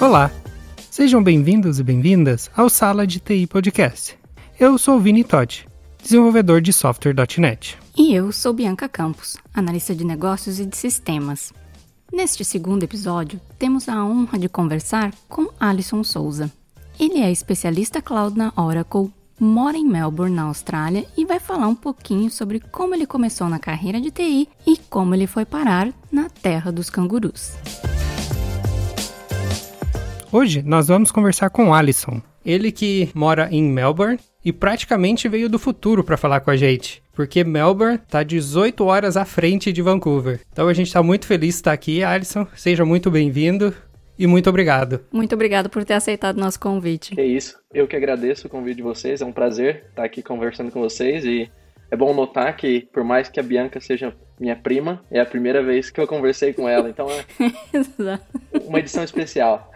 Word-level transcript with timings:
Olá, 0.00 0.30
sejam 0.92 1.20
bem-vindos 1.20 1.80
e 1.80 1.82
bem-vindas 1.82 2.48
ao 2.56 2.70
Sala 2.70 3.04
de 3.04 3.18
TI 3.18 3.48
Podcast. 3.48 4.16
Eu 4.58 4.78
sou 4.78 5.00
Vini 5.00 5.24
Todd, 5.24 5.66
desenvolvedor 6.00 6.60
de 6.60 6.72
software.net. 6.72 7.76
E 7.96 8.14
eu 8.14 8.30
sou 8.30 8.52
Bianca 8.52 8.88
Campos, 8.88 9.36
analista 9.52 9.96
de 9.96 10.04
negócios 10.04 10.60
e 10.60 10.66
de 10.66 10.76
sistemas. 10.76 11.52
Neste 12.12 12.44
segundo 12.44 12.84
episódio, 12.84 13.40
temos 13.58 13.88
a 13.88 14.04
honra 14.04 14.38
de 14.38 14.48
conversar 14.48 15.12
com 15.28 15.48
Alisson 15.58 16.04
Souza. 16.04 16.48
Ele 16.98 17.18
é 17.18 17.32
especialista 17.32 18.00
cloud 18.00 18.38
na 18.38 18.52
Oracle, 18.56 19.12
mora 19.38 19.76
em 19.76 19.84
Melbourne, 19.84 20.36
na 20.36 20.44
Austrália, 20.44 21.06
e 21.16 21.24
vai 21.24 21.40
falar 21.40 21.66
um 21.66 21.74
pouquinho 21.74 22.30
sobre 22.30 22.60
como 22.60 22.94
ele 22.94 23.04
começou 23.04 23.48
na 23.48 23.58
carreira 23.58 24.00
de 24.00 24.12
TI 24.12 24.48
e 24.64 24.76
como 24.76 25.12
ele 25.12 25.26
foi 25.26 25.44
parar 25.44 25.92
na 26.12 26.30
terra 26.30 26.70
dos 26.70 26.88
cangurus. 26.88 27.54
Hoje 30.30 30.62
nós 30.62 30.88
vamos 30.88 31.10
conversar 31.10 31.48
com 31.48 31.72
Alisson, 31.72 32.20
ele 32.44 32.70
que 32.70 33.08
mora 33.14 33.48
em 33.50 33.62
Melbourne 33.62 34.18
e 34.44 34.52
praticamente 34.52 35.26
veio 35.26 35.48
do 35.48 35.58
futuro 35.58 36.04
para 36.04 36.18
falar 36.18 36.40
com 36.40 36.50
a 36.50 36.56
gente, 36.56 37.02
porque 37.14 37.42
Melbourne 37.42 37.94
está 37.96 38.22
18 38.22 38.84
horas 38.84 39.16
à 39.16 39.24
frente 39.24 39.72
de 39.72 39.80
Vancouver. 39.80 40.40
Então 40.52 40.68
a 40.68 40.74
gente 40.74 40.88
está 40.88 41.02
muito 41.02 41.26
feliz 41.26 41.54
de 41.54 41.60
estar 41.60 41.72
aqui, 41.72 42.04
Alisson. 42.04 42.46
Seja 42.54 42.84
muito 42.84 43.10
bem-vindo 43.10 43.74
e 44.18 44.26
muito 44.26 44.50
obrigado. 44.50 45.00
Muito 45.10 45.34
obrigado 45.34 45.70
por 45.70 45.82
ter 45.82 45.94
aceitado 45.94 46.36
o 46.36 46.40
nosso 46.40 46.60
convite. 46.60 47.18
É 47.18 47.24
isso. 47.24 47.56
Eu 47.72 47.88
que 47.88 47.96
agradeço 47.96 48.48
o 48.48 48.50
convite 48.50 48.76
de 48.76 48.82
vocês. 48.82 49.22
É 49.22 49.24
um 49.24 49.32
prazer 49.32 49.84
estar 49.88 50.04
aqui 50.04 50.22
conversando 50.22 50.70
com 50.70 50.80
vocês 50.80 51.24
e 51.24 51.50
é 51.90 51.96
bom 51.96 52.14
notar 52.14 52.54
que, 52.56 52.86
por 52.92 53.02
mais 53.02 53.28
que 53.28 53.40
a 53.40 53.42
Bianca 53.42 53.80
seja 53.80 54.14
minha 54.38 54.54
prima, 54.54 55.02
é 55.10 55.20
a 55.20 55.26
primeira 55.26 55.62
vez 55.62 55.90
que 55.90 56.00
eu 56.00 56.06
conversei 56.06 56.52
com 56.52 56.68
ela, 56.68 56.88
então 56.88 57.08
é 57.10 57.24
uma 58.64 58.78
edição 58.78 59.02
especial. 59.02 59.72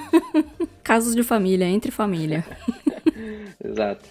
Casos 0.82 1.14
de 1.14 1.22
família, 1.22 1.66
entre 1.66 1.90
família. 1.90 2.44
Exato. 3.62 4.08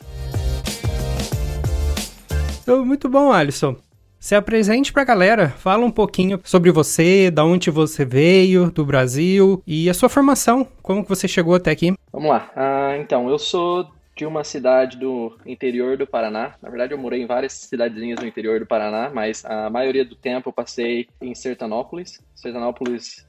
Então, 2.61 2.85
muito 2.85 3.09
bom, 3.09 3.31
Alisson. 3.31 3.75
Se 4.19 4.35
apresente 4.35 4.93
para 4.93 5.01
a 5.01 5.05
galera, 5.05 5.49
fala 5.49 5.83
um 5.83 5.89
pouquinho 5.89 6.39
sobre 6.43 6.69
você, 6.71 7.31
da 7.31 7.43
onde 7.43 7.71
você 7.71 8.05
veio, 8.05 8.69
do 8.69 8.85
Brasil 8.85 9.63
e 9.65 9.89
a 9.89 9.95
sua 9.95 10.09
formação, 10.09 10.67
como 10.83 11.01
que 11.01 11.09
você 11.09 11.27
chegou 11.27 11.55
até 11.55 11.71
aqui. 11.71 11.91
Vamos 12.13 12.29
lá. 12.29 12.51
Ah, 12.55 12.95
então, 12.99 13.27
eu 13.27 13.39
sou 13.39 13.89
de 14.15 14.25
uma 14.25 14.43
cidade 14.43 14.97
do 14.97 15.37
interior 15.45 15.97
do 15.97 16.05
Paraná. 16.05 16.55
Na 16.61 16.69
verdade, 16.69 16.93
eu 16.93 16.97
morei 16.97 17.21
em 17.21 17.25
várias 17.25 17.53
cidadezinhas 17.53 18.19
no 18.19 18.27
interior 18.27 18.59
do 18.59 18.65
Paraná, 18.65 19.09
mas 19.13 19.43
a 19.45 19.69
maioria 19.69 20.05
do 20.05 20.15
tempo 20.15 20.49
eu 20.49 20.53
passei 20.53 21.07
em 21.21 21.33
Sertanópolis. 21.33 22.19
Sertanópolis, 22.35 23.27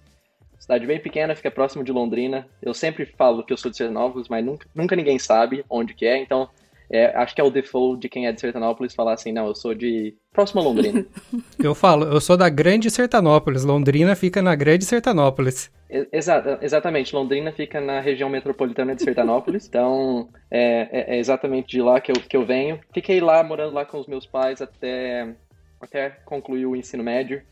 cidade 0.59 0.87
bem 0.87 1.01
pequena, 1.01 1.37
fica 1.37 1.51
próximo 1.51 1.85
de 1.85 1.93
Londrina. 1.93 2.49
Eu 2.61 2.75
sempre 2.75 3.07
falo 3.07 3.45
que 3.45 3.53
eu 3.53 3.57
sou 3.57 3.71
de 3.71 3.77
Sertanópolis, 3.77 4.29
mas 4.29 4.45
nunca, 4.45 4.67
nunca 4.75 4.97
ninguém 4.97 5.19
sabe 5.19 5.65
onde 5.71 5.95
que 5.95 6.05
é, 6.05 6.19
então 6.19 6.49
é, 6.93 7.07
acho 7.17 7.35
que 7.35 7.41
é 7.41 7.45
o 7.45 7.51
default 7.51 7.99
de 7.99 8.09
quem 8.09 8.27
é 8.27 8.33
de 8.33 8.41
Sertanópolis 8.41 8.95
falar 8.95 9.15
assim, 9.15 9.33
não, 9.33 9.47
eu 9.47 9.55
sou 9.55 9.75
de 9.75 10.15
próximo 10.31 10.61
a 10.61 10.65
Londrina. 10.65 11.07
eu 11.59 11.75
falo, 11.75 12.05
eu 12.05 12.21
sou 12.21 12.37
da 12.37 12.51
Grande 12.51 12.91
Sertanópolis, 12.91 13.65
Londrina 13.65 14.15
fica 14.15 14.43
na 14.43 14.55
Grande 14.55 14.85
Sertanópolis. 14.85 15.71
Exa 15.89 16.59
exatamente, 16.61 17.15
Londrina 17.15 17.51
fica 17.51 17.81
na 17.81 17.99
região 17.99 18.29
metropolitana 18.29 18.95
de 18.95 19.03
Sertanópolis, 19.03 19.67
então 19.69 20.29
é, 20.51 20.89
é, 20.93 21.17
é, 21.17 21.19
exatamente 21.19 21.69
de 21.69 21.81
lá 21.81 21.99
que 21.99 22.13
eu, 22.13 22.17
que 22.17 22.37
eu 22.37 22.45
venho. 22.45 22.79
Fiquei 22.93 23.23
lá, 23.23 23.43
morando 23.43 23.73
lá 23.73 23.87
com 23.87 23.99
os 23.99 24.07
meus 24.07 24.27
pais 24.27 24.61
até, 24.61 25.35
até 25.81 26.11
concluir 26.27 26.67
o 26.67 26.77
ensino 26.77 27.03
médio 27.03 27.43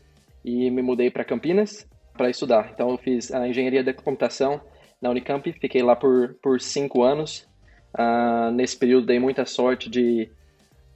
e 0.45 0.69
me 0.69 0.83
mudei 0.83 1.09
para 1.09 1.25
Campinas 1.25 1.87
para 2.15 2.29
estudar. 2.29 2.69
Então 2.71 2.91
eu 2.91 2.97
fiz 2.99 3.31
a 3.31 3.47
engenharia 3.47 3.83
da 3.83 3.93
computação 3.93 4.61
na 5.01 5.09
Unicamp, 5.09 5.51
fiquei 5.53 5.81
lá 5.81 5.95
por, 5.95 6.35
por 6.43 6.61
cinco 6.61 7.01
anos, 7.01 7.49
Uh, 7.93 8.51
nesse 8.51 8.77
período 8.77 9.07
dei 9.07 9.19
muita 9.19 9.45
sorte 9.45 9.89
de. 9.89 10.29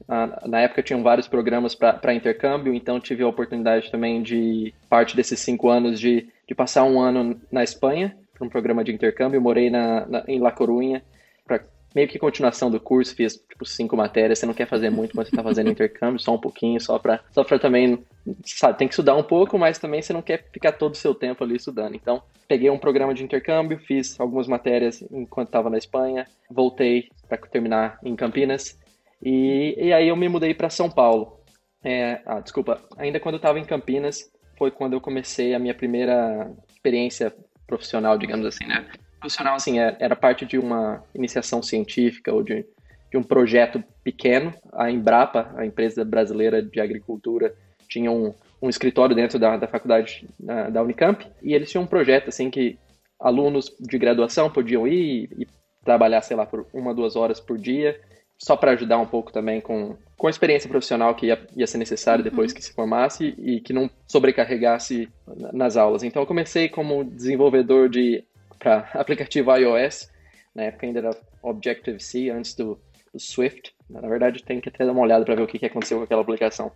Uh, 0.08 0.48
na 0.48 0.62
época 0.62 0.84
tinham 0.84 1.02
vários 1.02 1.28
programas 1.28 1.74
para 1.74 2.14
intercâmbio, 2.14 2.74
então 2.74 3.00
tive 3.00 3.24
a 3.24 3.28
oportunidade 3.28 3.90
também 3.90 4.22
de, 4.22 4.74
parte 4.90 5.16
desses 5.16 5.40
cinco 5.40 5.70
anos, 5.70 6.00
de, 6.00 6.30
de 6.48 6.54
passar 6.54 6.84
um 6.84 7.02
ano 7.02 7.40
na 7.52 7.64
Espanha, 7.64 8.16
para 8.34 8.46
um 8.46 8.50
programa 8.50 8.84
de 8.84 8.94
intercâmbio. 8.94 9.42
Morei 9.42 9.70
na, 9.70 10.06
na 10.06 10.24
em 10.28 10.40
La 10.40 10.52
Coruña, 10.52 11.04
para 11.46 11.66
meio 11.96 12.10
que 12.10 12.20
continuação 12.20 12.70
do 12.70 12.80
curso, 12.80 13.16
fiz 13.16 13.36
tipo 13.38 13.66
cinco 13.66 13.96
matérias. 13.96 14.38
Você 14.38 14.46
não 14.46 14.54
quer 14.54 14.68
fazer 14.68 14.90
muito 14.90 15.14
quando 15.14 15.26
você 15.26 15.32
está 15.32 15.42
fazendo 15.42 15.70
intercâmbio, 15.72 16.20
só 16.20 16.36
um 16.36 16.38
pouquinho, 16.38 16.80
só 16.82 17.00
para 17.00 17.22
só 17.32 17.44
também. 17.58 18.04
Sabe, 18.44 18.78
tem 18.78 18.88
que 18.88 18.94
estudar 18.94 19.16
um 19.16 19.24
pouco, 19.24 19.58
mas 19.58 19.80
também 19.80 20.02
você 20.02 20.12
não 20.12 20.22
quer 20.22 20.46
ficar 20.52 20.74
todo 20.74 20.94
o 20.94 20.98
seu 20.98 21.16
tempo 21.16 21.44
ali 21.44 21.56
estudando. 21.56 21.96
Então, 21.96 22.22
peguei 22.48 22.70
um 22.70 22.78
programa 22.78 23.14
de 23.14 23.24
intercâmbio, 23.24 23.80
fiz 23.80 24.20
algumas 24.20 24.48
matérias 24.48 25.02
enquanto 25.10 25.48
estava 25.48 25.70
na 25.70 25.78
Espanha, 25.78 26.28
voltei 26.52 27.08
para 27.30 27.38
terminar 27.38 27.98
em 28.04 28.16
Campinas 28.16 28.78
e, 29.24 29.76
e 29.78 29.94
aí 29.94 30.10
eu 30.10 30.16
me 30.16 30.28
mudei 30.28 30.54
para 30.54 30.70
São 30.70 30.90
Paulo. 30.90 31.40
É, 31.84 32.20
ah, 32.26 32.40
desculpa, 32.40 32.82
ainda 32.98 33.20
quando 33.20 33.36
eu 33.36 33.38
estava 33.40 33.60
em 33.60 33.64
Campinas 33.64 34.32
foi 34.58 34.72
quando 34.72 34.94
eu 34.94 35.02
comecei 35.02 35.54
a 35.54 35.60
minha 35.60 35.74
primeira 35.74 36.52
experiência 36.68 37.34
profissional, 37.68 38.18
digamos 38.18 38.46
assim, 38.46 38.66
né? 38.66 38.86
Profissional, 39.26 39.56
assim, 39.56 39.80
é, 39.80 39.98
era 40.00 40.16
parte 40.16 40.46
de 40.46 40.56
uma 40.56 41.04
iniciação 41.16 41.60
científica 41.64 42.32
ou 42.32 42.44
de, 42.44 42.64
de 43.10 43.18
um 43.18 43.24
projeto 43.24 43.84
pequeno. 44.04 44.54
A 44.72 44.92
Embrapa, 44.92 45.52
a 45.58 45.66
empresa 45.66 46.06
brasileira 46.06 46.62
de 46.62 46.80
agricultura, 46.80 47.56
tinha 47.90 48.12
um, 48.12 48.36
um 48.62 48.70
escritório 48.70 49.16
dentro 49.16 49.40
da, 49.40 49.58
da 49.58 49.68
faculdade 49.68 50.28
da, 50.40 50.70
da, 50.70 50.84
Unicamp, 50.84 51.26
e 51.42 51.56
eles 51.56 51.72
tinham 51.72 51.86
um 51.86 51.88
projeto 51.88 52.28
assim 52.28 52.52
que 52.52 52.78
alunos 53.20 53.76
de 53.80 53.98
graduação 53.98 54.48
podiam 54.48 54.88
ir 54.88 55.28
e 55.36 55.48
trabalhar, 55.84 56.22
sei 56.22 56.38
lá, 56.38 56.46
por 56.46 56.68
uma, 56.72 56.94
duas 56.94 57.16
horas 57.16 57.40
por 57.40 57.58
dia, 57.58 58.00
só 58.38 58.56
para 58.56 58.74
ajudar 58.74 59.00
um 59.00 59.08
pouco 59.08 59.34
também 59.34 59.60
com, 59.60 59.98
com 60.16 60.28
a 60.28 60.30
experiência 60.30 60.70
profissional 60.70 61.16
que 61.16 61.26
ia, 61.26 61.48
ia 61.56 61.66
ser 61.66 61.80
necessária 61.80 62.24
uhum. 62.24 62.30
depois 62.30 62.54
que 62.54 62.64
se 62.64 62.72
formasse 62.72 63.34
e 63.40 63.60
que 63.60 63.74
não 63.74 63.90
sobrecarregasse 64.06 65.10
nas 65.52 65.78
aulas. 65.78 66.04
Então 66.04 66.22
eu 66.22 66.28
comecei 66.28 66.70
como 66.70 67.04
desenvolvedor 67.04 67.90
de 67.90 68.24
para 68.60 68.90
aplicativo 68.94 69.56
iOS, 69.56 70.10
na 70.54 70.64
época 70.64 70.86
ainda 70.86 71.00
era 71.00 71.18
Objective-C, 71.42 72.30
antes 72.30 72.56
do, 72.56 72.80
do, 73.14 73.20
Swift. 73.20 73.74
Na 73.90 74.02
verdade, 74.02 74.44
tem 74.44 74.60
que 74.60 74.70
até 74.70 74.86
dar 74.86 74.92
uma 74.92 75.02
olhada 75.02 75.26
para 75.26 75.36
ver 75.36 75.44
o 75.44 75.48
que, 75.48 75.60
que 75.60 75.66
aconteceu 75.66 75.98
com 75.98 76.04
aquela 76.04 76.22
aplicação. 76.22 76.72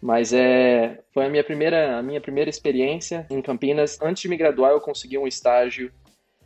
Mas 0.00 0.32
é, 0.32 1.00
foi 1.12 1.24
a 1.24 1.28
minha 1.30 1.42
primeira, 1.42 1.98
a 1.98 2.02
minha 2.02 2.20
primeira 2.20 2.50
experiência 2.50 3.26
em 3.30 3.40
Campinas. 3.40 3.98
Antes 4.02 4.22
de 4.22 4.28
me 4.28 4.36
graduar, 4.36 4.72
eu 4.72 4.80
consegui 4.80 5.16
um 5.16 5.26
estágio 5.26 5.90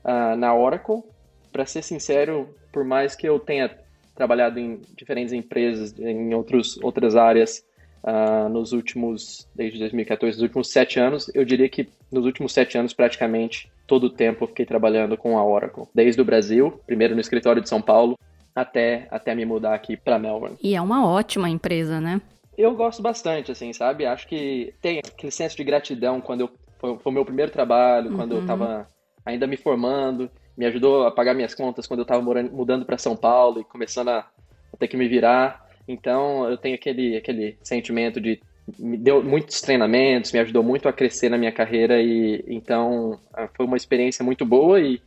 uh, 0.05 0.37
na 0.37 0.55
Oracle. 0.55 1.03
Para 1.50 1.67
ser 1.67 1.83
sincero, 1.83 2.55
por 2.72 2.84
mais 2.84 3.17
que 3.17 3.28
eu 3.28 3.38
tenha 3.41 3.77
trabalhado 4.15 4.61
em 4.61 4.81
diferentes 4.97 5.33
empresas, 5.33 5.99
em 5.99 6.33
outros, 6.34 6.78
outras 6.83 7.17
áreas, 7.17 7.65
uh, 8.05 8.49
nos 8.49 8.72
últimos, 8.72 9.49
desde 9.55 9.78
2014, 9.78 10.37
nos 10.37 10.43
últimos 10.43 10.71
sete 10.71 11.00
anos, 11.00 11.31
eu 11.34 11.44
diria 11.44 11.69
que 11.69 11.88
nos 12.11 12.25
últimos 12.25 12.53
sete 12.53 12.78
anos, 12.78 12.93
praticamente 12.93 13.71
todo 13.88 14.04
o 14.04 14.10
tempo, 14.10 14.44
eu 14.44 14.49
fiquei 14.49 14.66
trabalhando 14.66 15.16
com 15.16 15.37
a 15.37 15.44
Oracle. 15.44 15.84
Desde 15.94 16.21
o 16.21 16.25
Brasil, 16.25 16.78
primeiro 16.87 17.15
no 17.15 17.21
escritório 17.21 17.62
de 17.62 17.69
São 17.69 17.81
Paulo, 17.81 18.16
até, 18.54 19.09
até 19.10 19.34
me 19.34 19.44
mudar 19.44 19.75
aqui 19.75 19.97
para 19.97 20.19
Melbourne. 20.19 20.59
E 20.62 20.76
é 20.76 20.81
uma 20.81 21.09
ótima 21.09 21.49
empresa, 21.49 22.00
né? 22.00 22.21
Eu 22.56 22.75
gosto 22.75 23.00
bastante, 23.00 23.50
assim, 23.50 23.72
sabe? 23.72 24.04
Acho 24.04 24.28
que 24.28 24.75
tem 24.82 24.99
aquele 24.99 25.32
senso 25.32 25.56
de 25.56 25.65
gratidão 25.65 26.21
quando 26.21 26.43
eu. 26.43 26.50
Foi, 26.78 26.97
o 27.03 27.10
meu 27.10 27.25
primeiro 27.25 27.50
trabalho, 27.50 28.15
quando 28.15 28.32
uhum. 28.32 28.41
eu 28.41 28.47
tava 28.47 28.88
ainda 29.25 29.47
me 29.47 29.56
formando, 29.56 30.31
me 30.56 30.65
ajudou 30.66 31.06
a 31.06 31.10
pagar 31.10 31.34
minhas 31.34 31.55
contas 31.55 31.87
quando 31.87 32.00
eu 32.00 32.06
tava 32.06 32.22
morando, 32.22 32.53
mudando 32.53 32.84
para 32.84 32.99
São 32.99 33.16
Paulo 33.16 33.60
e 33.60 33.65
começando 33.65 34.10
a, 34.10 34.19
a 34.19 34.76
ter 34.78 34.87
que 34.87 34.97
me 34.97 35.09
virar. 35.09 35.66
Então 35.88 36.49
eu 36.49 36.56
tenho 36.56 36.75
aquele, 36.75 37.16
aquele 37.16 37.56
sentimento 37.62 38.20
de 38.20 38.41
me 38.79 38.97
deu 38.97 39.23
muitos 39.23 39.61
treinamentos, 39.61 40.33
me 40.33 40.41
ajudou 40.41 40.62
muito 40.62 40.88
a 40.88 40.93
crescer 40.93 41.29
na 41.29 41.38
minha 41.38 41.53
carreira 41.53 42.00
e 42.03 42.44
então 42.49 43.19
foi 43.55 43.67
uma 43.67 43.76
experiência 43.76 44.25
muito 44.25 44.44
boa 44.44 44.81
e 44.81 45.00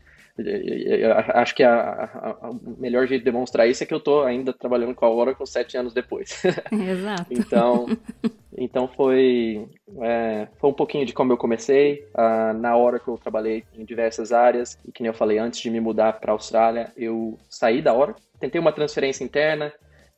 acho 1.34 1.54
que 1.54 1.64
a, 1.64 2.40
o 2.44 2.80
melhor 2.80 3.08
jeito 3.08 3.22
de 3.22 3.26
demonstrar 3.26 3.68
isso 3.68 3.84
é 3.84 3.86
que 3.86 3.94
eu 3.94 3.98
estou 3.98 4.24
ainda 4.24 4.54
trabalhando 4.54 4.96
com 4.96 5.06
a 5.06 5.10
Oracle 5.10 5.46
sete 5.46 5.78
anos 5.78 5.94
depois. 5.94 6.42
Exato. 6.72 7.26
então, 7.30 7.86
então 8.58 8.88
foi, 8.88 9.68
é, 10.02 10.48
foi 10.60 10.70
um 10.70 10.74
pouquinho 10.74 11.06
de 11.06 11.14
como 11.14 11.34
eu 11.34 11.38
comecei. 11.38 12.06
Uh, 12.16 12.58
na 12.58 12.78
Oracle 12.78 13.14
eu 13.14 13.18
trabalhei 13.18 13.64
em 13.78 13.86
diversas 13.86 14.32
áreas 14.32 14.78
e, 14.88 14.92
que 14.92 15.02
nem 15.04 15.10
eu 15.10 15.14
falei, 15.14 15.38
antes 15.38 15.60
de 15.60 15.70
me 15.70 15.80
mudar 15.80 16.14
para 16.14 16.32
a 16.32 16.36
Austrália, 16.36 16.92
eu 16.96 17.38
saí 17.50 17.82
da 17.82 17.94
Oracle. 17.94 18.24
Tentei 18.40 18.60
uma 18.60 18.72
transferência 18.72 19.24
interna, 19.24 19.72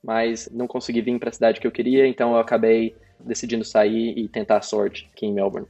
mas 0.03 0.49
não 0.51 0.67
consegui 0.67 1.01
vir 1.01 1.19
para 1.19 1.29
a 1.29 1.33
cidade 1.33 1.59
que 1.59 1.67
eu 1.67 1.71
queria, 1.71 2.07
então 2.07 2.33
eu 2.33 2.39
acabei 2.39 2.95
decidindo 3.23 3.63
sair 3.63 4.17
e 4.17 4.27
tentar 4.27 4.57
a 4.57 4.61
sorte 4.61 5.09
aqui 5.13 5.25
em 5.25 5.33
Melbourne. 5.33 5.67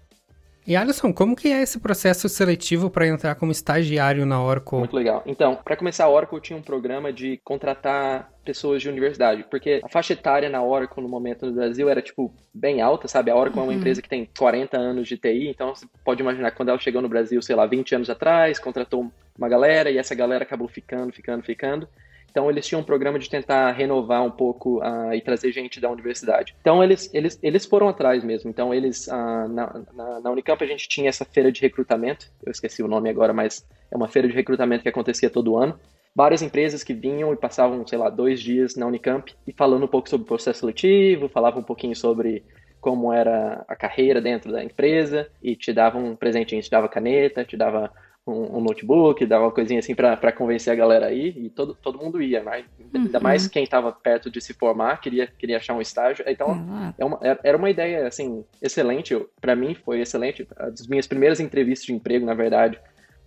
E 0.65 0.77
Alisson, 0.77 1.13
como 1.13 1.35
que 1.35 1.49
é 1.49 1.61
esse 1.61 1.77
processo 1.77 2.29
seletivo 2.29 2.89
para 2.89 3.05
entrar 3.05 3.35
como 3.35 3.51
estagiário 3.51 4.25
na 4.25 4.41
Oracle? 4.41 4.77
Muito 4.79 4.95
legal. 4.95 5.21
Então, 5.25 5.57
para 5.57 5.75
começar, 5.75 6.05
a 6.05 6.09
Oracle 6.09 6.39
tinha 6.39 6.57
um 6.57 6.61
programa 6.61 7.11
de 7.11 7.37
contratar 7.43 8.31
pessoas 8.45 8.81
de 8.81 8.87
universidade, 8.87 9.45
porque 9.51 9.81
a 9.83 9.89
faixa 9.89 10.13
etária 10.13 10.49
na 10.49 10.63
Oracle 10.63 11.03
no 11.03 11.09
momento 11.09 11.45
no 11.45 11.51
Brasil 11.51 11.89
era 11.89 12.01
tipo 12.01 12.33
bem 12.53 12.79
alta, 12.79 13.09
sabe? 13.09 13.29
A 13.29 13.35
Oracle 13.35 13.59
uhum. 13.59 13.65
é 13.65 13.67
uma 13.67 13.73
uhum. 13.73 13.79
empresa 13.79 14.01
que 14.01 14.07
tem 14.07 14.29
40 14.37 14.77
anos 14.77 15.05
de 15.05 15.17
TI, 15.17 15.49
então 15.49 15.75
você 15.75 15.85
pode 16.03 16.21
imaginar 16.21 16.51
quando 16.51 16.69
ela 16.69 16.79
chegou 16.79 17.01
no 17.01 17.09
Brasil, 17.09 17.41
sei 17.41 17.57
lá, 17.57 17.65
20 17.65 17.95
anos 17.95 18.09
atrás, 18.09 18.57
contratou 18.57 19.11
uma 19.37 19.49
galera 19.49 19.91
e 19.91 19.97
essa 19.97 20.15
galera 20.15 20.43
acabou 20.43 20.69
ficando, 20.69 21.11
ficando, 21.11 21.43
ficando. 21.43 21.89
Então 22.33 22.49
eles 22.49 22.65
tinham 22.65 22.81
um 22.81 22.83
programa 22.83 23.19
de 23.19 23.29
tentar 23.29 23.71
renovar 23.73 24.25
um 24.25 24.31
pouco 24.31 24.79
uh, 24.79 25.13
e 25.13 25.21
trazer 25.21 25.51
gente 25.51 25.79
da 25.79 25.87
universidade. 25.87 26.55
Então 26.61 26.83
eles, 26.83 27.07
eles, 27.13 27.39
eles 27.43 27.63
foram 27.63 27.87
atrás 27.87 28.23
mesmo. 28.23 28.49
Então 28.49 28.73
eles 28.73 29.05
uh, 29.05 29.47
na, 29.47 29.81
na, 29.93 30.19
na, 30.19 30.31
Unicamp 30.31 30.61
a 30.63 30.67
gente 30.67 30.89
tinha 30.89 31.09
essa 31.09 31.23
feira 31.23 31.51
de 31.51 31.61
recrutamento. 31.61 32.31
Eu 32.43 32.51
esqueci 32.51 32.81
o 32.81 32.87
nome 32.87 33.07
agora, 33.07 33.33
mas 33.33 33.63
é 33.91 33.95
uma 33.95 34.07
feira 34.07 34.27
de 34.27 34.33
recrutamento 34.33 34.81
que 34.81 34.89
acontecia 34.89 35.29
todo 35.29 35.55
ano. 35.55 35.79
Várias 36.15 36.41
empresas 36.41 36.83
que 36.83 36.93
vinham 36.95 37.31
e 37.31 37.37
passavam, 37.37 37.85
sei 37.85 37.99
lá, 37.99 38.09
dois 38.09 38.41
dias 38.41 38.75
na 38.75 38.87
Unicamp 38.87 39.31
e 39.45 39.53
falando 39.53 39.83
um 39.83 39.87
pouco 39.87 40.09
sobre 40.09 40.23
o 40.23 40.27
processo 40.27 40.61
seletivo, 40.61 41.29
falavam 41.29 41.61
um 41.61 41.65
pouquinho 41.65 41.95
sobre 41.95 42.43
como 42.81 43.13
era 43.13 43.63
a 43.67 43.75
carreira 43.75 44.19
dentro 44.19 44.51
da 44.51 44.63
empresa 44.63 45.29
e 45.41 45.55
te 45.55 45.71
davam 45.71 46.03
um 46.03 46.15
presentinho, 46.15 46.63
te 46.63 46.69
dava 46.69 46.89
caneta, 46.89 47.45
te 47.45 47.55
dava 47.55 47.91
um, 48.25 48.57
um 48.57 48.61
notebook, 48.61 49.25
dava 49.25 49.45
uma 49.45 49.51
coisinha 49.51 49.79
assim 49.79 49.93
para 49.93 50.31
convencer 50.31 50.71
a 50.71 50.75
galera 50.75 51.07
aí, 51.07 51.33
e 51.35 51.49
todo, 51.49 51.75
todo 51.75 51.97
mundo 51.97 52.21
ia, 52.21 52.41
mas 52.41 52.65
ainda 52.93 53.17
uhum. 53.17 53.23
mais 53.23 53.47
quem 53.47 53.63
estava 53.63 53.91
perto 53.91 54.31
de 54.31 54.39
se 54.39 54.53
formar, 54.53 55.01
queria, 55.01 55.27
queria 55.27 55.57
achar 55.57 55.73
um 55.73 55.81
estágio. 55.81 56.23
Então, 56.27 56.49
uhum. 56.49 56.93
é 56.97 57.05
uma, 57.05 57.19
era 57.21 57.57
uma 57.57 57.69
ideia, 57.69 58.07
assim, 58.07 58.45
excelente, 58.61 59.19
para 59.41 59.55
mim 59.55 59.75
foi 59.75 60.01
excelente. 60.01 60.47
As 60.55 60.87
minhas 60.87 61.07
primeiras 61.07 61.39
entrevistas 61.39 61.85
de 61.85 61.93
emprego, 61.93 62.25
na 62.25 62.33
verdade, 62.33 62.79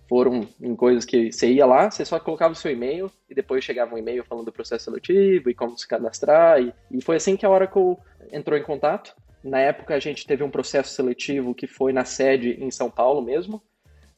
foram 0.09 0.49
em 0.61 0.75
coisas 0.75 1.05
que 1.05 1.33
você 1.33 1.51
ia 1.51 1.67
lá, 1.67 1.91
você 1.91 2.05
só 2.05 2.19
colocava 2.19 2.53
o 2.53 2.57
seu 2.57 2.71
e-mail 2.71 3.11
e 3.29 3.35
depois 3.35 3.65
chegava 3.65 3.95
um 3.95 3.99
e-mail 3.99 4.25
falando 4.25 4.47
do 4.47 4.53
processo 4.53 4.85
seletivo 4.85 5.51
e 5.51 5.55
como 5.55 5.77
se 5.77 5.87
cadastrar. 5.87 6.61
E, 6.63 6.73
e 6.91 7.03
foi 7.03 7.17
assim 7.17 7.37
que 7.37 7.45
a 7.45 7.51
Oracle 7.51 7.97
entrou 8.33 8.59
em 8.59 8.63
contato. 8.63 9.15
Na 9.43 9.59
época 9.59 9.95
a 9.95 9.99
gente 9.99 10.27
teve 10.27 10.43
um 10.43 10.51
processo 10.51 10.95
seletivo 10.95 11.55
que 11.55 11.67
foi 11.67 11.93
na 11.93 12.05
sede 12.05 12.57
em 12.61 12.71
São 12.71 12.91
Paulo 12.91 13.21
mesmo. 13.21 13.63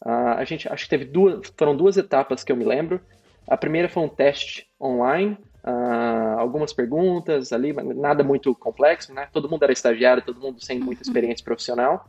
Uh, 0.05 0.37
a 0.37 0.45
gente 0.45 0.69
acho 0.73 0.85
que 0.85 0.91
teve 0.91 1.05
duas, 1.05 1.53
foram 1.57 1.77
duas 1.77 1.97
etapas 1.97 2.45
que 2.45 2.53
eu 2.53 2.57
me 2.57 2.65
lembro. 2.65 3.01
A 3.47 3.57
primeira 3.57 3.89
foi 3.89 4.03
um 4.03 4.09
teste 4.09 4.69
online, 4.81 5.39
uh, 5.65 6.39
algumas 6.39 6.73
perguntas 6.73 7.53
ali, 7.53 7.73
nada 7.73 8.23
muito 8.23 8.55
complexo, 8.55 9.13
né? 9.13 9.29
Todo 9.33 9.49
mundo 9.49 9.63
era 9.63 9.73
estagiário, 9.73 10.23
todo 10.23 10.41
mundo 10.41 10.63
sem 10.63 10.79
muita 10.79 11.03
uhum. 11.03 11.09
experiência 11.09 11.45
profissional. 11.45 12.09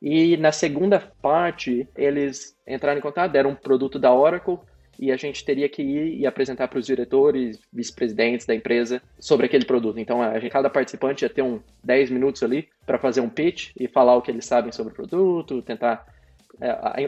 E 0.00 0.36
na 0.36 0.50
segunda 0.50 1.12
parte, 1.22 1.88
eles 1.96 2.56
entraram 2.66 2.98
em 2.98 3.02
contato, 3.02 3.30
deram 3.30 3.50
um 3.50 3.54
produto 3.54 4.00
da 4.00 4.12
Oracle 4.12 4.58
e 4.98 5.10
a 5.10 5.16
gente 5.16 5.44
teria 5.44 5.68
que 5.68 5.80
ir 5.82 6.18
e 6.18 6.26
apresentar 6.26 6.68
para 6.68 6.78
os 6.78 6.86
diretores, 6.86 7.60
vice-presidentes 7.72 8.44
da 8.44 8.54
empresa 8.54 9.00
sobre 9.18 9.46
aquele 9.46 9.64
produto. 9.64 9.98
Então, 9.98 10.20
a 10.20 10.38
gente, 10.38 10.50
cada 10.50 10.68
participante 10.68 11.24
ia 11.24 11.30
ter 11.30 11.42
um 11.42 11.60
10 11.84 12.10
minutos 12.10 12.42
ali 12.42 12.68
para 12.84 12.98
fazer 12.98 13.20
um 13.20 13.28
pitch 13.28 13.70
e 13.78 13.88
falar 13.88 14.16
o 14.16 14.22
que 14.22 14.30
eles 14.30 14.44
sabem 14.44 14.72
sobre 14.72 14.92
o 14.92 14.96
produto, 14.96 15.62
tentar 15.62 16.04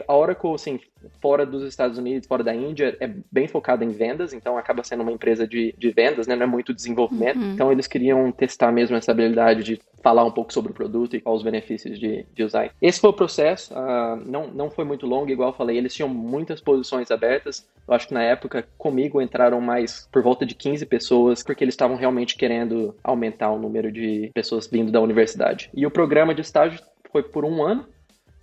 a 0.07 0.15
Oracle, 0.15 0.53
assim, 0.53 0.79
fora 1.21 1.45
dos 1.45 1.63
Estados 1.63 1.97
Unidos, 1.97 2.27
fora 2.27 2.43
da 2.43 2.53
Índia, 2.53 2.95
é 2.99 3.09
bem 3.31 3.47
focada 3.47 3.83
em 3.83 3.89
vendas, 3.89 4.33
então 4.33 4.57
acaba 4.57 4.83
sendo 4.83 5.03
uma 5.03 5.11
empresa 5.11 5.47
de, 5.47 5.73
de 5.77 5.91
vendas, 5.91 6.27
né? 6.27 6.35
Não 6.35 6.43
é 6.43 6.47
muito 6.47 6.73
desenvolvimento. 6.73 7.37
Uhum. 7.37 7.53
Então 7.53 7.71
eles 7.71 7.87
queriam 7.87 8.31
testar 8.31 8.71
mesmo 8.71 8.95
essa 8.95 9.11
habilidade 9.11 9.63
de 9.63 9.79
falar 10.01 10.23
um 10.23 10.31
pouco 10.31 10.53
sobre 10.53 10.71
o 10.71 10.75
produto 10.75 11.15
e 11.15 11.21
quais 11.21 11.37
os 11.37 11.43
benefícios 11.43 11.99
de, 11.99 12.25
de 12.33 12.43
usar. 12.43 12.69
Esse 12.79 12.99
foi 12.99 13.09
o 13.09 13.13
processo, 13.13 13.73
uh, 13.73 14.15
não, 14.23 14.47
não 14.47 14.69
foi 14.69 14.85
muito 14.85 15.07
longo, 15.07 15.31
igual 15.31 15.49
eu 15.49 15.55
falei, 15.55 15.77
eles 15.77 15.95
tinham 15.95 16.07
muitas 16.07 16.61
posições 16.61 17.09
abertas. 17.09 17.67
Eu 17.87 17.93
acho 17.93 18.07
que 18.07 18.13
na 18.13 18.23
época 18.23 18.67
comigo 18.77 19.21
entraram 19.21 19.59
mais 19.59 20.07
por 20.11 20.21
volta 20.21 20.45
de 20.45 20.53
15 20.53 20.85
pessoas, 20.85 21.43
porque 21.43 21.63
eles 21.63 21.73
estavam 21.73 21.95
realmente 21.95 22.37
querendo 22.37 22.95
aumentar 23.03 23.51
o 23.51 23.59
número 23.59 23.91
de 23.91 24.29
pessoas 24.33 24.67
vindo 24.67 24.91
da 24.91 25.01
universidade. 25.01 25.69
E 25.73 25.85
o 25.87 25.91
programa 25.91 26.35
de 26.35 26.41
estágio 26.41 26.79
foi 27.11 27.23
por 27.23 27.43
um 27.45 27.63
ano, 27.63 27.87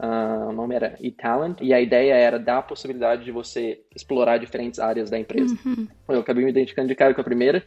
Uh, 0.03 0.49
o 0.49 0.53
nome 0.53 0.75
era 0.75 0.97
eTalent, 1.01 1.61
e 1.61 1.73
a 1.73 1.81
ideia 1.81 2.15
era 2.15 2.37
dar 2.37 2.59
a 2.59 2.63
possibilidade 2.63 3.25
de 3.25 3.31
você 3.31 3.81
explorar 3.95 4.37
diferentes 4.39 4.81
áreas 4.81 5.09
da 5.09 5.17
empresa. 5.17 5.57
Uhum. 5.65 5.87
Eu 6.09 6.19
acabei 6.19 6.45
me 6.45 6.51
identificando 6.51 6.89
de 6.89 6.97
cara 6.97 7.15
com 7.15 7.21
a 7.21 7.25
primeira, 7.25 7.65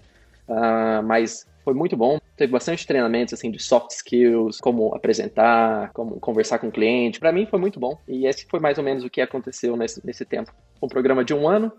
uh, 0.50 1.02
mas 1.02 1.48
foi 1.64 1.74
muito 1.74 1.96
bom. 1.96 2.20
Teve 2.36 2.52
bastante 2.52 2.86
treinamentos 2.86 3.34
assim 3.34 3.50
de 3.50 3.58
soft 3.64 3.92
skills, 3.92 4.60
como 4.60 4.94
apresentar, 4.94 5.94
como 5.94 6.20
conversar 6.20 6.60
com 6.60 6.68
o 6.68 6.72
cliente. 6.72 7.22
Para 7.22 7.32
mim 7.32 7.46
foi 7.46 7.58
muito 7.58 7.80
bom. 7.80 7.98
E 8.06 8.28
esse 8.28 8.46
foi 8.46 8.60
mais 8.60 8.78
ou 8.78 8.84
menos 8.84 9.06
o 9.06 9.10
que 9.10 9.22
aconteceu 9.22 9.78
nesse, 9.78 10.06
nesse 10.06 10.26
tempo. 10.26 10.54
Um 10.82 10.90
programa 10.90 11.24
de 11.24 11.34
um 11.34 11.48
ano, 11.48 11.72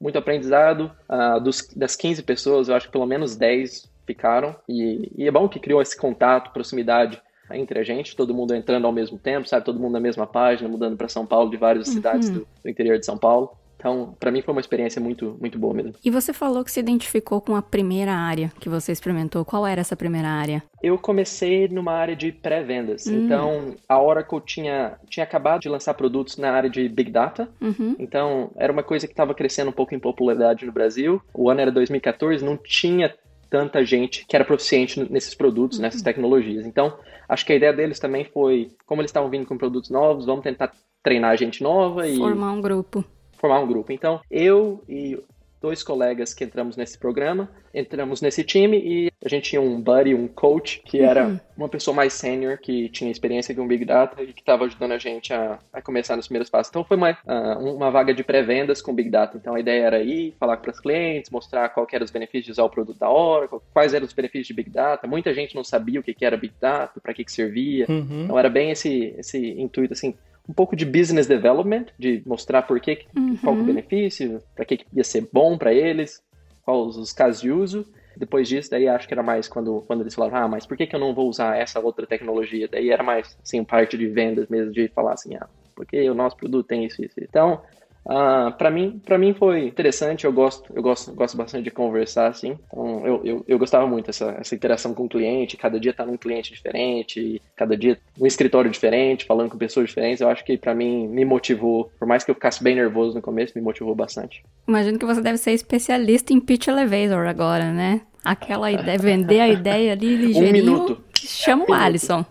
muito 0.00 0.16
aprendizado. 0.16 0.92
Uh, 1.10 1.40
dos, 1.40 1.66
das 1.74 1.96
15 1.96 2.22
pessoas, 2.22 2.68
eu 2.68 2.76
acho 2.76 2.86
que 2.86 2.92
pelo 2.92 3.06
menos 3.06 3.34
10 3.34 3.90
ficaram. 4.06 4.54
E, 4.68 5.10
e 5.16 5.26
é 5.26 5.30
bom 5.32 5.48
que 5.48 5.58
criou 5.58 5.82
esse 5.82 5.96
contato, 5.96 6.52
proximidade 6.52 7.20
entre 7.52 7.78
a 7.78 7.82
gente, 7.84 8.16
todo 8.16 8.34
mundo 8.34 8.54
entrando 8.54 8.86
ao 8.86 8.92
mesmo 8.92 9.18
tempo, 9.18 9.48
sabe? 9.48 9.64
Todo 9.64 9.78
mundo 9.78 9.92
na 9.92 10.00
mesma 10.00 10.26
página, 10.26 10.68
mudando 10.68 10.96
para 10.96 11.08
São 11.08 11.26
Paulo, 11.26 11.50
de 11.50 11.56
várias 11.56 11.88
uhum. 11.88 11.94
cidades 11.94 12.30
do, 12.30 12.46
do, 12.62 12.70
interior 12.70 12.98
de 12.98 13.06
São 13.06 13.16
Paulo. 13.16 13.50
Então, 13.78 14.16
para 14.18 14.32
mim 14.32 14.40
foi 14.40 14.52
uma 14.52 14.60
experiência 14.60 15.00
muito, 15.00 15.36
muito 15.38 15.58
boa 15.58 15.74
mesmo. 15.74 15.92
E 16.02 16.10
você 16.10 16.32
falou 16.32 16.64
que 16.64 16.72
se 16.72 16.80
identificou 16.80 17.40
com 17.40 17.54
a 17.54 17.62
primeira 17.62 18.12
área 18.12 18.50
que 18.58 18.68
você 18.68 18.90
experimentou. 18.90 19.44
Qual 19.44 19.66
era 19.66 19.80
essa 19.80 19.94
primeira 19.94 20.28
área? 20.28 20.62
Eu 20.82 20.98
comecei 20.98 21.68
numa 21.68 21.92
área 21.92 22.16
de 22.16 22.32
pré-vendas. 22.32 23.06
Hum. 23.06 23.24
Então, 23.24 23.74
a 23.88 24.00
Oracle 24.00 24.40
tinha, 24.40 24.98
tinha 25.08 25.24
acabado 25.24 25.60
de 25.60 25.68
lançar 25.68 25.92
produtos 25.94 26.38
na 26.38 26.50
área 26.52 26.70
de 26.70 26.88
Big 26.88 27.10
Data. 27.10 27.48
Uhum. 27.60 27.94
Então, 27.98 28.50
era 28.56 28.72
uma 28.72 28.82
coisa 28.82 29.06
que 29.06 29.12
estava 29.12 29.34
crescendo 29.34 29.68
um 29.68 29.74
pouco 29.74 29.94
em 29.94 30.00
popularidade 30.00 30.64
no 30.64 30.72
Brasil. 30.72 31.20
O 31.34 31.50
ano 31.50 31.60
era 31.60 31.70
2014, 31.70 32.44
não 32.44 32.56
tinha 32.56 33.14
tanta 33.48 33.84
gente 33.84 34.26
que 34.26 34.34
era 34.34 34.44
proficiente 34.44 35.00
nesses 35.10 35.34
produtos, 35.34 35.78
uhum. 35.78 35.82
nessas 35.82 36.02
tecnologias. 36.02 36.66
Então, 36.66 36.96
Acho 37.28 37.44
que 37.44 37.52
a 37.52 37.56
ideia 37.56 37.72
deles 37.72 37.98
também 37.98 38.24
foi, 38.24 38.70
como 38.86 39.00
eles 39.00 39.10
estavam 39.10 39.30
vindo 39.30 39.46
com 39.46 39.58
produtos 39.58 39.90
novos, 39.90 40.26
vamos 40.26 40.42
tentar 40.42 40.72
treinar 41.02 41.36
gente 41.36 41.62
nova 41.62 42.06
e. 42.08 42.16
Formar 42.16 42.52
um 42.52 42.60
grupo. 42.60 43.04
Formar 43.38 43.60
um 43.60 43.66
grupo. 43.66 43.92
Então, 43.92 44.20
eu 44.30 44.82
e 44.88 45.18
dois 45.66 45.82
colegas 45.82 46.32
que 46.32 46.44
entramos 46.44 46.76
nesse 46.76 46.96
programa, 46.96 47.50
entramos 47.74 48.22
nesse 48.22 48.44
time 48.44 48.78
e 48.78 49.10
a 49.24 49.28
gente 49.28 49.50
tinha 49.50 49.60
um 49.60 49.80
buddy, 49.80 50.14
um 50.14 50.28
coach, 50.28 50.80
que 50.84 51.00
era 51.00 51.26
uhum. 51.26 51.40
uma 51.56 51.68
pessoa 51.68 51.92
mais 51.92 52.12
sênior, 52.12 52.56
que 52.58 52.88
tinha 52.90 53.10
experiência 53.10 53.52
com 53.52 53.66
Big 53.66 53.84
Data 53.84 54.22
e 54.22 54.32
que 54.32 54.42
estava 54.42 54.64
ajudando 54.64 54.92
a 54.92 54.98
gente 54.98 55.32
a, 55.32 55.58
a, 55.72 55.82
começar 55.82 56.14
nos 56.14 56.28
primeiros 56.28 56.48
passos. 56.48 56.70
Então 56.70 56.84
foi 56.84 56.96
uma, 56.96 57.10
uh, 57.10 57.74
uma 57.74 57.90
vaga 57.90 58.14
de 58.14 58.22
pré-vendas 58.22 58.80
com 58.80 58.94
Big 58.94 59.10
Data. 59.10 59.36
Então 59.36 59.56
a 59.56 59.60
ideia 59.60 59.82
era 59.82 60.00
ir, 60.00 60.36
falar 60.38 60.58
para 60.58 60.70
os 60.70 60.78
clientes, 60.78 61.32
mostrar 61.32 61.68
qual 61.70 61.84
eram 61.92 62.04
os 62.04 62.12
benefícios 62.12 62.44
de 62.44 62.52
usar 62.52 62.62
o 62.62 62.70
produto 62.70 63.00
da 63.00 63.10
Oracle, 63.10 63.58
quais 63.72 63.92
eram 63.92 64.06
os 64.06 64.12
benefícios 64.12 64.46
de 64.46 64.54
Big 64.54 64.70
Data. 64.70 65.08
Muita 65.08 65.34
gente 65.34 65.56
não 65.56 65.64
sabia 65.64 65.98
o 65.98 66.02
que, 66.02 66.14
que 66.14 66.24
era 66.24 66.36
Big 66.36 66.54
Data, 66.60 67.00
para 67.00 67.12
que, 67.12 67.24
que 67.24 67.32
servia. 67.32 67.86
Uhum. 67.88 68.22
Então 68.22 68.38
era 68.38 68.48
bem 68.48 68.70
esse, 68.70 69.12
esse 69.18 69.60
intuito 69.60 69.94
assim, 69.94 70.14
um 70.48 70.52
pouco 70.52 70.76
de 70.76 70.84
business 70.84 71.26
development, 71.26 71.86
de 71.98 72.22
mostrar 72.24 72.62
por 72.62 72.80
que, 72.80 73.04
uhum. 73.16 73.36
qual 73.36 73.56
é 73.56 73.60
o 73.60 73.64
benefício, 73.64 74.42
para 74.54 74.64
que, 74.64 74.80
ia 74.92 75.04
ser 75.04 75.28
bom 75.32 75.58
para 75.58 75.72
eles, 75.72 76.22
quais 76.62 76.96
os 76.96 77.12
casos 77.12 77.40
de 77.40 77.50
uso. 77.50 77.86
Depois 78.16 78.48
disso, 78.48 78.70
daí 78.70 78.88
acho 78.88 79.06
que 79.06 79.12
era 79.12 79.22
mais 79.22 79.46
quando, 79.46 79.82
quando 79.86 80.00
eles 80.00 80.14
falavam, 80.14 80.38
ah, 80.38 80.48
mas 80.48 80.64
por 80.64 80.76
que, 80.76 80.86
que 80.86 80.96
eu 80.96 81.00
não 81.00 81.14
vou 81.14 81.28
usar 81.28 81.56
essa 81.56 81.80
outra 81.80 82.06
tecnologia? 82.06 82.66
Daí 82.66 82.90
era 82.90 83.02
mais, 83.02 83.36
assim, 83.42 83.62
parte 83.62 83.98
de 83.98 84.06
vendas 84.06 84.48
mesmo, 84.48 84.72
de 84.72 84.88
falar 84.88 85.12
assim, 85.12 85.34
ah, 85.36 85.48
porque 85.74 86.08
o 86.08 86.14
nosso 86.14 86.36
produto 86.36 86.66
tem 86.66 86.84
isso, 86.86 87.04
isso. 87.04 87.20
Então, 87.20 87.60
Uh, 88.06 88.52
para 88.56 88.70
mim, 88.70 89.00
para 89.04 89.18
mim 89.18 89.34
foi 89.34 89.66
interessante. 89.66 90.24
Eu 90.24 90.32
gosto, 90.32 90.72
eu 90.74 90.80
gosto, 90.80 91.12
gosto 91.12 91.36
bastante 91.36 91.64
de 91.64 91.70
conversar 91.72 92.28
assim. 92.28 92.56
Então, 92.66 93.04
eu, 93.04 93.20
eu, 93.24 93.44
eu 93.48 93.58
gostava 93.58 93.86
muito 93.86 94.10
essa, 94.10 94.36
essa 94.40 94.54
interação 94.54 94.94
com 94.94 95.04
o 95.04 95.08
cliente. 95.08 95.56
Cada 95.56 95.78
dia 95.80 95.92
tá 95.92 96.06
num 96.06 96.16
cliente 96.16 96.52
diferente, 96.52 97.42
cada 97.56 97.76
dia 97.76 97.98
um 98.18 98.26
escritório 98.26 98.70
diferente, 98.70 99.24
falando 99.24 99.50
com 99.50 99.58
pessoas 99.58 99.88
diferentes. 99.88 100.20
Eu 100.20 100.28
acho 100.28 100.44
que 100.44 100.56
para 100.56 100.74
mim 100.74 101.08
me 101.08 101.24
motivou. 101.24 101.90
Por 101.98 102.06
mais 102.06 102.22
que 102.22 102.30
eu 102.30 102.34
ficasse 102.34 102.62
bem 102.62 102.76
nervoso 102.76 103.16
no 103.16 103.20
começo, 103.20 103.52
me 103.56 103.62
motivou 103.62 103.94
bastante. 103.94 104.44
Imagino 104.68 104.98
que 104.98 105.04
você 105.04 105.20
deve 105.20 105.38
ser 105.38 105.50
especialista 105.50 106.32
em 106.32 106.38
pitch 106.38 106.68
elevator 106.68 107.26
agora, 107.26 107.72
né? 107.72 108.02
Aquela 108.24 108.70
ideia, 108.70 108.98
vender 108.98 109.40
a 109.40 109.48
ideia 109.48 109.92
ali 109.92 110.14
ligeirinho. 110.16 110.48
Um 110.48 110.52
minuto. 110.52 111.04
Chama 111.16 111.64
o 111.68 111.72
Alisson. 111.72 112.24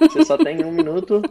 Você 0.00 0.24
só 0.24 0.38
tem 0.38 0.64
um 0.64 0.72
minuto. 0.72 1.22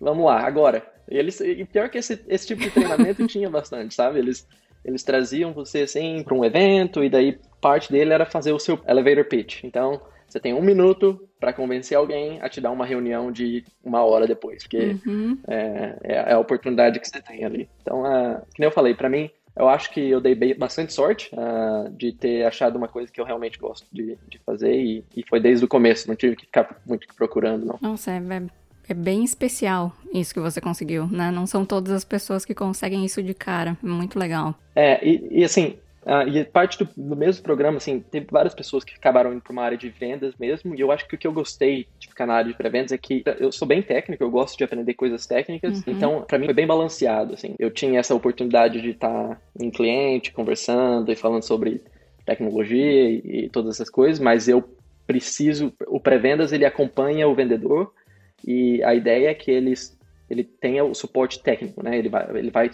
Vamos 0.00 0.26
lá, 0.26 0.40
agora. 0.46 0.97
E, 1.10 1.16
eles, 1.16 1.40
e 1.40 1.64
pior 1.64 1.88
que 1.88 1.98
esse, 1.98 2.22
esse 2.28 2.46
tipo 2.46 2.62
de 2.62 2.70
treinamento 2.70 3.26
tinha 3.28 3.48
bastante, 3.48 3.94
sabe? 3.94 4.18
Eles, 4.18 4.46
eles 4.84 5.02
traziam 5.02 5.52
você 5.52 5.82
assim 5.82 6.22
para 6.22 6.34
um 6.34 6.44
evento 6.44 7.02
e 7.02 7.10
daí 7.10 7.38
parte 7.60 7.90
dele 7.90 8.12
era 8.12 8.26
fazer 8.26 8.52
o 8.52 8.58
seu 8.58 8.80
elevator 8.86 9.24
pitch. 9.24 9.64
Então, 9.64 10.00
você 10.28 10.38
tem 10.38 10.52
um 10.52 10.62
minuto 10.62 11.28
para 11.40 11.52
convencer 11.52 11.96
alguém 11.96 12.38
a 12.42 12.48
te 12.48 12.60
dar 12.60 12.70
uma 12.70 12.84
reunião 12.84 13.32
de 13.32 13.64
uma 13.82 14.04
hora 14.04 14.26
depois, 14.26 14.62
porque 14.62 14.96
uhum. 15.06 15.38
é, 15.48 15.96
é, 16.02 16.12
é, 16.12 16.32
a 16.32 16.38
oportunidade 16.38 17.00
que 17.00 17.08
você 17.08 17.22
tem 17.22 17.44
ali. 17.44 17.68
Então, 17.80 18.02
uh, 18.02 18.40
que 18.54 18.60
nem 18.60 18.68
eu 18.68 18.72
falei, 18.72 18.94
para 18.94 19.08
mim, 19.08 19.30
eu 19.56 19.68
acho 19.68 19.90
que 19.90 20.00
eu 20.08 20.20
dei 20.20 20.54
bastante 20.54 20.92
sorte 20.92 21.30
uh, 21.32 21.90
de 21.90 22.12
ter 22.12 22.44
achado 22.44 22.76
uma 22.76 22.88
coisa 22.88 23.10
que 23.10 23.20
eu 23.20 23.24
realmente 23.24 23.58
gosto 23.58 23.86
de, 23.90 24.18
de 24.28 24.38
fazer 24.38 24.74
e, 24.74 25.04
e, 25.16 25.24
foi 25.26 25.40
desde 25.40 25.64
o 25.64 25.68
começo, 25.68 26.06
não 26.06 26.14
tive 26.14 26.36
que 26.36 26.46
ficar 26.46 26.80
muito 26.86 27.06
procurando, 27.16 27.64
não. 27.64 27.78
Nossa, 27.80 28.12
é, 28.12 28.20
é 28.88 28.92
é 28.92 28.94
bem 28.94 29.22
especial 29.22 29.92
isso 30.14 30.32
que 30.32 30.40
você 30.40 30.60
conseguiu, 30.60 31.06
né? 31.06 31.30
Não 31.30 31.46
são 31.46 31.64
todas 31.64 31.92
as 31.92 32.04
pessoas 32.04 32.44
que 32.44 32.54
conseguem 32.54 33.04
isso 33.04 33.22
de 33.22 33.34
cara. 33.34 33.76
Muito 33.82 34.18
legal. 34.18 34.54
É, 34.74 35.06
e, 35.06 35.40
e 35.40 35.44
assim, 35.44 35.76
Uh, 36.06 36.26
e 36.26 36.42
parte 36.42 36.78
do, 36.78 36.88
do, 36.96 37.14
mesmo 37.14 37.42
programa, 37.42 37.76
assim, 37.76 38.00
teve 38.00 38.28
várias 38.30 38.54
pessoas 38.54 38.82
que 38.82 38.94
acabaram 38.94 39.30
indo 39.30 39.42
para 39.42 39.52
uma 39.52 39.62
área 39.62 39.76
de 39.76 39.90
vendas 39.90 40.32
mesmo, 40.40 40.74
e 40.74 40.80
eu 40.80 40.90
acho 40.90 41.06
que 41.06 41.14
o 41.14 41.18
que 41.18 41.26
eu 41.26 41.32
gostei 41.32 41.86
de 41.98 42.08
ficar 42.08 42.24
na 42.24 42.32
área 42.32 42.50
de 42.50 42.56
pré-vendas 42.56 42.92
é 42.92 42.96
que 42.96 43.22
eu 43.38 43.52
sou 43.52 43.68
bem 43.68 43.82
técnico, 43.82 44.24
eu 44.24 44.30
gosto 44.30 44.56
de 44.56 44.64
aprender 44.64 44.94
coisas 44.94 45.26
técnicas, 45.26 45.78
uhum. 45.78 45.92
então 45.92 46.24
para 46.26 46.38
mim 46.38 46.46
foi 46.46 46.54
bem 46.54 46.66
balanceado, 46.66 47.34
assim. 47.34 47.54
Eu 47.58 47.70
tinha 47.70 48.00
essa 48.00 48.14
oportunidade 48.14 48.80
de 48.80 48.90
estar 48.90 49.38
em 49.60 49.70
cliente, 49.70 50.32
conversando 50.32 51.12
e 51.12 51.16
falando 51.16 51.42
sobre 51.42 51.82
tecnologia 52.24 53.10
e, 53.10 53.44
e 53.44 53.50
todas 53.50 53.74
essas 53.74 53.90
coisas, 53.90 54.18
mas 54.18 54.48
eu 54.48 54.64
preciso, 55.06 55.74
o 55.88 56.00
pré-vendas 56.00 56.52
ele 56.52 56.64
acompanha 56.64 57.28
o 57.28 57.34
vendedor 57.34 57.92
e 58.46 58.82
a 58.82 58.94
ideia 58.94 59.30
é 59.30 59.34
que 59.34 59.50
eles 59.50 59.98
ele 60.30 60.44
tenha 60.44 60.84
o 60.84 60.94
suporte 60.94 61.42
técnico, 61.42 61.82
né? 61.82 61.98
Ele 61.98 62.08
vai, 62.08 62.36
ele 62.36 62.50
vai 62.50 62.70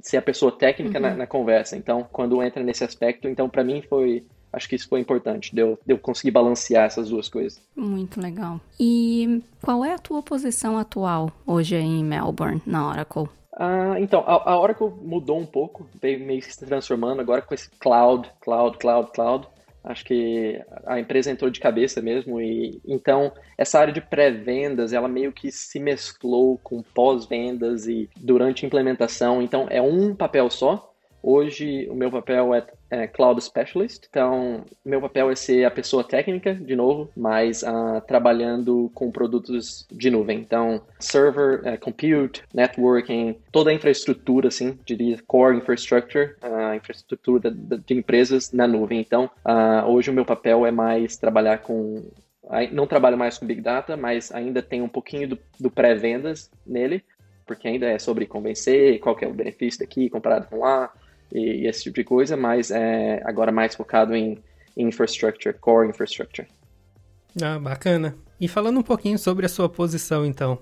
ser 0.00 0.18
a 0.18 0.22
pessoa 0.22 0.52
técnica 0.52 0.98
uhum. 0.98 1.02
na, 1.02 1.14
na, 1.14 1.26
conversa. 1.26 1.76
Então, 1.76 2.06
quando 2.12 2.42
entra 2.42 2.62
nesse 2.62 2.84
aspecto, 2.84 3.28
então 3.28 3.48
para 3.48 3.64
mim 3.64 3.82
foi, 3.82 4.24
acho 4.52 4.68
que 4.68 4.76
isso 4.76 4.88
foi 4.88 5.00
importante, 5.00 5.54
de 5.54 5.60
eu, 5.60 5.78
de 5.84 5.94
eu 5.94 5.98
conseguir 5.98 6.30
balancear 6.30 6.84
essas 6.84 7.08
duas 7.08 7.28
coisas. 7.28 7.60
Muito 7.74 8.20
legal. 8.20 8.60
E 8.78 9.42
qual 9.62 9.84
é 9.84 9.94
a 9.94 9.98
tua 9.98 10.22
posição 10.22 10.78
atual 10.78 11.32
hoje 11.46 11.76
em 11.76 12.04
Melbourne, 12.04 12.62
na 12.66 12.88
Oracle? 12.88 13.28
Ah, 13.58 13.96
então, 13.98 14.22
a, 14.26 14.52
a 14.52 14.60
Oracle 14.60 14.92
mudou 15.02 15.38
um 15.38 15.46
pouco, 15.46 15.88
veio 16.00 16.24
meio 16.24 16.40
se 16.42 16.64
transformando 16.64 17.20
agora 17.20 17.42
com 17.42 17.54
esse 17.54 17.68
cloud, 17.80 18.30
cloud, 18.40 18.78
cloud, 18.78 19.10
cloud. 19.12 19.48
Acho 19.88 20.04
que 20.04 20.62
a 20.84 21.00
empresa 21.00 21.30
entrou 21.30 21.50
de 21.50 21.58
cabeça 21.58 22.02
mesmo 22.02 22.38
e 22.38 22.78
então 22.86 23.32
essa 23.56 23.80
área 23.80 23.92
de 23.92 24.02
pré-vendas 24.02 24.92
ela 24.92 25.08
meio 25.08 25.32
que 25.32 25.50
se 25.50 25.80
mesclou 25.80 26.58
com 26.62 26.82
pós-vendas 26.82 27.86
e 27.86 28.10
durante 28.14 28.64
a 28.64 28.66
implementação. 28.66 29.40
Então 29.40 29.66
é 29.70 29.80
um 29.80 30.14
papel 30.14 30.50
só. 30.50 30.92
Hoje 31.22 31.88
o 31.88 31.94
meu 31.94 32.10
papel 32.10 32.54
é 32.54 32.66
é, 32.90 33.06
Cloud 33.06 33.42
Specialist. 33.42 34.06
Então, 34.08 34.64
meu 34.84 35.00
papel 35.00 35.30
é 35.30 35.34
ser 35.34 35.64
a 35.64 35.70
pessoa 35.70 36.02
técnica, 36.02 36.54
de 36.54 36.74
novo, 36.74 37.10
mas 37.16 37.62
uh, 37.62 38.00
trabalhando 38.06 38.90
com 38.94 39.10
produtos 39.10 39.86
de 39.90 40.10
nuvem. 40.10 40.38
Então, 40.38 40.82
server, 40.98 41.60
uh, 41.60 41.78
compute, 41.80 42.42
networking, 42.52 43.36
toda 43.52 43.70
a 43.70 43.74
infraestrutura, 43.74 44.48
assim, 44.48 44.78
diria, 44.84 45.18
core 45.26 45.58
infrastructure, 45.58 46.34
uh, 46.72 46.76
infraestrutura 46.76 47.50
de 47.50 47.94
empresas 47.94 48.52
na 48.52 48.66
nuvem. 48.66 49.00
Então, 49.00 49.30
ah, 49.44 49.84
hoje 49.86 50.10
o 50.10 50.14
meu 50.14 50.24
papel 50.24 50.66
é 50.66 50.70
mais 50.70 51.16
trabalhar 51.16 51.58
com 51.58 52.10
não 52.72 52.86
trabalho 52.86 53.18
mais 53.18 53.36
com 53.36 53.46
Big 53.46 53.60
Data, 53.60 53.96
mas 53.96 54.32
ainda 54.32 54.62
tem 54.62 54.80
um 54.80 54.88
pouquinho 54.88 55.28
do, 55.28 55.38
do 55.60 55.70
pré-vendas 55.70 56.50
nele, 56.66 57.04
porque 57.46 57.68
ainda 57.68 57.86
é 57.86 57.98
sobre 57.98 58.26
convencer 58.26 58.98
qual 59.00 59.16
é 59.20 59.26
o 59.26 59.34
benefício 59.34 59.80
daqui 59.80 60.08
comparado 60.08 60.46
com 60.46 60.60
lá, 60.60 60.90
e, 61.30 61.62
e 61.62 61.66
esse 61.66 61.82
tipo 61.82 61.96
de 61.96 62.04
coisa, 62.04 62.36
mas 62.36 62.70
é 62.70 63.20
agora 63.24 63.52
mais 63.52 63.74
focado 63.74 64.16
em 64.16 64.38
infrastructure, 64.76 65.54
core 65.58 65.90
infrastructure. 65.90 66.48
Ah, 67.42 67.58
bacana. 67.58 68.16
E 68.40 68.48
falando 68.48 68.78
um 68.78 68.82
pouquinho 68.82 69.18
sobre 69.18 69.44
a 69.44 69.48
sua 69.48 69.68
posição, 69.68 70.24
então. 70.24 70.58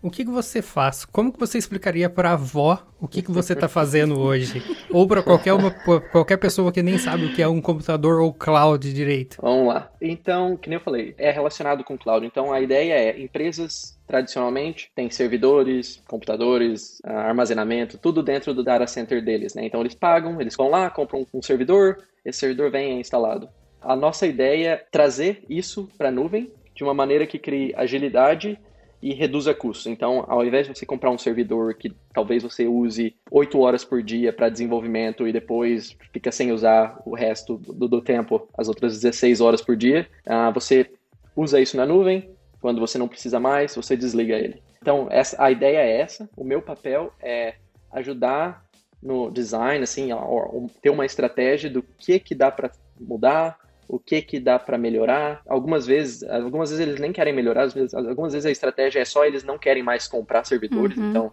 O 0.00 0.10
que, 0.10 0.24
que 0.24 0.30
você 0.30 0.62
faz? 0.62 1.04
Como 1.04 1.32
que 1.32 1.40
você 1.40 1.58
explicaria 1.58 2.08
para 2.08 2.30
a 2.30 2.34
avó 2.34 2.86
o 3.00 3.08
que, 3.08 3.20
que 3.20 3.32
você 3.32 3.52
está 3.52 3.68
fazendo 3.68 4.20
hoje? 4.20 4.62
Ou 4.90 5.08
para 5.08 5.24
qualquer, 5.24 5.52
uma, 5.52 5.72
qualquer 6.12 6.36
pessoa 6.36 6.70
que 6.70 6.80
nem 6.84 6.98
sabe 6.98 7.24
o 7.24 7.34
que 7.34 7.42
é 7.42 7.48
um 7.48 7.60
computador 7.60 8.20
ou 8.20 8.32
cloud 8.32 8.92
direito? 8.94 9.38
Vamos 9.42 9.66
lá. 9.66 9.90
Então, 10.00 10.56
que 10.56 10.68
nem 10.68 10.78
eu 10.78 10.84
falei, 10.84 11.16
é 11.18 11.32
relacionado 11.32 11.82
com 11.82 11.98
cloud. 11.98 12.24
Então, 12.24 12.52
a 12.52 12.60
ideia 12.60 12.92
é, 12.94 13.20
empresas 13.20 13.98
tradicionalmente 14.06 14.88
têm 14.94 15.10
servidores, 15.10 16.00
computadores, 16.06 17.00
ah, 17.04 17.22
armazenamento, 17.22 17.98
tudo 17.98 18.22
dentro 18.22 18.54
do 18.54 18.62
data 18.62 18.86
center 18.86 19.22
deles. 19.22 19.54
Né? 19.54 19.66
Então, 19.66 19.80
eles 19.80 19.96
pagam, 19.96 20.40
eles 20.40 20.54
vão 20.54 20.70
lá, 20.70 20.88
compram 20.88 21.26
um 21.34 21.42
servidor, 21.42 21.98
esse 22.24 22.38
servidor 22.38 22.70
vem 22.70 22.92
é 22.92 23.00
instalado. 23.00 23.48
A 23.80 23.96
nossa 23.96 24.28
ideia 24.28 24.68
é 24.70 24.76
trazer 24.76 25.42
isso 25.48 25.88
para 25.98 26.08
a 26.08 26.12
nuvem 26.12 26.52
de 26.72 26.84
uma 26.84 26.94
maneira 26.94 27.26
que 27.26 27.38
crie 27.38 27.74
agilidade 27.76 28.56
e 29.02 29.14
reduza 29.14 29.54
custos. 29.54 29.86
Então, 29.86 30.24
ao 30.28 30.44
invés 30.44 30.66
de 30.66 30.74
você 30.74 30.84
comprar 30.84 31.10
um 31.10 31.18
servidor 31.18 31.74
que 31.74 31.92
talvez 32.12 32.42
você 32.42 32.66
use 32.66 33.14
8 33.30 33.58
horas 33.60 33.84
por 33.84 34.02
dia 34.02 34.32
para 34.32 34.48
desenvolvimento 34.48 35.26
e 35.26 35.32
depois 35.32 35.96
fica 36.12 36.32
sem 36.32 36.52
usar 36.52 37.00
o 37.04 37.14
resto 37.14 37.58
do, 37.58 37.88
do 37.88 38.00
tempo, 38.02 38.48
as 38.56 38.68
outras 38.68 39.00
16 39.00 39.40
horas 39.40 39.62
por 39.62 39.76
dia, 39.76 40.06
uh, 40.26 40.52
você 40.52 40.90
usa 41.36 41.60
isso 41.60 41.76
na 41.76 41.86
nuvem, 41.86 42.30
quando 42.60 42.80
você 42.80 42.98
não 42.98 43.08
precisa 43.08 43.38
mais, 43.38 43.74
você 43.74 43.96
desliga 43.96 44.34
ele. 44.34 44.60
Então, 44.82 45.06
essa, 45.10 45.42
a 45.42 45.50
ideia 45.50 45.78
é 45.78 46.00
essa. 46.00 46.28
O 46.36 46.44
meu 46.44 46.60
papel 46.60 47.12
é 47.20 47.54
ajudar 47.92 48.64
no 49.02 49.30
design, 49.30 49.82
assim, 49.82 50.08
ter 50.82 50.90
uma 50.90 51.06
estratégia 51.06 51.70
do 51.70 51.82
que 51.82 52.18
que 52.18 52.34
dá 52.34 52.50
para 52.50 52.70
mudar, 53.00 53.58
o 53.88 53.98
que 53.98 54.20
que 54.20 54.38
dá 54.38 54.58
para 54.58 54.76
melhorar. 54.76 55.40
Algumas 55.48 55.86
vezes, 55.86 56.22
algumas 56.22 56.70
vezes 56.70 56.86
eles 56.86 57.00
nem 57.00 57.12
querem 57.12 57.32
melhorar, 57.32 57.66
vezes, 57.68 57.94
algumas 57.94 58.34
vezes 58.34 58.46
a 58.46 58.50
estratégia 58.50 59.00
é 59.00 59.04
só 59.04 59.24
eles 59.24 59.42
não 59.42 59.58
querem 59.58 59.82
mais 59.82 60.06
comprar 60.06 60.44
servidores, 60.44 60.96
uhum. 60.98 61.10
então 61.10 61.26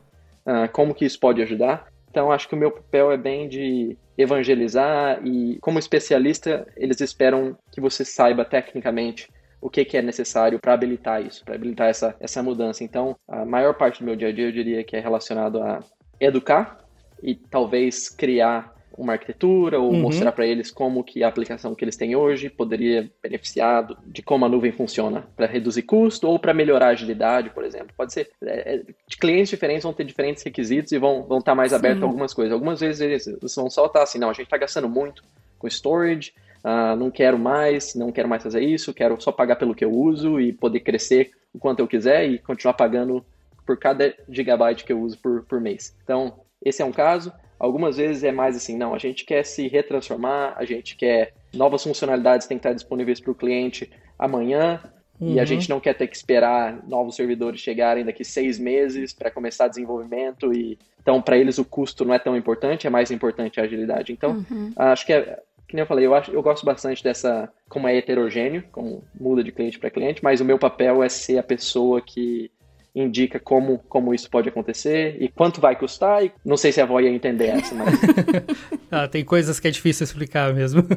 uh, 0.46 0.72
como 0.72 0.96
que 0.96 1.06
isso 1.06 1.20
pode 1.20 1.42
ajudar? 1.42 1.88
Então 2.10 2.32
acho 2.32 2.48
que 2.48 2.56
o 2.56 2.58
meu 2.58 2.72
papel 2.72 3.12
é 3.12 3.18
bem 3.18 3.50
de 3.50 3.98
evangelizar 4.18 5.20
e 5.28 5.58
como 5.60 5.78
especialista 5.78 6.66
eles 6.78 7.02
esperam 7.02 7.58
que 7.72 7.82
você 7.82 8.06
saiba 8.06 8.46
tecnicamente 8.46 9.30
o 9.60 9.70
que, 9.70 9.84
que 9.84 9.98
é 9.98 10.02
necessário 10.02 10.60
para 10.60 10.74
habilitar 10.74 11.26
isso, 11.26 11.44
para 11.44 11.56
habilitar 11.56 11.90
essa, 11.90 12.16
essa 12.20 12.42
mudança. 12.44 12.84
Então, 12.84 13.16
a 13.28 13.44
maior 13.44 13.74
parte 13.74 14.00
do 14.00 14.06
meu 14.06 14.16
dia 14.16 14.28
a 14.28 14.32
dia 14.32 14.46
eu 14.46 14.52
diria 14.52 14.84
que 14.84 14.96
é 14.96 15.00
relacionado 15.00 15.62
a 15.62 15.80
educar 16.20 16.86
e 17.22 17.36
talvez 17.36 18.08
criar 18.08 18.75
uma 18.98 19.14
arquitetura 19.14 19.80
ou 19.80 19.92
uhum. 19.92 20.00
mostrar 20.00 20.32
para 20.32 20.46
eles 20.46 20.72
como 20.72 21.04
que 21.04 21.24
a 21.24 21.28
aplicação 21.28 21.76
que 21.76 21.84
eles 21.84 21.98
têm 21.98 22.16
hoje 22.16 22.50
poderia 22.50 23.10
beneficiar 23.22 23.88
de 24.06 24.22
como 24.22 24.46
a 24.46 24.50
nuvem 24.50 24.72
funciona 24.72 25.28
para 25.36 25.46
reduzir 25.46 25.82
custo 25.84 26.28
ou 26.28 26.40
para 26.40 26.54
melhorar 26.54 26.88
a 26.88 26.90
agilidade, 26.90 27.50
por 27.50 27.64
exemplo. 27.64 27.90
Pode 27.96 28.14
ser 28.14 28.30
é, 28.44 28.76
é 28.76 28.84
clientes 29.20 29.50
diferentes 29.50 29.84
vão 29.84 29.94
ter 29.94 30.06
diferentes 30.06 30.44
requisitos 30.44 30.92
e 30.92 30.98
vão 30.98 31.24
vão 31.24 31.40
estar 31.40 31.52
tá 31.52 31.56
mais 31.56 31.74
abertos 31.74 32.04
a 32.04 32.06
algumas 32.06 32.34
coisas. 32.34 32.54
Algumas 32.54 32.80
vezes 32.80 33.02
eles, 33.02 33.56
vão 33.56 33.70
só 33.70 33.86
estar 33.86 34.04
assim, 34.04 34.18
não, 34.18 34.30
a 34.30 34.34
gente 34.34 34.46
está 34.46 34.58
gastando 34.58 34.88
muito 34.88 35.24
com 35.60 35.68
storage, 35.68 36.34
uh, 36.64 36.96
não 36.96 37.12
quero 37.12 37.38
mais, 37.38 37.96
não 37.96 38.12
quero 38.12 38.30
mais 38.30 38.44
fazer 38.44 38.62
isso, 38.62 38.94
quero 38.94 39.20
só 39.22 39.32
pagar 39.32 39.58
pelo 39.58 39.76
que 39.76 39.84
eu 39.84 39.92
uso 39.92 40.40
e 40.40 40.54
poder 40.54 40.80
crescer 40.82 41.32
o 41.54 41.60
quanto 41.60 41.80
eu 41.80 41.88
quiser 41.88 42.30
e 42.30 42.38
continuar 42.40 42.74
pagando 42.74 43.26
por 43.66 43.78
cada 43.78 44.14
gigabyte 44.30 44.84
que 44.84 44.94
eu 44.94 45.02
uso 45.02 45.18
por, 45.18 45.44
por 45.44 45.60
mês. 45.60 45.96
Então, 46.04 46.40
esse 46.64 46.82
é 46.82 46.86
um 46.86 46.92
caso. 46.92 47.32
Algumas 47.60 47.98
vezes 47.98 48.24
é 48.24 48.32
mais 48.32 48.56
assim, 48.56 48.78
não, 48.78 48.94
a 48.94 48.98
gente 48.98 49.24
quer 49.24 49.46
se 49.46 49.68
retransformar, 49.68 50.54
a 50.58 50.66
gente 50.66 50.96
quer 50.96 51.34
novas 51.54 51.84
funcionalidades 51.84 52.48
têm 52.48 52.58
que 52.58 52.68
estar 52.68 52.74
disponíveis 52.74 53.20
para 53.20 53.32
o 53.32 53.36
cliente 53.36 53.90
amanhã, 54.20 54.82
uhum. 55.20 55.34
e 55.34 55.40
a 55.40 55.42
uhum. 55.42 55.48
gente 55.48 55.70
não 55.70 55.80
quer 55.80 55.94
ter 55.94 56.08
que 56.08 56.16
esperar 56.16 56.86
novos 56.88 57.16
servidores 57.16 57.62
chegarem 57.62 58.04
daqui 58.04 58.26
seis 58.26 58.60
meses 58.60 59.14
para 59.14 59.32
começar 59.32 59.68
desenvolvimento 59.68 60.54
e 60.54 60.78
então 61.02 61.22
para 61.22 61.38
eles 61.38 61.58
o 61.58 61.66
custo 61.66 62.04
não 62.04 62.14
é 62.14 62.20
tão 62.20 62.36
importante, 62.36 62.88
é 62.88 62.90
mais 62.90 63.12
importante 63.12 63.60
a 63.60 63.64
agilidade. 63.64 64.12
Então 64.12 64.44
uhum. 64.50 64.72
acho 64.76 65.06
que 65.06 65.14
é 65.14 65.40
que 65.68 65.76
nem 65.76 65.82
eu 65.82 65.88
falei, 65.88 66.06
eu 66.06 66.14
acho 66.14 66.32
eu 66.32 66.44
gosto 66.44 66.66
bastante 66.66 67.04
dessa 67.04 67.52
como 67.70 67.88
é 67.88 67.96
heterogêneo, 67.96 68.64
como 68.72 69.04
muda 69.20 69.44
de 69.44 69.52
cliente 69.52 69.80
para 69.80 69.90
cliente, 69.90 70.24
mas 70.24 70.42
o 70.42 70.46
meu 70.46 70.60
papel 70.60 71.02
é 71.04 71.10
ser 71.10 71.38
a 71.38 71.44
pessoa 71.44 72.02
que 72.02 72.52
indica 72.96 73.40
como, 73.40 73.80
como 73.90 74.14
isso 74.14 74.30
pode 74.30 74.48
acontecer 74.48 75.18
e 75.20 75.28
quanto 75.28 75.60
vai 75.60 75.76
custar. 75.76 76.24
E 76.24 76.32
não 76.44 76.56
sei 76.56 76.72
se 76.72 76.80
a 76.80 76.86
avó 76.86 77.00
ia 77.00 77.10
entender 77.10 77.48
essa, 77.48 77.76
mas. 77.76 78.00
ah, 78.90 79.08
tem 79.08 79.24
coisas 79.26 79.60
que 79.60 79.68
é 79.68 79.72
difícil 79.72 80.06
explicar 80.06 80.54
mesmo. 80.54 80.84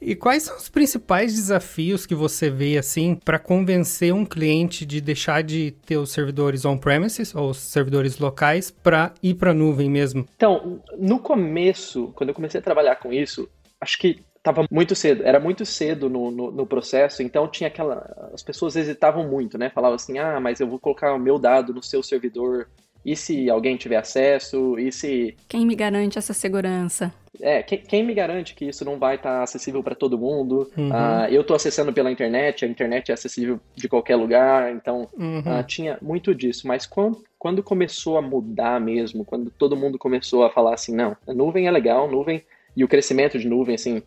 E 0.00 0.14
quais 0.14 0.42
são 0.42 0.56
os 0.56 0.68
principais 0.68 1.34
desafios 1.34 2.04
que 2.04 2.14
você 2.14 2.50
vê 2.50 2.76
assim 2.76 3.14
para 3.14 3.38
convencer 3.38 4.12
um 4.12 4.26
cliente 4.26 4.84
de 4.84 5.00
deixar 5.00 5.42
de 5.42 5.70
ter 5.86 5.96
os 5.96 6.10
servidores 6.10 6.64
on-premises 6.64 7.34
ou 7.34 7.50
os 7.50 7.56
servidores 7.56 8.18
locais 8.18 8.70
para 8.70 9.14
ir 9.22 9.34
para 9.34 9.52
a 9.52 9.54
nuvem 9.54 9.90
mesmo? 9.90 10.26
Então, 10.36 10.82
no 10.98 11.18
começo, 11.18 12.12
quando 12.14 12.28
eu 12.28 12.34
comecei 12.34 12.60
a 12.60 12.62
trabalhar 12.62 12.96
com 12.96 13.12
isso, 13.12 13.48
acho 13.80 13.98
que 13.98 14.20
estava 14.46 14.64
muito 14.70 14.94
cedo, 14.94 15.24
era 15.24 15.40
muito 15.40 15.66
cedo 15.66 16.08
no, 16.08 16.30
no, 16.30 16.50
no, 16.52 16.66
processo, 16.66 17.22
então 17.22 17.48
tinha 17.48 17.66
aquela. 17.66 18.30
As 18.32 18.42
pessoas 18.42 18.76
hesitavam 18.76 19.26
muito, 19.28 19.58
né? 19.58 19.70
Falavam 19.70 19.96
assim: 19.96 20.18
ah, 20.18 20.38
mas 20.38 20.60
eu 20.60 20.68
vou 20.68 20.78
colocar 20.78 21.12
o 21.12 21.18
meu 21.18 21.38
dado 21.38 21.74
no 21.74 21.82
seu 21.82 22.02
servidor, 22.02 22.68
e 23.04 23.16
se 23.16 23.50
alguém 23.50 23.76
tiver 23.76 23.96
acesso, 23.96 24.78
e 24.78 24.92
se. 24.92 25.36
Quem 25.48 25.66
me 25.66 25.74
garante 25.74 26.18
essa 26.18 26.32
segurança? 26.32 27.12
É, 27.38 27.62
quem, 27.62 27.78
quem 27.78 28.02
me 28.02 28.14
garante 28.14 28.54
que 28.54 28.64
isso 28.64 28.82
não 28.82 28.98
vai 28.98 29.16
estar 29.16 29.38
tá 29.38 29.42
acessível 29.42 29.82
para 29.82 29.94
todo 29.94 30.16
mundo? 30.16 30.70
Uhum. 30.76 30.88
Uh, 30.88 31.26
eu 31.28 31.42
estou 31.42 31.54
acessando 31.54 31.92
pela 31.92 32.10
internet, 32.10 32.64
a 32.64 32.68
internet 32.68 33.10
é 33.10 33.14
acessível 33.14 33.60
de 33.74 33.88
qualquer 33.88 34.16
lugar, 34.16 34.72
então 34.72 35.08
uhum. 35.18 35.40
uh, 35.40 35.62
tinha 35.66 35.98
muito 36.00 36.34
disso, 36.34 36.66
mas 36.66 36.86
quando, 36.86 37.22
quando 37.38 37.62
começou 37.62 38.16
a 38.16 38.22
mudar 38.22 38.80
mesmo, 38.80 39.22
quando 39.22 39.50
todo 39.50 39.76
mundo 39.76 39.98
começou 39.98 40.44
a 40.44 40.50
falar 40.50 40.72
assim, 40.72 40.94
não, 40.94 41.14
a 41.26 41.34
nuvem 41.34 41.66
é 41.66 41.70
legal, 41.70 42.10
nuvem 42.10 42.42
e 42.74 42.82
o 42.82 42.88
crescimento 42.88 43.38
de 43.38 43.48
nuvem, 43.48 43.74
assim, 43.74 44.02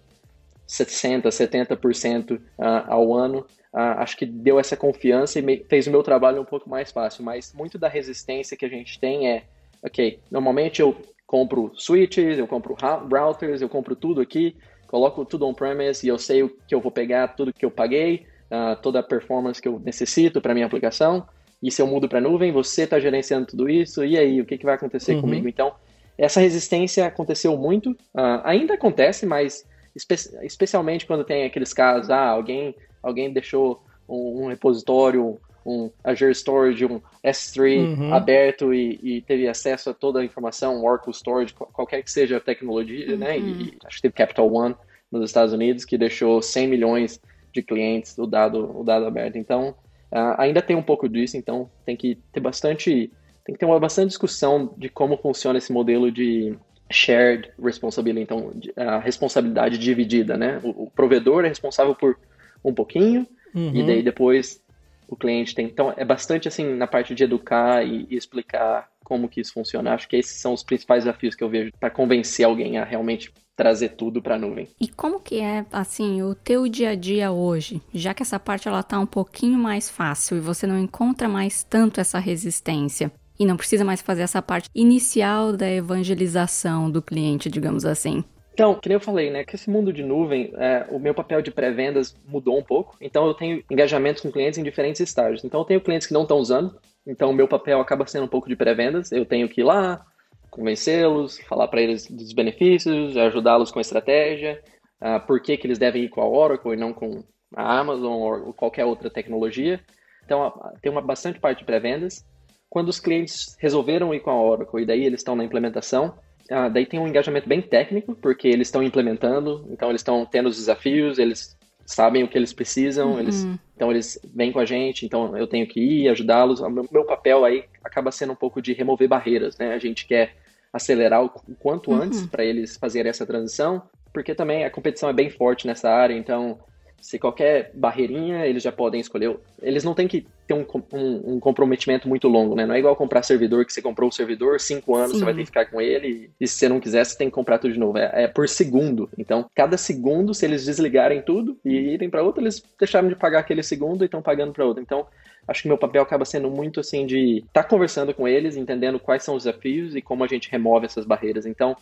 60%, 0.70 1.24
70% 1.24 2.38
uh, 2.38 2.42
ao 2.88 3.14
ano. 3.14 3.40
uh, 3.74 3.98
acho 3.98 4.16
que 4.16 4.26
deu 4.26 4.60
essa 4.60 4.78
confiança 4.78 5.40
e 5.40 5.66
fez 5.68 5.88
o 5.88 5.92
meu 5.92 6.04
trabalho 6.04 6.42
um 6.42 6.46
pouco 6.46 6.70
mais 6.70 6.92
fácil. 6.92 7.24
Mas 7.24 7.52
muito 7.54 7.80
da 7.80 7.88
resistência 7.88 8.56
que 8.56 8.66
a 8.66 8.70
gente 8.70 9.00
tem 9.00 9.28
é, 9.28 9.44
ok, 9.84 10.20
normalmente 10.30 10.80
eu 10.80 10.96
compro 11.26 11.72
switches, 11.76 12.38
eu 12.38 12.48
compro 12.48 12.76
routers, 13.12 13.62
eu 13.62 13.70
compro 13.70 13.96
tudo 13.96 14.22
aqui, 14.22 14.56
coloco 14.88 15.26
tudo 15.26 15.48
on-premise 15.48 16.06
e 16.06 16.10
eu 16.10 16.20
sei 16.20 16.44
o 16.44 16.50
que 16.50 16.74
eu 16.74 16.82
vou 16.82 16.92
pegar, 16.92 17.30
tudo 17.30 17.54
que 17.54 17.66
eu 17.66 17.72
paguei, 17.72 18.28
uh, 18.52 18.80
toda 18.82 19.00
a 19.00 19.04
performance 19.04 19.62
que 19.62 19.68
eu 19.68 19.80
necessito 19.84 20.40
para 20.40 20.54
minha 20.54 20.68
aplicação. 20.68 21.28
E 21.62 21.72
se 21.72 21.82
eu 21.82 21.88
mudo 21.88 22.08
para 22.08 22.22
nuvem, 22.22 22.52
você 22.52 22.84
está 22.84 23.00
gerenciando 23.00 23.48
tudo 23.48 23.70
isso, 23.70 24.04
e 24.06 24.18
aí, 24.18 24.40
o 24.40 24.46
que, 24.46 24.58
que 24.58 24.66
vai 24.66 24.76
acontecer 24.76 25.16
uhum. 25.16 25.22
comigo? 25.22 25.48
Então, 25.48 25.74
essa 26.18 26.40
resistência 26.40 27.06
aconteceu 27.06 27.58
muito, 27.58 27.92
uh, 27.92 28.42
ainda 28.44 28.76
acontece, 28.76 29.26
mas 29.26 29.66
espe 29.96 30.16
especialmente 30.44 31.06
quando 31.06 31.24
tem 31.24 31.46
aqueles 31.46 31.74
casos, 31.74 32.10
ah, 32.10 32.28
alguém, 32.28 32.76
alguém 33.02 33.32
deixou 33.32 33.84
um, 34.08 34.44
um 34.44 34.48
repositório, 34.48 35.40
um 35.66 35.92
Azure 36.04 36.32
Storage, 36.32 36.86
um 36.86 37.02
S3 37.24 37.98
uhum. 37.98 38.14
aberto 38.14 38.74
e, 38.74 39.00
e, 39.02 39.22
teve 39.22 39.48
acesso 39.48 39.90
a 39.90 39.94
toda 39.94 40.20
a 40.20 40.26
informação, 40.26 40.84
Oracle 40.84 41.14
Storage, 41.14 41.54
qualquer 41.54 42.02
que 42.02 42.12
seja 42.12 42.38
a 42.38 42.42
tecnologia, 42.42 43.12
uhum. 43.12 43.18
né? 43.18 43.38
E, 43.38 43.42
uhum. 43.42 43.72
acho 43.86 43.98
que 43.98 44.02
teve 44.04 44.14
Capital 44.14 44.52
One 44.52 44.76
nos 45.12 45.26
Estados 45.26 45.54
Unidos 45.54 45.86
que 45.86 45.98
deixou 45.98 46.42
100 46.42 46.68
milhões 46.68 47.22
de 47.54 47.62
clientes 47.62 48.18
o 48.18 48.26
dado, 48.26 48.80
o 48.80 48.84
dado 48.84 49.06
aberto. 49.06 49.38
Então, 49.38 49.76
uh, 50.12 50.36
ainda 50.38 50.62
tem 50.62 50.76
um 50.76 50.84
pouco 50.84 51.10
disso, 51.10 51.38
então 51.38 51.70
tem 51.86 51.96
que 51.96 52.18
ter 52.32 52.40
bastante 52.40 53.12
tem 53.46 53.54
que 53.54 53.60
ter 53.60 53.66
uma 53.66 53.80
bastante 53.80 54.10
discussão 54.10 54.72
de 54.78 54.90
como 54.90 55.18
funciona 55.18 55.58
esse 55.58 55.72
modelo 55.72 56.12
de 56.12 56.56
shared 56.92 57.52
responsibility, 57.62 58.24
então 58.24 58.52
a 58.76 59.00
responsabilidade 59.00 59.78
dividida, 59.78 60.38
né? 60.38 60.60
O, 60.64 60.84
o 60.84 60.92
provedor 60.92 61.46
é 61.46 61.48
responsável 61.48 61.96
por 61.96 62.18
um 62.64 62.74
pouquinho 62.74 63.28
uhum. 63.54 63.72
e 63.74 63.86
daí 63.86 64.04
depois 64.04 64.62
o 65.08 65.16
cliente 65.16 65.56
tem. 65.56 65.66
Então 65.66 65.94
é 65.96 66.06
bastante 66.06 66.48
assim 66.48 66.74
na 66.76 66.88
parte 66.88 67.16
de 67.16 67.24
educar 67.24 67.86
e, 67.86 68.08
e 68.10 68.16
explicar 68.16 68.90
como 69.04 69.28
que 69.28 69.42
isso 69.42 69.54
funciona. 69.54 69.94
Acho 69.94 70.08
que 70.08 70.16
esses 70.16 70.40
são 70.40 70.54
os 70.54 70.64
principais 70.64 71.04
desafios 71.04 71.36
que 71.36 71.44
eu 71.44 71.50
vejo 71.50 71.72
para 71.80 71.90
convencer 71.90 72.46
alguém 72.46 72.78
a 72.78 72.84
realmente 72.84 73.32
trazer 73.56 73.90
tudo 73.90 74.22
para 74.22 74.36
a 74.36 74.40
nuvem. 74.40 74.70
E 74.80 74.88
como 74.88 75.20
que 75.20 75.42
é 75.42 75.66
assim 75.72 76.22
o 76.22 76.34
teu 76.34 76.66
dia 76.70 76.92
a 76.92 76.96
dia 76.96 77.30
hoje, 77.30 77.82
já 77.94 78.14
que 78.14 78.24
essa 78.24 78.40
parte 78.40 78.70
ela 78.70 78.82
tá 78.82 78.98
um 78.98 79.06
pouquinho 79.06 79.60
mais 79.60 79.90
fácil 79.90 80.38
e 80.38 80.40
você 80.40 80.66
não 80.66 80.80
encontra 80.80 81.28
mais 81.28 81.62
tanto 81.62 82.00
essa 82.00 82.20
resistência? 82.20 83.12
E 83.40 83.46
não 83.46 83.56
precisa 83.56 83.86
mais 83.86 84.02
fazer 84.02 84.24
essa 84.24 84.42
parte 84.42 84.70
inicial 84.76 85.56
da 85.56 85.70
evangelização 85.70 86.92
do 86.92 87.02
cliente, 87.02 87.50
digamos 87.50 87.86
assim. 87.86 88.24
Então, 88.54 88.76
que 88.76 88.90
nem 88.90 88.96
eu 88.96 89.00
falei, 89.00 89.30
né, 89.30 89.46
que 89.46 89.56
esse 89.56 89.70
mundo 89.70 89.94
de 89.94 90.04
nuvem, 90.04 90.52
é, 90.58 90.86
o 90.92 91.00
meu 91.00 91.14
papel 91.14 91.42
de 91.42 91.50
pré-vendas 91.50 92.14
mudou 92.28 92.60
um 92.60 92.64
pouco. 92.64 92.98
Então, 93.00 93.26
eu 93.26 93.34
tenho 93.34 93.64
engajamentos 93.72 94.22
com 94.22 94.30
clientes 94.30 94.60
em 94.60 94.64
diferentes 94.64 95.00
estágios. 95.00 95.46
Então, 95.46 95.62
eu 95.62 95.66
tenho 95.66 95.80
clientes 95.80 96.06
que 96.06 96.14
não 96.14 96.24
estão 96.24 96.38
usando. 96.38 96.78
Então, 97.08 97.30
o 97.30 97.34
meu 97.34 97.48
papel 97.48 97.80
acaba 97.80 98.06
sendo 98.06 98.26
um 98.26 98.28
pouco 98.28 98.50
de 98.50 98.58
pré-vendas. 98.58 99.14
Eu 99.14 99.26
tenho 99.26 99.48
que 99.48 99.62
ir 99.62 99.64
lá, 99.64 100.06
convencê-los, 100.50 101.40
falar 101.48 101.70
para 101.70 101.82
eles 101.82 102.06
dos 102.12 102.34
benefícios, 102.34 103.16
ajudá-los 103.16 103.72
com 103.72 103.80
a 103.80 103.82
estratégia, 103.82 104.62
uh, 105.02 105.26
por 105.26 105.40
que, 105.42 105.56
que 105.56 105.66
eles 105.66 105.78
devem 105.78 106.04
ir 106.04 106.10
com 106.10 106.20
a 106.20 106.28
Oracle 106.28 106.74
e 106.74 106.76
não 106.76 106.92
com 106.92 107.24
a 107.56 107.80
Amazon 107.80 108.12
ou 108.12 108.54
qualquer 108.54 108.84
outra 108.84 109.10
tecnologia. 109.10 109.80
Então, 110.26 110.52
tem 110.82 110.92
uma 110.92 111.02
bastante 111.02 111.40
parte 111.40 111.60
de 111.60 111.66
pré-vendas 111.66 112.26
quando 112.70 112.90
os 112.90 113.00
clientes 113.00 113.56
resolveram 113.60 114.14
ir 114.14 114.20
com 114.20 114.30
a 114.30 114.42
Oracle 114.42 114.84
e 114.84 114.86
daí 114.86 115.04
eles 115.04 115.22
estão 115.22 115.36
na 115.36 115.44
implementação, 115.44 116.14
ah, 116.50 116.70
daí 116.70 116.86
tem 116.86 117.00
um 117.00 117.08
engajamento 117.08 117.48
bem 117.48 117.62
técnico, 117.62 118.16
porque 118.16 118.48
eles 118.48 118.68
estão 118.68 118.82
implementando, 118.82 119.68
então 119.70 119.90
eles 119.90 120.02
estão 120.02 120.26
tendo 120.26 120.50
os 120.50 120.58
desafios, 120.58 121.20
eles 121.20 121.58
sabem 121.86 122.24
o 122.24 122.28
que 122.28 122.38
eles 122.38 122.54
precisam, 122.54 123.14
uhum. 123.14 123.20
eles, 123.20 123.48
então 123.76 123.92
eles 123.92 124.20
vêm 124.36 124.52
com 124.52 124.60
a 124.60 124.66
gente, 124.66 125.06
então 125.06 125.36
eu 125.36 125.48
tenho 125.48 125.68
que 125.68 125.80
ir 125.80 126.10
ajudá-los. 126.10 126.60
O 126.60 126.70
meu, 126.70 126.88
meu, 126.92 127.04
papel 127.06 127.46
aí 127.46 127.66
acaba 127.84 128.12
sendo 128.12 128.34
um 128.34 128.36
pouco 128.36 128.62
de 128.62 128.74
remover 128.74 129.08
barreiras, 129.08 129.58
né? 129.58 129.74
A 129.74 129.80
gente 129.80 130.06
quer 130.06 130.36
acelerar 130.72 131.24
o, 131.24 131.30
quanto 131.60 131.92
uhum. 131.92 132.02
antes 132.02 132.26
para 132.28 132.44
eles 132.44 132.78
fazerem 132.78 133.10
essa 133.10 133.26
transição, 133.26 133.82
porque 134.14 134.36
também 134.36 134.66
a 134.66 134.70
competição 134.70 135.10
é 135.10 135.14
bem 135.14 135.30
forte 135.30 135.66
nessa 135.66 135.90
área, 135.90 136.14
então 136.14 136.60
se 137.02 137.20
qualquer 137.20 137.72
barreirinha, 137.74 138.46
eles 138.46 138.64
já 138.64 138.72
podem 138.72 139.00
escolher. 139.00 139.38
Eles 139.62 139.84
não 139.84 139.94
têm 139.94 140.08
que 140.08 140.26
ter 140.48 140.54
um, 140.54 140.66
um, 140.94 141.36
um, 141.36 141.40
comprometimento 141.40 142.08
muito 142.08 142.28
longo, 142.28 142.56
né? 142.56 142.66
Não 142.66 142.74
é 142.74 142.80
igual 142.80 142.96
comprar 142.96 143.24
servidor, 143.24 143.66
que 143.66 143.74
você 143.74 143.82
comprou 143.82 144.10
o 144.10 144.12
servidor, 144.12 144.60
cinco 144.60 144.96
anos 144.96 145.12
Sim. 145.12 145.20
você 145.20 145.26
vai 145.26 145.34
ter 145.34 145.42
que 145.42 145.46
ficar 145.46 145.66
com 145.66 145.80
ele, 145.80 146.32
e 146.40 146.48
se 146.48 146.56
você 146.56 146.70
não 146.70 146.80
quiser, 146.80 147.06
você 147.06 147.18
tem 147.18 147.30
que 147.30 147.34
comprar 147.34 147.60
tudo 147.60 147.74
de 147.74 147.80
novo. 147.80 147.98
É, 147.98 148.24
é 148.24 148.28
por 148.28 148.48
segundo. 148.50 149.10
Então, 149.18 149.46
cada 149.56 149.78
segundo, 149.78 150.34
se 150.34 150.46
eles 150.46 150.66
desligarem 150.66 151.22
tudo 151.22 151.58
e 151.64 151.94
irem 151.94 152.10
para 152.10 152.24
outro, 152.24 152.42
eles 152.42 152.64
deixaram 152.78 153.10
de 153.10 153.16
pagar 153.16 153.40
aquele 153.40 153.64
segundo 153.64 154.04
e 154.04 154.06
estão 154.06 154.22
pagando 154.22 154.54
para 154.54 154.66
outro. 154.66 154.82
Então, 154.82 155.06
acho 155.48 155.62
que 155.62 155.68
meu 155.68 155.78
papel 155.78 156.02
acaba 156.02 156.26
sendo 156.26 156.50
muito 156.50 156.80
assim 156.80 157.06
de 157.06 157.38
estar 157.38 157.64
tá 157.64 157.70
conversando 157.70 158.14
com 158.14 158.28
eles, 158.28 158.56
entendendo 158.56 159.00
quais 159.00 159.24
são 159.24 159.36
os 159.36 159.44
desafios 159.44 159.96
e 159.96 160.02
como 160.02 160.24
a 160.24 160.28
gente 160.28 160.50
remove 160.50 160.86
essas 160.86 161.06
barreiras. 161.06 161.46
Então, 161.46 161.76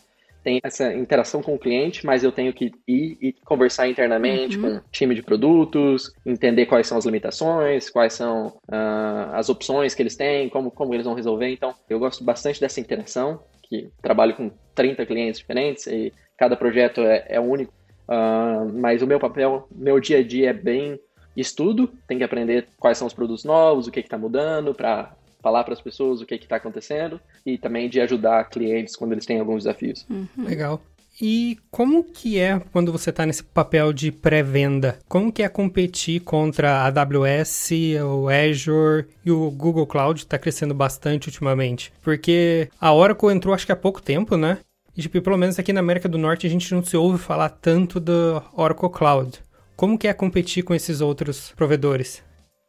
tem 0.48 0.60
essa 0.64 0.94
interação 0.94 1.42
com 1.42 1.54
o 1.54 1.58
cliente, 1.58 2.06
mas 2.06 2.24
eu 2.24 2.32
tenho 2.32 2.54
que 2.54 2.72
ir 2.86 3.18
e 3.20 3.34
conversar 3.44 3.86
internamente 3.86 4.56
uhum. 4.56 4.62
com 4.62 4.76
o 4.78 4.82
time 4.90 5.14
de 5.14 5.22
produtos, 5.22 6.10
entender 6.24 6.64
quais 6.64 6.86
são 6.86 6.96
as 6.96 7.04
limitações, 7.04 7.90
quais 7.90 8.14
são 8.14 8.46
uh, 8.66 9.34
as 9.34 9.50
opções 9.50 9.94
que 9.94 10.00
eles 10.00 10.16
têm, 10.16 10.48
como, 10.48 10.70
como 10.70 10.94
eles 10.94 11.04
vão 11.04 11.12
resolver. 11.12 11.50
Então, 11.50 11.74
eu 11.86 11.98
gosto 11.98 12.24
bastante 12.24 12.62
dessa 12.62 12.80
interação, 12.80 13.42
que 13.62 13.90
trabalho 14.00 14.34
com 14.34 14.50
30 14.74 15.04
clientes 15.04 15.38
diferentes 15.38 15.86
e 15.86 16.14
cada 16.38 16.56
projeto 16.56 17.02
é, 17.02 17.26
é 17.28 17.38
único. 17.38 17.74
Uh, 18.08 18.72
mas 18.72 19.02
o 19.02 19.06
meu 19.06 19.20
papel, 19.20 19.68
meu 19.70 20.00
dia 20.00 20.20
a 20.20 20.22
dia 20.22 20.48
é 20.48 20.54
bem 20.54 20.98
estudo, 21.36 21.92
tem 22.06 22.16
que 22.16 22.24
aprender 22.24 22.68
quais 22.78 22.96
são 22.96 23.06
os 23.06 23.12
produtos 23.12 23.44
novos, 23.44 23.86
o 23.86 23.90
que 23.90 24.00
está 24.00 24.16
mudando 24.16 24.72
para 24.72 25.14
falar 25.40 25.64
para 25.64 25.74
as 25.74 25.80
pessoas 25.80 26.20
o 26.20 26.26
que 26.26 26.34
está 26.34 26.56
acontecendo 26.56 27.20
e 27.44 27.56
também 27.56 27.88
de 27.88 28.00
ajudar 28.00 28.48
clientes 28.48 28.96
quando 28.96 29.12
eles 29.12 29.26
têm 29.26 29.40
alguns 29.40 29.64
desafios. 29.64 30.06
Uhum. 30.08 30.26
Legal. 30.38 30.82
E 31.20 31.58
como 31.70 32.04
que 32.04 32.38
é 32.38 32.60
quando 32.72 32.92
você 32.92 33.10
está 33.10 33.26
nesse 33.26 33.42
papel 33.42 33.92
de 33.92 34.12
pré-venda? 34.12 34.98
Como 35.08 35.32
que 35.32 35.42
é 35.42 35.48
competir 35.48 36.20
contra 36.20 36.70
a 36.70 36.86
AWS, 36.86 37.70
o 38.04 38.28
Azure 38.28 39.06
e 39.24 39.30
o 39.30 39.50
Google 39.50 39.86
Cloud 39.86 40.20
está 40.20 40.38
crescendo 40.38 40.74
bastante 40.74 41.26
ultimamente? 41.26 41.92
Porque 42.02 42.68
a 42.80 42.92
Oracle 42.92 43.32
entrou 43.32 43.52
acho 43.52 43.66
que 43.66 43.72
há 43.72 43.76
pouco 43.76 44.00
tempo, 44.00 44.36
né? 44.36 44.58
E 44.96 45.02
tipo, 45.02 45.20
pelo 45.20 45.36
menos 45.36 45.58
aqui 45.58 45.72
na 45.72 45.80
América 45.80 46.08
do 46.08 46.18
Norte 46.18 46.46
a 46.46 46.50
gente 46.50 46.72
não 46.72 46.84
se 46.84 46.96
ouve 46.96 47.18
falar 47.18 47.48
tanto 47.48 47.98
do 47.98 48.40
Oracle 48.52 48.90
Cloud. 48.90 49.40
Como 49.74 49.98
que 49.98 50.08
é 50.08 50.12
competir 50.12 50.62
com 50.62 50.74
esses 50.74 51.00
outros 51.00 51.52
provedores? 51.56 52.22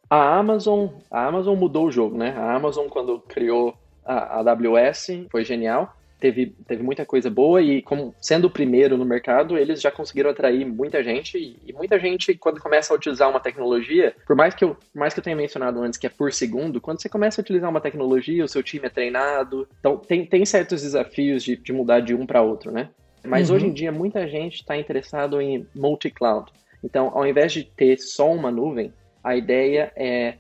A 0.10 0.38
Amazon, 0.38 0.88
a 1.12 1.26
Amazon 1.26 1.58
mudou 1.58 1.86
o 1.88 1.92
jogo, 1.92 2.18
né? 2.18 2.34
A 2.36 2.56
Amazon 2.56 2.88
quando 2.88 3.20
criou 3.20 3.78
a 4.04 4.40
AWS 4.40 5.28
foi 5.30 5.46
genial. 5.46 5.96
Teve, 6.20 6.48
teve 6.68 6.84
muita 6.84 7.06
coisa 7.06 7.30
boa 7.30 7.62
e 7.62 7.82
como 7.82 8.14
sendo 8.20 8.46
o 8.46 8.50
primeiro 8.50 8.98
no 8.98 9.06
mercado, 9.06 9.58
eles 9.58 9.80
já 9.80 9.90
conseguiram 9.90 10.30
atrair 10.30 10.66
muita 10.66 11.02
gente 11.02 11.58
e, 11.66 11.72
muita 11.72 11.98
gente 11.98 12.34
quando 12.34 12.60
começa 12.60 12.94
a 12.94 12.98
utilizar 12.98 13.30
uma 13.30 13.40
tecnologia, 13.40 14.14
por 14.28 14.36
mais 14.36 14.54
que 14.54 14.66
eu, 14.66 14.76
por 14.76 15.00
mais 15.00 15.14
que 15.14 15.22
eu 15.22 15.24
tenha 15.24 15.36
mencionado 15.36 15.82
antes 15.82 15.98
que 15.98 16.06
é 16.06 16.10
por 16.10 16.34
segundo, 16.34 16.82
quando 16.82 17.02
você 17.02 17.08
começa 17.08 17.40
a 17.40 17.44
utilizar 17.44 17.70
uma 17.70 17.80
tecnologia, 17.80 18.44
o 18.44 18.50
seu 18.50 18.62
time 18.62 18.88
é 18.88 18.90
treinado, 18.90 19.66
então 19.80 19.96
tem, 19.96 20.26
tem 20.26 20.46
certos 20.46 20.82
desafios 20.82 21.42
de, 21.42 21.56
de 21.56 21.72
mudar 21.72 22.02
de 22.02 22.14
um 22.14 22.26
para 22.26 22.42
outro, 22.42 22.70
né? 22.70 22.90
Mas 23.24 23.50
uhum. 23.50 23.56
hoje 23.56 23.68
em 23.68 23.74
dia 23.74 23.92
muita 23.92 24.28
gente 24.28 24.56
está 24.56 24.76
interessado 24.76 25.40
em 25.40 25.66
multi-cloud. 25.74 26.52
Então, 26.84 27.12
ao 27.14 27.26
invés 27.26 27.54
de 27.54 27.64
ter 27.64 27.98
só 27.98 28.30
uma 28.32 28.52
nuvem, 28.52 28.94
a 29.24 29.36
ideia 29.36 29.92
é 29.96 30.36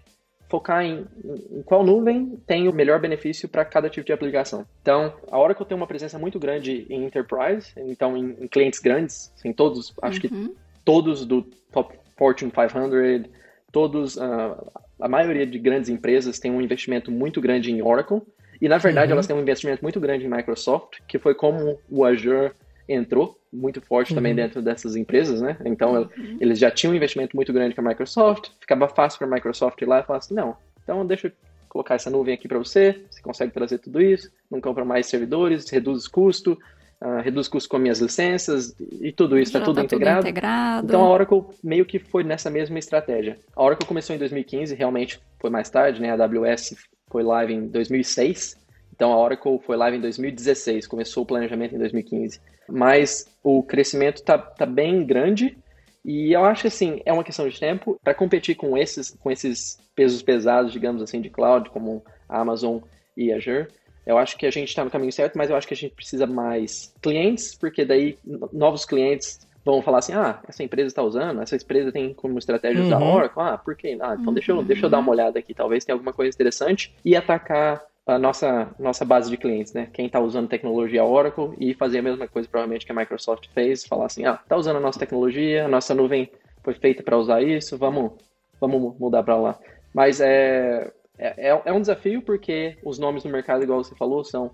focar 0.50 0.84
em, 0.84 1.06
em 1.52 1.62
qual 1.62 1.86
nuvem 1.86 2.38
tem 2.48 2.68
o 2.68 2.74
melhor 2.74 3.00
benefício 3.00 3.48
para 3.48 3.64
cada 3.64 3.90
tipo 3.90 4.06
de 4.06 4.12
aplicação. 4.12 4.66
Então, 4.82 5.14
a 5.32 5.38
hora 5.38 5.54
que 5.54 5.62
eu 5.62 5.66
tenho 5.66 5.80
uma 5.80 5.88
presença 5.88 6.18
muito 6.18 6.40
grande 6.40 6.88
em 6.90 7.06
enterprise, 7.06 7.72
então 7.78 8.18
em, 8.18 8.36
em 8.42 8.48
clientes 8.48 8.80
grandes, 8.80 9.32
assim, 9.38 9.54
todos, 9.54 9.94
acho 10.02 10.20
uhum. 10.26 10.48
que 10.48 10.56
todos 10.84 11.24
do 11.24 11.44
top 11.72 11.96
Fortune 12.18 12.52
500, 12.52 13.32
todos, 13.72 14.18
uh, 14.18 14.72
a 15.00 15.08
maioria 15.08 15.46
de 15.46 15.60
grandes 15.60 15.90
empresas 15.90 16.40
tem 16.40 16.52
um 16.52 16.60
investimento 16.60 17.12
muito 17.12 17.40
grande 17.40 17.72
em 17.72 17.82
Oracle, 17.82 18.22
e 18.60 18.68
na 18.68 18.80
verdade 18.80 19.12
uhum. 19.12 19.14
elas 19.14 19.28
têm 19.28 19.36
um 19.36 19.42
investimento 19.42 19.84
muito 19.84 20.00
grande 20.00 20.26
em 20.26 20.30
Microsoft, 20.30 21.00
que 21.08 21.20
foi 21.20 21.36
como 21.36 21.80
o 21.90 22.04
Azure 22.04 22.52
entrou 22.90 23.39
muito 23.52 23.82
forte 23.82 24.12
uhum. 24.12 24.16
também 24.16 24.36
dentro 24.36 24.62
dessas 24.62 24.96
empresas, 24.96 25.42
né? 25.42 25.58
Então 25.66 25.94
uhum. 25.94 26.38
eles 26.40 26.60
já 26.60 26.70
tinham 26.70 26.94
um 26.94 26.96
investimento 26.96 27.36
muito 27.36 27.52
grande 27.52 27.76
com 27.76 27.82
a 27.82 27.90
Microsoft, 27.90 28.50
ficava 28.60 28.88
fácil 28.88 29.20
para 29.20 29.28
a 29.28 29.32
Microsoft 29.32 29.82
ir 29.82 29.86
lá 29.86 30.00
e 30.00 30.04
falar 30.04 30.20
assim, 30.20 30.34
não, 30.34 30.56
então 30.84 31.06
deixa 31.06 31.28
eu 31.28 31.32
colocar 31.68 31.96
essa 31.96 32.10
nuvem 32.10 32.34
aqui 32.34 32.48
para 32.48 32.58
você, 32.58 33.04
você 33.10 33.22
consegue 33.22 33.54
trazer 33.54 33.78
tudo 33.78 34.02
isso, 34.02 34.32
não 34.50 34.60
compra 34.60 34.84
mais 34.84 35.06
servidores, 35.06 35.70
reduz 35.70 36.08
custo, 36.08 36.58
uh, 37.02 37.22
reduz 37.24 37.48
custo 37.48 37.70
com 37.70 37.78
minhas 37.78 38.00
licenças 38.00 38.76
e 38.80 39.12
tudo 39.12 39.38
isso 39.38 39.50
está 39.50 39.62
tudo, 39.62 39.76
tá 39.76 39.84
integrado. 39.84 40.20
tudo 40.20 40.30
integrado. 40.30 40.88
Então 40.88 41.04
a 41.04 41.10
Oracle 41.10 41.44
meio 41.64 41.86
que 41.86 42.00
foi 42.00 42.24
nessa 42.24 42.50
mesma 42.50 42.78
estratégia. 42.80 43.38
A 43.56 43.64
Oracle 43.64 43.88
começou 43.88 44.16
em 44.16 44.20
2015, 44.20 44.76
realmente 44.76 45.20
foi 45.40 45.50
mais 45.50 45.70
tarde, 45.70 46.02
né? 46.02 46.12
A 46.12 46.24
AWS 46.24 46.76
foi 47.10 47.24
live 47.24 47.54
em 47.54 47.68
2006. 47.68 48.58
Então 49.00 49.14
a 49.14 49.18
Oracle 49.18 49.60
foi 49.66 49.78
live 49.78 49.96
em 49.96 50.02
2016, 50.02 50.86
começou 50.86 51.24
o 51.24 51.26
planejamento 51.26 51.74
em 51.74 51.78
2015 51.78 52.42
mas 52.72 53.28
o 53.44 53.64
crescimento 53.64 54.18
está 54.18 54.38
tá 54.38 54.66
bem 54.66 55.06
grande 55.06 55.58
E 56.06 56.32
eu 56.32 56.46
acho 56.46 56.62
que 56.62 56.68
assim, 56.68 57.02
é 57.06 57.12
uma 57.12 57.24
questão 57.24 57.48
de 57.48 57.60
tempo 57.60 58.00
para 58.04 58.14
competir 58.14 58.56
com 58.56 58.78
esses, 58.78 59.12
com 59.12 59.30
esses 59.30 59.78
pesos 59.94 60.22
pesados, 60.22 60.72
digamos 60.72 61.02
assim, 61.02 61.20
de 61.20 61.30
cloud, 61.30 61.70
como 61.70 62.04
a 62.28 62.40
Amazon 62.40 62.80
e 63.18 63.34
Azure. 63.34 63.68
Eu 64.06 64.18
acho 64.18 64.38
que 64.38 64.46
a 64.46 64.52
gente 64.52 64.70
está 64.70 64.84
no 64.84 64.90
caminho 64.90 65.12
certo, 65.12 65.38
mas 65.38 65.50
eu 65.50 65.56
acho 65.58 65.68
que 65.68 65.74
a 65.74 65.78
gente 65.78 65.94
precisa 65.94 66.26
mais 66.26 66.94
clientes, 67.02 67.54
porque 67.54 67.84
daí 67.84 68.18
novos 68.54 68.86
clientes 68.86 69.46
vão 69.64 69.82
falar 69.82 70.00
assim, 70.00 70.14
ah, 70.14 70.40
essa 70.48 70.64
empresa 70.64 70.88
está 70.88 71.04
usando, 71.04 71.42
essa 71.42 71.56
empresa 71.56 71.92
tem 71.92 72.14
como 72.14 72.40
estratégia 72.40 72.82
usar 72.82 73.00
uhum. 73.00 73.14
Oracle, 73.14 73.44
ah, 73.44 73.58
por 73.58 73.76
quê? 73.76 73.98
Ah, 74.00 74.14
então 74.14 74.30
uhum. 74.30 74.34
deixa, 74.34 74.52
eu, 74.54 74.64
deixa 74.64 74.86
eu 74.86 74.90
dar 74.90 75.00
uma 75.00 75.12
olhada 75.12 75.38
aqui, 75.38 75.54
talvez 75.54 75.84
tenha 75.84 75.96
alguma 75.96 76.14
coisa 76.14 76.34
interessante, 76.34 76.96
e 77.04 77.16
atacar 77.16 77.84
a 78.10 78.20
nossa, 78.20 78.70
nossa 78.80 79.06
base 79.06 79.30
de 79.30 79.38
clientes, 79.38 79.74
né? 79.74 79.88
Quem 79.94 80.08
está 80.08 80.20
usando 80.20 80.50
tecnologia 80.50 81.04
Oracle 81.04 81.54
e 81.60 81.74
fazer 81.74 82.00
a 82.00 82.02
mesma 82.02 82.28
coisa 82.28 82.48
provavelmente 82.50 82.86
que 82.86 82.92
a 82.92 82.96
Microsoft 82.96 83.48
fez, 83.54 83.86
falar 83.86 84.08
assim, 84.08 84.26
ah, 84.26 84.40
tá 84.48 84.58
usando 84.58 84.78
a 84.78 84.80
nossa 84.80 85.00
tecnologia, 85.00 85.66
a 85.66 85.68
nossa 85.68 85.94
nuvem 85.94 86.30
foi 86.64 86.74
feita 86.74 87.04
para 87.04 87.18
usar 87.18 87.42
isso, 87.42 87.78
vamos, 87.78 88.12
vamos 88.60 88.98
mudar 88.98 89.24
para 89.24 89.36
lá. 89.36 89.60
Mas 89.94 90.20
é, 90.20 90.92
é, 91.18 91.50
é, 91.50 91.62
é 91.66 91.74
um 91.74 91.82
desafio 91.82 92.22
porque 92.22 92.78
os 92.84 92.98
nomes 92.98 93.24
no 93.24 93.32
mercado, 93.32 93.64
igual 93.64 93.84
você 93.84 93.96
falou, 93.96 94.24
são 94.24 94.52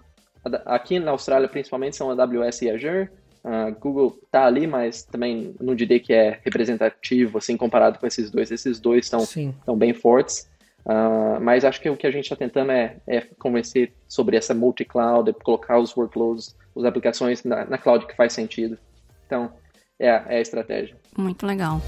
aqui 0.65 0.99
na 0.99 1.11
Austrália 1.11 1.47
principalmente 1.47 1.95
são 1.95 2.11
AWS 2.11 2.61
e 2.61 2.69
Azure. 2.69 3.09
Uh, 3.43 3.79
Google 3.79 4.17
tá 4.31 4.45
ali, 4.45 4.65
mas 4.65 5.03
também 5.03 5.55
não 5.59 5.75
diria 5.75 5.99
que 5.99 6.11
é 6.11 6.39
representativo 6.43 7.37
assim 7.37 7.55
comparado 7.55 7.99
com 7.99 8.07
esses 8.07 8.31
dois. 8.31 8.51
Esses 8.51 8.79
dois 8.79 9.05
estão 9.05 9.77
bem 9.77 9.93
fortes. 9.93 10.49
Uh, 10.85 11.41
mas 11.41 11.65
acho 11.65 11.81
que 11.81 11.89
o 11.89 11.97
que 11.97 12.05
a 12.05 12.11
gente 12.11 12.25
está 12.25 12.35
tentando 12.35 12.71
é, 12.71 12.97
é, 13.07 13.21
convencer 13.39 13.91
sobre 14.07 14.37
essa 14.37 14.53
multi-cloud, 14.53 15.33
colocar 15.43 15.79
os 15.79 15.95
workloads, 15.97 16.55
as 16.77 16.83
aplicações 16.83 17.43
na, 17.43 17.65
na 17.65 17.77
cloud 17.77 18.05
que 18.05 18.15
faz 18.15 18.33
sentido. 18.33 18.77
Então, 19.25 19.51
é, 19.99 20.07
é 20.07 20.37
a 20.37 20.41
estratégia. 20.41 20.95
Muito 21.17 21.45
legal. 21.45 21.81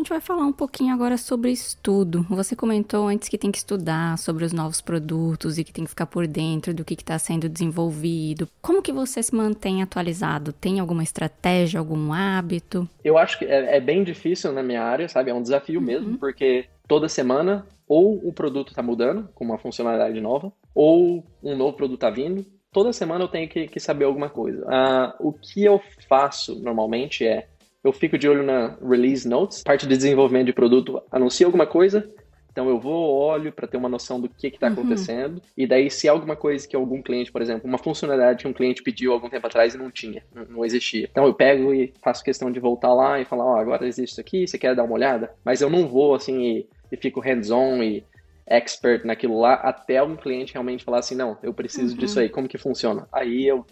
A 0.00 0.02
gente 0.02 0.08
vai 0.08 0.20
falar 0.22 0.46
um 0.46 0.52
pouquinho 0.52 0.94
agora 0.94 1.18
sobre 1.18 1.50
estudo. 1.50 2.24
Você 2.30 2.56
comentou 2.56 3.08
antes 3.08 3.28
que 3.28 3.36
tem 3.36 3.52
que 3.52 3.58
estudar 3.58 4.16
sobre 4.16 4.46
os 4.46 4.50
novos 4.50 4.80
produtos 4.80 5.58
e 5.58 5.62
que 5.62 5.74
tem 5.74 5.84
que 5.84 5.90
ficar 5.90 6.06
por 6.06 6.26
dentro 6.26 6.72
do 6.72 6.86
que 6.86 6.94
está 6.94 7.18
sendo 7.18 7.50
desenvolvido. 7.50 8.48
Como 8.62 8.80
que 8.80 8.92
você 8.92 9.22
se 9.22 9.34
mantém 9.34 9.82
atualizado? 9.82 10.54
Tem 10.54 10.80
alguma 10.80 11.02
estratégia, 11.02 11.78
algum 11.78 12.14
hábito? 12.14 12.88
Eu 13.04 13.18
acho 13.18 13.38
que 13.38 13.44
é, 13.44 13.76
é 13.76 13.78
bem 13.78 14.02
difícil 14.02 14.50
na 14.52 14.62
minha 14.62 14.82
área, 14.82 15.06
sabe? 15.06 15.30
É 15.30 15.34
um 15.34 15.42
desafio 15.42 15.78
uhum. 15.78 15.86
mesmo, 15.86 16.16
porque 16.16 16.64
toda 16.88 17.06
semana 17.06 17.66
ou 17.86 18.26
o 18.26 18.32
produto 18.32 18.68
está 18.68 18.82
mudando 18.82 19.28
com 19.34 19.44
uma 19.44 19.58
funcionalidade 19.58 20.18
nova, 20.18 20.50
ou 20.74 21.26
um 21.42 21.54
novo 21.54 21.76
produto 21.76 21.98
está 21.98 22.08
vindo. 22.08 22.46
Toda 22.72 22.90
semana 22.94 23.24
eu 23.24 23.28
tenho 23.28 23.50
que, 23.50 23.68
que 23.68 23.78
saber 23.78 24.06
alguma 24.06 24.30
coisa. 24.30 24.64
Uh, 24.64 25.28
o 25.28 25.32
que 25.34 25.62
eu 25.62 25.78
faço 26.08 26.58
normalmente 26.58 27.26
é 27.26 27.49
eu 27.82 27.92
fico 27.92 28.18
de 28.18 28.28
olho 28.28 28.42
na 28.42 28.76
release 28.86 29.28
notes, 29.28 29.62
parte 29.62 29.86
de 29.86 29.96
desenvolvimento 29.96 30.46
de 30.46 30.52
produto 30.52 31.02
anuncia 31.10 31.46
alguma 31.46 31.66
coisa, 31.66 32.10
então 32.52 32.68
eu 32.68 32.78
vou, 32.78 33.16
olho 33.16 33.52
para 33.52 33.66
ter 33.66 33.76
uma 33.76 33.88
noção 33.88 34.20
do 34.20 34.28
que 34.28 34.48
está 34.48 34.66
uhum. 34.66 34.72
acontecendo. 34.72 35.40
E 35.56 35.66
daí, 35.66 35.90
se 35.90 36.06
é 36.06 36.10
alguma 36.10 36.36
coisa 36.36 36.66
que 36.66 36.74
algum 36.74 37.00
cliente, 37.00 37.30
por 37.30 37.40
exemplo, 37.40 37.68
uma 37.68 37.78
funcionalidade 37.78 38.42
que 38.42 38.48
um 38.48 38.52
cliente 38.52 38.82
pediu 38.82 39.12
algum 39.12 39.30
tempo 39.30 39.46
atrás 39.46 39.74
e 39.74 39.78
não 39.78 39.90
tinha, 39.90 40.22
não 40.48 40.64
existia. 40.64 41.08
Então 41.10 41.24
eu 41.24 41.34
pego 41.34 41.72
e 41.72 41.92
faço 42.02 42.24
questão 42.24 42.50
de 42.50 42.60
voltar 42.60 42.92
lá 42.92 43.20
e 43.20 43.24
falar, 43.24 43.44
ó, 43.44 43.54
oh, 43.54 43.56
agora 43.56 43.86
existe 43.86 44.12
isso 44.12 44.20
aqui, 44.20 44.46
você 44.46 44.58
quer 44.58 44.74
dar 44.74 44.84
uma 44.84 44.94
olhada? 44.94 45.32
Mas 45.44 45.60
eu 45.60 45.70
não 45.70 45.86
vou 45.86 46.14
assim 46.14 46.42
e, 46.42 46.68
e 46.90 46.96
fico 46.96 47.20
hands-on 47.20 47.82
e 47.82 48.04
expert 48.46 49.04
naquilo 49.04 49.38
lá 49.38 49.54
até 49.54 50.02
um 50.02 50.16
cliente 50.16 50.52
realmente 50.52 50.84
falar 50.84 50.98
assim, 50.98 51.14
não, 51.14 51.38
eu 51.42 51.54
preciso 51.54 51.94
uhum. 51.94 52.00
disso 52.00 52.18
aí, 52.18 52.28
como 52.28 52.48
que 52.48 52.58
funciona? 52.58 53.08
Aí 53.12 53.46
eu 53.46 53.64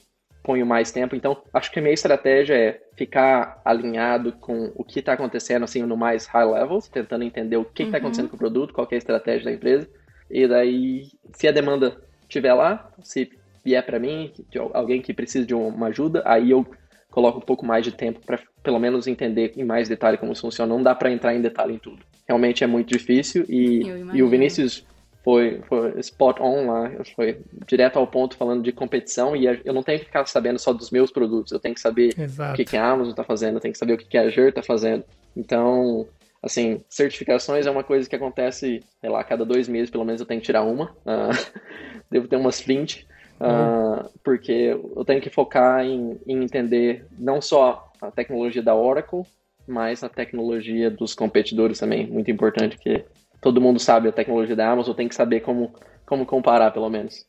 ponho 0.48 0.64
mais 0.64 0.90
tempo. 0.90 1.14
Então, 1.14 1.36
acho 1.52 1.70
que 1.70 1.78
a 1.78 1.82
minha 1.82 1.92
estratégia 1.92 2.54
é 2.54 2.80
ficar 2.96 3.60
alinhado 3.62 4.32
com 4.32 4.72
o 4.74 4.82
que 4.82 5.00
está 5.00 5.12
acontecendo, 5.12 5.62
assim, 5.64 5.82
no 5.82 5.94
mais 5.94 6.24
high 6.24 6.46
level, 6.46 6.78
tentando 6.90 7.22
entender 7.22 7.58
o 7.58 7.66
que 7.66 7.82
está 7.82 7.98
uhum. 7.98 8.04
acontecendo 8.04 8.30
com 8.30 8.36
o 8.36 8.38
produto, 8.38 8.72
qual 8.72 8.88
é 8.90 8.94
a 8.94 8.96
estratégia 8.96 9.44
da 9.44 9.52
empresa. 9.52 9.86
E 10.30 10.48
daí, 10.48 11.08
se 11.34 11.46
a 11.46 11.52
demanda 11.52 11.98
estiver 12.22 12.54
lá, 12.54 12.90
se 13.02 13.30
vier 13.62 13.84
para 13.84 13.98
mim, 13.98 14.32
alguém 14.72 15.02
que 15.02 15.12
precisa 15.12 15.44
de 15.44 15.54
uma 15.54 15.88
ajuda, 15.88 16.22
aí 16.24 16.50
eu 16.50 16.66
coloco 17.10 17.40
um 17.40 17.42
pouco 17.42 17.66
mais 17.66 17.84
de 17.84 17.92
tempo 17.92 18.20
para 18.24 18.38
pelo 18.62 18.78
menos 18.78 19.06
entender 19.06 19.52
em 19.54 19.64
mais 19.64 19.86
detalhe 19.86 20.16
como 20.16 20.32
isso 20.32 20.40
funciona. 20.40 20.74
Não 20.74 20.82
dá 20.82 20.94
para 20.94 21.12
entrar 21.12 21.34
em 21.34 21.42
detalhe 21.42 21.74
em 21.74 21.78
tudo. 21.78 21.98
Realmente 22.26 22.64
é 22.64 22.66
muito 22.66 22.88
difícil 22.88 23.44
e, 23.50 23.82
e 24.14 24.22
o 24.22 24.28
Vinícius 24.30 24.86
foi, 25.28 25.60
foi 25.68 26.00
spot 26.00 26.40
on 26.40 26.68
lá, 26.68 26.90
foi 27.14 27.42
direto 27.66 27.98
ao 27.98 28.06
ponto 28.06 28.34
falando 28.34 28.62
de 28.62 28.72
competição 28.72 29.36
e 29.36 29.44
eu 29.62 29.74
não 29.74 29.82
tenho 29.82 29.98
que 29.98 30.06
ficar 30.06 30.24
sabendo 30.24 30.58
só 30.58 30.72
dos 30.72 30.90
meus 30.90 31.10
produtos, 31.10 31.52
eu 31.52 31.60
tenho 31.60 31.74
que 31.74 31.82
saber 31.82 32.18
Exato. 32.18 32.54
o 32.54 32.56
que, 32.56 32.64
que 32.64 32.78
a 32.78 32.86
Amazon 32.86 33.10
está 33.10 33.22
fazendo, 33.22 33.56
eu 33.56 33.60
tenho 33.60 33.72
que 33.72 33.78
saber 33.78 33.92
o 33.92 33.98
que, 33.98 34.06
que 34.06 34.16
a 34.16 34.22
Azure 34.22 34.48
está 34.48 34.62
fazendo. 34.62 35.04
Então, 35.36 36.08
assim, 36.42 36.82
certificações 36.88 37.66
é 37.66 37.70
uma 37.70 37.84
coisa 37.84 38.08
que 38.08 38.16
acontece, 38.16 38.82
sei 39.02 39.10
lá, 39.10 39.20
a 39.20 39.24
cada 39.24 39.44
dois 39.44 39.68
meses 39.68 39.90
pelo 39.90 40.02
menos 40.02 40.18
eu 40.18 40.26
tenho 40.26 40.40
que 40.40 40.46
tirar 40.46 40.62
uma, 40.62 40.92
uh, 41.04 41.60
devo 42.10 42.26
ter 42.26 42.36
umas 42.36 42.62
20, 42.62 43.06
uh, 43.38 43.44
uhum. 43.44 44.08
porque 44.24 44.78
eu 44.96 45.04
tenho 45.04 45.20
que 45.20 45.28
focar 45.28 45.84
em, 45.84 46.18
em 46.26 46.42
entender 46.42 47.04
não 47.18 47.42
só 47.42 47.92
a 48.00 48.10
tecnologia 48.10 48.62
da 48.62 48.74
Oracle, 48.74 49.24
mas 49.66 50.02
a 50.02 50.08
tecnologia 50.08 50.90
dos 50.90 51.14
competidores 51.14 51.78
também, 51.78 52.06
muito 52.06 52.30
importante 52.30 52.78
que 52.78 53.04
todo 53.40 53.60
mundo 53.60 53.78
sabe 53.78 54.08
a 54.08 54.12
tecnologia 54.12 54.56
da 54.56 54.70
Amazon, 54.70 54.94
tem 54.94 55.08
que 55.08 55.14
saber 55.14 55.40
como, 55.40 55.72
como 56.06 56.26
comparar, 56.26 56.70
pelo 56.72 56.88
menos. 56.88 57.26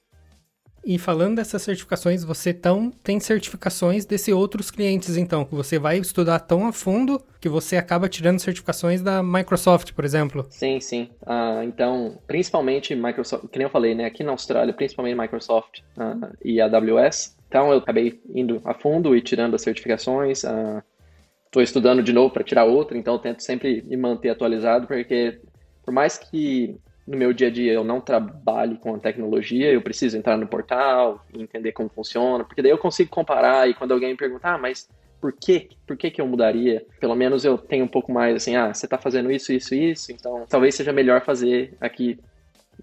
E 0.85 0.97
falando 0.97 1.35
dessas 1.35 1.61
certificações, 1.61 2.23
você 2.23 2.53
tão, 2.53 2.89
tem 2.89 3.19
certificações 3.19 4.05
desse 4.05 4.31
outros 4.31 4.71
clientes, 4.71 5.17
então, 5.17 5.43
que 5.43 5.53
você 5.53 5.77
vai 5.77 5.97
estudar 5.97 6.39
tão 6.39 6.65
a 6.67 6.71
fundo 6.71 7.21
que 7.39 7.49
você 7.49 7.77
acaba 7.77 8.07
tirando 8.07 8.39
certificações 8.39 9.01
da 9.01 9.21
Microsoft, 9.21 9.91
por 9.93 10.05
exemplo. 10.05 10.45
Sim, 10.49 10.79
sim. 10.79 11.09
Uh, 11.23 11.63
então, 11.63 12.17
principalmente 12.25 12.95
Microsoft, 12.95 13.47
que 13.49 13.57
nem 13.57 13.65
eu 13.65 13.71
falei, 13.71 13.93
né, 13.93 14.05
aqui 14.05 14.23
na 14.23 14.31
Austrália, 14.31 14.73
principalmente 14.73 15.19
Microsoft 15.19 15.79
uh, 15.97 16.35
e 16.43 16.61
AWS. 16.61 17.37
Então, 17.47 17.71
eu 17.71 17.79
acabei 17.79 18.21
indo 18.33 18.61
a 18.63 18.73
fundo 18.73 19.15
e 19.15 19.21
tirando 19.21 19.55
as 19.55 19.61
certificações. 19.61 20.43
Estou 20.43 21.61
uh, 21.61 21.61
estudando 21.61 22.01
de 22.01 22.13
novo 22.13 22.33
para 22.33 22.43
tirar 22.43 22.63
outra, 22.63 22.97
então 22.97 23.15
eu 23.15 23.19
tento 23.19 23.43
sempre 23.43 23.81
me 23.81 23.97
manter 23.97 24.29
atualizado, 24.29 24.87
porque 24.87 25.41
por 25.89 25.93
mais 25.93 26.19
que 26.19 26.79
no 27.07 27.17
meu 27.17 27.33
dia 27.33 27.47
a 27.47 27.49
dia 27.49 27.73
eu 27.73 27.83
não 27.83 27.99
trabalhe 27.99 28.77
com 28.77 28.93
a 28.93 28.99
tecnologia, 28.99 29.71
eu 29.71 29.81
preciso 29.81 30.15
entrar 30.15 30.37
no 30.37 30.45
portal, 30.45 31.25
entender 31.33 31.71
como 31.71 31.89
funciona, 31.89 32.43
porque 32.43 32.61
daí 32.61 32.69
eu 32.69 32.77
consigo 32.77 33.09
comparar 33.09 33.67
e 33.67 33.73
quando 33.73 33.91
alguém 33.91 34.11
me 34.11 34.15
perguntar, 34.15 34.53
ah, 34.53 34.57
mas 34.59 34.87
por 35.19 35.33
que, 35.33 35.69
por 35.87 35.97
que 35.97 36.11
que 36.11 36.21
eu 36.21 36.27
mudaria? 36.27 36.85
Pelo 36.99 37.15
menos 37.15 37.43
eu 37.43 37.57
tenho 37.57 37.85
um 37.85 37.87
pouco 37.87 38.11
mais 38.11 38.35
assim, 38.35 38.55
ah, 38.55 38.71
você 38.71 38.85
está 38.85 38.99
fazendo 38.99 39.31
isso, 39.31 39.51
isso, 39.51 39.73
isso, 39.73 40.11
então 40.11 40.45
talvez 40.47 40.75
seja 40.75 40.93
melhor 40.93 41.25
fazer 41.25 41.75
aqui. 41.81 42.19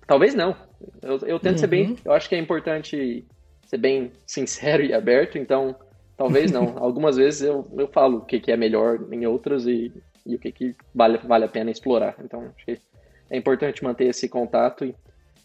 Talvez 0.05 0.35
não. 0.35 0.57
Eu, 1.01 1.19
eu 1.19 1.39
tento 1.39 1.53
uhum. 1.53 1.59
ser 1.59 1.67
bem, 1.69 1.91
uhum. 1.91 1.97
eu 2.07 2.13
acho 2.13 2.29
que 2.29 2.35
é 2.35 2.39
importante 2.41 3.25
ser 3.67 3.79
bem 3.79 4.11
sincero 4.27 4.83
e 4.83 4.93
aberto, 4.93 5.39
então 5.39 5.77
talvez 6.17 6.51
não. 6.51 6.75
Algumas 6.83 7.17
vezes 7.17 7.43
eu, 7.43 7.65
eu 7.79 7.87
falo 7.87 8.17
o 8.17 8.25
que, 8.25 8.41
que 8.41 8.51
é 8.51 8.57
melhor 8.57 8.99
em 9.13 9.25
outras 9.29 9.65
e, 9.65 9.93
e 10.27 10.35
o 10.35 10.39
que, 10.41 10.51
que 10.51 10.75
vale, 10.93 11.19
vale 11.19 11.45
a 11.45 11.49
pena 11.49 11.71
explorar. 11.71 12.17
Então, 12.21 12.53
acho 12.57 12.67
que 12.67 12.96
é 13.31 13.37
importante 13.37 13.85
manter 13.85 14.05
esse 14.05 14.29
contato. 14.29 14.85
E, 14.85 14.95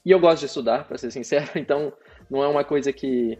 e 0.05 0.11
eu 0.11 0.19
gosto 0.19 0.41
de 0.41 0.45
estudar, 0.47 0.85
para 0.85 0.97
ser 0.97 1.11
sincero, 1.11 1.49
então 1.55 1.93
não 2.29 2.43
é 2.43 2.47
uma 2.47 2.63
coisa 2.63 2.91
que. 2.91 3.37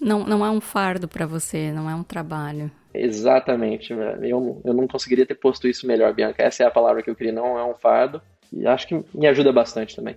Não, 0.00 0.24
não 0.24 0.44
é 0.44 0.50
um 0.50 0.60
fardo 0.60 1.06
para 1.06 1.26
você, 1.26 1.70
não 1.70 1.88
é 1.88 1.94
um 1.94 2.02
trabalho. 2.02 2.70
Exatamente. 2.94 3.92
Eu, 3.92 4.60
eu 4.64 4.74
não 4.74 4.86
conseguiria 4.86 5.26
ter 5.26 5.34
posto 5.34 5.68
isso 5.68 5.86
melhor, 5.86 6.12
Bianca. 6.12 6.42
Essa 6.42 6.64
é 6.64 6.66
a 6.66 6.70
palavra 6.70 7.02
que 7.02 7.10
eu 7.10 7.14
queria, 7.14 7.32
não 7.32 7.58
é 7.58 7.64
um 7.64 7.74
fardo. 7.74 8.20
E 8.52 8.66
acho 8.66 8.86
que 8.86 9.04
me 9.14 9.26
ajuda 9.26 9.52
bastante 9.52 9.96
também. 9.96 10.16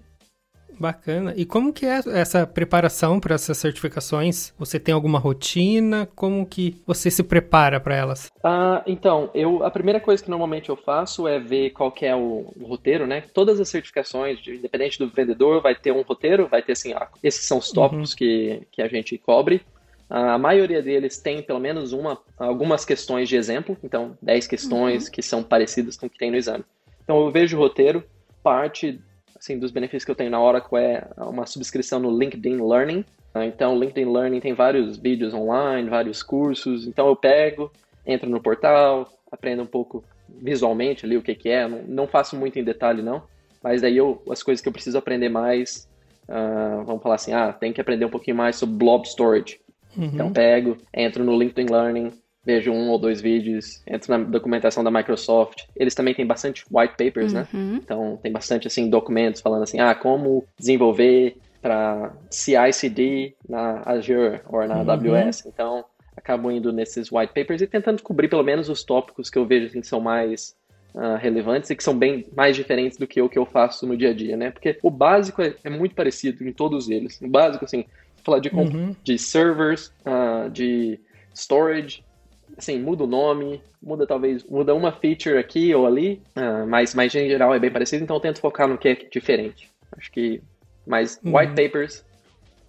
Bacana. 0.79 1.33
E 1.35 1.45
como 1.45 1.73
que 1.73 1.85
é 1.85 1.99
essa 2.13 2.45
preparação 2.45 3.19
para 3.19 3.35
essas 3.35 3.57
certificações? 3.57 4.53
Você 4.57 4.79
tem 4.79 4.93
alguma 4.93 5.19
rotina? 5.19 6.07
Como 6.15 6.45
que 6.45 6.81
você 6.85 7.09
se 7.09 7.23
prepara 7.23 7.79
para 7.79 7.95
elas? 7.95 8.31
Ah, 8.43 8.83
então, 8.85 9.29
eu 9.33 9.63
a 9.63 9.71
primeira 9.71 9.99
coisa 9.99 10.23
que 10.23 10.29
normalmente 10.29 10.69
eu 10.69 10.75
faço 10.75 11.27
é 11.27 11.39
ver 11.39 11.71
qual 11.71 11.91
que 11.91 12.05
é 12.05 12.15
o, 12.15 12.51
o 12.59 12.65
roteiro, 12.65 13.07
né? 13.07 13.23
Todas 13.33 13.59
as 13.59 13.69
certificações, 13.69 14.39
independente 14.47 14.99
do 14.99 15.07
vendedor, 15.09 15.61
vai 15.61 15.75
ter 15.75 15.91
um 15.91 16.01
roteiro, 16.01 16.47
vai 16.47 16.61
ter 16.61 16.73
assim, 16.73 16.93
ah, 16.93 17.07
esses 17.23 17.45
são 17.45 17.57
os 17.57 17.71
tópicos 17.71 18.11
uhum. 18.11 18.17
que, 18.17 18.61
que 18.71 18.81
a 18.81 18.87
gente 18.87 19.17
cobre. 19.17 19.61
A 20.09 20.37
maioria 20.37 20.83
deles 20.83 21.17
tem 21.17 21.41
pelo 21.41 21.59
menos 21.59 21.91
uma, 21.91 22.19
algumas 22.37 22.85
questões 22.85 23.27
de 23.27 23.35
exemplo, 23.35 23.75
então 23.83 24.15
10 24.21 24.47
questões 24.47 25.05
uhum. 25.05 25.11
que 25.11 25.21
são 25.21 25.41
parecidas 25.41 25.97
com 25.97 26.05
o 26.05 26.09
que 26.09 26.17
tem 26.17 26.29
no 26.29 26.37
exame. 26.37 26.63
Então 27.03 27.17
eu 27.25 27.31
vejo 27.31 27.57
o 27.57 27.59
roteiro, 27.59 28.03
parte 28.43 29.01
assim, 29.45 29.59
dos 29.59 29.71
benefícios 29.71 30.03
que 30.03 30.11
eu 30.11 30.15
tenho 30.15 30.31
na 30.31 30.41
Oracle 30.41 30.77
é 30.79 31.07
uma 31.17 31.45
subscrição 31.45 31.99
no 31.99 32.17
LinkedIn 32.17 32.57
Learning. 32.57 33.05
Né? 33.33 33.45
Então, 33.45 33.75
o 33.75 33.79
LinkedIn 33.79 34.11
Learning 34.11 34.39
tem 34.39 34.53
vários 34.53 34.97
vídeos 34.97 35.33
online, 35.33 35.89
vários 35.89 36.23
cursos. 36.23 36.87
Então, 36.87 37.07
eu 37.07 37.15
pego, 37.15 37.71
entro 38.05 38.29
no 38.29 38.41
portal, 38.41 39.07
aprendo 39.31 39.61
um 39.61 39.67
pouco 39.67 40.03
visualmente 40.27 41.05
ali 41.05 41.15
o 41.15 41.21
que, 41.21 41.35
que 41.35 41.49
é. 41.49 41.67
Não, 41.67 41.83
não 41.83 42.07
faço 42.07 42.35
muito 42.35 42.57
em 42.57 42.63
detalhe, 42.63 43.03
não. 43.03 43.23
Mas 43.63 43.81
daí, 43.81 43.95
eu, 43.95 44.21
as 44.29 44.41
coisas 44.41 44.61
que 44.61 44.67
eu 44.67 44.73
preciso 44.73 44.97
aprender 44.97 45.29
mais, 45.29 45.87
uh, 46.27 46.83
vamos 46.83 47.03
falar 47.03 47.15
assim, 47.15 47.33
ah, 47.33 47.53
tem 47.53 47.71
que 47.71 47.81
aprender 47.81 48.05
um 48.05 48.09
pouquinho 48.09 48.37
mais 48.37 48.55
sobre 48.55 48.75
blob 48.75 49.07
storage. 49.07 49.59
Uhum. 49.95 50.05
Então, 50.05 50.33
pego, 50.33 50.77
entro 50.93 51.23
no 51.23 51.37
LinkedIn 51.37 51.71
Learning, 51.71 52.11
vejo 52.45 52.71
um 52.71 52.89
ou 52.89 52.99
dois 52.99 53.19
vídeos, 53.21 53.81
entro 53.87 54.15
na 54.17 54.23
documentação 54.23 54.83
da 54.83 54.91
Microsoft. 54.91 55.63
Eles 55.75 55.95
também 55.95 56.13
têm 56.13 56.25
bastante 56.25 56.63
white 56.71 56.93
papers, 56.97 57.33
né? 57.33 57.47
Uhum. 57.53 57.75
Então 57.83 58.19
tem 58.21 58.31
bastante 58.31 58.67
assim 58.67 58.89
documentos 58.89 59.41
falando 59.41 59.63
assim, 59.63 59.79
ah, 59.79 59.95
como 59.95 60.45
desenvolver 60.57 61.37
para 61.61 62.13
CI/CD 62.29 63.33
na 63.49 63.81
Azure 63.85 64.41
ou 64.47 64.65
na 64.67 64.81
Uhum. 64.81 64.89
AWS. 64.91 65.45
Então 65.47 65.83
acabo 66.15 66.51
indo 66.51 66.71
nesses 66.71 67.11
white 67.11 67.33
papers 67.33 67.61
e 67.61 67.67
tentando 67.67 68.01
cobrir 68.03 68.27
pelo 68.29 68.43
menos 68.43 68.69
os 68.69 68.83
tópicos 68.83 69.29
que 69.29 69.37
eu 69.37 69.45
vejo 69.45 69.65
assim, 69.67 69.81
que 69.81 69.87
são 69.87 69.99
mais 69.99 70.55
ah, 70.95 71.17
relevantes 71.17 71.69
e 71.69 71.75
que 71.75 71.83
são 71.83 71.97
bem 71.97 72.25
mais 72.35 72.55
diferentes 72.55 72.97
do 72.97 73.05
que 73.07 73.21
o 73.21 73.27
que 73.27 73.37
eu 73.37 73.45
faço 73.45 73.85
no 73.85 73.97
dia 73.97 74.11
a 74.11 74.13
dia, 74.13 74.37
né? 74.37 74.51
Porque 74.51 74.77
o 74.81 74.89
básico 74.91 75.41
é, 75.41 75.53
é 75.63 75.69
muito 75.69 75.93
parecido 75.95 76.47
em 76.47 76.53
todos 76.53 76.89
eles. 76.89 77.19
O 77.21 77.27
básico, 77.27 77.65
assim, 77.65 77.83
falar 78.23 78.39
de, 78.39 78.49
Uhum. 78.49 78.95
de 79.03 79.17
servers, 79.17 79.91
ah, 80.05 80.47
de 80.49 80.99
storage, 81.33 82.01
assim, 82.57 82.79
muda 82.79 83.03
o 83.03 83.07
nome, 83.07 83.61
muda 83.81 84.05
talvez, 84.07 84.43
muda 84.45 84.73
uma 84.73 84.91
feature 84.91 85.37
aqui 85.37 85.73
ou 85.73 85.85
ali, 85.85 86.21
ah, 86.35 86.65
mas, 86.67 86.93
mas 86.93 87.13
em 87.15 87.27
geral 87.27 87.53
é 87.53 87.59
bem 87.59 87.71
parecido, 87.71 88.03
então 88.03 88.15
eu 88.15 88.21
tento 88.21 88.39
focar 88.39 88.67
no 88.67 88.77
que 88.77 88.87
é 88.89 88.95
diferente. 89.11 89.69
Acho 89.97 90.11
que 90.11 90.41
mais 90.85 91.19
Uhum. 91.23 91.37
white 91.37 91.53
papers, 91.55 92.05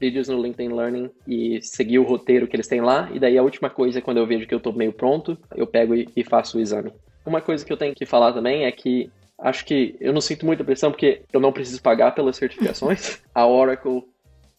vídeos 0.00 0.28
no 0.28 0.40
LinkedIn 0.42 0.72
Learning 0.72 1.10
e 1.26 1.60
seguir 1.62 1.98
o 1.98 2.04
roteiro 2.04 2.46
que 2.46 2.56
eles 2.56 2.68
têm 2.68 2.80
lá, 2.80 3.10
e 3.12 3.18
daí 3.18 3.36
a 3.38 3.42
última 3.42 3.70
coisa, 3.70 4.00
quando 4.00 4.18
eu 4.18 4.26
vejo 4.26 4.46
que 4.46 4.54
eu 4.54 4.60
tô 4.60 4.72
meio 4.72 4.92
pronto, 4.92 5.38
eu 5.54 5.66
pego 5.66 5.94
e, 5.94 6.08
e 6.16 6.24
faço 6.24 6.58
o 6.58 6.60
exame. 6.60 6.92
Uma 7.24 7.40
coisa 7.40 7.64
que 7.64 7.72
eu 7.72 7.76
tenho 7.76 7.94
que 7.94 8.06
falar 8.06 8.32
também 8.32 8.64
é 8.64 8.72
que 8.72 9.10
acho 9.38 9.64
que 9.64 9.96
eu 10.00 10.12
não 10.12 10.20
sinto 10.20 10.46
muita 10.46 10.64
pressão 10.64 10.90
porque 10.90 11.22
eu 11.32 11.40
não 11.40 11.52
preciso 11.52 11.82
pagar 11.82 12.14
pelas 12.14 12.36
certificações. 12.36 13.20
a 13.34 13.46
Oracle 13.46 14.04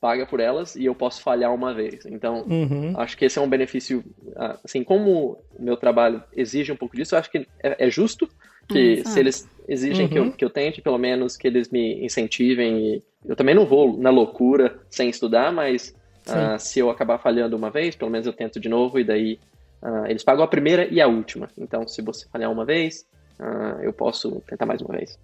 paga 0.08 0.26
por 0.26 0.40
elas 0.40 0.74
e 0.78 0.86
eu 0.86 0.96
posso 0.96 1.22
falhar 1.22 1.54
uma 1.54 1.74
vez. 1.74 2.06
Então, 2.06 2.46
Uhum. 2.48 2.94
acho 2.98 3.18
que 3.18 3.26
esse 3.26 3.38
é 3.38 3.42
um 3.42 3.50
benefício, 3.50 4.02
ah, 4.38 4.58
assim, 4.64 4.82
como 4.82 5.38
o 5.60 5.62
meu 5.62 5.76
trabalho 5.76 6.24
exige 6.34 6.72
um 6.72 6.78
pouco 6.78 6.96
disso, 6.96 7.14
eu 7.14 7.20
acho 7.20 7.30
que 7.30 7.40
é, 7.62 7.86
é 7.86 7.90
justo 7.90 8.26
que 8.70 8.80
Exato. 8.94 9.10
se 9.10 9.20
eles 9.20 9.50
exigem 9.68 10.08
que, 10.08 10.18
eu, 10.18 10.24
Uhum. 10.24 10.32
que 10.32 10.46
eu 10.46 10.50
tente, 10.50 10.82
pelo 10.82 10.98
menos 10.98 11.36
que 11.36 11.46
eles 11.46 11.70
me 11.70 12.06
incentivem 12.06 12.78
e 12.80 13.04
eu 13.26 13.36
também 13.36 13.54
não 13.54 13.66
vou 13.66 13.98
na 13.98 14.10
loucura 14.10 14.80
sem 14.90 15.10
estudar, 15.10 15.52
mas 15.52 15.94
ah, 16.26 16.58
se 16.58 16.80
eu 16.80 16.90
acabar 16.90 17.18
falhando 17.18 17.58
uma 17.58 17.70
vez, 17.70 17.94
pelo 17.94 18.10
menos 18.10 18.26
eu 18.28 18.32
tento 18.34 18.62
de 18.62 18.70
novo 18.70 18.98
e 19.00 19.04
daí 19.04 19.38
ah, 19.82 20.06
eles 20.08 20.24
pagam 20.24 20.42
a 20.46 20.48
primeira 20.48 20.88
e 20.90 21.02
a 21.02 21.08
última. 21.08 21.50
Então, 21.58 21.86
se 21.86 22.02
você 22.02 22.26
falhar 22.32 22.50
uma 22.50 22.64
vez, 22.64 23.06
ah, 23.40 23.78
eu 23.82 23.92
posso 23.92 24.42
tentar 24.48 24.66
mais 24.66 24.82
uma 24.82 24.96
vez. 24.96 25.20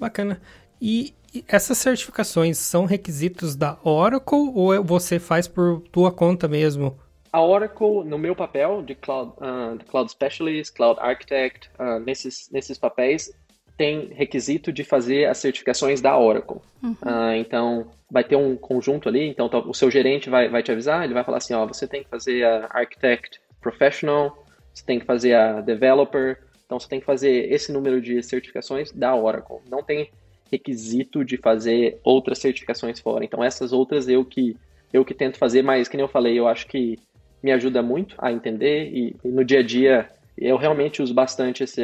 Bacana. 0.00 0.40
E 0.80 1.14
essas 1.46 1.78
certificações 1.78 2.58
são 2.58 2.84
requisitos 2.84 3.54
da 3.54 3.78
Oracle 3.84 4.50
ou 4.54 4.74
é- 4.74 4.80
você 4.80 5.18
faz 5.18 5.46
por 5.46 5.80
tua 5.92 6.10
conta 6.10 6.48
mesmo? 6.48 6.98
A 7.32 7.40
Oracle, 7.40 8.02
no 8.04 8.18
meu 8.18 8.34
papel 8.34 8.82
de 8.82 8.94
Cloud, 8.96 9.34
de 9.78 9.84
cloud 9.84 10.10
Specialist, 10.10 10.74
Cloud 10.74 10.98
Architect, 11.00 11.70
ah, 11.78 12.00
nesses, 12.00 12.48
nesses 12.50 12.76
papéis, 12.76 13.30
tem 13.76 14.08
requisito 14.12 14.72
de 14.72 14.82
fazer 14.82 15.26
as 15.26 15.38
certificações 15.38 16.00
da 16.00 16.18
Oracle. 16.18 16.58
Ah, 17.02 17.36
então, 17.36 17.86
vai 18.10 18.24
ter 18.24 18.34
um 18.36 18.56
conjunto 18.56 19.08
ali, 19.08 19.28
então 19.28 19.48
tá- 19.48 19.58
o 19.60 19.72
seu 19.72 19.90
gerente 19.90 20.28
vai, 20.28 20.48
vai 20.48 20.62
te 20.62 20.72
avisar, 20.72 21.04
ele 21.04 21.14
vai 21.14 21.22
falar 21.22 21.38
assim, 21.38 21.54
ó, 21.54 21.64
você 21.66 21.86
tem 21.86 22.02
que 22.02 22.10
fazer 22.10 22.44
a 22.44 22.66
Architect 22.70 23.40
Professional, 23.60 24.44
você 24.74 24.84
tem 24.84 24.98
que 24.98 25.06
fazer 25.06 25.34
a 25.34 25.60
Developer, 25.60 26.38
então 26.66 26.80
você 26.80 26.88
tem 26.88 26.98
que 27.00 27.06
fazer 27.06 27.50
esse 27.52 27.72
número 27.72 28.00
de 28.02 28.20
certificações 28.22 28.90
da 28.90 29.14
Oracle. 29.14 29.58
Não 29.70 29.82
tem 29.82 30.10
requisito 30.50 31.24
de 31.24 31.36
fazer 31.36 31.98
outras 32.04 32.38
certificações 32.38 33.00
fora. 33.00 33.24
Então, 33.24 33.42
essas 33.42 33.72
outras 33.72 34.08
eu 34.08 34.24
que, 34.24 34.56
eu 34.92 35.04
que 35.04 35.14
tento 35.14 35.38
fazer, 35.38 35.62
mas, 35.62 35.88
que 35.88 35.96
nem 35.96 36.04
eu 36.04 36.08
falei, 36.08 36.38
eu 36.38 36.48
acho 36.48 36.66
que 36.66 36.98
me 37.42 37.52
ajuda 37.52 37.82
muito 37.82 38.14
a 38.18 38.32
entender 38.32 38.90
e, 38.92 39.16
e 39.24 39.28
no 39.28 39.44
dia 39.44 39.60
a 39.60 39.62
dia 39.62 40.10
eu 40.36 40.56
realmente 40.56 41.02
uso 41.02 41.14
bastante 41.14 41.64
esse 41.64 41.82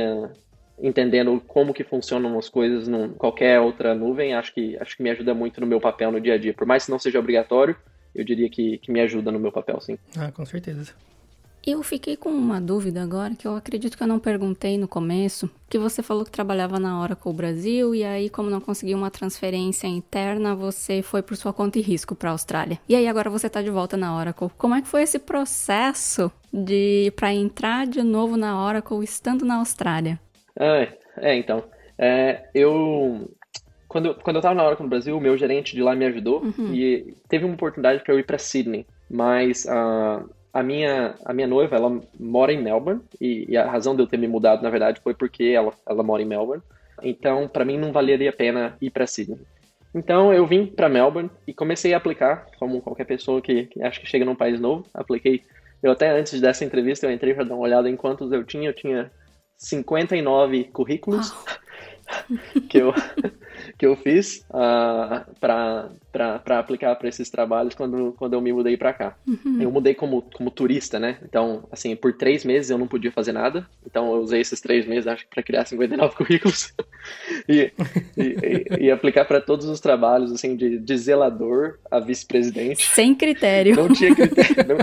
entendendo 0.78 1.42
como 1.46 1.72
que 1.72 1.84
funcionam 1.84 2.38
as 2.38 2.48
coisas 2.48 2.86
em 2.86 3.08
qualquer 3.14 3.60
outra 3.60 3.94
nuvem, 3.94 4.34
acho 4.34 4.52
que 4.52 4.76
acho 4.78 4.96
que 4.96 5.02
me 5.02 5.10
ajuda 5.10 5.34
muito 5.34 5.60
no 5.60 5.66
meu 5.66 5.80
papel 5.80 6.12
no 6.12 6.20
dia 6.20 6.34
a 6.34 6.38
dia. 6.38 6.52
Por 6.52 6.66
mais 6.66 6.84
que 6.84 6.90
não 6.90 6.98
seja 6.98 7.18
obrigatório, 7.18 7.76
eu 8.14 8.24
diria 8.24 8.48
que, 8.48 8.78
que 8.78 8.92
me 8.92 9.00
ajuda 9.00 9.32
no 9.32 9.38
meu 9.38 9.52
papel, 9.52 9.80
sim. 9.80 9.98
Ah, 10.16 10.30
com 10.30 10.44
certeza. 10.44 10.94
Eu 11.66 11.82
fiquei 11.82 12.16
com 12.16 12.28
uma 12.28 12.60
dúvida 12.60 13.02
agora 13.02 13.34
que 13.34 13.44
eu 13.44 13.56
acredito 13.56 13.96
que 13.96 14.02
eu 14.04 14.06
não 14.06 14.20
perguntei 14.20 14.78
no 14.78 14.86
começo, 14.86 15.50
que 15.68 15.76
você 15.76 16.00
falou 16.00 16.24
que 16.24 16.30
trabalhava 16.30 16.78
na 16.78 17.02
Oracle 17.02 17.32
Brasil 17.32 17.92
e 17.92 18.04
aí 18.04 18.30
como 18.30 18.48
não 18.48 18.60
conseguiu 18.60 18.96
uma 18.96 19.10
transferência 19.10 19.88
interna, 19.88 20.54
você 20.54 21.02
foi 21.02 21.22
por 21.22 21.36
sua 21.36 21.52
conta 21.52 21.80
e 21.80 21.82
risco 21.82 22.14
para 22.14 22.30
a 22.30 22.32
Austrália. 22.32 22.78
E 22.88 22.94
aí 22.94 23.08
agora 23.08 23.28
você 23.28 23.50
tá 23.50 23.60
de 23.60 23.68
volta 23.68 23.96
na 23.96 24.16
Oracle. 24.16 24.48
Como 24.56 24.76
é 24.76 24.80
que 24.80 24.86
foi 24.86 25.02
esse 25.02 25.18
processo 25.18 26.30
de 26.52 27.12
para 27.16 27.34
entrar 27.34 27.84
de 27.84 28.00
novo 28.00 28.36
na 28.36 28.64
Oracle 28.64 29.02
estando 29.02 29.44
na 29.44 29.56
Austrália? 29.56 30.20
É, 30.56 30.92
é 31.16 31.36
então. 31.36 31.64
É, 31.98 32.48
eu. 32.54 33.28
Quando, 33.88 34.14
quando 34.14 34.36
eu 34.36 34.40
estava 34.40 34.54
na 34.54 34.64
Oracle 34.64 34.84
no 34.84 34.90
Brasil, 34.90 35.16
o 35.16 35.20
meu 35.20 35.36
gerente 35.36 35.74
de 35.74 35.82
lá 35.82 35.96
me 35.96 36.04
ajudou 36.04 36.42
e 36.72 37.12
teve 37.28 37.44
uma 37.44 37.54
oportunidade 37.54 38.04
para 38.04 38.14
eu 38.14 38.20
ir 38.20 38.24
para 38.24 38.38
Sydney. 38.38 38.86
Mas 39.10 39.66
ah, 39.68 40.24
a, 40.56 40.62
minha, 40.62 41.14
a 41.22 41.34
minha 41.34 41.46
noiva, 41.46 41.76
ela 41.76 42.00
mora 42.18 42.50
em 42.50 42.62
Melbourne 42.62 43.02
e, 43.20 43.44
e 43.46 43.56
a 43.58 43.70
razão 43.70 43.94
de 43.94 44.00
eu 44.00 44.06
ter 44.06 44.16
me 44.16 44.26
mudado, 44.26 44.62
na 44.62 44.70
verdade, 44.70 45.02
foi 45.04 45.12
porque 45.12 45.44
ela, 45.44 45.70
ela 45.86 46.02
mora 46.02 46.22
em 46.22 46.24
Melbourne. 46.26 46.62
Então, 47.02 47.46
para 47.46 47.62
mim, 47.62 47.76
não 47.76 47.92
valeria 47.92 48.30
a 48.30 48.32
pena 48.32 48.74
ir 48.80 48.88
para 48.88 49.06
Sydney. 49.06 49.38
Então, 49.94 50.32
eu 50.32 50.46
vim 50.46 50.64
para 50.64 50.88
Melbourne 50.88 51.30
e 51.46 51.52
comecei 51.52 51.92
a 51.92 51.98
aplicar, 51.98 52.46
como 52.58 52.80
qualquer 52.80 53.04
pessoa 53.04 53.42
que, 53.42 53.66
que 53.66 53.82
acha 53.82 54.00
que 54.00 54.06
chega 54.06 54.24
num 54.24 54.34
país 54.34 54.58
novo. 54.58 54.86
Apliquei. 54.94 55.42
Eu 55.82 55.92
até 55.92 56.08
antes 56.10 56.40
dessa 56.40 56.64
entrevista, 56.64 57.06
eu 57.06 57.12
entrei 57.12 57.34
para 57.34 57.44
dar 57.44 57.54
uma 57.54 57.64
olhada 57.64 57.90
em 57.90 57.96
quantos 57.96 58.32
eu 58.32 58.42
tinha. 58.42 58.70
Eu 58.70 58.74
tinha 58.74 59.10
59 59.58 60.64
currículos 60.64 61.34
que 62.68 62.78
eu, 62.78 62.94
que 63.78 63.86
eu 63.86 63.96
fiz 63.96 64.44
uh, 64.50 65.24
para 65.40 66.58
aplicar 66.58 66.94
para 66.96 67.08
esses 67.08 67.28
trabalhos 67.30 67.74
quando, 67.74 68.12
quando 68.12 68.34
eu 68.34 68.40
me 68.40 68.52
mudei 68.52 68.76
para 68.76 68.92
cá. 68.92 69.16
Eu 69.60 69.70
mudei 69.70 69.94
como, 69.94 70.22
como 70.22 70.50
turista, 70.50 70.98
né? 70.98 71.18
Então, 71.22 71.66
assim, 71.70 71.94
por 71.96 72.12
três 72.12 72.44
meses 72.44 72.70
eu 72.70 72.78
não 72.78 72.86
podia 72.86 73.12
fazer 73.12 73.32
nada. 73.32 73.66
Então, 73.84 74.14
eu 74.14 74.20
usei 74.20 74.40
esses 74.40 74.60
três 74.60 74.86
meses, 74.86 75.06
acho 75.06 75.26
para 75.28 75.42
criar 75.42 75.64
59 75.64 76.14
currículos 76.16 76.72
e, 77.48 77.72
e, 78.16 78.22
e, 78.22 78.84
e 78.84 78.90
aplicar 78.90 79.24
para 79.24 79.40
todos 79.40 79.66
os 79.66 79.80
trabalhos, 79.80 80.32
assim, 80.32 80.56
de, 80.56 80.78
de 80.78 80.98
zelador 80.98 81.78
a 81.90 82.00
vice-presidente. 82.00 82.82
Sem 82.82 83.14
critério. 83.14 83.76
Não 83.76 83.92
tinha 83.92 84.14
critério. 84.14 84.76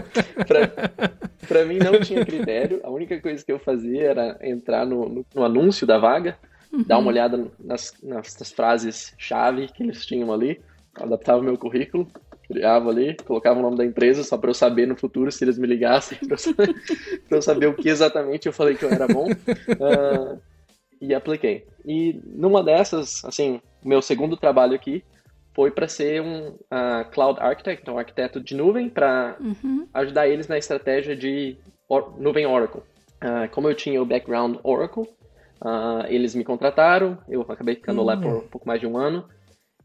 Para 1.47 1.65
mim, 1.65 1.77
não 1.77 1.99
tinha 1.99 2.25
critério. 2.25 2.79
A 2.83 2.89
única 2.89 3.19
coisa 3.19 3.43
que 3.43 3.51
eu 3.51 3.59
fazia 3.59 4.03
era 4.03 4.39
entrar 4.41 4.85
no, 4.85 5.09
no, 5.09 5.25
no 5.33 5.43
anúncio 5.43 5.85
da 5.85 5.97
vaga, 5.97 6.37
uhum. 6.73 6.83
dar 6.83 6.97
uma 6.97 7.09
olhada 7.09 7.47
nas, 7.59 7.93
nas, 8.01 8.37
nas 8.37 8.51
frases-chave 8.51 9.67
que 9.67 9.83
eles 9.83 10.05
tinham 10.05 10.33
ali, 10.33 10.59
adaptava 10.95 11.39
o 11.39 11.43
meu 11.43 11.57
currículo, 11.57 12.07
criava 12.47 12.89
ali, 12.89 13.15
colocava 13.25 13.59
o 13.59 13.61
nome 13.61 13.77
da 13.77 13.85
empresa 13.85 14.23
só 14.23 14.37
para 14.37 14.49
eu 14.49 14.53
saber 14.53 14.87
no 14.87 14.95
futuro 14.95 15.31
se 15.31 15.43
eles 15.43 15.57
me 15.57 15.67
ligassem, 15.67 16.17
para 16.17 16.35
eu, 16.35 16.75
eu, 17.37 17.41
saber 17.41 17.67
o 17.67 17.73
que 17.73 17.89
exatamente 17.89 18.47
eu 18.47 18.53
falei 18.53 18.75
que 18.75 18.83
eu 18.83 18.89
era 18.89 19.07
bom. 19.07 19.27
Uh, 19.29 20.39
e 21.01 21.13
apliquei. 21.13 21.65
E 21.85 22.19
numa 22.25 22.63
dessas, 22.63 23.23
assim, 23.25 23.61
o 23.83 23.87
meu 23.87 24.01
segundo 24.01 24.37
trabalho 24.37 24.75
aqui 24.75 25.03
foi 25.53 25.69
para 25.69 25.87
ser 25.87 26.21
um 26.21 26.49
uh, 26.49 27.09
cloud 27.11 27.39
architect, 27.39 27.81
então 27.81 27.97
arquiteto 27.97 28.39
de 28.39 28.55
nuvem, 28.55 28.89
para 28.89 29.35
uhum. 29.39 29.87
ajudar 29.93 30.27
eles 30.27 30.47
na 30.47 30.57
estratégia 30.57 31.15
de 31.15 31.57
or 31.87 32.19
nuvem 32.19 32.45
Oracle. 32.45 32.81
Uh, 33.21 33.49
como 33.51 33.69
eu 33.69 33.75
tinha 33.75 34.01
o 34.01 34.05
background 34.05 34.57
Oracle, 34.63 35.07
uh, 35.63 36.05
eles 36.07 36.35
me 36.35 36.43
contrataram, 36.43 37.17
eu 37.27 37.41
acabei 37.41 37.75
ficando 37.75 37.99
uhum. 37.99 38.05
lá 38.05 38.17
por 38.17 38.27
um 38.27 38.47
pouco 38.47 38.67
mais 38.67 38.79
de 38.79 38.87
um 38.87 38.97
ano. 38.97 39.27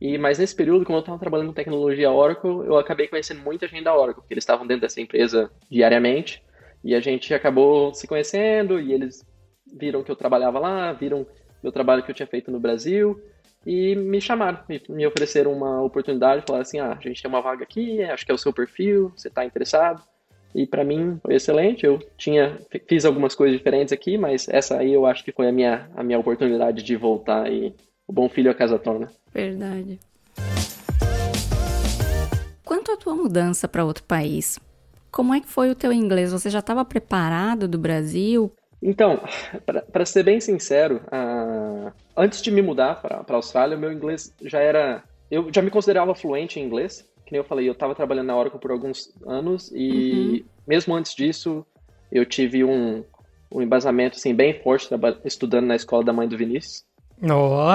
E 0.01 0.19
mas 0.19 0.39
nesse 0.39 0.55
período, 0.55 0.85
como 0.85 0.99
eu 0.99 1.01
estava 1.01 1.19
trabalhando 1.19 1.49
com 1.49 1.55
tecnologia 1.55 2.11
Oracle, 2.11 2.67
eu 2.67 2.77
acabei 2.77 3.09
conhecendo 3.09 3.41
muita 3.41 3.67
gente 3.67 3.85
da 3.85 3.97
Oracle, 3.97 4.23
porque 4.23 4.35
eles 4.35 4.43
estavam 4.43 4.67
dentro 4.67 4.83
dessa 4.83 5.01
empresa 5.01 5.51
diariamente. 5.71 6.43
E 6.85 6.95
a 6.95 7.01
gente 7.01 7.35
acabou 7.35 7.93
se 7.93 8.07
conhecendo 8.07 8.79
e 8.79 8.93
eles 8.93 9.27
viram 9.67 10.05
que 10.05 10.11
eu 10.11 10.17
trabalhava 10.17 10.59
lá, 10.59 10.93
viram 10.93 11.27
meu 11.63 11.73
trabalho 11.73 12.03
que 12.03 12.11
eu 12.11 12.15
tinha 12.15 12.27
feito 12.27 12.51
no 12.51 12.61
Brasil 12.61 13.21
e 13.67 13.95
me 13.97 14.21
chamaram, 14.21 14.61
me, 14.69 14.81
me 14.89 15.07
ofereceram 15.07 15.53
uma 15.53 15.83
oportunidade, 15.83 16.45
falaram 16.47 16.63
assim, 16.63 16.79
ah, 16.79 16.93
a 16.93 17.01
gente 17.01 17.21
tem 17.21 17.29
uma 17.29 17.43
vaga 17.43 17.65
aqui, 17.65 18.03
acho 18.03 18.25
que 18.25 18.31
é 18.31 18.35
o 18.35 18.39
seu 18.39 18.53
perfil, 18.53 19.13
você 19.17 19.29
está 19.29 19.45
interessado? 19.45 20.03
E 20.55 20.67
para 20.67 20.85
mim 20.85 21.19
foi 21.23 21.35
excelente, 21.35 21.85
eu 21.85 21.99
tinha 22.17 22.59
fiz 22.89 23.05
algumas 23.05 23.35
coisas 23.35 23.57
diferentes 23.57 23.93
aqui, 23.93 24.17
mas 24.17 24.49
essa 24.49 24.79
aí 24.79 24.93
eu 24.93 25.07
acho 25.07 25.25
que 25.25 25.33
foi 25.33 25.49
a 25.49 25.53
minha 25.53 25.89
a 25.95 26.03
minha 26.03 26.19
oportunidade 26.19 26.83
de 26.83 26.97
voltar 26.97 27.53
e 27.53 27.75
o 28.07 28.13
bom 28.13 28.29
filho 28.29 28.51
a 28.51 28.55
casa 28.55 28.79
torna. 28.79 29.09
Verdade. 29.33 30.01
Quanto 32.65 32.93
à 32.93 32.97
tua 32.97 33.15
mudança 33.15 33.69
para 33.69 33.85
outro 33.85 34.05
país, 34.05 34.59
como 35.11 35.35
é 35.35 35.41
que 35.41 35.49
foi 35.49 35.71
o 35.71 35.75
teu 35.75 35.93
inglês? 35.93 36.33
Você 36.33 36.51
já 36.51 36.59
estava 36.59 36.85
preparado 36.85 37.67
do 37.67 37.79
Brasil? 37.79 38.53
Então, 38.81 39.21
para 39.93 40.07
ser 40.07 40.23
bem 40.23 40.41
sincero, 40.41 41.01
uh, 41.07 41.93
antes 42.17 42.41
de 42.41 42.51
me 42.51 42.63
mudar 42.63 43.01
para 43.01 43.25
a 43.27 43.35
Austrália, 43.35 43.77
meu 43.77 43.93
inglês 43.93 44.33
já 44.43 44.61
era. 44.61 45.03
Eu 45.31 45.49
já 45.53 45.61
me 45.61 45.71
considerava 45.71 46.15
fluente 46.15 46.61
em 46.61 46.65
inglês. 46.65 47.05
Que 47.29 47.33
nem 47.33 47.41
eu 47.41 47.45
falei, 47.45 47.69
eu 47.69 47.73
estava 47.73 47.95
trabalhando 47.95 48.29
na 48.29 48.37
Oracle 48.39 48.59
por 48.59 48.71
alguns 48.71 49.13
anos 49.27 49.71
e 49.75 50.41
uhum. 50.41 50.43
mesmo 50.67 50.95
antes 50.95 51.15
disso, 51.15 51.63
eu 52.11 52.25
tive 52.25 52.65
um, 52.65 53.05
um 53.53 53.61
embasamento 53.61 54.17
assim, 54.17 54.35
bem 54.35 54.55
forte 54.63 54.89
estudando 55.27 55.67
na 55.67 55.77
escola 55.77 56.03
da 56.03 56.11
mãe 56.11 56.27
do 56.27 56.39
Vinícius. 56.39 56.87
Oh. 57.23 57.69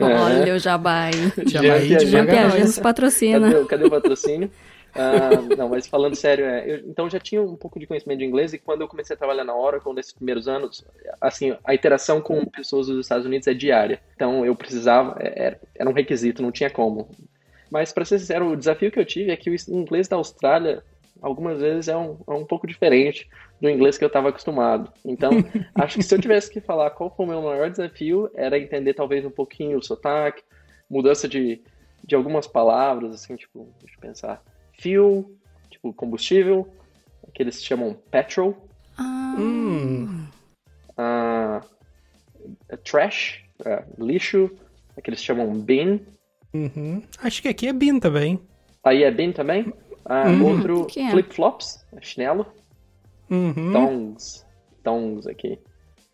Olha 0.00 0.54
o 0.54 0.58
Jabai. 0.58 1.10
Jabai 1.44 1.80
de 1.86 2.06
Jean 2.06 2.24
Piaget 2.24 2.64
nos 2.64 2.78
patrocina. 2.78 3.52
Cadê, 3.52 3.66
cadê 3.66 3.84
o 3.84 3.90
patrocínio? 3.90 4.50
Uh, 4.94 5.54
não, 5.58 5.68
mas 5.68 5.86
falando 5.86 6.14
sério, 6.14 6.44
é, 6.44 6.70
eu, 6.70 6.78
então 6.88 7.10
já 7.10 7.18
tinha 7.18 7.42
um 7.42 7.56
pouco 7.56 7.78
de 7.80 7.86
conhecimento 7.86 8.20
de 8.20 8.24
inglês 8.24 8.52
e 8.52 8.58
quando 8.58 8.82
eu 8.82 8.88
comecei 8.88 9.14
a 9.14 9.18
trabalhar 9.18 9.44
na 9.44 9.54
Oracle 9.54 9.92
nesses 9.92 10.12
primeiros 10.12 10.46
anos, 10.46 10.84
assim, 11.20 11.56
a 11.64 11.74
interação 11.74 12.20
com 12.20 12.44
pessoas 12.46 12.86
dos 12.86 13.00
Estados 13.00 13.26
Unidos 13.26 13.48
é 13.48 13.54
diária. 13.54 14.00
Então 14.14 14.46
eu 14.46 14.54
precisava, 14.54 15.16
é, 15.20 15.46
era, 15.46 15.60
era 15.74 15.90
um 15.90 15.92
requisito, 15.92 16.42
não 16.42 16.52
tinha 16.52 16.70
como. 16.70 17.08
Mas 17.74 17.92
para 17.92 18.04
ser 18.04 18.20
sincero, 18.20 18.52
o 18.52 18.56
desafio 18.56 18.88
que 18.88 19.00
eu 19.00 19.04
tive 19.04 19.32
é 19.32 19.36
que 19.36 19.50
o 19.50 19.56
inglês 19.68 20.06
da 20.06 20.14
Austrália 20.14 20.84
algumas 21.20 21.60
vezes 21.60 21.88
é 21.88 21.96
um, 21.96 22.16
é 22.28 22.30
um 22.30 22.44
pouco 22.44 22.68
diferente 22.68 23.28
do 23.60 23.68
inglês 23.68 23.98
que 23.98 24.04
eu 24.04 24.06
estava 24.06 24.28
acostumado. 24.28 24.92
Então, 25.04 25.32
acho 25.74 25.96
que 25.96 26.04
se 26.04 26.14
eu 26.14 26.20
tivesse 26.20 26.48
que 26.48 26.60
falar 26.60 26.90
qual 26.90 27.10
foi 27.10 27.26
o 27.26 27.28
meu 27.28 27.42
maior 27.42 27.68
desafio, 27.68 28.30
era 28.32 28.56
entender 28.56 28.94
talvez 28.94 29.24
um 29.24 29.30
pouquinho 29.30 29.76
o 29.76 29.82
sotaque, 29.82 30.44
mudança 30.88 31.26
de, 31.26 31.60
de 32.04 32.14
algumas 32.14 32.46
palavras, 32.46 33.12
assim, 33.12 33.34
tipo, 33.34 33.68
deixa 33.80 33.96
eu 33.96 34.00
pensar 34.00 34.40
fuel, 34.80 35.28
tipo 35.68 35.92
combustível, 35.92 36.72
que 37.34 37.42
eles 37.42 37.60
chamam 37.60 37.98
petrol. 38.08 38.56
Ah. 38.96 39.34
Hum. 39.36 40.28
Uh, 40.96 42.76
trash, 42.84 43.42
uh, 43.62 44.04
lixo, 44.04 44.48
que 45.02 45.10
eles 45.10 45.24
chamam 45.24 45.58
bin. 45.58 46.13
Uhum. 46.54 47.02
Acho 47.22 47.42
que 47.42 47.48
aqui 47.48 47.66
é 47.66 47.72
bin 47.72 47.98
também. 47.98 48.40
Aí 48.84 49.02
é 49.02 49.10
bin 49.10 49.32
também? 49.32 49.62
Uh, 50.06 50.28
uhum. 50.28 50.44
Outro, 50.46 50.86
é? 50.96 51.10
flip-flops, 51.10 51.84
chinelo. 52.00 52.46
Uhum. 53.30 53.72
Tongs, 53.72 54.46
tongs 54.82 55.26
aqui. 55.26 55.58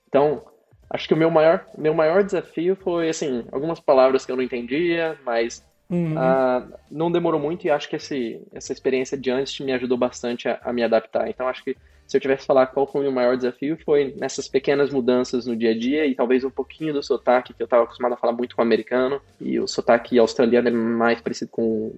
Então, 0.08 0.42
acho 0.88 1.06
que 1.06 1.14
o 1.14 1.16
meu 1.16 1.30
maior, 1.30 1.66
meu 1.76 1.92
maior 1.92 2.24
desafio 2.24 2.76
foi, 2.76 3.08
assim, 3.08 3.44
algumas 3.52 3.78
palavras 3.78 4.24
que 4.24 4.32
eu 4.32 4.36
não 4.36 4.42
entendia, 4.42 5.18
mas 5.24 5.62
Uhum. 5.90 6.14
Uh, 6.14 6.72
não 6.88 7.10
demorou 7.10 7.40
muito 7.40 7.66
e 7.66 7.70
acho 7.70 7.88
que 7.88 7.96
esse, 7.96 8.40
essa 8.52 8.72
experiência 8.72 9.18
de 9.18 9.28
antes 9.28 9.58
me 9.58 9.72
ajudou 9.72 9.98
bastante 9.98 10.48
a, 10.48 10.60
a, 10.62 10.72
me 10.72 10.84
adaptar. 10.84 11.28
Então 11.28 11.48
acho 11.48 11.64
que 11.64 11.76
se 12.10 12.16
eu 12.16 12.20
tivesse 12.20 12.40
que 12.40 12.48
falar 12.48 12.66
qual 12.66 12.88
foi 12.88 13.02
o 13.02 13.04
meu 13.04 13.12
maior 13.12 13.36
desafio, 13.36 13.78
foi 13.84 14.16
nessas 14.18 14.48
pequenas 14.48 14.90
mudanças 14.90 15.46
no 15.46 15.54
dia 15.54 15.70
a 15.70 15.78
dia 15.78 16.04
e 16.06 16.12
talvez 16.12 16.42
um 16.42 16.50
pouquinho 16.50 16.92
do 16.92 17.00
sotaque, 17.04 17.54
que 17.54 17.62
eu 17.62 17.66
estava 17.66 17.84
acostumado 17.84 18.14
a 18.14 18.16
falar 18.16 18.32
muito 18.32 18.56
com 18.56 18.62
o 18.62 18.64
americano, 18.64 19.22
e 19.40 19.60
o 19.60 19.68
sotaque 19.68 20.18
australiano 20.18 20.66
é 20.66 20.72
mais 20.72 21.20
parecido 21.20 21.52
com 21.52 21.92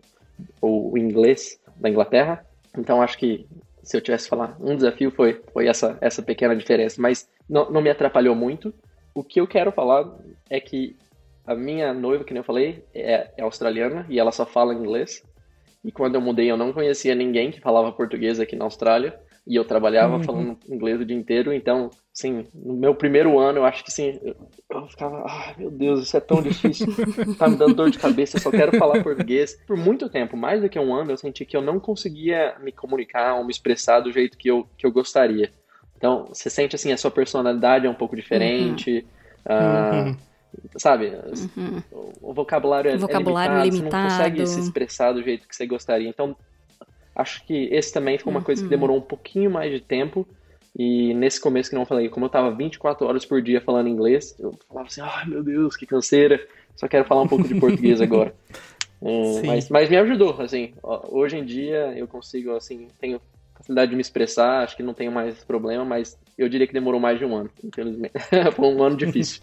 o, 0.60 0.98
inglês 0.98 1.58
da 1.76 1.88
Inglaterra. 1.88 2.44
Então 2.76 3.00
acho 3.00 3.16
que 3.16 3.46
se 3.82 3.96
eu 3.96 4.02
tivesse 4.02 4.24
que 4.24 4.30
falar 4.30 4.54
um 4.60 4.76
desafio 4.76 5.10
foi, 5.10 5.40
foi 5.50 5.66
essa, 5.66 5.96
essa 5.98 6.22
pequena 6.22 6.54
diferença, 6.54 7.00
mas 7.00 7.26
não, 7.48 7.70
não 7.70 7.80
me 7.80 7.88
atrapalhou 7.88 8.34
muito. 8.34 8.74
O 9.14 9.24
que 9.24 9.40
eu 9.40 9.46
quero 9.46 9.72
falar 9.72 10.14
é 10.50 10.60
que 10.60 10.94
a 11.46 11.54
minha 11.54 11.94
noiva, 11.94 12.22
que 12.22 12.34
nem 12.34 12.42
eu 12.42 12.44
falei, 12.44 12.84
é, 12.94 13.30
é, 13.34 13.42
australiana 13.42 14.04
e 14.10 14.20
ela 14.20 14.30
só 14.30 14.44
fala 14.44 14.74
inglês. 14.74 15.24
E 15.82 15.90
quando 15.90 16.16
eu 16.16 16.20
mudei, 16.20 16.50
eu 16.50 16.56
não 16.58 16.70
conhecia 16.70 17.14
ninguém 17.14 17.50
que 17.50 17.62
falava 17.62 17.90
português 17.90 18.38
aqui 18.38 18.54
na 18.54 18.66
Austrália. 18.66 19.18
E 19.46 19.56
eu 19.56 19.64
trabalhava 19.64 20.16
uhum. 20.16 20.22
falando 20.22 20.58
inglês 20.68 21.00
o 21.00 21.04
dia 21.04 21.16
inteiro. 21.16 21.52
Então, 21.52 21.90
assim, 22.14 22.46
no 22.54 22.74
meu 22.74 22.94
primeiro 22.94 23.38
ano, 23.40 23.58
eu 23.58 23.64
acho 23.64 23.82
que 23.82 23.90
sim, 23.90 24.20
eu, 24.22 24.36
eu 24.70 24.86
ficava, 24.86 25.24
ah, 25.26 25.54
meu 25.58 25.70
Deus, 25.70 26.02
isso 26.02 26.16
é 26.16 26.20
tão 26.20 26.40
difícil. 26.40 26.86
tá 27.36 27.48
me 27.48 27.56
dando 27.56 27.74
dor 27.74 27.90
de 27.90 27.98
cabeça, 27.98 28.36
eu 28.36 28.40
só 28.40 28.50
quero 28.50 28.78
falar 28.78 29.02
português. 29.02 29.58
Por 29.66 29.76
muito 29.76 30.08
tempo, 30.08 30.36
mais 30.36 30.62
do 30.62 30.68
que 30.68 30.78
um 30.78 30.94
ano, 30.94 31.10
eu 31.10 31.16
senti 31.16 31.44
que 31.44 31.56
eu 31.56 31.62
não 31.62 31.80
conseguia 31.80 32.56
me 32.60 32.70
comunicar 32.70 33.34
ou 33.34 33.44
me 33.44 33.50
expressar 33.50 34.00
do 34.00 34.12
jeito 34.12 34.38
que 34.38 34.48
eu, 34.48 34.66
que 34.78 34.86
eu 34.86 34.92
gostaria. 34.92 35.50
Então, 35.96 36.26
você 36.26 36.48
sente 36.48 36.76
assim, 36.76 36.92
a 36.92 36.96
sua 36.96 37.10
personalidade 37.10 37.86
é 37.86 37.90
um 37.90 37.94
pouco 37.94 38.14
diferente. 38.14 39.04
Uhum. 39.48 39.54
Uh, 39.54 40.08
uhum 40.08 40.16
sabe? 40.76 41.12
Uhum. 41.56 41.82
O 42.20 42.34
vocabulário 42.34 42.90
é, 42.90 42.96
vocabulário 42.96 43.58
é 43.58 43.64
limitado, 43.64 43.76
limitado, 43.76 44.10
Você 44.10 44.16
não 44.16 44.18
consegue 44.18 44.46
se 44.46 44.60
expressar 44.60 45.12
do 45.12 45.22
jeito 45.22 45.48
que 45.48 45.56
você 45.56 45.66
gostaria. 45.66 46.08
Então, 46.08 46.36
acho 47.14 47.44
que 47.46 47.68
esse 47.72 47.92
também 47.92 48.18
foi 48.18 48.30
uma 48.30 48.40
uhum. 48.40 48.44
coisa 48.44 48.62
que 48.62 48.68
demorou 48.68 48.96
um 48.96 49.02
pouquinho 49.02 49.50
mais 49.50 49.70
de 49.70 49.80
tempo. 49.80 50.26
E 50.76 51.12
nesse 51.14 51.40
começo 51.40 51.68
que 51.68 51.76
não 51.76 51.84
falei, 51.84 52.08
como 52.08 52.26
eu 52.26 52.30
tava 52.30 52.50
24 52.50 53.06
horas 53.06 53.24
por 53.26 53.42
dia 53.42 53.60
falando 53.60 53.88
inglês, 53.88 54.34
eu 54.38 54.58
falava 54.66 54.86
assim, 54.86 55.02
ai 55.02 55.24
oh, 55.26 55.28
meu 55.28 55.42
Deus, 55.42 55.76
que 55.76 55.84
canseira, 55.84 56.40
só 56.74 56.88
quero 56.88 57.04
falar 57.04 57.22
um 57.22 57.28
pouco 57.28 57.46
de 57.46 57.54
português 57.54 58.00
agora. 58.02 58.34
É, 59.02 59.46
mas, 59.46 59.68
mas 59.68 59.90
me 59.90 59.96
ajudou, 59.96 60.40
assim, 60.40 60.72
hoje 60.82 61.36
em 61.36 61.44
dia 61.44 61.92
eu 61.96 62.06
consigo, 62.06 62.52
assim, 62.52 62.88
tenho 62.98 63.20
facilidade 63.54 63.90
de 63.90 63.96
me 63.96 64.00
expressar, 64.00 64.62
acho 64.62 64.76
que 64.76 64.82
não 64.82 64.94
tenho 64.94 65.12
mais 65.12 65.44
problema, 65.44 65.84
mas 65.84 66.16
eu 66.38 66.48
diria 66.48 66.66
que 66.66 66.72
demorou 66.72 67.00
mais 67.00 67.18
de 67.18 67.24
um 67.24 67.36
ano, 67.36 67.50
infelizmente. 67.62 68.14
foi 68.54 68.66
um 68.66 68.82
ano 68.82 68.96
difícil. 68.96 69.42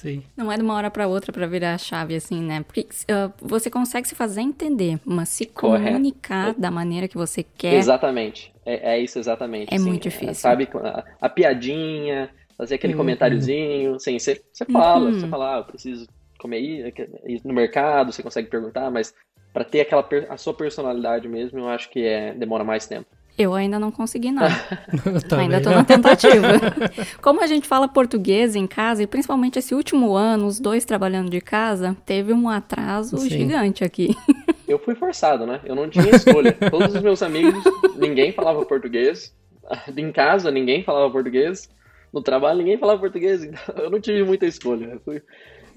Sim. 0.00 0.22
Não 0.36 0.50
é 0.50 0.56
de 0.56 0.62
uma 0.62 0.74
hora 0.74 0.90
para 0.90 1.06
outra 1.06 1.32
para 1.32 1.46
virar 1.46 1.74
a 1.74 1.78
chave 1.78 2.14
assim, 2.14 2.40
né? 2.40 2.62
Porque 2.62 2.82
uh, 2.82 3.32
você 3.40 3.68
consegue 3.68 4.06
se 4.06 4.14
fazer 4.14 4.40
entender, 4.40 4.98
mas 5.04 5.28
se 5.28 5.46
Correto. 5.46 5.86
comunicar 5.86 6.50
é. 6.50 6.54
da 6.54 6.70
maneira 6.70 7.08
que 7.08 7.16
você 7.16 7.42
quer. 7.42 7.74
Exatamente. 7.74 8.52
É, 8.64 8.94
é 8.94 9.00
isso 9.00 9.18
exatamente. 9.18 9.74
É 9.74 9.78
sim. 9.78 9.84
muito 9.84 10.04
difícil. 10.04 10.34
sabe, 10.34 10.68
a, 10.74 11.04
a, 11.20 11.28
piadinha, 11.28 12.30
fazer 12.56 12.76
aquele 12.76 12.92
uhum. 12.92 12.98
comentáriozinho, 12.98 13.98
sim, 13.98 14.18
você, 14.18 14.40
você 14.52 14.64
fala, 14.64 15.06
uhum. 15.06 15.20
você 15.20 15.28
fala, 15.28 15.56
ah, 15.56 15.58
eu 15.58 15.64
preciso 15.64 16.06
comer 16.38 16.60
ir, 16.60 16.94
ir 17.26 17.40
no 17.44 17.52
mercado, 17.52 18.12
você 18.12 18.22
consegue 18.22 18.48
perguntar, 18.48 18.90
mas 18.90 19.12
para 19.52 19.64
ter 19.64 19.80
aquela 19.80 20.06
a 20.28 20.36
sua 20.36 20.54
personalidade 20.54 21.26
mesmo, 21.28 21.58
eu 21.58 21.68
acho 21.68 21.90
que 21.90 22.04
é 22.04 22.32
demora 22.32 22.62
mais 22.62 22.86
tempo. 22.86 23.08
Eu 23.38 23.54
ainda 23.54 23.78
não 23.78 23.92
consegui 23.92 24.32
nada. 24.32 24.52
ainda 25.38 25.58
estou 25.58 25.72
na 25.72 25.84
tentativa. 25.84 26.48
Como 27.22 27.40
a 27.40 27.46
gente 27.46 27.68
fala 27.68 27.86
português 27.86 28.56
em 28.56 28.66
casa, 28.66 29.04
e 29.04 29.06
principalmente 29.06 29.60
esse 29.60 29.76
último 29.76 30.14
ano, 30.14 30.44
os 30.44 30.58
dois 30.58 30.84
trabalhando 30.84 31.30
de 31.30 31.40
casa, 31.40 31.96
teve 32.04 32.32
um 32.32 32.48
atraso 32.48 33.16
Sim. 33.16 33.28
gigante 33.28 33.84
aqui. 33.84 34.16
Eu 34.66 34.80
fui 34.80 34.96
forçado, 34.96 35.46
né? 35.46 35.60
Eu 35.64 35.76
não 35.76 35.88
tinha 35.88 36.10
escolha. 36.10 36.52
Todos 36.68 36.96
os 36.96 37.00
meus 37.00 37.22
amigos, 37.22 37.62
ninguém 37.96 38.32
falava 38.32 38.66
português. 38.66 39.32
Em 39.96 40.10
casa, 40.10 40.50
ninguém 40.50 40.82
falava 40.82 41.08
português. 41.08 41.70
No 42.12 42.20
trabalho, 42.20 42.58
ninguém 42.58 42.76
falava 42.76 42.98
português. 42.98 43.44
Então 43.44 43.84
eu 43.84 43.88
não 43.88 44.00
tive 44.00 44.24
muita 44.24 44.46
escolha. 44.46 44.86
Eu 44.86 45.00
fui, 45.00 45.22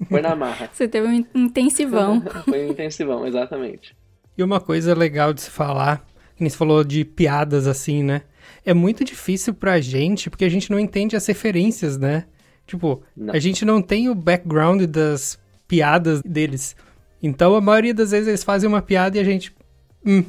foi 0.08 0.20
na 0.20 0.34
marra. 0.34 0.68
Você 0.72 0.88
teve 0.88 1.06
um 1.06 1.24
intensivão. 1.32 2.20
foi 2.44 2.66
um 2.66 2.70
intensivão, 2.70 3.24
exatamente. 3.24 3.94
E 4.36 4.42
uma 4.42 4.60
coisa 4.60 4.94
legal 4.94 5.32
de 5.32 5.42
se 5.42 5.50
falar 5.50 6.04
que 6.36 6.50
você 6.50 6.56
falou 6.56 6.82
de 6.84 7.04
piadas 7.04 7.66
assim, 7.66 8.02
né? 8.02 8.22
É 8.64 8.72
muito 8.74 9.04
difícil 9.04 9.54
pra 9.54 9.80
gente, 9.80 10.30
porque 10.30 10.44
a 10.44 10.48
gente 10.48 10.70
não 10.70 10.78
entende 10.78 11.16
as 11.16 11.26
referências, 11.26 11.98
né? 11.98 12.26
Tipo, 12.66 13.02
não. 13.16 13.34
a 13.34 13.38
gente 13.38 13.64
não 13.64 13.82
tem 13.82 14.08
o 14.08 14.14
background 14.14 14.82
das 14.84 15.38
piadas 15.66 16.22
deles. 16.22 16.76
Então, 17.22 17.54
a 17.54 17.60
maioria 17.60 17.94
das 17.94 18.10
vezes 18.10 18.28
eles 18.28 18.44
fazem 18.44 18.68
uma 18.68 18.82
piada 18.82 19.16
e 19.16 19.20
a 19.20 19.24
gente. 19.24 19.54
Hum. 20.04 20.24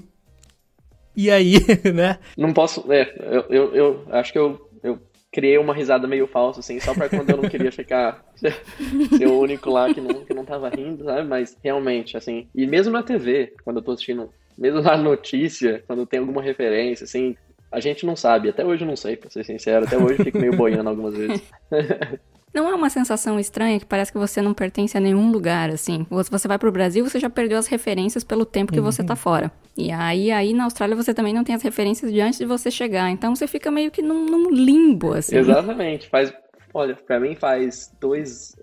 E 1.16 1.30
aí, 1.30 1.56
né? 1.94 2.20
Não 2.38 2.54
posso. 2.54 2.92
É, 2.92 3.14
eu, 3.20 3.46
eu, 3.50 3.76
eu 3.76 4.06
acho 4.12 4.32
que 4.32 4.40
eu, 4.40 4.70
eu 4.84 5.00
criei 5.32 5.58
uma 5.58 5.74
risada 5.74 6.08
meio 6.08 6.28
falsa, 6.28 6.60
assim, 6.60 6.80
só 6.80 6.94
pra 6.94 7.10
quando 7.10 7.30
eu 7.30 7.38
não 7.38 7.50
queria 7.50 7.72
ficar. 7.72 8.24
ser 8.38 9.28
o 9.28 9.40
único 9.40 9.70
lá 9.70 9.94
que 9.94 10.02
não, 10.02 10.26
que 10.26 10.34
não 10.34 10.46
tava 10.46 10.70
rindo, 10.70 11.06
sabe? 11.06 11.28
Mas 11.28 11.58
realmente, 11.64 12.18
assim. 12.18 12.48
E 12.54 12.68
mesmo 12.68 12.92
na 12.92 13.04
TV, 13.04 13.54
quando 13.64 13.78
eu 13.78 13.84
tô 13.84 13.92
assistindo 13.92 14.30
mesmo 14.58 14.82
na 14.82 14.98
notícia, 14.98 15.84
quando 15.88 16.06
tem 16.06 16.20
alguma 16.20 16.42
referência, 16.42 17.04
assim, 17.04 17.36
a 17.72 17.80
gente 17.80 18.06
não 18.06 18.16
sabe. 18.16 18.50
Até 18.50 18.64
hoje 18.64 18.84
eu 18.84 18.88
não 18.88 18.96
sei, 18.96 19.18
pra 19.18 19.30
ser 19.30 19.44
sincero. 19.44 19.86
Até 19.86 19.98
hoje 19.98 20.20
eu 20.20 20.26
fico 20.26 20.38
meio 20.38 20.56
boiando 20.56 20.90
algumas 20.90 21.16
vezes. 21.16 21.42
Não 22.54 22.70
é 22.70 22.76
uma 22.76 22.90
sensação 22.90 23.40
estranha 23.40 23.80
que 23.80 23.86
parece 23.86 24.12
que 24.12 24.18
você 24.18 24.40
não 24.40 24.54
pertence 24.54 24.96
a 24.96 25.02
nenhum 25.02 25.32
lugar, 25.32 25.72
assim. 25.72 26.06
Você 26.08 26.48
vai 26.48 26.60
pro 26.60 26.72
Brasil, 26.72 27.04
você 27.04 27.20
já 27.20 27.28
perdeu 27.28 27.58
as 27.58 27.66
referências 27.66 28.24
pelo 28.24 28.46
tempo 28.46 28.72
que 28.72 28.78
uhum. 28.78 28.86
você 28.86 29.04
tá 29.04 29.16
fora. 29.16 29.52
E 29.76 29.92
aí, 29.92 30.32
aí 30.32 30.54
na 30.54 30.66
Austrália 30.66 30.96
você 30.96 31.16
também 31.16 31.34
não 31.34 31.44
tem 31.44 31.56
as 31.56 31.64
referências 31.64 32.12
de 32.12 32.22
antes 32.22 32.38
de 32.38 32.46
você 32.46 32.70
chegar. 32.70 33.10
Então 33.10 33.36
você 33.36 33.48
fica 33.48 33.72
meio 33.72 33.90
que 33.90 34.04
num, 34.04 34.28
num 34.28 34.52
limbo, 34.52 35.14
assim. 35.14 35.36
Exatamente. 35.36 36.08
Faz, 36.08 36.32
olha, 36.72 36.96
pra 36.96 37.20
mim 37.20 37.34
faz 37.34 37.92
dois... 38.00 38.56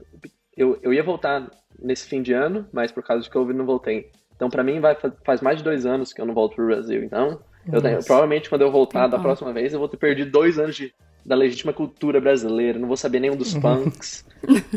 Eu, 0.56 0.78
eu 0.82 0.94
ia 0.94 1.02
voltar 1.02 1.50
nesse 1.82 2.06
fim 2.06 2.22
de 2.22 2.32
ano, 2.32 2.68
mas 2.72 2.92
por 2.92 3.02
causa 3.02 3.24
de 3.24 3.30
Covid 3.30 3.58
não 3.58 3.66
voltei. 3.66 4.08
Então, 4.40 4.48
para 4.48 4.64
mim, 4.64 4.80
vai, 4.80 4.96
faz 5.22 5.42
mais 5.42 5.58
de 5.58 5.64
dois 5.64 5.84
anos 5.84 6.14
que 6.14 6.20
eu 6.22 6.24
não 6.24 6.32
volto 6.32 6.56
pro 6.56 6.64
Brasil. 6.64 7.04
Então, 7.04 7.38
eu 7.70 7.82
tenho, 7.82 8.02
provavelmente 8.02 8.48
quando 8.48 8.62
eu 8.62 8.72
voltar 8.72 9.06
da 9.06 9.18
próxima 9.18 9.52
vez, 9.52 9.74
eu 9.74 9.78
vou 9.78 9.86
ter 9.86 9.98
perdido 9.98 10.30
dois 10.30 10.58
anos 10.58 10.74
de, 10.74 10.94
da 11.26 11.36
legítima 11.36 11.74
cultura 11.74 12.22
brasileira. 12.22 12.78
Não 12.78 12.88
vou 12.88 12.96
saber 12.96 13.20
nenhum 13.20 13.36
dos 13.36 13.52
punks, 13.60 14.24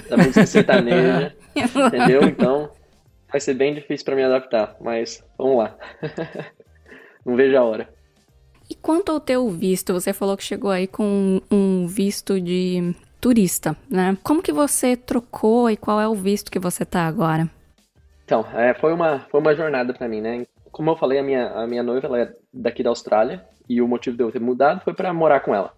da 0.09 0.17
música 0.17 0.45
sertaneja, 0.45 1.33
entendeu? 1.55 2.23
Então, 2.23 2.71
vai 3.31 3.39
ser 3.39 3.53
bem 3.53 3.73
difícil 3.73 4.03
para 4.03 4.17
me 4.17 4.23
adaptar. 4.23 4.75
Mas, 4.81 5.23
vamos 5.37 5.59
lá. 5.59 5.77
não 7.25 7.37
vejo 7.37 7.55
a 7.55 7.63
hora. 7.63 7.89
E 8.69 8.75
quanto 8.75 9.13
ao 9.13 9.19
teu 9.21 9.49
visto, 9.49 9.93
você 9.93 10.11
falou 10.11 10.35
que 10.35 10.43
chegou 10.43 10.71
aí 10.71 10.87
com 10.87 11.41
um 11.49 11.87
visto 11.87 12.37
de 12.37 12.93
turista, 13.21 13.77
né? 13.89 14.17
Como 14.23 14.43
que 14.43 14.51
você 14.51 14.97
trocou 14.97 15.69
e 15.69 15.77
qual 15.77 16.01
é 16.01 16.07
o 16.09 16.15
visto 16.15 16.51
que 16.51 16.59
você 16.59 16.83
tá 16.83 17.07
agora? 17.07 17.49
Então, 18.25 18.45
é, 18.53 18.73
foi, 18.73 18.93
uma, 18.93 19.19
foi 19.29 19.39
uma 19.39 19.55
jornada 19.55 19.93
para 19.93 20.07
mim, 20.07 20.21
né? 20.21 20.45
como 20.73 20.89
eu 20.89 20.97
falei, 20.97 21.19
a 21.19 21.23
minha, 21.23 21.49
a 21.51 21.67
minha 21.67 21.83
noiva 21.83 22.07
ela 22.07 22.19
é 22.19 22.35
daqui 22.51 22.81
da 22.81 22.89
Austrália 22.89 23.45
e 23.69 23.79
o 23.79 23.87
motivo 23.87 24.17
de 24.17 24.23
eu 24.23 24.31
ter 24.31 24.41
mudado 24.41 24.83
foi 24.83 24.93
para 24.93 25.13
morar 25.13 25.39
com 25.41 25.53
ela. 25.53 25.71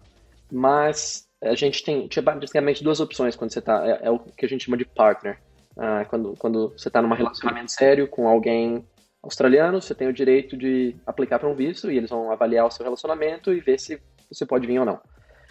Mas 0.50 1.28
a 1.40 1.54
gente 1.54 1.84
tem 1.84 2.08
tinha 2.08 2.22
basicamente 2.22 2.82
duas 2.82 2.98
opções 2.98 3.36
quando 3.36 3.52
você 3.52 3.60
tá. 3.60 3.86
É, 3.86 4.06
é 4.06 4.10
o 4.10 4.18
que 4.18 4.46
a 4.46 4.48
gente 4.48 4.64
chama 4.64 4.76
de 4.76 4.86
partner. 4.86 5.38
Ah, 5.76 6.06
quando, 6.08 6.34
quando 6.38 6.70
você 6.70 6.88
está 6.88 7.02
num 7.02 7.12
relacionamento 7.12 7.70
sério 7.70 8.08
com 8.08 8.26
alguém 8.26 8.82
australiano, 9.22 9.82
você 9.82 9.94
tem 9.94 10.08
o 10.08 10.12
direito 10.12 10.56
de 10.56 10.96
aplicar 11.06 11.38
para 11.38 11.48
um 11.48 11.54
visto 11.54 11.92
e 11.92 11.98
eles 11.98 12.08
vão 12.08 12.32
avaliar 12.32 12.66
o 12.66 12.70
seu 12.70 12.82
relacionamento 12.82 13.52
e 13.52 13.60
ver 13.60 13.78
se 13.78 14.00
você 14.32 14.46
pode 14.46 14.66
vir 14.66 14.78
ou 14.78 14.86
não. 14.86 14.98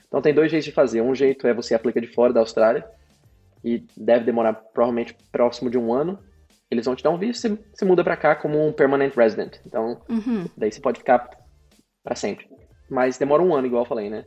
Então 0.07 0.23
tem 0.23 0.33
dois 0.33 0.49
jeitos 0.49 0.65
de 0.65 0.71
fazer. 0.71 1.01
Um 1.01 1.13
jeito 1.13 1.45
é 1.45 1.53
você 1.53 1.75
aplica 1.75 2.01
de 2.01 2.07
fora 2.07 2.33
da 2.33 2.39
Austrália 2.39 2.83
e 3.63 3.85
deve 3.95 4.25
demorar 4.25 4.53
provavelmente 4.53 5.15
próximo 5.31 5.69
de 5.69 5.77
um 5.77 5.93
ano. 5.93 6.17
Eles 6.69 6.85
vão 6.85 6.95
te 6.95 7.03
dar 7.03 7.11
um 7.11 7.17
visto, 7.17 7.41
você, 7.41 7.57
você 7.73 7.85
muda 7.85 8.03
para 8.03 8.17
cá 8.17 8.35
como 8.35 8.65
um 8.65 8.73
permanent 8.73 9.15
resident. 9.15 9.57
Então, 9.65 10.01
uhum. 10.09 10.45
daí 10.57 10.71
você 10.71 10.81
pode 10.81 10.99
ficar 10.99 11.29
para 12.03 12.15
sempre. 12.15 12.47
Mas 12.89 13.17
demora 13.17 13.41
um 13.41 13.53
ano, 13.53 13.67
igual 13.67 13.83
eu 13.83 13.87
falei, 13.87 14.09
né? 14.09 14.25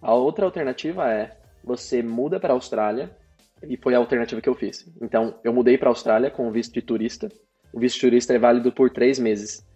A 0.00 0.14
outra 0.14 0.44
alternativa 0.44 1.10
é 1.10 1.36
você 1.64 2.02
muda 2.02 2.40
para 2.40 2.52
a 2.52 2.56
Austrália 2.56 3.14
e 3.62 3.76
foi 3.76 3.94
a 3.94 3.98
alternativa 3.98 4.40
que 4.40 4.48
eu 4.48 4.54
fiz. 4.54 4.90
Então, 5.02 5.38
eu 5.44 5.52
mudei 5.52 5.76
para 5.76 5.88
a 5.88 5.92
Austrália 5.92 6.30
com 6.30 6.48
o 6.48 6.52
visto 6.52 6.72
de 6.72 6.82
turista. 6.82 7.28
O 7.72 7.80
visto 7.80 7.96
de 7.96 8.02
turista 8.02 8.34
é 8.34 8.38
válido 8.38 8.72
por 8.72 8.90
três 8.90 9.18
meses. 9.18 9.66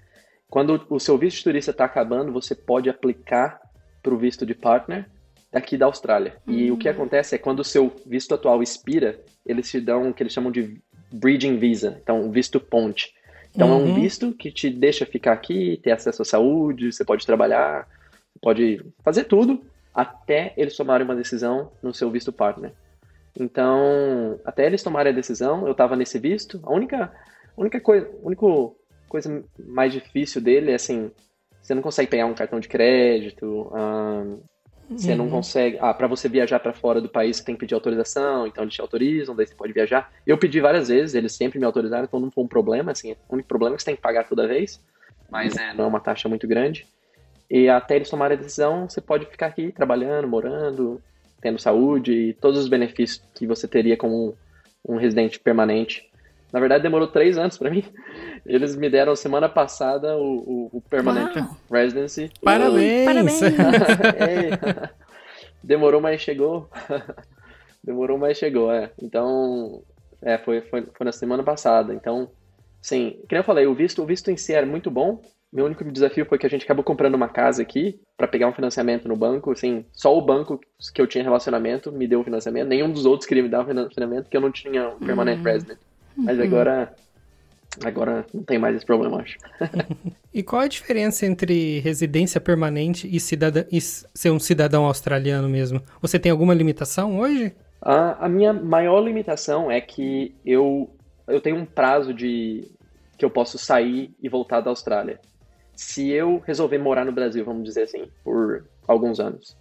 Quando 0.48 0.86
o 0.88 0.98
seu 0.98 1.18
visto 1.18 1.38
de 1.38 1.44
turista 1.44 1.70
está 1.70 1.84
acabando, 1.84 2.32
você 2.32 2.54
pode 2.54 2.88
aplicar 2.88 3.60
para 4.02 4.14
o 4.14 4.18
visto 4.18 4.46
de 4.46 4.54
partner 4.54 5.10
daqui 5.52 5.76
da 5.76 5.86
Austrália. 5.86 6.36
E 6.46 6.70
o 6.70 6.76
que 6.76 6.88
hum. 6.88 6.92
acontece 6.92 7.34
é 7.34 7.38
quando 7.38 7.60
o 7.60 7.64
seu 7.64 7.94
visto 8.06 8.34
atual 8.34 8.62
expira, 8.62 9.20
eles 9.44 9.70
te 9.70 9.80
dão 9.80 10.08
o 10.08 10.14
que 10.14 10.22
eles 10.22 10.32
chamam 10.32 10.50
de 10.50 10.82
bridging 11.14 11.58
visa, 11.58 11.98
então 12.02 12.30
visto 12.30 12.60
ponte. 12.60 13.14
Então 13.54 13.68
uhum. 13.68 13.74
é 13.74 13.76
um 13.76 13.86
uhum. 13.88 13.94
visto 13.94 14.32
que 14.32 14.50
te 14.50 14.68
deixa 14.68 15.06
ficar 15.06 15.32
aqui, 15.32 15.78
ter 15.82 15.92
acesso 15.92 16.22
à 16.22 16.24
saúde, 16.24 16.92
você 16.92 17.04
pode 17.04 17.24
trabalhar, 17.24 17.88
pode 18.40 18.84
fazer 19.02 19.24
tudo 19.24 19.64
até 19.94 20.52
eles 20.56 20.76
tomarem 20.76 21.06
uma 21.06 21.14
decisão 21.14 21.70
no 21.80 21.94
seu 21.94 22.10
visto 22.10 22.32
partner. 22.32 22.72
Então, 23.38 24.40
até 24.44 24.66
eles 24.66 24.82
tomarem 24.82 25.12
a 25.12 25.14
decisão, 25.14 25.66
eu 25.66 25.72
estava 25.72 25.96
nesse 25.96 26.18
visto. 26.18 26.60
A 26.64 26.72
única, 26.72 27.12
única 27.56 27.80
coisa, 27.80 28.10
única 28.22 28.46
coisa 29.08 29.44
mais 29.58 29.92
difícil 29.92 30.40
dele 30.40 30.72
é 30.72 30.74
assim, 30.74 31.10
você 31.62 31.74
não 31.74 31.82
consegue 31.82 32.10
pegar 32.10 32.26
um 32.26 32.34
cartão 32.34 32.58
de 32.58 32.68
crédito, 32.68 33.70
você 34.90 35.12
uhum. 35.12 35.18
não 35.18 35.30
consegue. 35.30 35.78
Ah, 35.80 35.94
para 35.94 36.06
você 36.06 36.28
viajar 36.28 36.60
para 36.60 36.72
fora 36.72 37.00
do 37.00 37.08
país, 37.08 37.36
você 37.36 37.44
tem 37.44 37.54
que 37.54 37.60
pedir 37.60 37.74
autorização, 37.74 38.46
então 38.46 38.64
eles 38.64 38.74
te 38.74 38.80
autorizam, 38.80 39.34
daí 39.34 39.46
você 39.46 39.54
pode 39.54 39.72
viajar. 39.72 40.12
Eu 40.26 40.36
pedi 40.36 40.60
várias 40.60 40.88
vezes, 40.88 41.14
eles 41.14 41.32
sempre 41.32 41.58
me 41.58 41.64
autorizaram, 41.64 42.04
então 42.04 42.20
não 42.20 42.30
foi 42.30 42.44
um 42.44 42.48
problema, 42.48 42.92
assim. 42.92 43.12
O 43.28 43.34
único 43.34 43.48
problema 43.48 43.74
é 43.74 43.76
que 43.76 43.82
você 43.82 43.86
tem 43.86 43.96
que 43.96 44.02
pagar 44.02 44.28
toda 44.28 44.46
vez, 44.46 44.80
mas 45.30 45.56
é, 45.56 45.72
não 45.74 45.84
é 45.84 45.86
uma 45.88 46.00
taxa 46.00 46.28
muito 46.28 46.46
grande. 46.46 46.86
E 47.50 47.68
até 47.68 47.96
eles 47.96 48.10
tomarem 48.10 48.36
a 48.36 48.40
decisão, 48.40 48.88
você 48.88 49.00
pode 49.00 49.26
ficar 49.26 49.46
aqui 49.46 49.72
trabalhando, 49.72 50.28
morando, 50.28 51.00
tendo 51.40 51.58
saúde 51.58 52.12
e 52.12 52.32
todos 52.34 52.58
os 52.58 52.68
benefícios 52.68 53.22
que 53.34 53.46
você 53.46 53.68
teria 53.68 53.96
como 53.96 54.36
um, 54.86 54.94
um 54.94 54.96
residente 54.96 55.38
permanente. 55.38 56.10
Na 56.54 56.60
verdade, 56.60 56.84
demorou 56.84 57.08
três 57.08 57.36
anos 57.36 57.58
para 57.58 57.68
mim. 57.68 57.82
Eles 58.46 58.76
me 58.76 58.88
deram 58.88 59.16
semana 59.16 59.48
passada 59.48 60.16
o, 60.16 60.36
o, 60.36 60.70
o 60.74 60.80
Permanent 60.80 61.34
Uau. 61.34 61.56
Residency. 61.68 62.30
Parabéns! 62.40 63.04
Parabéns. 63.04 63.42
é. 63.42 64.90
Demorou, 65.60 66.00
mas 66.00 66.20
chegou. 66.20 66.70
Demorou, 67.82 68.16
mas 68.16 68.38
chegou, 68.38 68.70
é. 68.70 68.92
Então, 69.02 69.82
é, 70.22 70.38
foi, 70.38 70.60
foi, 70.60 70.86
foi 70.94 71.04
na 71.04 71.10
semana 71.10 71.42
passada. 71.42 71.92
Então, 71.92 72.30
sim, 72.80 73.18
como 73.28 73.40
eu 73.40 73.44
falei, 73.44 73.66
o 73.66 73.74
visto, 73.74 74.00
o 74.00 74.06
visto 74.06 74.30
em 74.30 74.36
si 74.36 74.52
era 74.52 74.64
muito 74.64 74.92
bom, 74.92 75.20
meu 75.52 75.64
único 75.66 75.82
desafio 75.90 76.24
foi 76.24 76.38
que 76.38 76.46
a 76.46 76.50
gente 76.50 76.64
acabou 76.64 76.84
comprando 76.84 77.16
uma 77.16 77.28
casa 77.28 77.62
aqui 77.62 78.00
para 78.16 78.28
pegar 78.28 78.46
um 78.46 78.52
financiamento 78.52 79.08
no 79.08 79.16
banco. 79.16 79.50
Assim, 79.50 79.84
só 79.92 80.16
o 80.16 80.22
banco 80.22 80.60
que 80.94 81.02
eu 81.02 81.06
tinha 81.08 81.24
relacionamento 81.24 81.90
me 81.90 82.06
deu 82.06 82.20
o 82.20 82.24
financiamento. 82.24 82.68
Nenhum 82.68 82.92
dos 82.92 83.06
outros 83.06 83.26
queria 83.26 83.42
me 83.42 83.48
dar 83.48 83.62
o 83.62 83.66
financiamento 83.66 84.26
porque 84.26 84.36
eu 84.36 84.40
não 84.40 84.52
tinha 84.52 84.90
um 84.90 85.00
permanent 85.00 85.38
uhum. 85.38 85.44
resident. 85.44 85.78
Mas 86.16 86.38
uhum. 86.38 86.44
agora, 86.44 86.94
agora 87.84 88.26
não 88.32 88.42
tem 88.42 88.58
mais 88.58 88.76
esse 88.76 88.86
problema, 88.86 89.20
acho. 89.20 89.36
e 90.32 90.42
qual 90.42 90.62
a 90.62 90.68
diferença 90.68 91.26
entre 91.26 91.80
residência 91.80 92.40
permanente 92.40 93.08
e, 93.10 93.18
cidadã, 93.18 93.64
e 93.70 93.80
ser 93.80 94.30
um 94.30 94.38
cidadão 94.38 94.84
australiano 94.84 95.48
mesmo? 95.48 95.82
Você 96.00 96.18
tem 96.18 96.32
alguma 96.32 96.54
limitação 96.54 97.18
hoje? 97.18 97.54
A, 97.80 98.26
a 98.26 98.28
minha 98.28 98.52
maior 98.52 99.00
limitação 99.00 99.70
é 99.70 99.80
que 99.80 100.34
eu, 100.44 100.90
eu 101.26 101.40
tenho 101.40 101.56
um 101.56 101.66
prazo 101.66 102.14
de 102.14 102.70
que 103.18 103.24
eu 103.24 103.30
posso 103.30 103.58
sair 103.58 104.14
e 104.22 104.28
voltar 104.28 104.60
da 104.60 104.70
Austrália 104.70 105.20
se 105.76 106.10
eu 106.10 106.42
resolver 106.46 106.78
morar 106.78 107.04
no 107.04 107.12
Brasil, 107.12 107.44
vamos 107.44 107.64
dizer 107.64 107.82
assim, 107.82 108.08
por 108.22 108.64
alguns 108.86 109.20
anos, 109.20 109.56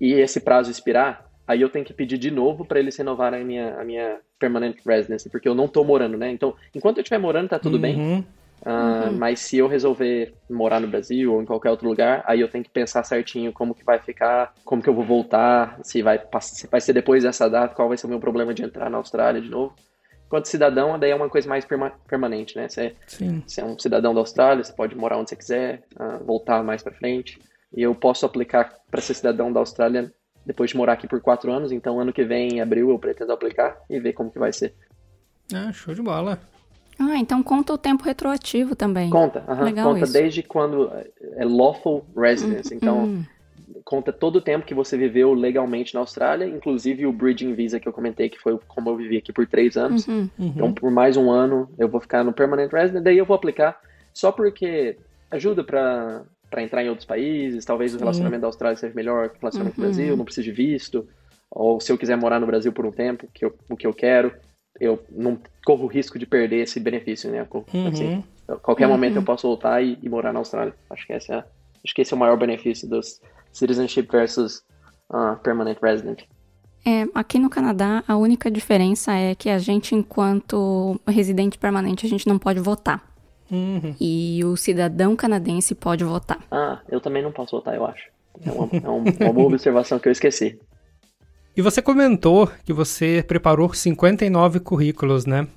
e 0.00 0.12
esse 0.12 0.40
prazo 0.40 0.70
expirar, 0.70 1.29
aí 1.50 1.60
eu 1.60 1.68
tenho 1.68 1.84
que 1.84 1.92
pedir 1.92 2.16
de 2.16 2.30
novo 2.30 2.64
para 2.64 2.78
eles 2.78 2.96
renovarem 2.96 3.42
a 3.42 3.44
minha, 3.44 3.74
a 3.74 3.84
minha 3.84 4.20
permanent 4.38 4.76
residence, 4.86 5.28
porque 5.28 5.48
eu 5.48 5.54
não 5.54 5.66
tô 5.66 5.82
morando, 5.82 6.16
né? 6.16 6.30
Então, 6.30 6.54
enquanto 6.72 6.98
eu 6.98 7.02
estiver 7.02 7.18
morando, 7.18 7.48
tá 7.48 7.58
tudo 7.58 7.74
uhum. 7.74 7.80
bem. 7.80 8.24
Uh, 8.64 9.08
uhum. 9.08 9.18
Mas 9.18 9.40
se 9.40 9.58
eu 9.58 9.66
resolver 9.66 10.32
morar 10.48 10.78
no 10.78 10.86
Brasil 10.86 11.34
ou 11.34 11.42
em 11.42 11.44
qualquer 11.44 11.70
outro 11.70 11.88
lugar, 11.88 12.22
aí 12.24 12.40
eu 12.40 12.46
tenho 12.46 12.62
que 12.62 12.70
pensar 12.70 13.02
certinho 13.02 13.52
como 13.52 13.74
que 13.74 13.84
vai 13.84 13.98
ficar, 13.98 14.54
como 14.64 14.80
que 14.80 14.88
eu 14.88 14.94
vou 14.94 15.04
voltar, 15.04 15.80
se 15.82 16.02
vai, 16.02 16.20
se 16.40 16.68
vai 16.68 16.80
ser 16.80 16.92
depois 16.92 17.24
dessa 17.24 17.50
data, 17.50 17.74
qual 17.74 17.88
vai 17.88 17.96
ser 17.96 18.06
o 18.06 18.10
meu 18.10 18.20
problema 18.20 18.54
de 18.54 18.62
entrar 18.62 18.88
na 18.88 18.98
Austrália 18.98 19.40
de 19.40 19.48
novo. 19.48 19.74
Enquanto 20.26 20.46
cidadão, 20.46 20.96
daí 21.00 21.10
é 21.10 21.16
uma 21.16 21.28
coisa 21.28 21.48
mais 21.48 21.64
perma 21.64 21.92
permanente, 22.06 22.56
né? 22.56 22.68
Você, 22.68 22.94
você, 23.44 23.60
é 23.60 23.64
um 23.64 23.76
cidadão 23.76 24.14
da 24.14 24.20
Austrália, 24.20 24.62
você 24.62 24.72
pode 24.72 24.94
morar 24.94 25.18
onde 25.18 25.30
você 25.30 25.36
quiser, 25.36 25.82
uh, 25.98 26.24
voltar 26.24 26.62
mais 26.62 26.80
para 26.80 26.92
frente. 26.92 27.40
E 27.76 27.82
eu 27.82 27.92
posso 27.92 28.24
aplicar 28.24 28.72
para 28.88 29.00
ser 29.00 29.14
cidadão 29.14 29.52
da 29.52 29.58
Austrália 29.58 30.12
depois 30.44 30.70
de 30.70 30.76
morar 30.76 30.94
aqui 30.94 31.06
por 31.06 31.20
quatro 31.20 31.52
anos. 31.52 31.72
Então, 31.72 32.00
ano 32.00 32.12
que 32.12 32.24
vem, 32.24 32.54
em 32.54 32.60
abril, 32.60 32.90
eu 32.90 32.98
pretendo 32.98 33.32
aplicar 33.32 33.76
e 33.88 33.98
ver 33.98 34.12
como 34.12 34.30
que 34.30 34.38
vai 34.38 34.52
ser. 34.52 34.74
Ah, 35.52 35.72
show 35.72 35.94
de 35.94 36.02
bola. 36.02 36.38
Ah, 36.98 37.16
então 37.16 37.42
conta 37.42 37.72
o 37.72 37.78
tempo 37.78 38.04
retroativo 38.04 38.76
também. 38.76 39.08
Conta, 39.08 39.40
uh 39.40 39.54
-huh, 39.54 39.64
Legal 39.64 39.92
conta 39.92 40.04
isso. 40.04 40.12
desde 40.12 40.42
quando 40.42 40.90
é 40.92 41.44
lawful 41.44 42.04
residence. 42.14 42.74
Hum, 42.74 42.76
então, 42.76 43.04
hum 43.04 43.24
conta 43.84 44.12
todo 44.12 44.36
o 44.36 44.40
tempo 44.40 44.66
que 44.66 44.74
você 44.74 44.96
viveu 44.96 45.32
legalmente 45.34 45.94
na 45.94 46.00
Austrália, 46.00 46.46
inclusive 46.46 47.06
o 47.06 47.12
Bridging 47.12 47.54
Visa 47.54 47.80
que 47.80 47.88
eu 47.88 47.92
comentei, 47.92 48.28
que 48.28 48.38
foi 48.38 48.58
como 48.68 48.90
eu 48.90 48.96
vivi 48.96 49.16
aqui 49.16 49.32
por 49.32 49.46
três 49.46 49.76
anos. 49.76 50.06
Uhum, 50.06 50.28
uhum. 50.38 50.46
Então, 50.46 50.72
por 50.72 50.90
mais 50.90 51.16
um 51.16 51.30
ano, 51.30 51.68
eu 51.78 51.88
vou 51.88 52.00
ficar 52.00 52.24
no 52.24 52.32
Permanent 52.32 52.72
Resident, 52.72 53.02
daí 53.02 53.18
eu 53.18 53.26
vou 53.26 53.34
aplicar 53.34 53.80
só 54.12 54.30
porque 54.32 54.96
ajuda 55.30 55.64
para 55.64 56.22
para 56.50 56.62
entrar 56.62 56.84
em 56.84 56.88
outros 56.88 57.06
países, 57.06 57.64
talvez 57.64 57.94
o 57.94 57.98
relacionamento 57.98 58.42
da 58.42 58.48
Austrália 58.48 58.76
seja 58.76 58.94
melhor 58.94 59.30
que 59.30 59.36
o 59.36 59.40
relacionamento 59.40 59.80
uhum. 59.80 59.86
do 59.86 59.88
Brasil, 59.88 60.16
não 60.16 60.24
preciso 60.24 60.46
de 60.46 60.52
visto, 60.52 61.08
ou 61.50 61.80
se 61.80 61.92
eu 61.92 61.96
quiser 61.96 62.16
morar 62.16 62.40
no 62.40 62.46
Brasil 62.46 62.72
por 62.72 62.84
um 62.84 62.92
tempo, 62.92 63.28
que 63.32 63.44
eu, 63.44 63.54
o 63.68 63.76
que 63.76 63.86
eu 63.86 63.94
quero, 63.94 64.32
eu 64.80 65.02
não 65.10 65.38
corro 65.64 65.84
o 65.84 65.88
risco 65.88 66.18
de 66.18 66.26
perder 66.26 66.62
esse 66.62 66.80
benefício, 66.80 67.30
né? 67.30 67.46
Assim, 67.88 68.14
uhum. 68.48 68.58
qualquer 68.62 68.88
momento 68.88 69.14
eu 69.14 69.20
uhum. 69.20 69.24
posso 69.24 69.46
voltar 69.46 69.82
e, 69.82 69.98
e, 70.02 70.08
morar 70.08 70.32
na 70.32 70.38
Austrália. 70.38 70.74
Acho 70.88 71.06
que, 71.06 71.12
essa 71.12 71.34
é, 71.34 71.38
acho 71.84 71.94
que 71.94 72.02
esse 72.02 72.12
é 72.12 72.16
o 72.16 72.20
maior 72.20 72.36
benefício 72.36 72.88
dos, 72.88 73.20
citizenship 73.52 74.08
versus 74.10 74.62
uh, 75.12 75.36
permanent 75.42 75.78
resident. 75.82 76.22
É, 76.84 77.06
aqui 77.14 77.38
no 77.38 77.50
Canadá, 77.50 78.02
a 78.08 78.16
única 78.16 78.50
diferença 78.50 79.12
é 79.12 79.34
que 79.34 79.50
a 79.50 79.58
gente, 79.58 79.94
enquanto 79.94 80.98
residente 81.06 81.58
permanente, 81.58 82.06
a 82.06 82.08
gente 82.08 82.26
não 82.26 82.38
pode 82.38 82.58
votar. 82.60 83.09
Uhum. 83.50 83.94
E 84.00 84.44
o 84.44 84.56
cidadão 84.56 85.16
canadense 85.16 85.74
pode 85.74 86.04
votar. 86.04 86.38
Ah, 86.50 86.80
eu 86.88 87.00
também 87.00 87.22
não 87.22 87.32
posso 87.32 87.56
votar, 87.56 87.74
eu 87.74 87.84
acho. 87.84 88.04
É 88.44 88.50
uma, 88.50 88.68
é 89.18 89.24
uma 89.24 89.32
boa 89.32 89.48
observação 89.48 89.98
que 89.98 90.08
eu 90.08 90.12
esqueci. 90.12 90.58
E 91.56 91.62
você 91.62 91.82
comentou 91.82 92.48
que 92.64 92.72
você 92.72 93.24
preparou 93.26 93.74
59 93.74 94.60
currículos, 94.60 95.26
né? 95.26 95.48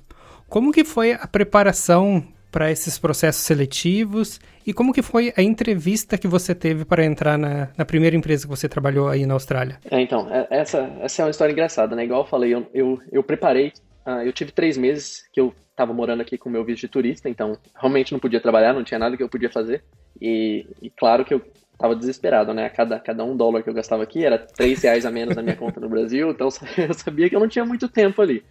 Como 0.48 0.72
que 0.72 0.84
foi 0.84 1.12
a 1.12 1.26
preparação 1.26 2.22
para 2.50 2.70
esses 2.70 2.98
processos 2.98 3.42
seletivos 3.42 4.40
e 4.64 4.72
como 4.72 4.92
que 4.92 5.02
foi 5.02 5.32
a 5.36 5.42
entrevista 5.42 6.16
que 6.16 6.28
você 6.28 6.54
teve 6.54 6.84
para 6.84 7.04
entrar 7.04 7.36
na, 7.36 7.68
na 7.76 7.84
primeira 7.84 8.14
empresa 8.14 8.44
que 8.44 8.48
você 8.48 8.68
trabalhou 8.68 9.08
aí 9.08 9.26
na 9.26 9.34
Austrália? 9.34 9.78
É, 9.90 10.00
então, 10.00 10.28
é, 10.32 10.46
essa, 10.50 10.88
essa 11.00 11.22
é 11.22 11.24
uma 11.24 11.30
história 11.30 11.52
engraçada, 11.52 11.96
né? 11.96 12.04
Igual 12.04 12.20
eu 12.20 12.26
falei, 12.26 12.54
eu, 12.54 12.66
eu, 12.72 13.00
eu 13.10 13.22
preparei, 13.24 13.72
uh, 14.06 14.22
eu 14.24 14.32
tive 14.32 14.52
três 14.52 14.76
meses 14.76 15.24
que 15.32 15.40
eu 15.40 15.52
estava 15.74 15.92
morando 15.92 16.20
aqui 16.22 16.38
com 16.38 16.48
meu 16.48 16.64
visto 16.64 16.82
de 16.82 16.88
turista, 16.88 17.28
então 17.28 17.58
realmente 17.76 18.12
não 18.12 18.20
podia 18.20 18.40
trabalhar, 18.40 18.72
não 18.72 18.84
tinha 18.84 18.98
nada 18.98 19.16
que 19.16 19.22
eu 19.22 19.28
podia 19.28 19.50
fazer. 19.50 19.82
E, 20.20 20.66
e 20.80 20.88
claro 20.88 21.24
que 21.24 21.34
eu 21.34 21.42
estava 21.72 21.96
desesperado, 21.96 22.54
né? 22.54 22.68
Cada, 22.70 23.00
cada 23.00 23.24
um 23.24 23.36
dólar 23.36 23.62
que 23.62 23.68
eu 23.68 23.74
gastava 23.74 24.02
aqui 24.02 24.24
era 24.24 24.38
três 24.38 24.80
reais 24.82 25.04
a 25.04 25.10
menos 25.10 25.34
na 25.34 25.42
minha 25.42 25.56
conta 25.56 25.80
no 25.80 25.88
Brasil, 25.88 26.30
então 26.30 26.48
eu 26.78 26.94
sabia 26.94 27.28
que 27.28 27.36
eu 27.36 27.40
não 27.40 27.48
tinha 27.48 27.64
muito 27.64 27.88
tempo 27.88 28.22
ali. 28.22 28.44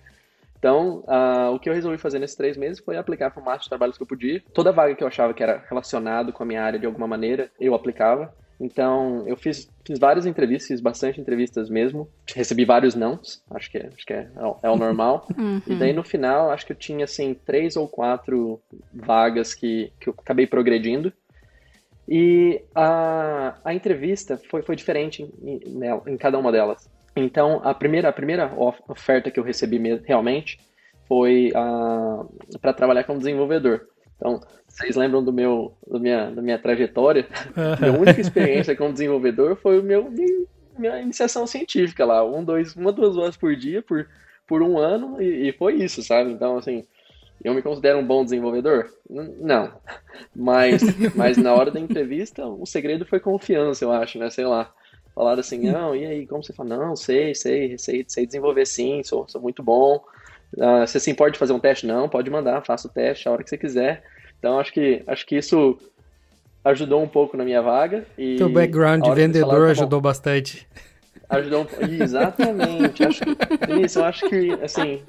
Então, 0.60 1.04
uh, 1.08 1.54
o 1.54 1.60
que 1.60 1.68
eu 1.70 1.74
resolvi 1.74 1.98
fazer 1.98 2.20
nesses 2.20 2.38
três 2.38 2.56
meses 2.56 2.80
foi 2.80 2.96
aplicar 2.96 3.32
para 3.32 3.42
o 3.42 3.46
máximo 3.46 3.64
de 3.64 3.70
trabalhos 3.70 3.98
que 3.98 4.04
eu 4.04 4.08
podia. 4.08 4.42
Toda 4.54 4.72
vaga 4.72 4.96
que 4.96 5.04
eu 5.04 5.08
achava 5.08 5.34
que 5.34 5.44
era 5.44 5.62
relacionado 5.70 6.32
com 6.32 6.44
a 6.44 6.46
minha 6.46 6.64
área 6.64 6.80
de 6.80 6.86
alguma 6.86 7.06
maneira, 7.08 7.52
eu 7.60 7.76
aplicava. 7.76 8.34
Então, 8.60 9.24
eu 9.28 9.36
fiz, 9.36 9.70
fiz 9.86 10.00
várias 10.00 10.26
entrevistas, 10.26 10.68
fiz 10.68 10.82
bastante 10.82 11.20
entrevistas 11.20 11.70
mesmo. 11.70 12.08
Recebi 12.34 12.66
vários 12.66 12.96
nãos, 12.96 13.44
acho 13.52 13.70
que, 13.70 13.78
acho 13.78 14.06
que 14.06 14.14
é, 14.14 14.30
é 14.62 14.70
o 14.70 14.76
normal. 14.76 15.28
Uhum. 15.38 15.62
E 15.68 15.76
daí, 15.76 15.94
no 15.94 16.04
final, 16.04 16.52
acho 16.52 16.66
que 16.66 16.72
eu 16.72 16.78
tinha, 16.78 17.06
assim, 17.06 17.34
três 17.34 17.76
ou 17.76 17.88
quatro 17.88 18.62
vagas 18.94 19.54
que, 19.54 19.92
que 20.00 20.08
eu 20.08 20.16
acabei 20.18 20.48
progredindo. 20.48 21.12
E 22.08 22.62
a, 22.74 23.56
a 23.64 23.74
entrevista 23.74 24.40
foi, 24.50 24.62
foi 24.62 24.76
diferente 24.76 25.24
em, 25.42 25.60
em, 25.66 26.14
em 26.14 26.18
cada 26.18 26.38
uma 26.38 26.52
delas. 26.52 26.90
Então, 27.16 27.62
a 27.64 27.74
primeira, 27.74 28.10
a 28.10 28.14
primeira 28.14 28.52
oferta 28.88 29.30
que 29.30 29.40
eu 29.40 29.44
recebi 29.44 29.80
realmente 30.06 30.60
foi 31.08 31.52
uh, 31.52 32.60
para 32.60 32.74
trabalhar 32.74 33.04
como 33.04 33.20
desenvolvedor. 33.20 33.88
Então, 34.16 34.40
vocês 34.74 34.96
lembram 34.96 35.24
do 35.24 35.32
meu, 35.32 35.78
do 35.88 36.00
minha, 36.00 36.32
da 36.32 36.42
minha 36.42 36.58
trajetória? 36.58 37.28
Uhum. 37.56 37.76
Minha 37.80 38.00
única 38.00 38.20
experiência 38.20 38.76
como 38.76 38.92
desenvolvedor 38.92 39.56
foi 39.56 39.80
o 39.80 39.84
meu 39.84 40.12
minha 40.76 41.00
iniciação 41.00 41.46
científica 41.46 42.04
lá, 42.04 42.26
um, 42.26 42.44
dois, 42.44 42.76
uma, 42.76 42.92
duas 42.92 43.16
horas 43.16 43.38
por 43.38 43.56
dia 43.56 43.84
por, 43.84 44.08
por 44.48 44.64
um 44.64 44.80
ano 44.80 45.22
e, 45.22 45.50
e 45.50 45.54
foi 45.54 45.76
isso, 45.76 46.02
sabe? 46.02 46.32
Então, 46.32 46.58
assim, 46.58 46.84
eu 47.44 47.54
me 47.54 47.62
considero 47.62 48.00
um 48.00 48.08
bom 48.08 48.24
desenvolvedor? 48.24 48.90
Não. 49.08 49.72
Mas, 50.36 50.82
mas 51.16 51.38
na 51.38 51.54
hora 51.54 51.70
da 51.70 51.80
entrevista, 51.80 52.44
o 52.44 52.66
segredo 52.66 53.06
foi 53.06 53.20
confiança, 53.20 53.86
eu 53.86 53.92
acho, 53.92 54.18
né? 54.18 54.32
Sei 54.32 54.46
lá. 54.46 54.74
Falaram 55.14 55.42
assim, 55.42 55.70
não, 55.70 55.96
e 55.96 56.04
aí, 56.04 56.26
como 56.26 56.44
você 56.44 56.52
fala? 56.52 56.76
Não, 56.76 56.96
sei, 56.96 57.36
sei, 57.36 57.78
sei, 57.78 58.04
sei 58.08 58.26
desenvolver 58.26 58.66
sim, 58.66 59.04
sou, 59.04 59.28
sou 59.28 59.40
muito 59.40 59.62
bom. 59.62 60.04
Uh, 60.58 60.88
você 60.88 61.00
se 61.00 61.12
importa 61.12 61.34
de 61.34 61.38
fazer 61.38 61.54
um 61.54 61.60
teste? 61.60 61.86
Não, 61.86 62.10
pode 62.10 62.32
mandar, 62.32 62.66
faça 62.66 62.88
o 62.88 62.92
teste 62.92 63.28
a 63.28 63.32
hora 63.32 63.44
que 63.44 63.50
você 63.52 63.58
quiser. 63.58 64.04
Então, 64.44 64.60
acho 64.60 64.74
que, 64.74 65.02
acho 65.08 65.26
que 65.26 65.38
isso 65.38 65.78
ajudou 66.66 67.02
um 67.02 67.08
pouco 67.08 67.38
na 67.38 67.46
minha 67.46 67.62
vaga. 67.62 68.06
E 68.18 68.36
Teu 68.36 68.50
background 68.50 69.02
de 69.02 69.16
vendedor 69.16 69.48
falaram, 69.50 69.66
tá 69.68 69.72
ajudou 69.72 70.02
bastante. 70.02 70.68
Ajudou 71.30 71.62
um... 71.62 72.04
Exatamente. 72.04 73.06
acho 73.06 73.22
que, 73.24 73.74
isso, 73.82 74.00
eu 74.00 74.04
acho 74.04 74.28
que, 74.28 74.52
assim, 74.62 75.02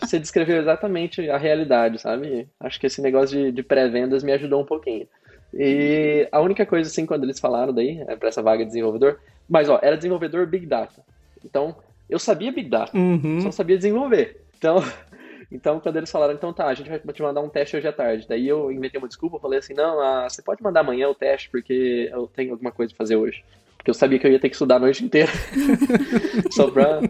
você 0.00 0.18
descreveu 0.18 0.58
exatamente 0.58 1.30
a 1.30 1.38
realidade, 1.38 2.00
sabe? 2.00 2.48
Acho 2.58 2.80
que 2.80 2.88
esse 2.88 3.00
negócio 3.00 3.38
de, 3.38 3.52
de 3.52 3.62
pré-vendas 3.62 4.24
me 4.24 4.32
ajudou 4.32 4.60
um 4.62 4.66
pouquinho. 4.66 5.06
E 5.54 6.28
a 6.32 6.40
única 6.40 6.66
coisa, 6.66 6.90
assim, 6.90 7.06
quando 7.06 7.22
eles 7.22 7.38
falaram 7.38 7.72
daí, 7.72 8.04
é 8.08 8.16
para 8.16 8.30
essa 8.30 8.42
vaga 8.42 8.64
de 8.64 8.70
desenvolvedor, 8.70 9.20
mas, 9.48 9.68
ó, 9.68 9.78
era 9.80 9.96
desenvolvedor 9.96 10.44
Big 10.44 10.66
Data. 10.66 11.04
Então, 11.44 11.76
eu 12.10 12.18
sabia 12.18 12.50
Big 12.50 12.68
Data, 12.68 12.98
uhum. 12.98 13.42
só 13.42 13.52
sabia 13.52 13.76
desenvolver. 13.76 14.44
Então, 14.58 14.82
então, 15.50 15.78
quando 15.78 15.96
eles 15.96 16.10
falaram, 16.10 16.34
então 16.34 16.52
tá, 16.52 16.66
a 16.66 16.74
gente 16.74 16.90
vai 16.90 16.98
te 16.98 17.22
mandar 17.22 17.40
um 17.40 17.48
teste 17.48 17.76
hoje 17.76 17.86
à 17.86 17.92
tarde. 17.92 18.26
Daí 18.28 18.48
eu 18.48 18.70
inventei 18.72 18.98
uma 18.98 19.08
desculpa, 19.08 19.38
falei 19.38 19.60
assim, 19.60 19.74
não, 19.74 20.00
ah, 20.00 20.28
você 20.28 20.42
pode 20.42 20.62
mandar 20.62 20.80
amanhã 20.80 21.08
o 21.08 21.14
teste, 21.14 21.48
porque 21.50 22.08
eu 22.12 22.26
tenho 22.26 22.52
alguma 22.52 22.72
coisa 22.72 22.92
pra 22.92 23.04
fazer 23.04 23.16
hoje. 23.16 23.44
Porque 23.76 23.90
eu 23.90 23.94
sabia 23.94 24.18
que 24.18 24.26
eu 24.26 24.32
ia 24.32 24.40
ter 24.40 24.48
que 24.48 24.56
estudar 24.56 24.76
a 24.76 24.80
noite 24.80 25.04
inteira. 25.04 25.30
Só 26.50 26.68
pra, 26.70 27.00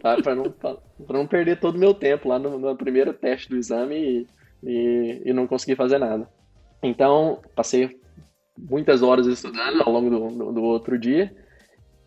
pra, 0.00 0.22
pra, 0.22 0.34
não, 0.36 0.44
pra, 0.44 0.76
pra, 1.06 1.18
não 1.18 1.26
perder 1.26 1.58
todo 1.58 1.74
o 1.74 1.78
meu 1.78 1.92
tempo 1.92 2.28
lá 2.28 2.38
no, 2.38 2.58
no 2.58 2.76
primeiro 2.76 3.12
teste 3.12 3.48
do 3.48 3.56
exame 3.56 3.96
e, 3.96 4.26
e, 4.62 5.22
e 5.24 5.32
não 5.32 5.48
conseguir 5.48 5.74
fazer 5.74 5.98
nada. 5.98 6.28
Então, 6.80 7.40
passei 7.56 7.98
muitas 8.56 9.02
horas 9.02 9.26
estudando 9.26 9.82
ao 9.82 9.92
longo 9.92 10.10
do, 10.10 10.28
do, 10.28 10.52
do, 10.52 10.62
outro 10.62 10.96
dia. 10.96 11.34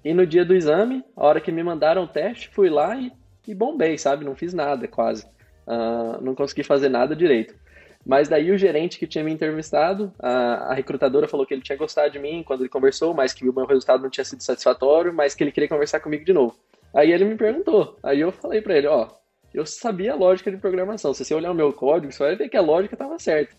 E 0.06 0.14
no 0.14 0.26
dia 0.26 0.46
do 0.46 0.56
exame, 0.56 1.04
a 1.14 1.26
hora 1.26 1.42
que 1.42 1.52
me 1.52 1.62
mandaram 1.62 2.04
o 2.04 2.08
teste, 2.08 2.50
fui 2.50 2.70
lá 2.70 2.96
e, 2.96 3.12
e 3.46 3.54
bombei, 3.54 3.98
sabe? 3.98 4.24
Não 4.24 4.36
fiz 4.36 4.54
nada, 4.54 4.88
quase. 4.88 5.26
Uh, 5.68 6.24
não 6.24 6.34
consegui 6.34 6.64
fazer 6.64 6.90
nada 6.90 7.16
direito. 7.16 7.54
Mas 8.06 8.30
daí 8.30 8.52
o 8.52 8.58
gerente 8.58 8.98
que 8.98 9.06
tinha 9.06 9.22
me 9.22 9.34
entrevistado, 9.34 10.14
a, 10.18 10.72
a, 10.72 10.74
recrutadora 10.74 11.28
falou 11.28 11.46
que 11.46 11.54
ele 11.54 11.62
tinha 11.62 11.78
gostado 11.78 12.10
de 12.10 12.18
mim 12.18 12.42
quando 12.42 12.62
ele 12.62 12.70
conversou, 12.70 13.14
mas 13.14 13.34
que 13.34 13.48
o 13.48 13.54
meu 13.54 13.66
resultado 13.66 14.02
não 14.02 14.10
tinha 14.10 14.24
sido 14.24 14.42
satisfatório, 14.42 15.14
mas 15.14 15.36
que 15.36 15.44
ele 15.44 15.52
queria 15.52 15.68
conversar 15.68 16.00
comigo 16.00 16.24
de 16.24 16.32
novo. 16.32 16.56
Aí 16.96 17.12
ele 17.12 17.26
me 17.26 17.36
perguntou. 17.36 17.98
Aí 18.02 18.22
eu 18.22 18.32
falei 18.32 18.62
para 18.62 18.78
ele, 18.78 18.88
ó, 18.88 19.10
eu 19.54 19.66
sabia 19.66 20.14
a 20.14 20.16
lógica 20.16 20.50
de 20.50 20.56
programação. 20.56 21.14
Se 21.14 21.26
você 21.26 21.34
olhar 21.34 21.52
o 21.52 21.56
meu 21.56 21.74
código, 21.74 22.14
você 22.14 22.24
vai 22.24 22.36
ver 22.38 22.48
que 22.48 22.56
a 22.56 22.62
lógica 22.62 22.96
estava 22.96 23.20
certa. 23.20 23.54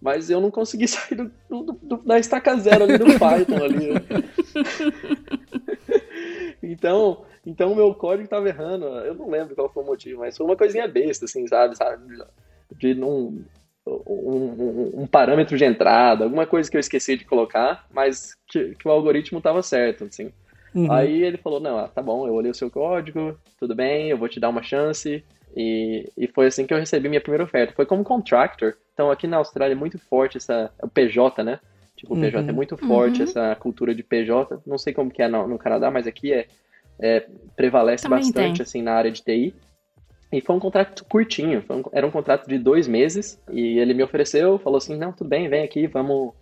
Mas 0.00 0.30
eu 0.30 0.40
não 0.40 0.50
consegui 0.50 0.88
sair 0.88 1.14
do, 1.14 1.30
do, 1.48 1.78
do, 1.80 1.96
da 1.98 2.18
estaca 2.18 2.56
zero 2.56 2.82
ali 2.82 2.98
do 2.98 3.06
Python 3.06 3.64
ali. 3.64 3.90
Então, 6.62 7.24
então 7.46 7.72
o 7.72 7.76
meu 7.76 7.94
código 7.94 8.24
estava 8.24 8.48
errando. 8.48 8.86
Eu 8.86 9.14
não 9.14 9.28
lembro 9.28 9.54
qual 9.54 9.68
foi 9.68 9.82
o 9.82 9.86
motivo, 9.86 10.20
mas 10.20 10.36
foi 10.36 10.46
uma 10.46 10.56
coisinha 10.56 10.86
besta, 10.86 11.24
assim, 11.24 11.46
sabe? 11.46 11.76
sabe? 11.76 12.02
De 12.76 12.94
não 12.94 13.38
um, 13.86 15.02
um, 15.02 15.06
parâmetro 15.06 15.56
de 15.56 15.64
entrada, 15.64 16.24
alguma 16.24 16.46
coisa 16.46 16.70
que 16.70 16.76
eu 16.76 16.80
esqueci 16.80 17.16
de 17.16 17.24
colocar, 17.24 17.86
mas 17.92 18.36
que, 18.46 18.74
que 18.76 18.86
o 18.86 18.90
algoritmo 18.90 19.38
estava 19.38 19.62
certo, 19.62 20.04
assim. 20.04 20.32
Uhum. 20.74 20.90
Aí 20.90 21.22
ele 21.22 21.36
falou, 21.36 21.60
não, 21.60 21.78
ah, 21.78 21.88
tá 21.88 22.00
bom, 22.00 22.26
eu 22.26 22.34
olhei 22.34 22.50
o 22.50 22.54
seu 22.54 22.70
código, 22.70 23.36
tudo 23.58 23.74
bem, 23.74 24.08
eu 24.08 24.16
vou 24.16 24.28
te 24.28 24.40
dar 24.40 24.48
uma 24.48 24.62
chance. 24.62 25.22
E, 25.54 26.10
e 26.16 26.26
foi 26.28 26.46
assim 26.46 26.66
que 26.66 26.72
eu 26.72 26.78
recebi 26.78 27.08
minha 27.08 27.20
primeira 27.20 27.44
oferta. 27.44 27.74
Foi 27.74 27.84
como 27.84 28.02
contractor. 28.02 28.74
Então 28.94 29.10
aqui 29.10 29.26
na 29.26 29.36
Austrália 29.36 29.74
é 29.74 29.76
muito 29.76 29.98
forte 29.98 30.38
essa, 30.38 30.72
o 30.82 30.88
PJ, 30.88 31.42
né? 31.44 31.60
Tipo, 32.02 32.14
o 32.14 32.20
PJ 32.20 32.36
é 32.36 32.40
uhum. 32.40 32.48
é 32.48 32.52
muito 32.52 32.76
forte, 32.76 33.18
uhum. 33.18 33.24
essa 33.24 33.54
cultura 33.54 33.94
de 33.94 34.02
PJ. 34.02 34.60
Não 34.66 34.76
sei 34.76 34.92
como 34.92 35.08
que 35.08 35.22
é 35.22 35.28
no, 35.28 35.46
no 35.46 35.56
Canadá, 35.56 35.88
mas 35.88 36.04
aqui 36.04 36.32
é, 36.32 36.48
é 37.00 37.26
prevalece 37.54 38.02
Também 38.02 38.18
bastante, 38.18 38.56
tem. 38.56 38.62
assim, 38.62 38.82
na 38.82 38.92
área 38.92 39.10
de 39.10 39.22
TI. 39.22 39.54
E 40.32 40.40
foi 40.40 40.56
um 40.56 40.58
contrato 40.58 41.04
curtinho, 41.04 41.62
um, 41.70 41.82
era 41.92 42.06
um 42.06 42.10
contrato 42.10 42.48
de 42.48 42.58
dois 42.58 42.88
meses, 42.88 43.40
e 43.50 43.78
ele 43.78 43.94
me 43.94 44.02
ofereceu, 44.02 44.58
falou 44.58 44.78
assim, 44.78 44.96
não, 44.96 45.12
tudo 45.12 45.28
bem, 45.28 45.48
vem 45.48 45.62
aqui, 45.62 45.86
vamos... 45.86 46.32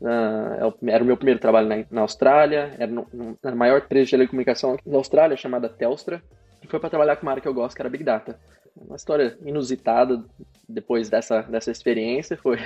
Uh, 0.00 0.72
era 0.86 1.04
o 1.04 1.06
meu 1.06 1.16
primeiro 1.16 1.38
trabalho 1.38 1.68
na, 1.68 1.84
na 1.90 2.00
Austrália, 2.00 2.74
era 2.78 2.90
no, 2.90 3.06
no, 3.12 3.38
na 3.42 3.54
maior 3.54 3.82
empresa 3.82 4.06
de 4.06 4.10
telecomunicação 4.12 4.78
da 4.86 4.96
Austrália, 4.96 5.36
chamada 5.36 5.68
Telstra, 5.68 6.22
e 6.62 6.66
foi 6.66 6.80
para 6.80 6.88
trabalhar 6.88 7.16
com 7.16 7.22
uma 7.26 7.32
área 7.32 7.42
que 7.42 7.48
eu 7.48 7.52
gosto, 7.52 7.76
que 7.76 7.82
era 7.82 7.90
Big 7.90 8.04
Data. 8.04 8.38
Uma 8.74 8.96
história 8.96 9.36
inusitada 9.44 10.24
depois 10.66 11.10
dessa, 11.10 11.42
dessa 11.42 11.70
experiência, 11.70 12.38
foi 12.40 12.56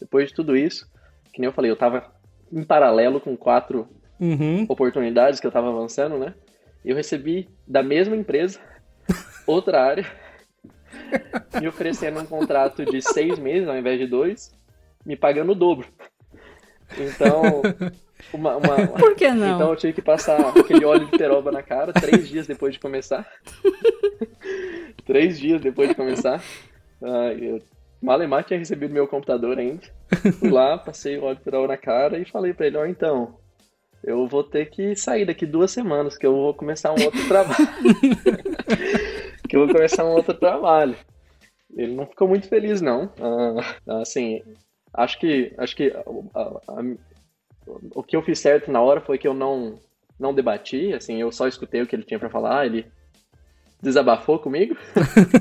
depois 0.00 0.28
de 0.28 0.34
tudo 0.34 0.56
isso, 0.56 0.88
que 1.32 1.40
nem 1.40 1.46
eu 1.46 1.52
falei, 1.52 1.70
eu 1.70 1.74
estava 1.74 2.12
em 2.52 2.62
paralelo 2.62 3.20
com 3.20 3.36
quatro 3.36 3.88
uhum. 4.18 4.66
oportunidades 4.68 5.40
que 5.40 5.46
eu 5.46 5.50
estava 5.50 5.68
avançando, 5.68 6.18
né? 6.18 6.34
E 6.84 6.90
eu 6.90 6.96
recebi 6.96 7.48
da 7.66 7.82
mesma 7.82 8.16
empresa 8.16 8.58
outra 9.46 9.82
área, 9.82 10.06
me 11.60 11.68
oferecendo 11.68 12.20
um 12.20 12.26
contrato 12.26 12.84
de 12.84 13.00
seis 13.02 13.38
meses 13.38 13.68
ao 13.68 13.76
invés 13.76 13.98
de 13.98 14.06
dois, 14.06 14.52
me 15.04 15.16
pagando 15.16 15.52
o 15.52 15.54
dobro. 15.54 15.86
Então, 16.98 17.62
uma, 18.32 18.56
uma, 18.56 18.86
Por 18.88 19.14
que 19.14 19.30
não? 19.30 19.54
Então 19.54 19.70
eu 19.70 19.76
tive 19.76 19.92
que 19.94 20.02
passar 20.02 20.40
aquele 20.56 20.84
óleo 20.84 21.06
de 21.06 21.16
peroba 21.16 21.52
na 21.52 21.62
cara 21.62 21.92
três 21.92 22.28
dias 22.28 22.46
depois 22.46 22.74
de 22.74 22.80
começar. 22.80 23.26
três 25.06 25.38
dias 25.38 25.60
depois 25.60 25.88
de 25.88 25.94
começar. 25.94 26.42
Uh, 27.00 27.32
eu, 27.40 27.62
Malemar 28.02 28.44
tinha 28.44 28.58
recebido 28.58 28.94
meu 28.94 29.06
computador 29.06 29.58
ainda. 29.58 29.82
Fui 30.38 30.50
lá, 30.50 30.78
passei 30.78 31.18
o 31.18 31.24
óleo 31.24 31.38
peroba 31.44 31.68
na 31.68 31.76
cara 31.76 32.18
e 32.18 32.24
falei 32.24 32.54
pra 32.54 32.66
ele, 32.66 32.78
ó, 32.78 32.82
oh, 32.82 32.86
então, 32.86 33.38
eu 34.02 34.26
vou 34.26 34.42
ter 34.42 34.70
que 34.70 34.96
sair 34.96 35.26
daqui 35.26 35.44
duas 35.44 35.70
semanas, 35.70 36.16
que 36.16 36.26
eu 36.26 36.32
vou 36.32 36.54
começar 36.54 36.90
um 36.92 37.04
outro 37.04 37.28
trabalho. 37.28 37.68
que 39.48 39.54
eu 39.56 39.66
vou 39.66 39.74
começar 39.74 40.04
um 40.04 40.12
outro 40.12 40.34
trabalho. 40.34 40.96
Ele 41.76 41.94
não 41.94 42.06
ficou 42.06 42.26
muito 42.26 42.48
feliz, 42.48 42.80
não. 42.80 43.04
Uh, 43.04 43.92
assim, 44.00 44.42
acho 44.94 45.18
que, 45.18 45.52
acho 45.58 45.76
que 45.76 45.92
o 47.94 48.02
que 48.02 48.16
eu 48.16 48.22
fiz 48.22 48.38
certo 48.38 48.72
na 48.72 48.80
hora 48.80 49.02
foi 49.02 49.18
que 49.18 49.28
eu 49.28 49.34
não, 49.34 49.78
não 50.18 50.34
debati, 50.34 50.94
assim, 50.94 51.20
eu 51.20 51.30
só 51.30 51.46
escutei 51.46 51.82
o 51.82 51.86
que 51.86 51.94
ele 51.94 52.02
tinha 52.02 52.18
para 52.18 52.30
falar, 52.30 52.64
ele 52.64 52.86
desabafou 53.82 54.38
comigo, 54.38 54.76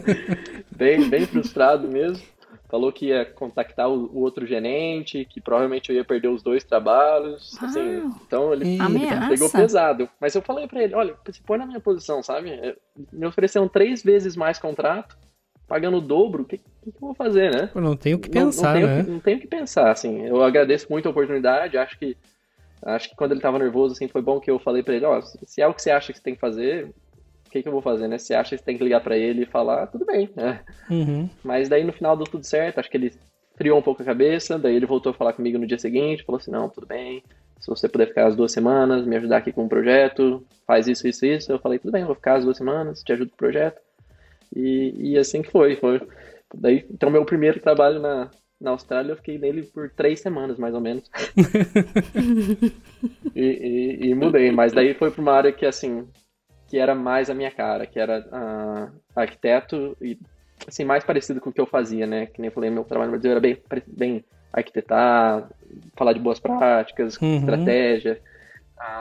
bem, 0.75 1.09
bem 1.09 1.25
frustrado 1.25 1.87
mesmo 1.87 2.23
falou 2.69 2.91
que 2.91 3.07
ia 3.07 3.25
contactar 3.25 3.89
o, 3.89 4.05
o, 4.05 4.19
outro 4.19 4.45
gerente, 4.45 5.25
que 5.25 5.41
provavelmente 5.41 5.89
eu 5.89 5.95
ia 5.95 6.05
perder 6.05 6.27
os 6.27 6.43
dois 6.43 6.63
trabalhos. 6.63 7.57
Ah, 7.61 7.65
assim, 7.65 8.11
então 8.25 8.53
ele 8.53 8.79
ameaça. 8.79 9.29
pegou 9.29 9.49
pesado. 9.49 10.09
Mas 10.19 10.35
eu 10.35 10.41
falei 10.41 10.67
para 10.67 10.83
ele, 10.83 10.95
olha, 10.95 11.15
se 11.31 11.41
põe 11.41 11.57
na 11.57 11.65
minha 11.65 11.79
posição, 11.79 12.21
sabe? 12.21 12.75
Me 13.11 13.25
ofereceram 13.25 13.67
três 13.67 14.03
vezes 14.03 14.35
mais 14.35 14.59
contrato, 14.59 15.17
pagando 15.67 15.97
o 15.97 16.01
dobro, 16.01 16.43
o 16.43 16.45
que, 16.45 16.57
que, 16.57 16.63
que, 16.63 16.87
eu 16.89 16.93
vou 16.99 17.13
fazer, 17.13 17.51
né? 17.51 17.69
Eu 17.73 17.81
não 17.81 17.95
tenho 17.95 18.17
o 18.17 18.19
que 18.19 18.29
pensar, 18.29 18.75
não, 18.75 18.81
não 18.81 18.87
né? 18.87 19.03
Que, 19.03 19.11
não 19.11 19.19
tenho 19.19 19.37
o 19.37 19.41
que 19.41 19.47
pensar, 19.47 19.91
assim. 19.91 20.25
Eu 20.25 20.43
agradeço 20.43 20.87
muito 20.89 21.07
a 21.07 21.11
oportunidade, 21.11 21.77
acho 21.77 21.97
que 21.97 22.15
acho 22.81 23.09
que 23.09 23.15
quando 23.15 23.33
ele 23.33 23.41
tava 23.41 23.59
nervoso, 23.59 23.93
assim, 23.93 24.07
foi 24.07 24.21
bom 24.21 24.39
que 24.39 24.49
eu 24.49 24.57
falei 24.57 24.81
para 24.81 24.95
ele, 24.95 25.05
ó, 25.05 25.19
se 25.21 25.61
é 25.61 25.67
o 25.67 25.73
que 25.73 25.81
você 25.81 25.91
acha 25.91 26.13
que 26.13 26.17
você 26.17 26.23
tem 26.23 26.33
que 26.33 26.39
fazer, 26.39 26.93
o 27.49 27.51
que, 27.51 27.63
que 27.63 27.67
eu 27.67 27.73
vou 27.73 27.81
fazer, 27.81 28.07
né? 28.07 28.17
Você 28.17 28.35
acha 28.35 28.51
que 28.51 28.57
você 28.57 28.63
tem 28.63 28.77
que 28.77 28.83
ligar 28.83 29.01
para 29.01 29.17
ele 29.17 29.41
e 29.41 29.47
falar, 29.47 29.87
tudo 29.87 30.05
bem, 30.05 30.29
né? 30.35 30.61
Uhum. 30.89 31.27
Mas 31.43 31.67
daí 31.67 31.83
no 31.83 31.91
final 31.91 32.15
deu 32.15 32.25
tudo 32.25 32.45
certo, 32.45 32.79
acho 32.79 32.89
que 32.89 32.95
ele 32.95 33.11
friou 33.55 33.79
um 33.79 33.81
pouco 33.81 34.01
a 34.01 34.05
cabeça, 34.05 34.57
daí 34.57 34.75
ele 34.75 34.85
voltou 34.85 35.09
a 35.09 35.15
falar 35.15 35.33
comigo 35.33 35.57
no 35.57 35.67
dia 35.67 35.79
seguinte, 35.79 36.23
falou 36.23 36.37
assim, 36.37 36.51
não, 36.51 36.69
tudo 36.69 36.85
bem, 36.85 37.23
se 37.59 37.67
você 37.67 37.89
puder 37.89 38.07
ficar 38.07 38.27
as 38.27 38.35
duas 38.35 38.51
semanas, 38.51 39.05
me 39.05 39.17
ajudar 39.17 39.37
aqui 39.37 39.51
com 39.51 39.65
o 39.65 39.69
projeto, 39.69 40.45
faz 40.65 40.87
isso, 40.87 41.07
isso, 41.07 41.25
isso. 41.25 41.51
Eu 41.51 41.59
falei, 41.59 41.79
tudo 41.79 41.91
bem, 41.91 42.05
vou 42.05 42.15
ficar 42.15 42.35
as 42.35 42.45
duas 42.45 42.55
semanas, 42.55 43.03
te 43.03 43.11
ajudo 43.11 43.29
com 43.29 43.35
o 43.35 43.39
projeto. 43.39 43.81
E, 44.55 45.11
e 45.11 45.17
assim 45.17 45.41
que 45.41 45.51
foi, 45.51 45.75
foi. 45.75 46.01
Daí, 46.53 46.85
então 46.89 47.09
meu 47.09 47.25
primeiro 47.25 47.59
trabalho 47.59 47.99
na, 47.99 48.29
na 48.61 48.71
Austrália 48.71 49.11
eu 49.11 49.17
fiquei 49.17 49.37
nele 49.37 49.63
por 49.63 49.89
três 49.89 50.19
semanas, 50.19 50.57
mais 50.57 50.73
ou 50.73 50.81
menos. 50.81 51.09
e, 53.35 53.41
e, 53.41 54.07
e, 54.07 54.15
mudei, 54.15 54.51
mas 54.51 54.73
daí 54.73 54.93
foi 54.93 55.11
para 55.11 55.21
uma 55.21 55.33
área 55.33 55.51
que, 55.51 55.65
assim, 55.65 56.07
que 56.69 56.77
era 56.77 56.93
mais 56.93 57.29
a 57.29 57.33
minha 57.33 57.49
cara, 57.49 57.87
que 57.87 57.99
era 57.99 58.19
uh, 58.19 58.91
arquiteto 59.15 59.97
e, 59.99 60.17
assim, 60.67 60.85
mais 60.85 61.03
parecido 61.03 61.41
com 61.41 61.49
o 61.49 61.53
que 61.53 61.59
eu 61.59 61.65
fazia, 61.65 62.05
né? 62.05 62.27
Que 62.27 62.39
nem 62.39 62.49
eu 62.49 62.53
falei, 62.53 62.69
meu 62.69 62.83
trabalho 62.83 63.11
no 63.11 63.17
Brasil 63.17 63.31
era 63.31 63.39
bem, 63.39 63.57
bem 63.87 64.23
arquitetar, 64.53 65.49
falar 65.95 66.13
de 66.13 66.19
boas 66.19 66.39
práticas, 66.39 67.17
uhum. 67.17 67.37
estratégia. 67.37 68.21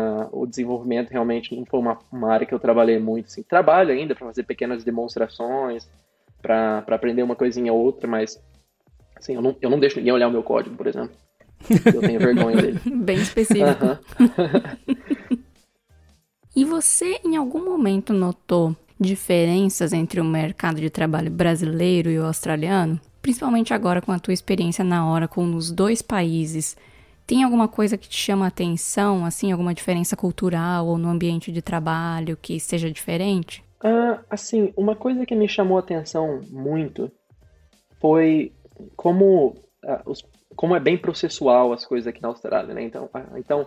Uh, 0.00 0.42
o 0.42 0.46
desenvolvimento 0.46 1.10
realmente 1.10 1.54
não 1.54 1.64
foi 1.64 1.78
uma, 1.78 1.98
uma 2.10 2.32
área 2.32 2.46
que 2.46 2.54
eu 2.54 2.58
trabalhei 2.58 2.98
muito. 2.98 3.26
Assim. 3.26 3.42
Trabalho 3.42 3.92
ainda 3.92 4.14
para 4.14 4.26
fazer 4.26 4.44
pequenas 4.44 4.82
demonstrações, 4.82 5.86
para 6.40 6.78
aprender 6.88 7.22
uma 7.22 7.36
coisinha 7.36 7.72
ou 7.72 7.78
outra, 7.78 8.08
mas 8.08 8.42
assim, 9.14 9.34
eu, 9.34 9.42
não, 9.42 9.54
eu 9.60 9.68
não 9.68 9.78
deixo 9.78 9.98
ninguém 9.98 10.12
olhar 10.12 10.28
o 10.28 10.32
meu 10.32 10.42
código, 10.42 10.74
por 10.74 10.86
exemplo. 10.86 11.14
Eu 11.94 12.00
tenho 12.00 12.18
vergonha 12.18 12.56
dele. 12.62 12.80
Bem 12.86 13.18
específico. 13.18 13.98
e 16.58 16.64
você, 16.64 17.20
em 17.24 17.36
algum 17.36 17.64
momento, 17.64 18.12
notou 18.12 18.74
diferenças 18.98 19.92
entre 19.92 20.20
o 20.20 20.24
mercado 20.24 20.80
de 20.80 20.90
trabalho 20.90 21.30
brasileiro 21.30 22.10
e 22.10 22.18
o 22.18 22.26
australiano? 22.26 23.00
Principalmente 23.22 23.72
agora 23.72 24.02
com 24.02 24.10
a 24.10 24.18
tua 24.18 24.34
experiência 24.34 24.84
na 24.84 25.08
Oracle 25.08 25.44
nos 25.44 25.70
dois 25.70 26.02
países. 26.02 26.76
Tem 27.24 27.44
alguma 27.44 27.68
coisa 27.68 27.96
que 27.96 28.08
te 28.08 28.16
chama 28.16 28.44
a 28.44 28.48
atenção, 28.48 29.24
assim, 29.24 29.52
alguma 29.52 29.72
diferença 29.72 30.16
cultural 30.16 30.88
ou 30.88 30.98
no 30.98 31.08
ambiente 31.08 31.52
de 31.52 31.62
trabalho 31.62 32.36
que 32.36 32.58
seja 32.58 32.90
diferente? 32.90 33.62
Uh, 33.80 34.18
assim, 34.28 34.72
uma 34.76 34.96
coisa 34.96 35.24
que 35.24 35.36
me 35.36 35.48
chamou 35.48 35.76
a 35.76 35.80
atenção 35.80 36.40
muito 36.50 37.08
foi 38.00 38.50
como, 38.96 39.54
uh, 39.84 40.02
os, 40.04 40.24
como 40.56 40.74
é 40.74 40.80
bem 40.80 40.98
processual 40.98 41.72
as 41.72 41.86
coisas 41.86 42.08
aqui 42.08 42.20
na 42.20 42.26
Austrália, 42.26 42.74
né? 42.74 42.82
Então, 42.82 43.04
uh, 43.04 43.38
então 43.38 43.64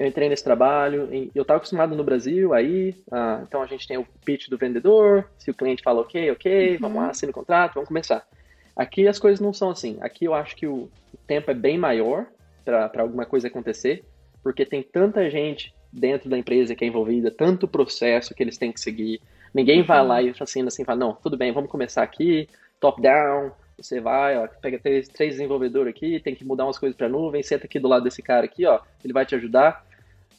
eu 0.00 0.06
entrei 0.06 0.30
nesse 0.30 0.42
trabalho, 0.42 1.14
e 1.14 1.30
eu 1.34 1.42
estava 1.42 1.58
acostumado 1.58 1.94
no 1.94 2.02
Brasil, 2.02 2.54
aí, 2.54 2.94
então 3.42 3.60
a 3.60 3.66
gente 3.66 3.86
tem 3.86 3.98
o 3.98 4.06
pitch 4.24 4.48
do 4.48 4.56
vendedor, 4.56 5.28
se 5.36 5.50
o 5.50 5.54
cliente 5.54 5.82
fala 5.82 6.00
ok, 6.00 6.30
ok, 6.30 6.72
uhum. 6.72 6.78
vamos 6.80 7.02
lá, 7.02 7.10
assina 7.10 7.28
o 7.28 7.34
contrato, 7.34 7.74
vamos 7.74 7.88
começar. 7.88 8.26
Aqui 8.74 9.06
as 9.06 9.18
coisas 9.18 9.40
não 9.40 9.52
são 9.52 9.68
assim. 9.68 9.98
Aqui 10.00 10.24
eu 10.24 10.32
acho 10.32 10.56
que 10.56 10.66
o 10.66 10.88
tempo 11.26 11.50
é 11.50 11.54
bem 11.54 11.76
maior, 11.76 12.24
para 12.64 13.02
alguma 13.02 13.26
coisa 13.26 13.48
acontecer, 13.48 14.02
porque 14.42 14.64
tem 14.64 14.82
tanta 14.82 15.28
gente 15.28 15.74
dentro 15.92 16.30
da 16.30 16.38
empresa 16.38 16.74
que 16.74 16.82
é 16.82 16.88
envolvida, 16.88 17.30
tanto 17.30 17.68
processo 17.68 18.34
que 18.34 18.42
eles 18.42 18.56
têm 18.56 18.72
que 18.72 18.80
seguir. 18.80 19.20
Ninguém 19.52 19.82
vai 19.82 20.02
lá 20.02 20.22
e 20.22 20.32
assina 20.40 20.68
assim, 20.68 20.82
fala, 20.82 20.98
não, 20.98 21.12
tudo 21.12 21.36
bem, 21.36 21.52
vamos 21.52 21.70
começar 21.70 22.02
aqui, 22.02 22.48
top 22.80 23.02
down, 23.02 23.52
você 23.76 24.00
vai, 24.00 24.38
ó, 24.38 24.48
pega 24.62 24.78
três, 24.78 25.08
três 25.08 25.32
desenvolvedores 25.32 25.94
aqui, 25.94 26.18
tem 26.20 26.34
que 26.34 26.42
mudar 26.42 26.64
umas 26.64 26.78
coisas 26.78 26.96
para 26.96 27.06
nuvem, 27.06 27.42
senta 27.42 27.66
aqui 27.66 27.78
do 27.78 27.88
lado 27.88 28.04
desse 28.04 28.22
cara 28.22 28.46
aqui, 28.46 28.64
ó, 28.64 28.80
ele 29.04 29.12
vai 29.12 29.26
te 29.26 29.34
ajudar. 29.34 29.89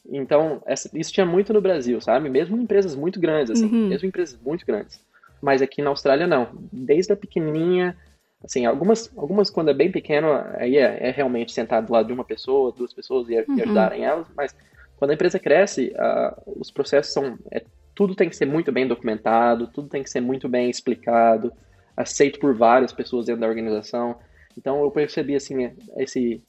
Então, 0.09 0.61
essa, 0.65 0.89
isso 0.93 1.13
tinha 1.13 1.25
muito 1.25 1.53
no 1.53 1.61
Brasil, 1.61 2.01
sabe? 2.01 2.29
Mesmo 2.29 2.57
em 2.57 2.61
empresas 2.61 2.95
muito 2.95 3.19
grandes, 3.19 3.51
assim, 3.51 3.65
uhum. 3.65 3.87
mesmo 3.87 4.07
empresas 4.07 4.39
muito 4.41 4.65
grandes. 4.65 4.99
Mas 5.41 5.61
aqui 5.61 5.81
na 5.81 5.89
Austrália, 5.89 6.27
não. 6.27 6.49
Desde 6.71 7.13
a 7.13 7.15
pequenininha 7.15 7.95
Assim, 8.43 8.65
algumas, 8.65 9.11
algumas 9.15 9.49
quando 9.49 9.69
é 9.69 9.73
bem 9.73 9.91
pequeno, 9.91 10.27
aí 10.55 10.77
é, 10.77 11.09
é 11.09 11.11
realmente 11.11 11.51
sentar 11.51 11.81
do 11.83 11.93
lado 11.93 12.07
de 12.07 12.13
uma 12.13 12.23
pessoa, 12.23 12.71
duas 12.71 12.91
pessoas 12.91 13.29
e, 13.29 13.35
uhum. 13.35 13.57
e 13.57 13.61
ajudarem 13.61 14.03
elas, 14.03 14.25
mas 14.35 14.55
quando 14.97 15.11
a 15.11 15.13
empresa 15.13 15.39
cresce, 15.39 15.93
uh, 15.95 16.59
os 16.59 16.71
processos 16.71 17.13
são. 17.13 17.37
É, 17.51 17.63
tudo 17.93 18.15
tem 18.15 18.29
que 18.29 18.35
ser 18.35 18.45
muito 18.45 18.71
bem 18.71 18.87
documentado, 18.87 19.67
tudo 19.67 19.89
tem 19.89 20.01
que 20.01 20.09
ser 20.09 20.21
muito 20.21 20.49
bem 20.49 20.69
explicado, 20.69 21.51
aceito 21.95 22.39
por 22.39 22.55
várias 22.55 22.91
pessoas 22.91 23.25
dentro 23.25 23.41
da 23.41 23.47
organização. 23.47 24.17
Então 24.57 24.81
eu 24.81 24.89
percebi 24.89 25.35
assim 25.35 25.71
esse 25.97 26.41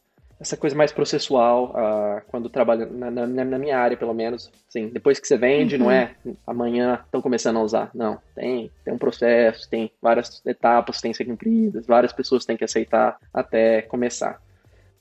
essa 0.43 0.57
coisa 0.57 0.75
mais 0.75 0.91
processual 0.91 1.71
uh, 1.71 2.21
quando 2.27 2.51
trabalha 2.51 2.85
na, 2.87 3.11
na, 3.11 3.27
na, 3.27 3.59
minha 3.59 3.79
área, 3.79 3.97
pelo 3.97 4.13
menos. 4.13 4.51
Assim, 4.69 4.89
depois 4.89 5.21
que 5.21 5.27
você 5.27 5.39
vende, 5.39 5.77
uhum. 5.77 5.83
não 5.83 5.91
é 5.91 6.17
amanhã 6.45 7.01
estão 7.05 7.23
começando 7.23 7.59
a 7.59 7.63
usar. 7.63 7.91
Não, 7.95 8.21
tem, 8.35 8.71
tem 8.85 8.93
um 8.93 8.99
processo, 8.99 9.71
tem 9.71 9.91
várias 10.03 10.45
etapas 10.45 10.97
que 10.97 11.03
têm 11.03 11.13
que 11.13 11.17
ser 11.17 11.25
cumpridas, 11.25 11.87
várias 11.87 12.13
pessoas 12.13 12.45
têm 12.45 12.57
que 12.57 12.65
aceitar 12.65 13.17
até 13.33 13.83
começar. 13.83 14.43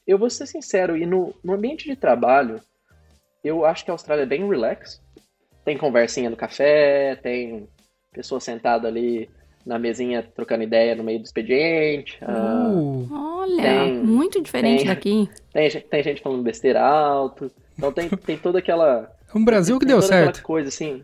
Eu 0.06 0.20
vou 0.20 0.30
ser 0.30 0.46
sincero, 0.46 0.96
e 0.96 1.06
no, 1.06 1.34
no 1.44 1.54
ambiente 1.54 1.89
de 1.89 1.96
trabalho, 1.96 2.62
eu 3.44 3.66
acho 3.66 3.84
que 3.84 3.89
a 3.89 3.94
Austrália 3.96 4.24
é 4.24 4.28
bem 4.28 4.48
relax. 4.48 5.02
Tem 5.66 5.78
conversinha 5.78 6.30
no 6.30 6.38
café, 6.38 7.16
tem 7.16 7.68
pessoa 8.12 8.39
sentada 8.39 8.88
ali 8.88 9.28
na 9.66 9.78
mesinha 9.78 10.24
trocando 10.24 10.64
ideia 10.64 10.95
no 10.95 11.03
meio 11.03 11.20
do 11.20 11.26
expediente. 11.26 12.18
Uh, 12.24 13.07
olha, 13.12 13.62
tem, 13.62 14.03
muito 14.03 14.41
diferente 14.41 14.80
tem, 14.80 14.88
daqui. 14.88 15.30
Tem, 15.53 15.70
tem 15.70 16.03
gente 16.03 16.22
falando 16.22 16.43
besteira 16.43 16.82
alto. 16.82 17.51
Então 17.78 17.91
tem, 17.91 18.09
tem 18.09 18.38
toda 18.38 18.59
aquela. 18.59 19.12
É 19.34 19.38
um 19.38 19.43
Brasil 19.43 19.80
que 19.80 19.86
deu 19.86 19.97
toda 19.97 20.07
certo. 20.07 20.30
Aquela 20.30 20.43
coisa 20.43 20.70
assim. 20.70 21.03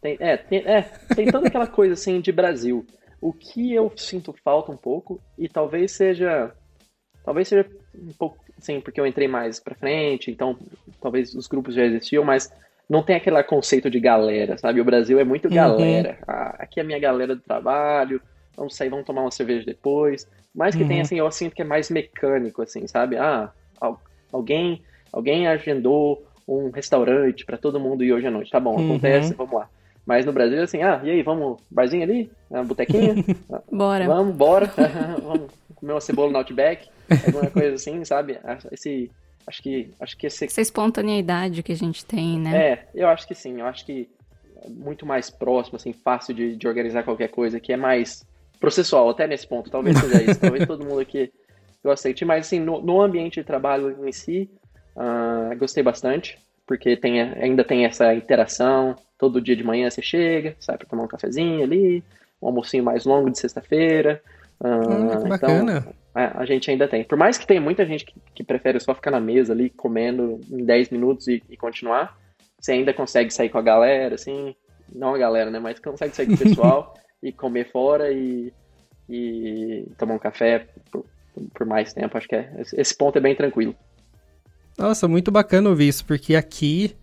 Tem, 0.00 0.16
é, 0.20 0.36
tem, 0.36 0.58
é, 0.66 0.82
tem 1.14 1.30
toda 1.30 1.48
aquela 1.48 1.66
coisa 1.66 1.94
assim 1.94 2.20
de 2.20 2.30
Brasil. 2.30 2.84
O 3.20 3.32
que 3.32 3.72
eu 3.72 3.90
sinto 3.96 4.34
falta 4.44 4.70
um 4.70 4.76
pouco, 4.76 5.20
e 5.38 5.48
talvez 5.48 5.92
seja. 5.92 6.52
Talvez 7.24 7.48
seja 7.48 7.66
um 7.94 8.12
pouco. 8.12 8.36
Sim, 8.58 8.80
porque 8.80 9.00
eu 9.00 9.06
entrei 9.06 9.26
mais 9.26 9.58
pra 9.58 9.74
frente, 9.74 10.30
então 10.30 10.56
talvez 11.00 11.34
os 11.34 11.46
grupos 11.46 11.74
já 11.74 11.84
existiam, 11.84 12.24
mas 12.24 12.50
não 12.88 13.02
tem 13.02 13.16
aquele 13.16 13.42
conceito 13.44 13.90
de 13.90 13.98
galera, 13.98 14.58
sabe? 14.58 14.80
O 14.80 14.84
Brasil 14.84 15.18
é 15.18 15.24
muito 15.24 15.48
uhum. 15.48 15.54
galera. 15.54 16.18
Ah, 16.26 16.56
aqui 16.58 16.80
é 16.80 16.82
a 16.82 16.86
minha 16.86 16.98
galera 16.98 17.34
do 17.34 17.40
trabalho, 17.40 18.20
vamos 18.56 18.76
sair, 18.76 18.88
vamos 18.88 19.06
tomar 19.06 19.22
uma 19.22 19.30
cerveja 19.30 19.64
depois. 19.64 20.28
Mas 20.54 20.74
que 20.74 20.82
uhum. 20.82 20.88
tem, 20.88 21.00
assim, 21.00 21.18
eu 21.18 21.30
sinto 21.30 21.54
que 21.54 21.62
é 21.62 21.64
mais 21.64 21.90
mecânico, 21.90 22.62
assim, 22.62 22.86
sabe? 22.86 23.16
Ah, 23.16 23.50
alguém, 24.32 24.82
alguém 25.12 25.48
agendou 25.48 26.24
um 26.46 26.70
restaurante 26.70 27.44
para 27.44 27.56
todo 27.56 27.80
mundo 27.80 28.04
ir 28.04 28.12
hoje 28.12 28.26
à 28.26 28.30
noite. 28.30 28.50
Tá 28.50 28.60
bom, 28.60 28.76
uhum. 28.76 28.90
acontece, 28.90 29.34
vamos 29.34 29.54
lá. 29.54 29.68
Mas 30.06 30.26
no 30.26 30.32
Brasil, 30.32 30.62
assim, 30.62 30.82
ah, 30.82 31.00
e 31.02 31.10
aí, 31.10 31.22
vamos, 31.22 31.60
barzinho 31.70 32.02
ali? 32.02 32.30
Uma 32.50 32.62
botequinha? 32.62 33.14
bora. 33.72 34.06
Vamos, 34.06 34.36
bora. 34.36 34.66
vamos 35.22 35.50
comer 35.74 35.92
uma 35.94 36.00
cebola 36.00 36.30
no 36.30 36.38
Outback? 36.38 36.88
Alguma 37.26 37.50
coisa 37.50 37.74
assim, 37.74 38.04
sabe? 38.04 38.38
Esse, 38.70 39.10
Acho 39.46 39.62
que, 39.62 39.90
acho 40.00 40.16
que 40.16 40.26
esse... 40.26 40.44
Essa 40.44 40.60
espontaneidade 40.60 41.62
que 41.62 41.72
a 41.72 41.76
gente 41.76 42.04
tem, 42.04 42.38
né? 42.38 42.56
É, 42.56 42.88
eu 42.94 43.08
acho 43.08 43.26
que 43.26 43.34
sim. 43.34 43.60
Eu 43.60 43.66
acho 43.66 43.84
que 43.84 44.08
é 44.62 44.68
muito 44.68 45.04
mais 45.04 45.30
próximo, 45.30 45.76
assim, 45.76 45.92
fácil 45.92 46.34
de, 46.34 46.56
de 46.56 46.66
organizar 46.66 47.02
qualquer 47.02 47.28
coisa, 47.28 47.60
que 47.60 47.72
é 47.72 47.76
mais 47.76 48.26
processual, 48.58 49.10
até 49.10 49.26
nesse 49.26 49.46
ponto. 49.46 49.70
Talvez 49.70 49.98
seja 49.98 50.22
isso. 50.22 50.40
talvez 50.40 50.66
todo 50.66 50.84
mundo 50.84 51.00
aqui 51.00 51.30
eu 51.82 51.90
aceite. 51.90 52.24
Mas, 52.24 52.46
assim, 52.46 52.58
no, 52.58 52.80
no 52.80 53.02
ambiente 53.02 53.40
de 53.40 53.44
trabalho 53.44 54.06
em 54.06 54.12
si, 54.12 54.48
uh, 54.96 55.56
gostei 55.58 55.82
bastante, 55.82 56.38
porque 56.66 56.96
tem, 56.96 57.20
ainda 57.20 57.62
tem 57.62 57.84
essa 57.84 58.14
interação. 58.14 58.96
Todo 59.18 59.40
dia 59.40 59.54
de 59.54 59.62
manhã 59.62 59.90
você 59.90 60.02
chega, 60.02 60.56
sai 60.58 60.78
para 60.78 60.88
tomar 60.88 61.04
um 61.04 61.08
cafezinho 61.08 61.62
ali, 61.62 62.02
um 62.40 62.46
almocinho 62.46 62.82
mais 62.82 63.04
longo 63.04 63.30
de 63.30 63.38
sexta-feira. 63.38 64.22
Uh, 64.60 64.68
hum, 64.68 65.22
que 65.22 65.28
bacana. 65.28 65.78
Então, 65.78 65.90
é, 65.90 66.03
a 66.14 66.44
gente 66.46 66.70
ainda 66.70 66.86
tem. 66.86 67.02
Por 67.02 67.18
mais 67.18 67.36
que 67.36 67.46
tenha 67.46 67.60
muita 67.60 67.84
gente 67.84 68.04
que, 68.04 68.14
que 68.34 68.44
prefere 68.44 68.78
só 68.78 68.94
ficar 68.94 69.10
na 69.10 69.20
mesa 69.20 69.52
ali, 69.52 69.68
comendo 69.68 70.40
em 70.48 70.64
10 70.64 70.90
minutos 70.90 71.26
e, 71.26 71.42
e, 71.50 71.56
continuar, 71.56 72.16
você 72.60 72.72
ainda 72.72 72.94
consegue 72.94 73.32
sair 73.32 73.48
com 73.48 73.58
a 73.58 73.62
galera, 73.62 74.14
assim, 74.14 74.54
não 74.94 75.14
a 75.14 75.18
galera, 75.18 75.50
né, 75.50 75.58
mas 75.58 75.80
consegue 75.80 76.14
sair 76.14 76.26
com 76.26 76.34
o 76.34 76.38
pessoal 76.38 76.94
e 77.20 77.32
comer 77.32 77.68
fora 77.72 78.12
e, 78.12 78.52
e 79.08 79.88
tomar 79.98 80.14
um 80.14 80.18
café 80.18 80.68
por, 80.92 81.04
por 81.52 81.66
mais 81.66 81.92
tempo. 81.92 82.16
Acho 82.16 82.28
que 82.28 82.36
é, 82.36 82.62
esse 82.74 82.96
ponto 82.96 83.18
é 83.18 83.20
bem 83.20 83.34
tranquilo. 83.34 83.74
Nossa, 84.78 85.08
muito 85.08 85.32
bacana 85.32 85.68
ouvir 85.68 85.88
isso, 85.88 86.04
porque 86.04 86.36
aqui 86.36 86.96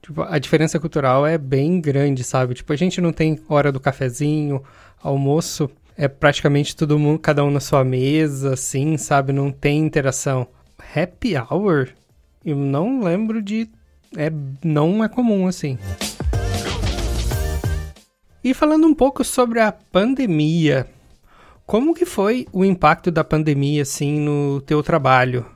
tipo, 0.00 0.22
a 0.22 0.38
diferença 0.38 0.78
cultural 0.78 1.26
é 1.26 1.36
bem 1.36 1.80
grande, 1.80 2.22
sabe? 2.22 2.54
Tipo, 2.54 2.72
a 2.72 2.76
gente 2.76 3.00
não 3.00 3.12
tem 3.12 3.40
hora 3.48 3.72
do 3.72 3.80
cafezinho, 3.80 4.62
almoço 5.02 5.68
é 5.96 6.08
praticamente 6.08 6.76
todo 6.76 6.98
mundo, 6.98 7.18
cada 7.18 7.44
um 7.44 7.50
na 7.50 7.60
sua 7.60 7.84
mesa, 7.84 8.54
assim, 8.54 8.96
sabe? 8.96 9.32
Não 9.32 9.50
tem 9.50 9.78
interação. 9.78 10.46
Happy 10.94 11.34
hour? 11.36 11.88
Eu 12.44 12.56
não 12.56 13.00
lembro 13.02 13.40
de. 13.40 13.68
É, 14.16 14.30
não 14.62 15.02
é 15.02 15.08
comum 15.08 15.46
assim. 15.46 15.78
E 18.42 18.52
falando 18.52 18.86
um 18.86 18.94
pouco 18.94 19.24
sobre 19.24 19.60
a 19.60 19.72
pandemia, 19.72 20.86
como 21.64 21.94
que 21.94 22.04
foi 22.04 22.46
o 22.52 22.64
impacto 22.64 23.10
da 23.10 23.24
pandemia 23.24 23.82
assim 23.82 24.20
no 24.20 24.60
teu 24.60 24.82
trabalho? 24.82 25.46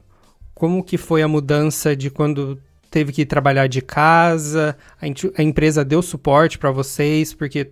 Como 0.54 0.82
que 0.82 0.96
foi 0.96 1.22
a 1.22 1.28
mudança 1.28 1.94
de 1.94 2.10
quando 2.10 2.58
teve 2.90 3.12
que 3.12 3.26
trabalhar 3.26 3.66
de 3.66 3.82
casa? 3.82 4.76
A, 5.00 5.06
a 5.40 5.42
empresa 5.42 5.84
deu 5.84 6.00
suporte 6.00 6.58
para 6.58 6.70
vocês 6.70 7.34
porque 7.34 7.70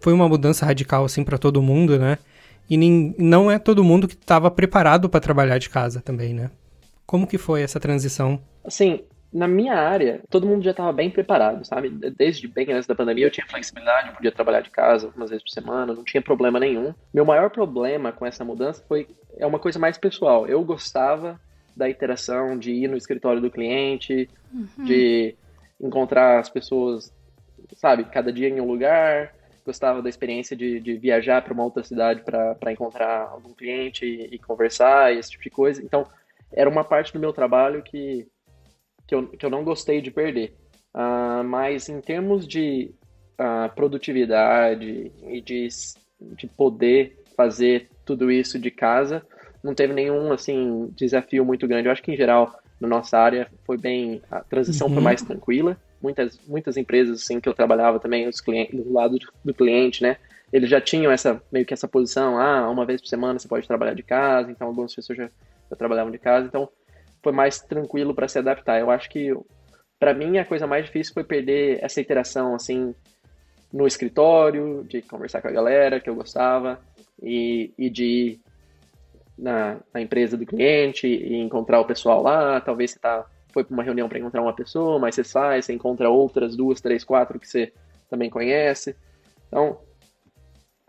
foi 0.00 0.12
uma 0.12 0.28
mudança 0.28 0.64
radical 0.64 1.04
assim 1.04 1.24
para 1.24 1.38
todo 1.38 1.62
mundo, 1.62 1.98
né? 1.98 2.18
E 2.68 2.76
nem, 2.76 3.14
não 3.18 3.50
é 3.50 3.58
todo 3.58 3.82
mundo 3.82 4.06
que 4.06 4.14
estava 4.14 4.50
preparado 4.50 5.08
para 5.08 5.20
trabalhar 5.20 5.58
de 5.58 5.70
casa 5.70 6.00
também, 6.00 6.34
né? 6.34 6.50
Como 7.06 7.26
que 7.26 7.38
foi 7.38 7.62
essa 7.62 7.80
transição? 7.80 8.38
Assim, 8.62 9.00
na 9.32 9.48
minha 9.48 9.74
área, 9.74 10.20
todo 10.28 10.46
mundo 10.46 10.62
já 10.62 10.72
estava 10.72 10.92
bem 10.92 11.10
preparado, 11.10 11.64
sabe? 11.64 11.88
Desde 11.90 12.46
bem 12.46 12.70
antes 12.72 12.86
da 12.86 12.94
pandemia, 12.94 13.26
eu 13.26 13.30
tinha 13.30 13.46
flexibilidade, 13.46 14.08
eu 14.08 14.14
podia 14.14 14.32
trabalhar 14.32 14.60
de 14.60 14.70
casa 14.70 15.06
algumas 15.06 15.30
vezes 15.30 15.42
por 15.42 15.50
semana, 15.50 15.94
não 15.94 16.04
tinha 16.04 16.22
problema 16.22 16.60
nenhum. 16.60 16.94
Meu 17.12 17.24
maior 17.24 17.50
problema 17.50 18.12
com 18.12 18.26
essa 18.26 18.44
mudança 18.44 18.84
foi 18.86 19.08
é 19.38 19.46
uma 19.46 19.58
coisa 19.58 19.78
mais 19.78 19.96
pessoal. 19.96 20.46
Eu 20.46 20.62
gostava 20.64 21.40
da 21.76 21.88
interação, 21.88 22.58
de 22.58 22.72
ir 22.72 22.88
no 22.88 22.96
escritório 22.96 23.40
do 23.40 23.50
cliente, 23.50 24.28
uhum. 24.52 24.84
de 24.84 25.34
encontrar 25.80 26.40
as 26.40 26.48
pessoas, 26.48 27.12
sabe, 27.76 28.04
cada 28.04 28.32
dia 28.32 28.48
em 28.48 28.60
um 28.60 28.66
lugar. 28.66 29.32
Gostava 29.68 30.00
da 30.00 30.08
experiência 30.08 30.56
de, 30.56 30.80
de 30.80 30.96
viajar 30.96 31.42
para 31.42 31.52
uma 31.52 31.62
outra 31.64 31.84
cidade 31.84 32.22
para 32.22 32.72
encontrar 32.72 33.28
algum 33.28 33.52
cliente 33.52 34.06
e, 34.06 34.34
e 34.34 34.38
conversar, 34.38 35.12
e 35.14 35.18
esse 35.18 35.32
tipo 35.32 35.44
de 35.44 35.50
coisa. 35.50 35.82
Então, 35.82 36.06
era 36.50 36.70
uma 36.70 36.82
parte 36.82 37.12
do 37.12 37.20
meu 37.20 37.34
trabalho 37.34 37.82
que 37.82 38.26
que 39.06 39.14
eu, 39.14 39.26
que 39.26 39.44
eu 39.44 39.50
não 39.50 39.64
gostei 39.64 40.00
de 40.00 40.10
perder. 40.10 40.54
Uh, 40.94 41.42
mas 41.44 41.88
em 41.88 42.00
termos 42.00 42.46
de 42.46 42.90
uh, 43.40 43.74
produtividade 43.74 45.10
e 45.26 45.40
de, 45.40 45.68
de 46.20 46.46
poder 46.46 47.16
fazer 47.36 47.88
tudo 48.04 48.30
isso 48.30 48.58
de 48.58 48.70
casa, 48.70 49.22
não 49.62 49.74
teve 49.74 49.92
nenhum 49.92 50.32
assim 50.32 50.92
desafio 50.94 51.44
muito 51.44 51.66
grande. 51.66 51.88
Eu 51.88 51.92
acho 51.92 52.02
que 52.02 52.12
em 52.12 52.16
geral 52.16 52.58
na 52.80 52.86
nossa 52.86 53.18
área 53.18 53.48
foi 53.64 53.76
bem 53.76 54.22
a 54.30 54.40
transição 54.40 54.88
uhum. 54.88 54.94
foi 54.94 55.02
mais 55.02 55.22
tranquila. 55.22 55.76
Muitas 56.00 56.38
muitas 56.46 56.76
empresas 56.76 57.22
assim 57.22 57.40
que 57.40 57.48
eu 57.48 57.54
trabalhava 57.54 57.98
também 57.98 58.28
os 58.28 58.40
clientes 58.40 58.74
do 58.74 58.92
lado 58.92 59.18
do 59.44 59.54
cliente, 59.54 60.02
né? 60.02 60.16
Eles 60.52 60.70
já 60.70 60.80
tinham 60.80 61.12
essa 61.12 61.42
meio 61.52 61.66
que 61.66 61.74
essa 61.74 61.88
posição, 61.88 62.38
ah, 62.38 62.70
uma 62.70 62.86
vez 62.86 63.00
por 63.00 63.08
semana 63.08 63.38
você 63.38 63.48
pode 63.48 63.66
trabalhar 63.66 63.94
de 63.94 64.02
casa, 64.02 64.50
então 64.50 64.68
algumas 64.68 64.94
pessoas 64.94 65.18
já, 65.18 65.30
já 65.70 65.76
trabalhavam 65.76 66.10
de 66.10 66.18
casa, 66.18 66.46
então 66.46 66.68
foi 67.22 67.32
mais 67.32 67.60
tranquilo 67.60 68.14
para 68.14 68.28
se 68.28 68.38
adaptar. 68.38 68.80
Eu 68.80 68.90
acho 68.90 69.10
que 69.10 69.36
para 69.98 70.14
mim 70.14 70.38
a 70.38 70.44
coisa 70.44 70.66
mais 70.66 70.86
difícil 70.86 71.12
foi 71.12 71.24
perder 71.24 71.78
essa 71.82 72.00
interação 72.00 72.54
assim 72.54 72.94
no 73.72 73.86
escritório, 73.86 74.84
de 74.88 75.02
conversar 75.02 75.42
com 75.42 75.48
a 75.48 75.52
galera 75.52 76.00
que 76.00 76.08
eu 76.08 76.14
gostava 76.14 76.80
e, 77.22 77.72
e 77.76 77.90
de 77.90 78.04
ir 78.04 78.40
na, 79.36 79.78
na, 79.92 80.00
empresa 80.00 80.36
do 80.36 80.46
cliente 80.46 81.06
e 81.06 81.36
encontrar 81.36 81.80
o 81.80 81.84
pessoal 81.84 82.22
lá. 82.22 82.60
Talvez 82.60 82.92
você 82.92 82.98
tá, 82.98 83.26
foi 83.52 83.64
para 83.64 83.74
uma 83.74 83.82
reunião 83.82 84.08
para 84.08 84.18
encontrar 84.18 84.42
uma 84.42 84.52
pessoa, 84.52 84.98
mas 84.98 85.14
você 85.14 85.24
sai, 85.24 85.62
você 85.62 85.72
encontra 85.72 86.08
outras 86.08 86.56
duas, 86.56 86.80
três, 86.80 87.04
quatro 87.04 87.38
que 87.38 87.48
você 87.48 87.72
também 88.10 88.30
conhece. 88.30 88.94
Então, 89.46 89.78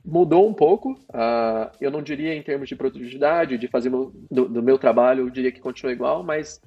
mudou 0.03 0.47
um 0.47 0.53
pouco. 0.53 0.91
Uh, 1.10 1.70
eu 1.80 1.91
não 1.91 2.01
diria 2.01 2.34
em 2.34 2.41
termos 2.41 2.68
de 2.68 2.76
produtividade, 2.76 3.57
de 3.57 3.68
fazer 3.68 3.89
meu, 3.89 4.14
do, 4.30 4.47
do, 4.47 4.64
meu 4.64 4.78
trabalho, 4.78 5.26
eu 5.26 5.30
diria 5.30 5.51
que 5.51 5.60
continua 5.60 5.93
igual, 5.93 6.24
mas 6.24 6.62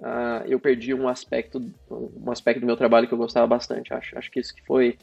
uh, 0.00 0.46
eu 0.46 0.60
perdi 0.60 0.94
um 0.94 1.08
aspecto, 1.08 1.60
um 1.90 2.30
aspecto 2.30 2.60
do 2.60 2.66
meu 2.66 2.76
trabalho 2.76 3.08
que 3.08 3.14
eu 3.14 3.18
gostava 3.18 3.46
bastante. 3.46 3.92
Acho, 3.92 4.16
acho 4.18 4.30
que 4.30 4.40
isso 4.40 4.54
que 4.54 4.64
foi 4.64 4.96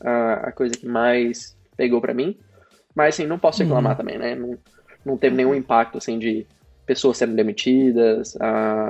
uh, 0.00 0.46
a 0.46 0.52
coisa 0.52 0.74
que 0.76 0.86
mais 0.86 1.56
pegou 1.76 2.00
para 2.00 2.14
mim. 2.14 2.36
Mas 2.94 3.14
assim, 3.14 3.26
não 3.26 3.38
posso 3.38 3.62
reclamar 3.62 3.92
uhum. 3.92 3.98
também, 3.98 4.18
né? 4.18 4.34
Não, 4.34 4.58
não 5.04 5.16
teve 5.16 5.36
nenhum 5.36 5.54
impacto 5.54 5.98
assim 5.98 6.18
de 6.18 6.46
pessoas 6.86 7.16
sendo 7.16 7.34
demitidas, 7.34 8.36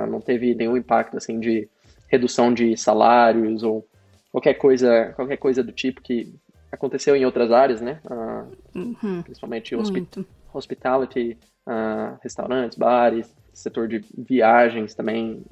não 0.09 0.21
teve 0.21 0.53
nenhum 0.53 0.77
impacto 0.77 1.17
assim 1.17 1.39
de 1.39 1.67
redução 2.07 2.53
de 2.53 2.77
salários 2.77 3.63
ou 3.63 3.85
qualquer 4.31 4.53
coisa, 4.53 5.13
qualquer 5.15 5.37
coisa 5.37 5.63
do 5.63 5.71
tipo 5.71 6.01
que 6.01 6.33
aconteceu 6.71 7.15
em 7.15 7.25
outras 7.25 7.51
áreas, 7.51 7.81
né? 7.81 7.99
Uh, 8.05 8.79
uhum. 8.79 9.21
Principalmente 9.23 9.75
hospi 9.75 10.07
hospitality, 10.53 11.37
uh, 11.67 12.17
restaurantes, 12.23 12.77
bares, 12.77 13.33
setor 13.53 13.87
de 13.87 14.03
viagens 14.17 14.93
também 14.93 15.43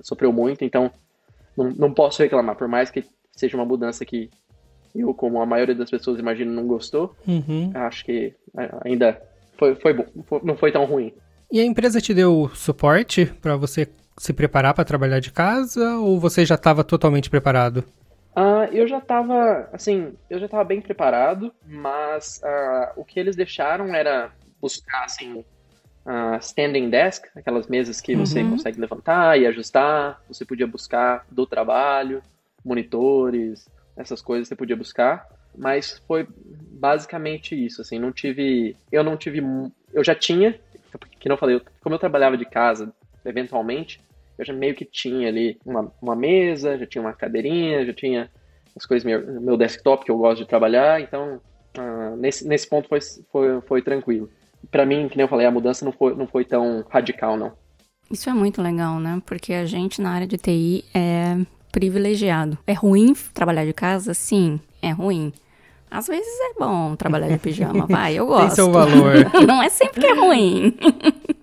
sofreu 0.00 0.32
muito, 0.32 0.64
então 0.64 0.90
não, 1.56 1.70
não 1.70 1.94
posso 1.94 2.22
reclamar, 2.22 2.56
por 2.56 2.68
mais 2.68 2.90
que 2.90 3.04
seja 3.32 3.56
uma 3.56 3.64
mudança 3.64 4.04
que 4.04 4.30
eu, 4.94 5.14
como 5.14 5.40
a 5.40 5.46
maioria 5.46 5.74
das 5.74 5.90
pessoas 5.90 6.18
imagino, 6.18 6.52
não 6.52 6.66
gostou, 6.66 7.16
uhum. 7.26 7.70
acho 7.74 8.04
que 8.04 8.34
ainda 8.84 9.20
foi, 9.56 9.74
foi 9.74 9.92
bom, 9.94 10.04
foi, 10.24 10.40
não 10.42 10.56
foi 10.56 10.70
tão 10.70 10.84
ruim. 10.84 11.12
E 11.52 11.60
a 11.60 11.64
empresa 11.66 12.00
te 12.00 12.14
deu 12.14 12.50
suporte 12.54 13.26
para 13.26 13.56
você 13.56 13.86
se 14.16 14.32
preparar 14.32 14.72
para 14.72 14.86
trabalhar 14.86 15.20
de 15.20 15.30
casa 15.30 15.96
ou 15.98 16.18
você 16.18 16.46
já 16.46 16.54
estava 16.54 16.82
totalmente 16.82 17.28
preparado? 17.28 17.84
Uh, 18.34 18.72
eu 18.72 18.88
já 18.88 18.96
estava, 18.96 19.68
assim, 19.70 20.14
eu 20.30 20.38
já 20.38 20.46
estava 20.46 20.64
bem 20.64 20.80
preparado, 20.80 21.52
mas 21.66 22.40
uh, 22.42 22.98
o 22.98 23.04
que 23.04 23.20
eles 23.20 23.36
deixaram 23.36 23.94
era 23.94 24.32
buscar, 24.62 25.04
assim, 25.04 25.44
uh, 26.06 26.38
standing 26.40 26.88
desk, 26.88 27.28
aquelas 27.36 27.66
mesas 27.66 28.00
que 28.00 28.14
uhum. 28.14 28.24
você 28.24 28.42
consegue 28.42 28.80
levantar 28.80 29.38
e 29.38 29.46
ajustar, 29.46 30.22
você 30.26 30.46
podia 30.46 30.66
buscar 30.66 31.26
do 31.30 31.46
trabalho, 31.46 32.22
monitores, 32.64 33.68
essas 33.94 34.22
coisas 34.22 34.48
você 34.48 34.56
podia 34.56 34.74
buscar, 34.74 35.28
mas 35.54 36.02
foi 36.08 36.26
basicamente 36.70 37.54
isso, 37.54 37.82
assim, 37.82 37.98
não 37.98 38.10
tive, 38.10 38.74
eu 38.90 39.04
não 39.04 39.18
tive, 39.18 39.42
eu 39.92 40.02
já 40.02 40.14
tinha, 40.14 40.58
que 40.98 41.28
não 41.28 41.36
falei, 41.36 41.60
como 41.80 41.94
eu 41.94 41.98
trabalhava 41.98 42.36
de 42.36 42.44
casa, 42.44 42.92
eventualmente, 43.24 44.00
eu 44.38 44.44
já 44.44 44.52
meio 44.52 44.74
que 44.74 44.84
tinha 44.84 45.28
ali 45.28 45.58
uma, 45.64 45.92
uma 46.00 46.16
mesa, 46.16 46.78
já 46.78 46.86
tinha 46.86 47.02
uma 47.02 47.12
cadeirinha, 47.12 47.84
já 47.84 47.92
tinha 47.92 48.30
as 48.76 48.86
coisas, 48.86 49.04
meu, 49.04 49.40
meu 49.40 49.56
desktop 49.56 50.04
que 50.04 50.10
eu 50.10 50.18
gosto 50.18 50.38
de 50.38 50.48
trabalhar, 50.48 51.00
então 51.00 51.40
uh, 51.78 52.16
nesse, 52.16 52.46
nesse 52.46 52.68
ponto 52.68 52.88
foi, 52.88 53.00
foi, 53.30 53.60
foi 53.62 53.82
tranquilo. 53.82 54.30
Para 54.70 54.86
mim, 54.86 55.08
que 55.08 55.16
nem 55.16 55.24
eu 55.24 55.28
falei, 55.28 55.46
a 55.46 55.50
mudança 55.50 55.84
não 55.84 55.92
foi, 55.92 56.14
não 56.14 56.26
foi 56.26 56.44
tão 56.44 56.84
radical, 56.88 57.36
não. 57.36 57.52
Isso 58.10 58.28
é 58.28 58.32
muito 58.32 58.60
legal, 58.62 58.98
né? 59.00 59.20
Porque 59.24 59.52
a 59.52 59.64
gente 59.64 60.00
na 60.00 60.10
área 60.10 60.26
de 60.26 60.36
TI 60.36 60.84
é 60.94 61.36
privilegiado. 61.70 62.58
É 62.66 62.72
ruim 62.72 63.14
trabalhar 63.32 63.64
de 63.64 63.72
casa? 63.72 64.12
Sim, 64.12 64.60
é 64.80 64.90
ruim. 64.90 65.32
Às 65.92 66.06
vezes 66.06 66.40
é 66.40 66.58
bom 66.58 66.96
trabalhar 66.96 67.28
de 67.28 67.38
pijama, 67.38 67.86
vai, 67.86 68.18
eu 68.18 68.24
gosto. 68.26 68.46
Tem 68.46 68.50
seu 68.54 68.72
valor. 68.72 69.14
Não 69.46 69.62
é 69.62 69.68
sempre 69.68 70.00
que 70.00 70.06
é 70.06 70.14
ruim. 70.14 70.74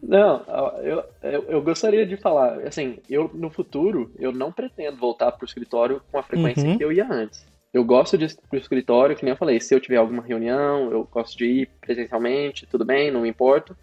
Não, 0.01 0.41
eu, 0.81 1.03
eu, 1.21 1.43
eu, 1.49 1.61
gostaria 1.61 2.03
de 2.03 2.17
falar, 2.17 2.59
assim, 2.67 2.97
eu 3.07 3.29
no 3.31 3.51
futuro, 3.51 4.11
eu 4.17 4.31
não 4.31 4.51
pretendo 4.51 4.97
voltar 4.97 5.31
pro 5.33 5.45
escritório 5.45 6.01
com 6.11 6.17
a 6.17 6.23
frequência 6.23 6.67
uhum. 6.67 6.77
que 6.79 6.83
eu 6.83 6.91
ia 6.91 7.07
antes. 7.07 7.45
Eu 7.71 7.83
gosto 7.83 8.17
de 8.17 8.25
ir 8.25 8.35
pro 8.49 8.57
escritório, 8.57 9.15
que 9.15 9.23
nem 9.23 9.33
eu 9.33 9.37
falei, 9.37 9.59
se 9.59 9.75
eu 9.75 9.79
tiver 9.79 9.97
alguma 9.97 10.23
reunião, 10.23 10.91
eu 10.91 11.07
gosto 11.11 11.37
de 11.37 11.45
ir 11.45 11.69
presencialmente, 11.79 12.65
tudo 12.65 12.83
bem, 12.83 13.11
não 13.11 13.21
me 13.21 13.29
importo. 13.29 13.77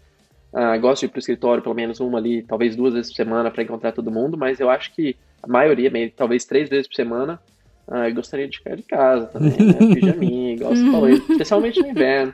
Uh, 0.51 0.77
gosto 0.81 1.01
de 1.01 1.05
ir 1.05 1.09
pro 1.09 1.19
escritório 1.19 1.63
pelo 1.63 1.75
menos 1.75 2.01
uma 2.01 2.17
ali, 2.17 2.43
talvez 2.43 2.75
duas 2.75 2.93
vezes 2.93 3.09
por 3.11 3.15
semana 3.15 3.49
para 3.49 3.63
encontrar 3.63 3.93
todo 3.93 4.11
mundo, 4.11 4.37
mas 4.37 4.59
eu 4.59 4.69
acho 4.69 4.93
que 4.93 5.15
a 5.41 5.47
maioria, 5.47 5.89
talvez 6.13 6.43
três 6.43 6.67
vezes 6.67 6.87
por 6.87 6.95
semana, 6.95 7.39
uh, 7.87 8.07
eu 8.07 8.15
gostaria 8.15 8.47
de 8.47 8.57
ficar 8.57 8.75
de 8.75 8.83
casa 8.83 9.27
também, 9.27 9.57
né? 9.57 9.95
Pijaminha, 9.95 10.53
igual 10.53 10.75
você 10.75 10.91
falou, 10.91 11.09
especialmente 11.09 11.81
no 11.81 11.87
inverno. 11.87 12.33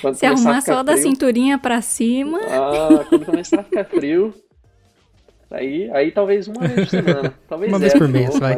Quando 0.00 0.14
Se 0.14 0.26
arrumar 0.26 0.60
só 0.60 0.72
frio, 0.72 0.84
da 0.84 0.96
cinturinha 0.96 1.58
pra 1.58 1.80
cima. 1.80 2.38
Ah, 2.42 3.04
quando 3.08 3.24
começar 3.24 3.60
a 3.60 3.64
ficar 3.64 3.84
frio. 3.84 4.34
Aí, 5.50 5.90
aí 5.92 6.10
talvez 6.10 6.48
uma 6.48 6.60
vez 6.60 6.74
por 6.74 6.86
semana. 6.88 7.34
Talvez 7.48 7.70
uma 7.70 7.78
vez 7.78 7.92
por 7.92 8.08
mês, 8.08 8.38
vai. 8.38 8.56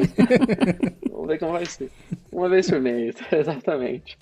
Vamos 1.11 1.27
ver 1.27 1.39
como 1.39 1.53
vai 1.53 1.67
ser. 1.67 1.91
Uma 2.33 2.49
vez 2.49 2.71
por 2.71 2.81
mês, 2.81 3.17
exatamente. 3.33 4.17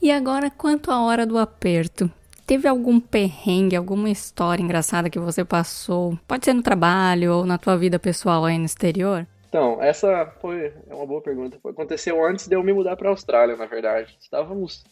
E 0.00 0.10
agora, 0.10 0.50
quanto 0.50 0.90
à 0.90 1.02
hora 1.02 1.26
do 1.26 1.36
aperto? 1.38 2.10
Teve 2.50 2.66
algum 2.66 2.98
perrengue, 2.98 3.76
alguma 3.76 4.10
história 4.10 4.60
engraçada 4.60 5.08
que 5.08 5.20
você 5.20 5.44
passou? 5.44 6.18
Pode 6.26 6.44
ser 6.44 6.52
no 6.52 6.64
trabalho 6.64 7.32
ou 7.32 7.46
na 7.46 7.56
tua 7.56 7.76
vida 7.76 7.96
pessoal 7.96 8.44
aí 8.44 8.58
no 8.58 8.64
exterior? 8.64 9.24
Então, 9.48 9.80
essa 9.80 10.26
foi 10.40 10.74
é 10.88 10.92
uma 10.92 11.06
boa 11.06 11.22
pergunta. 11.22 11.56
Aconteceu 11.64 12.26
antes 12.26 12.48
de 12.48 12.56
eu 12.56 12.64
me 12.64 12.72
mudar 12.72 12.96
para 12.96 13.06
a 13.06 13.12
Austrália, 13.12 13.56
na 13.56 13.66
verdade. 13.66 14.16
Estávamos 14.20 14.82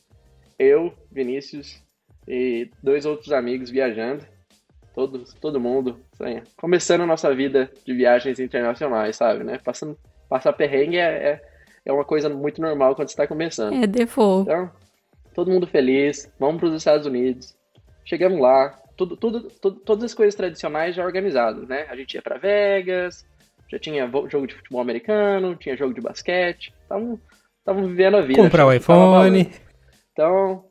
eu, 0.57 0.95
Vinícius 1.11 1.83
e 2.29 2.71
dois 2.81 3.05
outros 3.05 3.33
amigos 3.33 3.71
viajando, 3.71 4.25
todos, 4.95 5.35
todo 5.35 5.59
mundo, 5.59 5.99
assim, 6.13 6.41
começando 6.61 7.01
a 7.01 7.07
nossa 7.07 7.35
vida 7.35 7.69
de 7.85 7.93
viagens 7.93 8.39
internacionais, 8.39 9.17
sabe, 9.17 9.43
né? 9.43 9.59
Passando, 9.59 9.99
passar 10.29 10.53
perrengue 10.53 10.99
é, 10.99 11.03
é, 11.03 11.43
é 11.85 11.93
uma 11.93 12.05
coisa 12.05 12.29
muito 12.29 12.61
normal 12.61 12.95
quando 12.95 13.09
está 13.09 13.27
começando. 13.27 13.83
É 13.83 13.85
default. 13.85 14.49
Então, 14.49 14.71
todo 15.39 15.53
mundo 15.53 15.69
feliz, 15.69 16.29
vamos 16.37 16.59
para 16.59 16.69
os 16.69 16.75
Estados 16.75 17.07
Unidos. 17.07 17.57
Chegamos 18.05 18.41
lá, 18.41 18.77
tudo, 18.97 19.17
tudo, 19.17 19.43
tudo, 19.63 19.79
todas 19.79 20.03
as 20.03 20.13
coisas 20.13 20.35
tradicionais 20.35 20.97
já 20.97 21.05
organizadas, 21.05 21.69
né? 21.69 21.87
A 21.89 21.95
gente 21.95 22.15
ia 22.15 22.21
para 22.21 22.39
Vegas, 22.39 23.25
já 23.71 23.79
tinha 23.79 24.11
jogo 24.29 24.49
de 24.49 24.57
futebol 24.57 24.81
americano, 24.81 25.55
tinha 25.55 25.77
jogo 25.77 25.95
de 25.95 26.01
basquete. 26.01 26.75
Estavam 26.83 27.87
vivendo 27.87 28.17
a 28.17 28.21
vida. 28.21 28.43
Comprar 28.43 28.67
o 28.67 28.73
iPhone. 28.73 29.49
Então, 30.11 30.65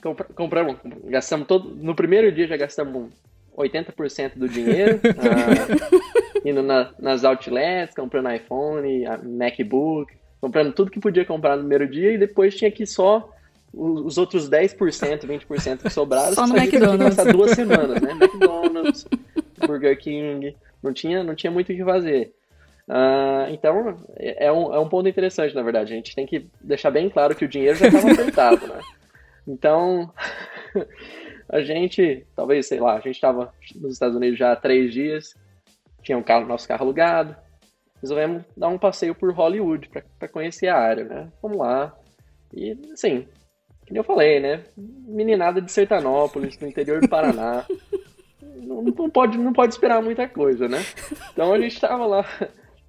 compra, 0.00 0.26
compramos, 0.32 0.76
gastamos 1.06 1.48
todo. 1.48 1.74
No 1.74 1.96
primeiro 1.96 2.30
dia 2.30 2.46
já 2.46 2.56
gastamos 2.56 3.12
80% 3.58 4.34
do 4.36 4.48
dinheiro. 4.48 5.00
ah, 5.18 6.38
indo 6.44 6.62
na, 6.62 6.94
nas 7.00 7.24
outlets, 7.24 7.96
comprando 7.96 8.30
iPhone, 8.30 9.06
MacBook, 9.24 10.14
comprando 10.40 10.72
tudo 10.72 10.92
que 10.92 11.00
podia 11.00 11.24
comprar 11.24 11.56
no 11.56 11.62
primeiro 11.62 11.90
dia 11.90 12.12
e 12.12 12.18
depois 12.18 12.54
tinha 12.54 12.70
que 12.70 12.86
só 12.86 13.33
os 13.76 14.18
outros 14.18 14.48
10%, 14.48 15.26
20% 15.26 15.82
que 15.82 15.90
sobraram, 15.90 16.34
só 16.34 16.46
no 16.46 16.56
McDonald's. 16.56 17.16
passar 17.16 17.32
duas 17.32 17.50
semanas, 17.52 18.00
né? 18.00 18.12
McDonald's, 18.12 19.06
Burger 19.66 19.98
King, 19.98 20.56
não 20.82 20.92
tinha, 20.92 21.24
não 21.24 21.34
tinha 21.34 21.50
muito 21.50 21.72
o 21.72 21.76
que 21.76 21.84
fazer. 21.84 22.32
Uh, 22.88 23.50
então, 23.50 23.96
é 24.16 24.52
um, 24.52 24.74
é 24.74 24.78
um 24.78 24.88
ponto 24.88 25.08
interessante, 25.08 25.54
na 25.54 25.62
verdade. 25.62 25.92
A 25.92 25.96
gente 25.96 26.14
tem 26.14 26.26
que 26.26 26.48
deixar 26.60 26.90
bem 26.90 27.08
claro 27.08 27.34
que 27.34 27.44
o 27.44 27.48
dinheiro 27.48 27.76
já 27.76 27.88
estava 27.88 28.12
apertado, 28.12 28.66
né? 28.66 28.80
Então, 29.46 30.12
a 31.48 31.60
gente, 31.62 32.26
talvez, 32.36 32.66
sei 32.66 32.78
lá, 32.78 32.94
a 32.94 33.00
gente 33.00 33.14
estava 33.14 33.52
nos 33.74 33.94
Estados 33.94 34.16
Unidos 34.16 34.38
já 34.38 34.52
há 34.52 34.56
três 34.56 34.92
dias, 34.92 35.34
tinha 36.02 36.18
um 36.18 36.22
carro, 36.22 36.46
nosso 36.46 36.68
carro 36.68 36.84
alugado, 36.84 37.34
resolvemos 38.00 38.44
dar 38.56 38.68
um 38.68 38.78
passeio 38.78 39.14
por 39.14 39.32
Hollywood 39.32 39.90
para 40.18 40.28
conhecer 40.28 40.68
a 40.68 40.78
área, 40.78 41.04
né? 41.04 41.32
Vamos 41.42 41.58
lá. 41.58 41.96
E, 42.52 42.78
assim, 42.92 43.26
que 43.92 43.98
eu 43.98 44.04
falei, 44.04 44.40
né? 44.40 44.64
Meninada 44.76 45.60
de 45.60 45.70
Sertanópolis, 45.70 46.58
no 46.58 46.66
interior 46.66 47.00
do 47.00 47.08
Paraná. 47.08 47.64
não, 48.64 48.82
não, 48.82 49.10
pode, 49.10 49.38
não 49.38 49.52
pode 49.52 49.74
esperar 49.74 50.02
muita 50.02 50.28
coisa, 50.28 50.68
né? 50.68 50.84
Então 51.32 51.52
a 51.52 51.58
gente 51.58 51.74
estava 51.74 52.06
lá 52.06 52.24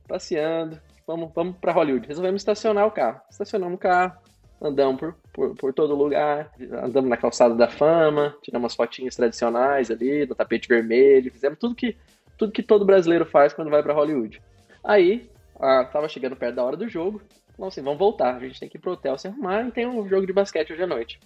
passeando, 0.07 0.79
vamos, 1.05 1.31
vamos 1.33 1.57
para 1.57 1.73
Hollywood. 1.73 2.07
Resolvemos 2.07 2.41
estacionar 2.41 2.87
o 2.87 2.91
carro. 2.91 3.19
Estacionamos 3.29 3.75
o 3.75 3.79
carro, 3.79 4.17
andamos 4.61 4.99
por, 4.99 5.15
por, 5.33 5.55
por, 5.55 5.73
todo 5.73 5.95
lugar, 5.95 6.51
andamos 6.83 7.09
na 7.09 7.17
calçada 7.17 7.55
da 7.55 7.67
fama, 7.67 8.35
tiramos 8.41 8.63
umas 8.63 8.75
fotinhas 8.75 9.15
tradicionais 9.15 9.91
ali, 9.91 10.25
do 10.25 10.35
tapete 10.35 10.67
vermelho, 10.67 11.31
fizemos 11.31 11.59
tudo 11.59 11.75
que, 11.75 11.97
tudo 12.37 12.51
que 12.51 12.63
todo 12.63 12.85
brasileiro 12.85 13.25
faz 13.25 13.53
quando 13.53 13.69
vai 13.69 13.83
para 13.83 13.93
Hollywood. 13.93 14.41
Aí, 14.83 15.29
ah, 15.59 15.83
tava 15.85 16.07
chegando 16.07 16.35
perto 16.35 16.55
da 16.55 16.63
hora 16.63 16.77
do 16.77 16.87
jogo, 16.87 17.21
falamos 17.55 17.73
assim, 17.73 17.83
vamos 17.83 17.99
voltar, 17.99 18.35
a 18.35 18.39
gente 18.39 18.59
tem 18.59 18.69
que 18.69 18.77
ir 18.77 18.81
pro 18.81 18.91
hotel 18.91 19.17
se 19.17 19.27
arrumar 19.27 19.67
e 19.67 19.71
tem 19.71 19.87
um 19.87 20.07
jogo 20.07 20.27
de 20.27 20.33
basquete 20.33 20.73
hoje 20.73 20.83
à 20.83 20.87
noite. 20.87 21.19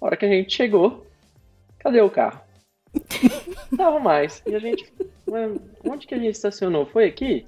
A 0.00 0.06
hora 0.06 0.16
que 0.16 0.24
a 0.24 0.28
gente 0.28 0.54
chegou, 0.54 1.06
cadê 1.78 2.00
o 2.00 2.10
carro? 2.10 2.40
Não 3.70 3.76
tava 3.78 3.98
mais. 3.98 4.42
E 4.46 4.54
a 4.54 4.58
gente, 4.58 4.92
onde 5.84 6.06
que 6.06 6.14
a 6.14 6.18
gente 6.18 6.34
estacionou? 6.34 6.86
Foi 6.86 7.06
aqui? 7.06 7.46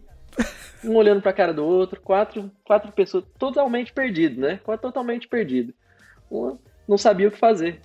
Um 0.84 0.96
olhando 0.96 1.22
pra 1.22 1.32
cara 1.32 1.54
do 1.54 1.64
outro, 1.64 2.00
quatro, 2.00 2.50
quatro 2.64 2.92
pessoas 2.92 3.24
totalmente 3.38 3.92
perdido, 3.92 4.40
né? 4.40 4.60
Quatro 4.62 4.88
totalmente 4.88 5.28
perdido. 5.28 5.72
Um 6.30 6.58
não 6.86 6.98
sabia 6.98 7.28
o 7.28 7.30
que 7.30 7.38
fazer. 7.38 7.80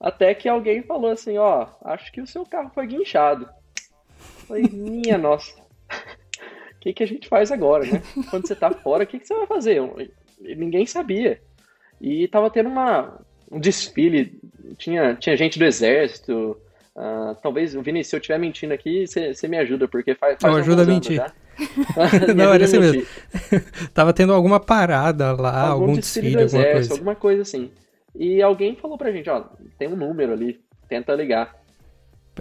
Até 0.00 0.34
que 0.34 0.48
alguém 0.48 0.82
falou 0.82 1.10
assim, 1.10 1.36
ó, 1.38 1.68
acho 1.84 2.10
que 2.10 2.20
o 2.20 2.26
seu 2.26 2.44
carro 2.44 2.70
foi 2.74 2.86
guinchado. 2.86 3.48
Falei, 4.46 4.64
minha 4.64 5.16
nossa. 5.18 5.59
O 6.80 6.82
que, 6.82 6.94
que 6.94 7.02
a 7.02 7.06
gente 7.06 7.28
faz 7.28 7.52
agora, 7.52 7.84
né? 7.84 8.02
Quando 8.30 8.46
você 8.46 8.56
tá 8.56 8.70
fora, 8.70 9.04
o 9.04 9.06
que, 9.06 9.18
que 9.18 9.26
você 9.26 9.34
vai 9.34 9.46
fazer? 9.46 9.80
Ninguém 10.40 10.86
sabia. 10.86 11.40
E 12.00 12.26
tava 12.28 12.48
tendo 12.50 12.70
uma, 12.70 13.20
um 13.50 13.60
desfile, 13.60 14.40
tinha, 14.78 15.14
tinha 15.14 15.36
gente 15.36 15.58
do 15.58 15.64
exército, 15.64 16.56
Uh, 17.00 17.34
talvez, 17.40 17.72
Vinícius, 17.72 18.08
se 18.08 18.16
eu 18.16 18.18
estiver 18.18 18.38
mentindo 18.38 18.74
aqui, 18.74 19.06
você 19.06 19.48
me 19.48 19.56
ajuda, 19.56 19.86
porque 19.86 20.14
faz. 20.14 20.36
faz 20.40 20.52
Não, 20.52 20.60
ajuda 20.60 20.82
a 20.82 20.86
mentir. 20.86 21.22
Não, 22.34 22.52
era 22.52 22.64
assim 22.64 22.78
mesmo. 22.78 23.06
Tava 23.94 24.12
tendo 24.12 24.32
alguma 24.32 24.58
parada 24.58 25.32
lá, 25.32 25.68
algum, 25.68 25.82
algum 25.82 25.94
desfile, 25.94 26.36
desfile 26.36 26.42
alguma 26.42 26.72
coisa. 26.72 26.92
Alguma 26.92 27.14
coisa 27.14 27.42
assim. 27.42 27.70
E 28.14 28.42
alguém 28.42 28.74
falou 28.76 28.98
pra 28.98 29.12
gente, 29.12 29.30
ó, 29.30 29.44
tem 29.78 29.88
um 29.88 29.96
número 29.96 30.32
ali, 30.32 30.60
tenta 30.88 31.14
ligar. 31.14 31.54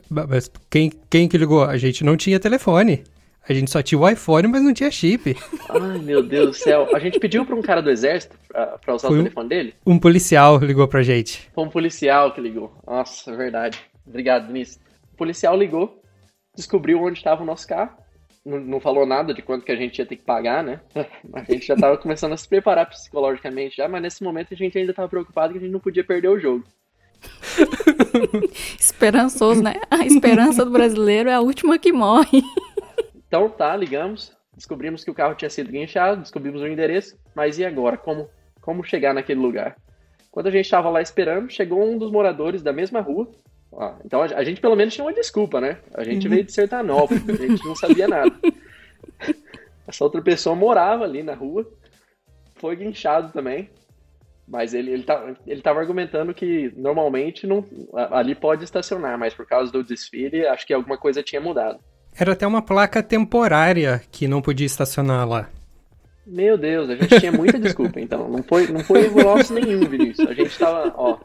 Mas 0.10 0.50
quem, 0.70 0.92
quem 1.10 1.28
que 1.28 1.38
ligou? 1.38 1.64
A 1.64 1.78
gente 1.78 2.04
não 2.04 2.18
tinha 2.18 2.40
telefone. 2.40 3.04
A 3.50 3.54
gente 3.54 3.72
só 3.72 3.82
tinha 3.82 4.00
o 4.00 4.08
iPhone, 4.08 4.48
mas 4.48 4.62
não 4.62 4.72
tinha 4.72 4.92
chip. 4.92 5.36
Ai, 5.70 5.98
meu 5.98 6.22
Deus 6.22 6.50
do 6.50 6.54
céu. 6.54 6.88
A 6.96 7.00
gente 7.00 7.20
pediu 7.20 7.44
pra 7.44 7.56
um 7.56 7.64
cara 7.64 7.82
do 7.82 7.90
exército 7.90 8.38
pra, 8.48 8.78
pra 8.78 8.94
usar 8.94 9.08
Foi 9.08 9.18
o 9.18 9.24
telefone 9.24 9.50
dele? 9.50 9.74
Um 9.84 9.98
policial 9.98 10.60
ligou 10.60 10.88
pra 10.88 11.02
gente. 11.02 11.50
Foi 11.54 11.64
um 11.64 11.70
policial 11.70 12.32
que 12.32 12.40
ligou. 12.40 12.72
Nossa, 12.86 13.32
é 13.32 13.36
verdade. 13.36 13.80
Obrigado, 14.06 14.46
Denise. 14.46 14.78
O 15.12 15.18
policial 15.18 15.58
ligou, 15.58 16.00
descobriu 16.56 17.02
onde 17.02 17.18
estava 17.18 17.42
o 17.42 17.46
nosso 17.46 17.68
carro. 17.68 17.98
Não, 18.46 18.60
não, 18.60 18.80
falou 18.80 19.06
nada 19.06 19.34
de 19.34 19.42
quanto 19.42 19.66
que 19.66 19.72
a 19.72 19.76
gente 19.76 19.98
ia 19.98 20.06
ter 20.06 20.16
que 20.16 20.24
pagar, 20.24 20.64
né? 20.64 20.80
A 21.34 21.44
gente 21.44 21.66
já 21.66 21.74
estava 21.74 21.98
começando 21.98 22.34
a 22.34 22.38
se 22.38 22.48
preparar 22.48 22.88
psicologicamente 22.88 23.78
já, 23.78 23.88
mas 23.88 24.02
nesse 24.02 24.24
momento 24.24 24.54
a 24.54 24.58
gente 24.58 24.78
ainda 24.78 24.92
estava 24.92 25.10
preocupado 25.10 25.54
que 25.54 25.60
a 25.60 25.62
gente 25.62 25.72
não 25.72 25.80
podia 25.80 26.04
perder 26.04 26.30
o 26.30 26.40
jogo. 26.40 26.64
Esperançoso, 28.80 29.62
né? 29.62 29.76
A 29.90 30.06
esperança 30.06 30.64
do 30.64 30.72
brasileiro 30.72 31.30
é 31.30 31.34
a 31.34 31.42
última 31.42 31.78
que 31.78 31.92
morre. 31.92 32.42
Então 33.30 33.50
tá, 33.50 33.78
ligamos, 33.78 34.36
descobrimos 34.54 35.06
que 35.06 35.12
o 35.12 35.14
carro 35.14 35.36
tinha 35.36 35.50
sido 35.50 35.72
guinchado, 35.72 36.20
descobrimos 36.20 36.62
o 36.62 36.68
endereço, 36.68 37.18
mas 37.34 37.58
e 37.58 37.64
agora? 37.64 37.98
Como, 37.98 38.30
como 38.60 38.84
chegar 38.84 39.14
naquele 39.14 39.40
lugar? 39.40 39.78
Quando 40.30 40.48
a 40.48 40.52
gente 40.52 40.66
estava 40.66 40.90
lá 40.90 41.02
esperando, 41.02 41.50
chegou 41.50 41.82
um 41.82 41.98
dos 41.98 42.12
moradores 42.12 42.62
da 42.62 42.74
mesma 42.74 43.00
rua 43.00 43.32
ah, 43.78 43.98
então 44.04 44.22
a, 44.22 44.44
gente 44.44 44.60
pelo 44.60 44.76
menos 44.76 44.94
tinha 44.94 45.06
uma 45.06 45.14
desculpa, 45.14 45.62
né? 45.62 45.78
A 45.94 46.04
gente 46.04 46.28
uhum. 46.28 46.34
veio 46.34 46.44
de 46.44 46.52
Sertanópolis, 46.52 47.28
a 47.30 47.36
gente 47.36 47.66
não 47.66 47.76
sabia 47.76 48.08
nada. 48.08 48.32
Essa 49.88 50.04
outra 50.04 50.22
pessoa 50.22 50.56
morava 50.56 51.04
ali 51.04 51.24
na 51.24 51.34
rua, 51.34 51.68
foi 52.56 52.76
guinchado 52.76 53.32
também, 53.32 53.70
mas 54.48 54.74
ele, 54.74 54.92
ele, 54.92 55.04
tá, 55.04 55.36
ele 55.46 55.62
tava 55.62 55.80
argumentando 55.80 56.34
que 56.34 56.72
normalmente 56.76 57.48
não, 57.48 57.64
ali 58.12 58.36
pode 58.36 58.64
estacionar, 58.64 59.18
mas 59.18 59.34
por 59.34 59.46
causa 59.46 59.72
do 59.72 59.84
desfile, 59.84 60.46
acho 60.48 60.66
que 60.66 60.74
alguma 60.74 60.98
coisa 60.98 61.24
tinha 61.24 61.42
mudado. 61.42 61.80
Era 62.18 62.34
até 62.34 62.46
uma 62.46 62.62
placa 62.62 63.02
temporária 63.02 64.02
que 64.12 64.28
não 64.28 64.42
podia 64.42 64.66
estacionar 64.66 65.28
lá. 65.28 65.50
Meu 66.26 66.58
Deus, 66.58 66.90
a 66.90 66.96
gente 66.96 67.20
tinha 67.20 67.32
muita 67.32 67.58
desculpa, 67.58 68.00
então. 68.00 68.30
Não 68.30 68.44
foi, 68.44 68.68
não 68.68 68.82
foi 68.82 69.10
nosso 69.10 69.54
nenhum, 69.54 69.88
Vinícius. 69.88 70.28
A 70.28 70.34
gente 70.34 70.58
tava, 70.58 70.94
ó, 70.96 71.18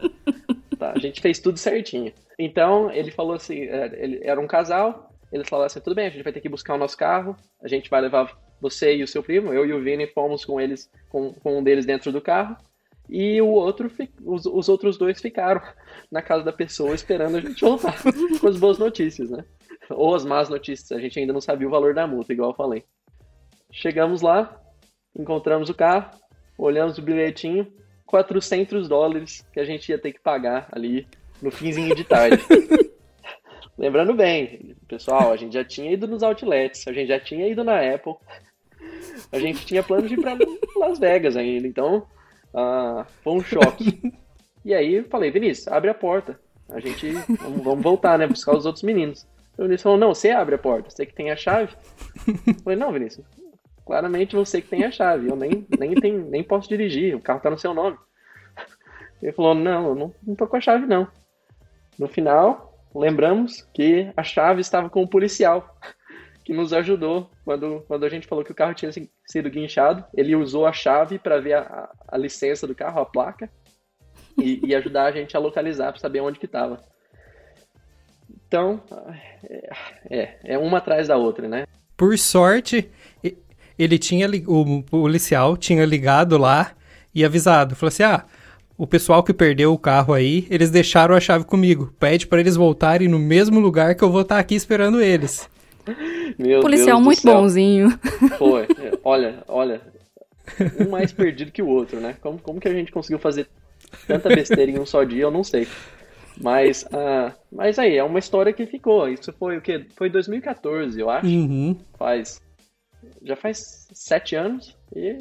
tá, 0.79 0.93
a 0.93 0.99
gente 0.99 1.21
fez 1.21 1.39
tudo 1.39 1.59
certinho. 1.59 2.13
Então, 2.39 2.91
ele 2.91 3.11
falou 3.11 3.35
assim, 3.35 3.65
é, 3.65 3.91
ele 4.03 4.21
era 4.23 4.41
um 4.41 4.47
casal, 4.47 5.11
eles 5.31 5.49
falaram 5.49 5.67
assim, 5.67 5.81
tudo 5.81 5.95
bem, 5.95 6.07
a 6.07 6.11
gente 6.11 6.23
vai 6.23 6.33
ter 6.33 6.41
que 6.41 6.49
buscar 6.49 6.75
o 6.75 6.79
nosso 6.79 6.97
carro, 6.97 7.37
a 7.63 7.69
gente 7.69 7.91
vai 7.91 8.01
levar 8.01 8.33
você 8.61 8.97
e 8.97 9.03
o 9.03 9.09
seu 9.09 9.23
primo, 9.23 9.53
eu 9.53 9.67
e 9.67 9.73
o 9.73 9.83
Vini 9.83 10.07
fomos 10.07 10.45
com 10.45 10.61
eles, 10.61 10.91
com, 11.11 11.33
com 11.35 11.59
um 11.59 11.63
deles 11.63 11.85
dentro 11.85 12.11
do 12.11 12.21
carro, 12.21 12.57
e 13.09 13.41
o 13.43 13.49
outro, 13.49 13.91
os, 14.25 14.47
os 14.47 14.69
outros 14.69 14.97
dois 14.97 15.21
ficaram 15.21 15.61
na 16.11 16.23
casa 16.23 16.43
da 16.43 16.53
pessoa 16.53 16.95
esperando 16.95 17.37
a 17.37 17.41
gente 17.41 17.61
voltar 17.61 17.95
com 18.41 18.49
as 18.49 18.59
boas 18.59 18.79
notícias, 18.79 19.31
né? 19.31 19.45
Ou 19.91 20.15
as 20.15 20.25
más 20.25 20.49
notícias, 20.49 20.93
a 20.93 21.01
gente 21.01 21.19
ainda 21.19 21.33
não 21.33 21.41
sabia 21.41 21.67
o 21.67 21.71
valor 21.71 21.95
da 21.95 22.07
multa, 22.07 22.33
igual 22.33 22.51
eu 22.51 22.57
falei. 22.57 22.85
Chegamos 23.71 24.23
lá, 24.23 24.61
encontramos 25.17 25.69
o 25.69 25.75
carro, 25.75 26.11
olhamos 26.59 26.99
o 26.99 27.03
bilhetinho, 27.03 27.73
400 28.07 28.89
dólares 28.89 29.47
que 29.53 29.61
a 29.61 29.65
gente 29.65 29.89
ia 29.89 29.99
ter 29.99 30.13
que 30.13 30.21
pagar 30.21 30.69
ali 30.73 31.07
no 31.43 31.51
finzinho 31.51 31.95
de 31.95 32.05
tarde. 32.05 32.43
Lembrando 33.77 34.15
bem, 34.15 34.77
pessoal, 34.87 35.33
a 35.33 35.37
gente 35.37 35.55
já 35.55 35.65
tinha 35.65 35.93
ido 35.93 36.07
nos 36.07 36.23
outlets, 36.23 36.87
a 36.87 36.93
gente 36.93 37.09
já 37.09 37.19
tinha 37.19 37.49
ido 37.49 37.65
na 37.65 37.81
Apple, 37.95 38.15
a 39.33 39.39
gente 39.41 39.67
tinha 39.67 39.83
plano 39.83 40.07
de 40.07 40.15
ir 40.15 40.21
para 40.21 40.39
Las 40.77 41.01
Vegas 41.01 41.37
ainda, 41.37 41.67
então 41.67 42.07
uh, 42.55 43.05
foi 43.23 43.33
um 43.33 43.43
choque. 43.43 44.01
E 44.65 44.73
aí 44.73 45.03
falei, 45.03 45.33
Vinícius, 45.33 45.67
abre 45.67 45.91
a 45.91 45.95
porta, 45.95 46.39
a 46.69 46.79
gente 46.79 47.11
vamos, 47.11 47.65
vamos 47.65 47.83
voltar, 47.83 48.17
né, 48.17 48.29
buscar 48.29 48.57
os 48.57 48.65
outros 48.65 48.85
meninos. 48.85 49.27
O 49.57 49.63
Vinícius 49.63 49.83
falou, 49.83 49.99
não, 49.99 50.15
você 50.15 50.31
abre 50.31 50.55
a 50.55 50.59
porta, 50.59 50.91
você 50.91 51.07
que 51.07 51.15
tem 51.15 51.31
a 51.31 51.37
chave. 51.37 51.75
Eu 52.47 52.55
falei, 52.63 52.79
não, 52.79 52.93
Vinícius, 52.93 53.25
claramente 53.87 54.35
você 54.35 54.61
que 54.61 54.69
tem 54.69 54.85
a 54.85 54.91
chave, 54.91 55.29
eu 55.29 55.37
nem, 55.37 55.67
nem, 55.79 55.95
tenho, 55.95 56.29
nem 56.29 56.43
posso 56.43 56.69
dirigir, 56.69 57.15
o 57.15 57.21
carro 57.21 57.41
tá 57.41 57.51
no 57.51 57.59
seu 57.59 57.73
nome. 57.73 57.97
Ele 59.23 59.33
falou, 59.33 59.55
não, 59.55 59.89
eu 59.89 59.95
não, 59.95 60.15
não 60.27 60.35
tô 60.35 60.47
com 60.47 60.57
a 60.57 60.61
chave 60.61 60.87
não. 60.87 61.09
No 61.99 62.09
final, 62.09 62.79
lembramos 62.95 63.63
que 63.73 64.13
a 64.17 64.23
chave 64.23 64.61
estava 64.61 64.91
com 64.91 65.03
o 65.03 65.09
policial, 65.09 65.79
que 66.45 66.53
nos 66.53 66.73
ajudou 66.73 67.31
quando, 67.45 67.83
quando 67.89 68.05
a 68.05 68.09
gente 68.09 68.27
falou 68.27 68.45
que 68.45 68.53
o 68.53 68.55
carro 68.55 68.75
tinha 68.75 68.91
sido 68.93 69.51
guinchado. 69.51 70.05
Ele 70.15 70.37
usou 70.37 70.67
a 70.67 70.73
chave 70.73 71.19
para 71.19 71.41
ver 71.41 71.55
a, 71.55 71.91
a, 72.07 72.19
licença 72.19 72.67
do 72.67 72.75
carro, 72.75 73.01
a 73.01 73.07
placa, 73.07 73.51
e, 74.37 74.61
e 74.67 74.75
ajudar 74.75 75.05
a 75.05 75.13
gente 75.13 75.37
a 75.37 75.41
localizar 75.41 75.93
para 75.93 76.01
saber 76.01 76.21
onde 76.21 76.39
que 76.39 76.47
estava. 76.47 76.81
Então, 78.55 78.81
é, 79.51 79.71
é, 80.09 80.37
é 80.45 80.59
uma 80.59 80.79
atrás 80.79 81.09
da 81.09 81.17
outra, 81.17 81.49
né? 81.49 81.67
Por 81.97 82.17
sorte, 82.17 82.89
ele 83.77 83.99
tinha 83.99 84.31
o 84.47 84.81
policial 84.85 85.57
tinha 85.57 85.85
ligado 85.85 86.39
lá 86.39 86.71
e 87.13 87.25
avisado, 87.25 87.75
falou 87.75 87.89
assim: 87.89 88.05
"Ah, 88.05 88.25
o 88.79 88.87
pessoal 88.87 89.25
que 89.25 89.35
perdeu 89.35 89.73
o 89.73 89.79
carro 89.79 90.15
aí, 90.15 90.47
eles 90.49 90.71
deixaram 90.71 91.17
a 91.17 91.21
chave 91.21 91.45
comigo. 91.45 91.93
Pede 91.99 92.29
para 92.29 92.39
eles 92.39 92.55
voltarem 92.55 93.09
no 93.09 93.19
mesmo 93.19 93.59
lugar 93.59 93.97
que 93.97 94.05
eu 94.05 94.11
vou 94.11 94.21
estar 94.21 94.37
tá 94.37 94.41
aqui 94.41 94.55
esperando 94.55 95.03
eles." 95.03 95.51
Meu 96.39 96.61
policial 96.61 96.99
Deus 96.99 97.05
muito 97.05 97.23
bonzinho. 97.23 97.99
Foi. 98.39 98.69
Olha, 99.03 99.43
olha, 99.49 99.81
um 100.79 100.91
mais 100.91 101.13
perdido 101.13 101.51
que 101.51 101.61
o 101.61 101.67
outro, 101.67 101.99
né? 101.99 102.15
Como, 102.21 102.39
como 102.39 102.61
que 102.61 102.69
a 102.69 102.73
gente 102.73 102.93
conseguiu 102.93 103.19
fazer 103.19 103.49
tanta 104.07 104.29
besteira 104.29 104.71
em 104.71 104.79
um 104.79 104.87
só 104.87 105.03
dia, 105.03 105.25
eu 105.25 105.31
não 105.33 105.43
sei. 105.43 105.67
Mas, 106.41 106.83
uh, 106.85 107.33
mas 107.53 107.79
aí, 107.79 107.97
é 107.97 108.03
uma 108.05 108.19
história 108.19 108.53
que 108.53 108.67
ficou. 108.67 109.09
Isso 109.09 109.33
foi 109.39 109.57
o 109.57 109.61
quê? 109.61 109.87
Foi 109.97 110.11
2014, 110.11 110.99
eu 111.01 111.09
acho. 111.11 111.27
Uhum. 111.27 111.79
Faz 111.99 112.41
já 113.23 113.37
faz 113.37 113.87
sete 113.93 114.35
anos 114.35 114.75
e, 114.95 115.17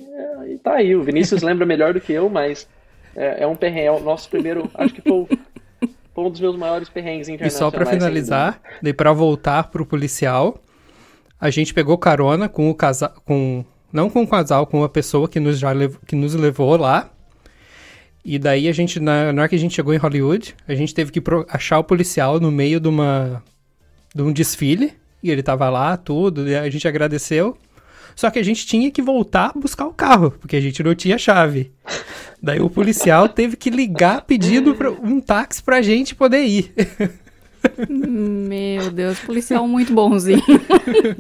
e 0.48 0.58
tá 0.60 0.76
aí. 0.76 0.96
O 0.96 1.04
Vinícius 1.04 1.42
lembra 1.44 1.66
melhor 1.66 1.94
do 1.94 2.02
que 2.02 2.14
eu, 2.14 2.30
mas 2.30 2.68
é, 3.16 3.44
é 3.44 3.48
um 3.48 3.56
perrengue. 3.56 3.88
É 3.88 3.92
o 3.92 4.00
nosso 4.00 4.30
primeiro, 4.30 4.70
acho 4.74 4.94
que 4.94 5.02
foi 5.02 5.28
foi 6.14 6.24
um 6.26 6.30
dos 6.30 6.40
meus 6.40 6.56
maiores 6.56 6.90
perrengues 6.90 7.28
E 7.28 7.32
internacionais. 7.34 7.58
só 7.60 7.72
pra 7.76 7.86
sem 7.86 7.96
finalizar, 8.00 8.62
daí 8.82 8.94
pra 8.94 9.12
voltar 9.12 9.70
pro 9.72 9.84
policial, 9.86 10.60
a 11.42 11.50
gente 11.50 11.74
pegou 11.74 11.98
carona 11.98 12.48
com 12.48 12.70
o 12.70 12.76
casal, 12.76 13.12
com 13.26 13.66
não 13.92 14.10
com 14.10 14.22
o 14.22 14.28
casal, 14.28 14.68
com 14.68 14.78
uma 14.80 14.90
pessoa 14.90 15.28
que 15.28 15.40
nos 15.40 15.58
já 15.60 15.72
lev- 15.72 15.98
que 16.06 16.16
nos 16.16 16.36
levou 16.36 16.78
lá. 16.78 17.10
E 18.26 18.40
daí 18.40 18.68
a 18.68 18.72
gente 18.72 19.00
na, 19.00 19.34
na 19.34 19.42
hora 19.42 19.50
que 19.50 19.56
a 19.56 19.60
gente 19.60 19.76
chegou 19.76 19.94
em 19.94 19.98
Hollywood, 19.98 20.56
a 20.68 20.74
gente 20.74 20.94
teve 20.94 21.12
que 21.12 21.20
pro- 21.20 21.46
achar 21.50 21.80
o 21.80 21.84
policial 21.84 22.40
no 22.40 22.52
meio 22.52 22.80
de 22.80 22.88
uma 22.88 23.44
de 24.16 24.22
um 24.22 24.32
desfile, 24.32 24.94
e 25.22 25.32
ele 25.32 25.42
tava 25.44 25.70
lá, 25.70 25.98
tudo, 25.98 26.48
e 26.48 26.56
a 26.56 26.70
gente 26.70 26.88
agradeceu. 26.88 27.58
Só 28.16 28.30
que 28.30 28.38
a 28.38 28.44
gente 28.44 28.66
tinha 28.68 28.92
que 28.92 29.02
voltar 29.02 29.52
buscar 29.56 29.88
o 29.88 29.94
carro, 29.94 30.32
porque 30.40 30.56
a 30.56 30.62
gente 30.62 30.84
não 30.84 30.94
tinha 30.94 31.18
chave. 31.18 31.72
Daí 32.42 32.60
o 32.60 32.70
policial 32.70 33.28
teve 33.28 33.56
que 33.58 33.70
ligar 33.72 34.22
pedindo 34.22 34.76
pra- 34.76 34.92
um 34.92 35.20
táxi 35.20 35.64
pra 35.64 35.82
gente 35.82 36.14
poder 36.14 36.44
ir. 36.46 36.72
Meu 37.90 38.92
Deus, 38.92 39.20
policial 39.20 39.68
muito 39.68 39.94
bonzinho. 39.94 40.42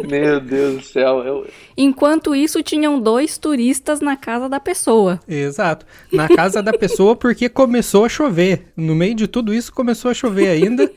Meu 0.09 0.39
Deus 0.39 0.75
do 0.77 0.83
céu. 0.83 1.19
Eu, 1.23 1.47
Enquanto 1.77 2.35
isso, 2.35 2.61
tinham 2.61 2.99
dois 2.99 3.37
turistas 3.37 4.01
na 4.01 4.15
casa 4.15 4.47
da 4.49 4.59
pessoa. 4.59 5.19
Exato. 5.27 5.85
Na 6.11 6.27
casa 6.27 6.61
da 6.61 6.73
pessoa, 6.73 7.15
porque 7.15 7.49
começou 7.49 8.05
a 8.05 8.09
chover. 8.09 8.67
No 8.75 8.95
meio 8.95 9.15
de 9.15 9.27
tudo 9.27 9.53
isso, 9.53 9.73
começou 9.73 10.11
a 10.11 10.13
chover 10.13 10.47
ainda. 10.49 10.89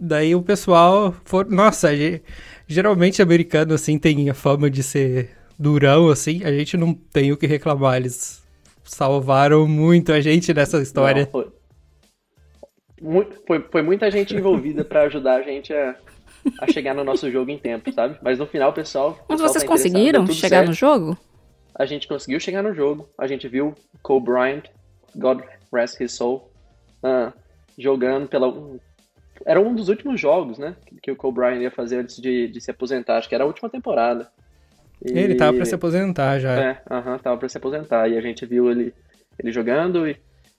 Daí 0.00 0.34
o 0.34 0.42
pessoal. 0.42 1.14
For... 1.24 1.46
Nossa, 1.48 1.94
ge- 1.96 2.20
geralmente 2.66 3.22
americano, 3.22 3.74
assim, 3.74 3.98
tem 3.98 4.28
a 4.28 4.34
fama 4.34 4.68
de 4.68 4.82
ser 4.82 5.30
durão, 5.58 6.08
assim. 6.08 6.42
A 6.44 6.50
gente 6.52 6.76
não 6.76 6.92
tem 6.92 7.32
o 7.32 7.36
que 7.36 7.46
reclamar. 7.46 7.96
Eles 7.96 8.42
salvaram 8.84 9.66
muito 9.66 10.12
a 10.12 10.20
gente 10.20 10.52
nessa 10.52 10.82
história. 10.82 11.24
Não, 11.24 11.30
foi, 11.30 11.46
Mu- 13.00 13.26
foi, 13.46 13.60
foi 13.70 13.82
muita 13.82 14.10
gente 14.10 14.34
envolvida 14.34 14.84
pra 14.84 15.02
ajudar 15.02 15.36
a 15.36 15.42
gente 15.42 15.72
a, 15.72 15.96
a 16.60 16.66
chegar 16.70 16.94
no 16.94 17.04
nosso 17.04 17.30
jogo 17.30 17.50
em 17.50 17.58
tempo, 17.58 17.92
sabe? 17.92 18.18
Mas 18.22 18.38
no 18.38 18.46
final, 18.46 18.72
pessoal. 18.72 19.10
Mas 19.28 19.40
pessoal 19.40 19.48
vocês 19.48 19.64
tá 19.64 19.68
conseguiram 19.68 20.26
chegar 20.28 20.56
certo. 20.58 20.68
no 20.68 20.74
jogo? 20.74 21.18
A 21.76 21.84
gente 21.86 22.06
conseguiu 22.06 22.38
chegar 22.38 22.62
no 22.62 22.72
jogo. 22.72 23.08
A 23.18 23.26
gente 23.26 23.48
viu 23.48 23.74
Kobe 24.02 24.26
Bryant, 24.26 24.64
God 25.16 25.40
rest 25.72 26.00
his 26.00 26.12
soul, 26.12 26.48
ah, 27.02 27.32
jogando 27.76 28.28
pela. 28.28 28.52
Era 29.44 29.60
um 29.60 29.74
dos 29.74 29.88
últimos 29.88 30.20
jogos, 30.20 30.56
né? 30.58 30.76
Que 31.02 31.10
o 31.10 31.16
Kobe 31.16 31.36
Bryant 31.40 31.60
ia 31.60 31.70
fazer 31.70 31.96
antes 31.96 32.20
de, 32.22 32.46
de 32.48 32.60
se 32.60 32.70
aposentar. 32.70 33.16
Acho 33.18 33.28
que 33.28 33.34
era 33.34 33.42
a 33.42 33.46
última 33.46 33.68
temporada. 33.68 34.30
E- 35.04 35.18
Ele 35.18 35.34
tava 35.34 35.56
pra 35.56 35.64
se 35.66 35.74
aposentar 35.74 36.38
já. 36.38 36.52
É, 36.54 36.82
aham, 36.88 37.18
tava 37.18 37.36
pra 37.36 37.48
se 37.48 37.58
aposentar. 37.58 38.08
E 38.08 38.16
a 38.16 38.20
gente 38.20 38.46
viu 38.46 38.70
ele, 38.70 38.94
ele 39.38 39.50
jogando 39.50 40.08
e, 40.08 40.16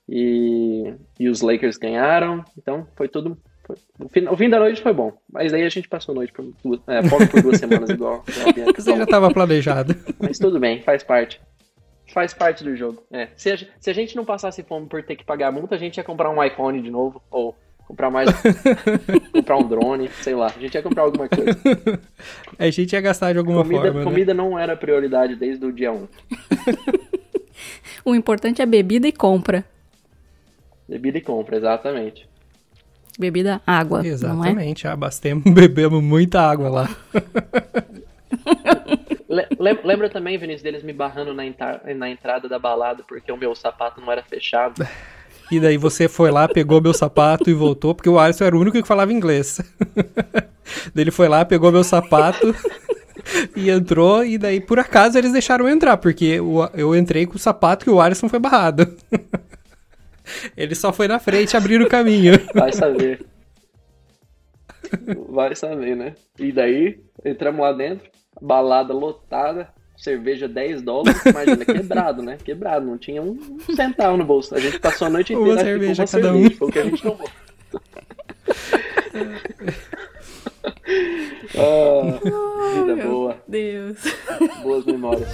e, 0.08 0.94
e 1.20 1.28
os 1.30 1.42
Lakers 1.42 1.78
ganharam. 1.78 2.44
Então 2.58 2.88
foi 2.96 3.08
tudo. 3.08 3.38
foi- 3.66 3.76
o, 4.00 4.10
fim, 4.10 4.28
o 4.28 4.38
fim 4.38 4.50
da 4.50 4.60
noite 4.60 4.82
foi 4.82 4.94
bom. 4.94 5.14
Mas 5.32 5.54
aí 5.54 5.64
a 5.64 5.70
gente 5.70 5.88
passou 5.88 6.14
a 6.14 6.16
noite 6.16 6.32
por 6.34 6.46
duas, 6.64 6.80
é, 6.88 7.02
por 7.02 7.42
duas 7.42 7.58
semanas, 7.60 7.90
igual, 7.90 8.24
Você 8.28 8.64
já 8.92 8.92
falou. 8.92 9.08
tava 9.08 9.32
planejado. 9.32 9.96
Mas 10.20 10.38
tudo 10.38 10.60
bem, 10.60 10.82
faz 10.82 11.04
parte. 11.04 11.40
Faz 12.14 12.34
parte 12.34 12.64
do 12.64 12.76
jogo. 12.76 13.04
É. 13.12 13.30
Se, 13.36 13.52
a, 13.52 13.58
se 13.80 13.90
a 13.90 13.94
gente 13.94 14.16
não 14.16 14.24
passasse 14.24 14.62
fome 14.64 14.86
por 14.88 15.02
ter 15.04 15.16
que 15.16 15.26
pagar 15.26 15.48
a 15.48 15.52
multa, 15.52 15.76
a 15.76 15.78
gente 15.78 15.98
ia 15.98 16.04
comprar 16.04 16.30
um 16.30 16.42
iPhone 16.44 16.80
de 16.82 16.90
novo. 16.92 17.22
Ou 17.32 17.56
comprar 17.88 18.10
mais. 18.12 18.30
comprar 19.34 19.58
um 19.58 19.68
drone, 19.68 20.08
sei 20.22 20.36
lá. 20.36 20.46
A 20.56 20.60
gente 20.60 20.76
ia 20.76 20.84
comprar 20.84 21.04
alguma 21.04 21.28
coisa. 21.28 21.52
A 22.58 22.70
gente 22.70 22.94
ia 22.94 23.02
gastar 23.02 23.34
de 23.34 23.40
alguma 23.40 23.64
Comida, 23.64 23.82
forma, 23.82 24.00
né? 24.00 24.04
comida 24.06 24.34
não 24.34 24.58
era 24.58 24.78
prioridade 24.78 25.36
desde 25.36 25.66
o 25.66 25.74
dia 25.74 25.92
1. 25.92 26.08
O 28.06 28.14
importante 28.16 28.62
é 28.62 28.66
bebida 28.66 29.08
e 29.08 29.12
compra. 29.12 29.66
Bebida 30.88 31.18
e 31.18 31.22
compra, 31.22 31.58
exatamente. 31.58 32.28
Bebida, 33.18 33.62
água, 33.66 34.00
não 34.00 34.06
é? 34.06 34.10
Exatamente, 34.10 34.88
abastemos, 34.88 35.44
bebemos 35.54 36.04
muita 36.04 36.42
água 36.42 36.70
lá. 36.70 36.90
Le- 39.30 39.48
lem- 39.60 39.80
lembra 39.84 40.10
também, 40.10 40.38
Vinícius, 40.38 40.62
deles 40.64 40.84
me 40.84 40.94
barrando 40.94 41.34
na, 41.34 41.44
na 41.96 42.10
entrada 42.10 42.48
da 42.48 42.60
balada 42.60 43.04
porque 43.08 43.32
o 43.32 43.38
meu 43.38 43.56
sapato 43.56 44.00
não 44.02 44.12
era 44.12 44.24
fechado? 44.24 44.86
E 45.52 45.60
daí 45.60 45.78
você 45.78 46.08
foi 46.10 46.32
lá, 46.32 46.48
pegou 46.48 46.82
meu 46.82 46.92
sapato 46.92 47.52
e 47.52 47.54
voltou, 47.54 47.94
porque 47.94 48.10
o 48.10 48.18
Alisson 48.18 48.46
era 48.46 48.58
o 48.58 48.60
único 48.60 48.82
que 48.82 48.88
falava 48.88 49.14
inglês. 49.14 49.62
daí 50.92 51.04
ele 51.04 51.12
foi 51.12 51.28
lá, 51.28 51.46
pegou 51.46 51.72
meu 51.72 51.84
sapato 51.84 52.52
e 53.56 53.70
entrou, 53.70 54.26
e 54.26 54.40
daí 54.40 54.60
por 54.60 54.80
acaso 54.80 55.20
eles 55.20 55.32
deixaram 55.32 55.68
eu 55.68 55.72
entrar, 55.76 55.98
porque 55.98 56.40
o- 56.40 56.68
eu 56.74 56.96
entrei 56.96 57.28
com 57.28 57.36
o 57.36 57.40
sapato 57.40 57.86
que 57.86 57.92
o 57.92 58.02
Alisson 58.02 58.28
foi 58.28 58.40
barrado. 58.40 58.92
Ele 60.56 60.76
só 60.76 60.92
foi 60.92 61.08
na 61.08 61.20
frente 61.20 61.56
abrir 61.58 61.82
o 61.82 61.88
caminho. 61.88 62.34
Vai 62.54 62.72
saber. 62.72 63.26
Vai 65.30 65.56
saber, 65.56 65.96
né? 65.96 66.16
E 66.40 66.52
daí, 66.52 67.00
entramos 67.24 67.62
lá 67.62 67.72
dentro, 67.74 68.10
balada 68.42 68.94
lotada, 68.94 69.70
cerveja 69.98 70.48
10 70.48 70.82
dólares, 70.82 71.26
imagina, 71.26 71.66
quebrado, 71.66 72.22
né? 72.22 72.38
Quebrado, 72.44 72.86
não 72.86 72.98
tinha 72.98 73.22
um 73.22 73.60
centavo 73.76 74.18
no 74.18 74.26
bolso. 74.26 74.56
A 74.56 74.60
gente 74.60 74.80
passou 74.80 75.08
a 75.08 75.10
noite 75.10 75.34
Uma 75.34 75.42
inteira 75.42 75.62
com 75.62 75.66
cerveja 75.66 76.04
uma 76.04 76.08
cada 76.08 76.32
cerveja, 76.32 76.54
um. 76.54 76.58
foi 76.58 76.68
o 76.68 76.72
que 76.72 76.80
a 76.80 76.84
gente 76.84 77.02
tomou. 77.02 77.30
ah, 81.58 82.20
vida 82.74 82.96
boa, 83.08 83.38
Deus. 83.48 83.98
boas 84.62 84.86
memórias. 84.86 85.30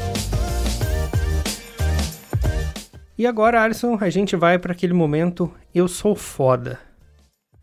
E 3.18 3.28
agora, 3.28 3.62
Alisson, 3.62 3.98
a 4.02 4.10
gente 4.10 4.36
vai 4.36 4.58
para 4.58 4.72
aquele 4.72 4.94
momento 4.94 5.52
eu 5.74 5.88
sou 5.88 6.16
foda. 6.16 6.80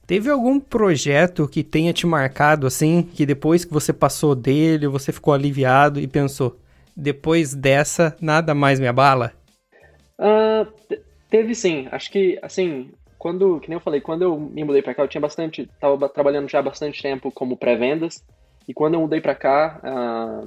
Teve 0.06 0.30
algum 0.30 0.58
projeto 0.58 1.46
que 1.48 1.62
tenha 1.62 1.92
te 1.92 2.06
marcado 2.06 2.66
assim, 2.66 3.02
que 3.02 3.26
depois 3.26 3.64
que 3.64 3.72
você 3.72 3.92
passou 3.92 4.34
dele, 4.34 4.86
você 4.86 5.12
ficou 5.12 5.34
aliviado 5.34 6.00
e 6.00 6.06
pensou, 6.06 6.58
depois 6.96 7.54
dessa, 7.54 8.16
nada 8.20 8.54
mais 8.54 8.80
me 8.80 8.86
abala? 8.86 9.32
Te- 10.88 11.02
teve 11.30 11.54
sim. 11.54 11.88
Acho 11.92 12.10
que, 12.10 12.38
assim, 12.42 12.90
quando, 13.18 13.60
que 13.60 13.68
nem 13.68 13.76
eu 13.76 13.80
falei, 13.80 14.00
quando 14.00 14.22
eu 14.22 14.38
me 14.38 14.64
mudei 14.64 14.82
pra 14.82 14.94
cá, 14.94 15.02
eu 15.02 15.08
tinha 15.08 15.20
bastante, 15.20 15.68
tava 15.80 15.96
ba- 15.96 16.08
trabalhando 16.08 16.48
já 16.48 16.62
bastante 16.62 17.02
tempo 17.02 17.30
como 17.30 17.56
pré-vendas. 17.56 18.22
E 18.66 18.72
quando 18.74 18.94
eu 18.94 19.00
mudei 19.00 19.20
pra 19.20 19.34
cá, 19.34 19.80
ah, 19.82 20.46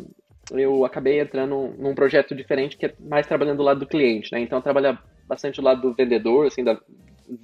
eu 0.59 0.83
acabei 0.85 1.19
entrando 1.19 1.73
num 1.77 1.95
projeto 1.95 2.35
diferente 2.35 2.77
que 2.77 2.85
é 2.87 2.93
mais 2.99 3.25
trabalhando 3.27 3.57
do 3.57 3.63
lado 3.63 3.79
do 3.81 3.87
cliente, 3.87 4.31
né? 4.31 4.39
Então 4.39 4.57
eu 4.59 4.63
trabalho 4.63 4.97
bastante 5.27 5.57
do 5.61 5.65
lado 5.65 5.81
do 5.81 5.93
vendedor, 5.93 6.47
assim, 6.47 6.63
da 6.63 6.77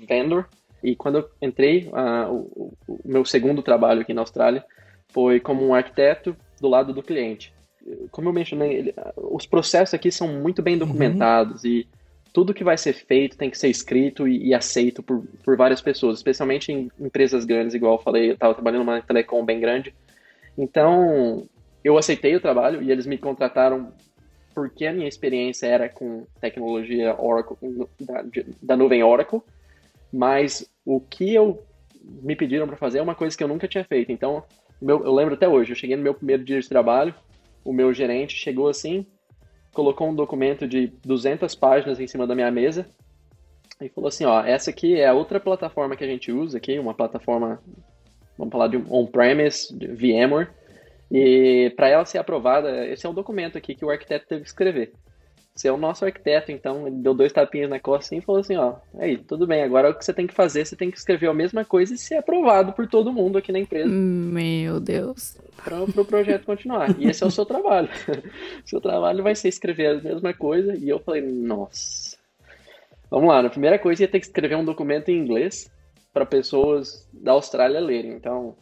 vendor. 0.07 0.47
E 0.83 0.95
quando 0.95 1.19
eu 1.19 1.29
entrei, 1.41 1.89
ah, 1.93 2.27
o, 2.29 2.73
o- 2.87 2.99
meu 3.05 3.25
segundo 3.25 3.61
trabalho 3.63 4.01
aqui 4.01 4.13
na 4.13 4.21
Austrália 4.21 4.63
foi 5.09 5.39
como 5.39 5.65
um 5.65 5.73
arquiteto 5.73 6.35
do 6.61 6.67
lado 6.67 6.93
do 6.93 7.01
cliente. 7.01 7.53
Como 8.11 8.27
eu 8.29 8.33
mencionei, 8.33 8.73
ele- 8.73 8.93
os 9.15 9.45
processos 9.45 9.93
aqui 9.93 10.11
são 10.11 10.27
muito 10.27 10.61
bem 10.61 10.77
documentados 10.77 11.63
e 11.63 11.87
tudo 12.33 12.53
que 12.53 12.63
vai 12.63 12.77
ser 12.77 12.93
feito 12.93 13.37
tem 13.37 13.49
que 13.49 13.57
ser 13.57 13.69
escrito 13.69 14.27
e, 14.27 14.47
e 14.49 14.53
aceito 14.53 15.01
por, 15.01 15.23
por 15.43 15.55
várias 15.57 15.81
pessoas, 15.81 16.17
especialmente 16.19 16.71
em 16.71 16.91
empresas 16.99 17.45
grandes, 17.45 17.73
igual 17.73 17.93
eu 17.95 18.03
falei, 18.03 18.29
eu 18.29 18.33
estava 18.33 18.53
trabalhando 18.53 18.83
numa 18.83 19.01
telecom 19.01 19.43
bem 19.43 19.59
grande. 19.59 19.93
Então, 20.57 21.47
eu 21.87 21.97
aceitei 21.97 22.35
o 22.35 22.41
trabalho 22.41 22.81
e 22.83 22.91
eles 22.91 23.05
me 23.05 23.17
contrataram 23.17 23.91
porque 24.53 24.85
a 24.85 24.93
minha 24.93 25.07
experiência 25.07 25.67
era 25.67 25.87
com 25.87 26.25
tecnologia 26.41 27.15
Oracle, 27.19 27.55
da, 27.99 28.23
da 28.61 28.75
nuvem 28.75 29.03
Oracle, 29.03 29.41
mas 30.11 30.67
o 30.85 30.99
que 30.99 31.33
eu 31.33 31.63
me 32.03 32.35
pediram 32.35 32.67
para 32.67 32.75
fazer 32.75 32.97
é 32.99 33.01
uma 33.01 33.15
coisa 33.15 33.37
que 33.37 33.43
eu 33.43 33.47
nunca 33.47 33.67
tinha 33.67 33.85
feito. 33.85 34.11
Então, 34.11 34.43
meu- 34.81 35.05
eu 35.05 35.13
lembro 35.13 35.35
até 35.35 35.47
hoje, 35.47 35.71
eu 35.71 35.75
cheguei 35.75 35.95
no 35.95 36.03
meu 36.03 36.13
primeiro 36.13 36.43
dia 36.43 36.59
de 36.59 36.67
trabalho, 36.67 37.13
o 37.63 37.71
meu 37.71 37.93
gerente 37.93 38.35
chegou 38.35 38.67
assim, 38.67 39.05
colocou 39.73 40.09
um 40.09 40.15
documento 40.15 40.67
de 40.67 40.87
200 41.05 41.53
páginas 41.53 41.99
em 41.99 42.07
cima 42.07 42.25
da 42.25 42.33
minha 42.33 42.49
mesa 42.51 42.87
e 43.79 43.89
falou 43.89 44.07
assim, 44.07 44.25
ó, 44.25 44.43
essa 44.43 44.71
aqui 44.71 44.95
é 44.99 45.07
a 45.07 45.13
outra 45.13 45.39
plataforma 45.39 45.95
que 45.95 46.03
a 46.03 46.07
gente 46.07 46.31
usa 46.31 46.57
aqui, 46.57 46.79
uma 46.79 46.95
plataforma, 46.95 47.61
vamos 48.37 48.51
falar 48.51 48.67
de 48.69 48.77
on-premise, 48.89 49.67
VMware, 49.71 50.49
e 51.11 51.73
para 51.75 51.89
ela 51.89 52.05
ser 52.05 52.17
aprovada, 52.17 52.85
esse 52.87 53.05
é 53.05 53.09
um 53.09 53.13
documento 53.13 53.57
aqui 53.57 53.75
que 53.75 53.85
o 53.85 53.89
arquiteto 53.89 54.27
teve 54.27 54.41
que 54.41 54.47
escrever. 54.47 54.91
Você 55.57 55.67
é 55.67 55.71
o 55.71 55.77
nosso 55.77 56.05
arquiteto, 56.05 56.51
então 56.51 56.85
ele 56.85 56.97
deu 56.97 57.15
dois 57.15 57.33
tapinhas 57.33 57.67
na 57.67 57.79
costa 57.79 58.05
assim, 58.05 58.17
e 58.17 58.21
falou 58.21 58.41
assim, 58.41 58.55
ó, 58.57 58.75
aí, 58.99 59.17
tudo 59.17 59.47
bem, 59.47 59.63
agora 59.63 59.89
o 59.89 59.93
que 59.95 60.05
você 60.05 60.13
tem 60.13 60.27
que 60.27 60.33
fazer, 60.33 60.63
você 60.63 60.75
tem 60.75 60.91
que 60.91 60.97
escrever 60.97 61.27
a 61.27 61.33
mesma 61.33 61.65
coisa 61.65 61.95
e 61.95 61.97
ser 61.97 62.17
aprovado 62.17 62.73
por 62.73 62.87
todo 62.87 63.11
mundo 63.11 63.39
aqui 63.39 63.51
na 63.51 63.57
empresa 63.57 63.89
Meu 63.89 64.79
Deus. 64.79 65.35
para 65.63 65.81
o 65.81 65.91
pro 65.91 66.05
projeto 66.05 66.45
continuar. 66.45 66.95
E 66.99 67.09
esse 67.09 67.23
é 67.23 67.25
o 67.25 67.31
seu 67.31 67.43
trabalho. 67.43 67.89
seu 68.65 68.79
trabalho 68.79 69.23
vai 69.23 69.33
ser 69.33 69.47
escrever 69.47 69.87
a 69.87 70.01
mesma 70.01 70.31
coisa. 70.31 70.75
E 70.75 70.87
eu 70.87 70.99
falei, 70.99 71.21
nossa. 71.21 72.15
Vamos 73.09 73.29
lá, 73.29 73.39
a 73.39 73.49
primeira 73.49 73.79
coisa 73.79 74.03
ia 74.03 74.07
ter 74.07 74.19
que 74.19 74.27
escrever 74.27 74.57
um 74.57 74.65
documento 74.65 75.09
em 75.09 75.17
inglês 75.17 75.71
para 76.13 76.23
pessoas 76.23 77.07
da 77.11 77.31
Austrália 77.31 77.79
lerem. 77.79 78.11
Então, 78.11 78.55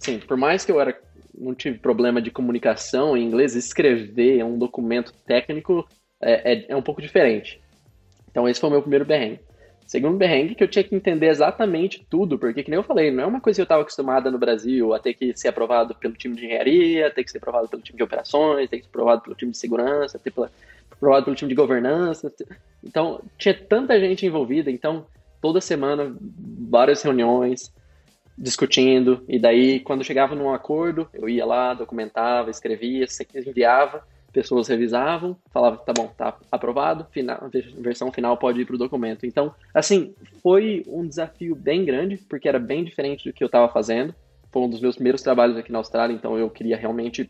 assim, 0.00 0.20
por 0.20 0.36
mais 0.36 0.64
que 0.64 0.70
eu 0.70 0.80
era 0.80 0.96
não 1.34 1.54
tive 1.54 1.78
problema 1.78 2.20
de 2.20 2.30
comunicação 2.30 3.16
em 3.16 3.24
inglês, 3.24 3.54
escrever 3.54 4.44
um 4.44 4.58
documento 4.58 5.12
técnico 5.26 5.86
é, 6.20 6.52
é, 6.52 6.66
é 6.68 6.76
um 6.76 6.82
pouco 6.82 7.00
diferente. 7.02 7.60
Então 8.30 8.48
esse 8.48 8.60
foi 8.60 8.68
o 8.68 8.72
meu 8.72 8.82
primeiro 8.82 9.04
berrengue. 9.04 9.40
Segundo 9.88 10.18
perrengue, 10.18 10.54
que 10.54 10.62
eu 10.62 10.68
tinha 10.68 10.84
que 10.84 10.94
entender 10.94 11.28
exatamente 11.28 12.06
tudo, 12.10 12.38
porque, 12.38 12.62
que 12.62 12.70
nem 12.70 12.76
eu 12.76 12.82
falei, 12.82 13.10
não 13.10 13.24
é 13.24 13.26
uma 13.26 13.40
coisa 13.40 13.56
que 13.56 13.62
eu 13.62 13.64
estava 13.64 13.80
acostumada 13.80 14.30
no 14.30 14.38
Brasil, 14.38 14.92
a 14.92 14.98
ter 14.98 15.14
que 15.14 15.34
ser 15.34 15.48
aprovado 15.48 15.94
pelo 15.94 16.12
time 16.12 16.36
de 16.36 16.44
engenharia, 16.44 17.10
ter 17.10 17.24
que 17.24 17.30
ser 17.30 17.38
aprovado 17.38 17.68
pelo 17.68 17.80
time 17.80 17.96
de 17.96 18.02
operações, 18.02 18.68
ter 18.68 18.76
que 18.76 18.82
ser 18.82 18.90
aprovado 18.90 19.22
pelo 19.22 19.34
time 19.34 19.50
de 19.50 19.56
segurança, 19.56 20.18
ter 20.18 20.30
aprovado 20.90 21.24
pelo 21.24 21.34
time 21.34 21.48
de 21.48 21.54
governança. 21.54 22.30
Então, 22.84 23.22
tinha 23.38 23.54
tanta 23.54 23.98
gente 23.98 24.26
envolvida, 24.26 24.70
então, 24.70 25.06
toda 25.40 25.58
semana, 25.58 26.14
várias 26.68 27.00
reuniões, 27.00 27.72
discutindo, 28.38 29.24
e 29.28 29.38
daí, 29.38 29.80
quando 29.80 30.04
chegava 30.04 30.34
num 30.34 30.54
acordo, 30.54 31.08
eu 31.12 31.28
ia 31.28 31.44
lá, 31.44 31.74
documentava, 31.74 32.50
escrevia, 32.50 33.04
enviava, 33.34 34.06
pessoas 34.32 34.68
revisavam, 34.68 35.36
falavam, 35.50 35.84
tá 35.84 35.92
bom, 35.92 36.06
tá 36.16 36.38
aprovado, 36.52 37.06
final, 37.10 37.50
versão 37.78 38.12
final 38.12 38.36
pode 38.36 38.60
ir 38.60 38.64
para 38.64 38.76
o 38.76 38.78
documento. 38.78 39.26
Então, 39.26 39.52
assim, 39.74 40.14
foi 40.42 40.84
um 40.86 41.06
desafio 41.06 41.56
bem 41.56 41.84
grande, 41.84 42.18
porque 42.28 42.48
era 42.48 42.60
bem 42.60 42.84
diferente 42.84 43.28
do 43.28 43.32
que 43.32 43.42
eu 43.42 43.46
estava 43.46 43.68
fazendo. 43.68 44.14
Foi 44.52 44.62
um 44.62 44.70
dos 44.70 44.80
meus 44.80 44.94
primeiros 44.94 45.22
trabalhos 45.22 45.56
aqui 45.56 45.72
na 45.72 45.78
Austrália, 45.78 46.14
então 46.14 46.38
eu 46.38 46.48
queria 46.48 46.76
realmente, 46.76 47.28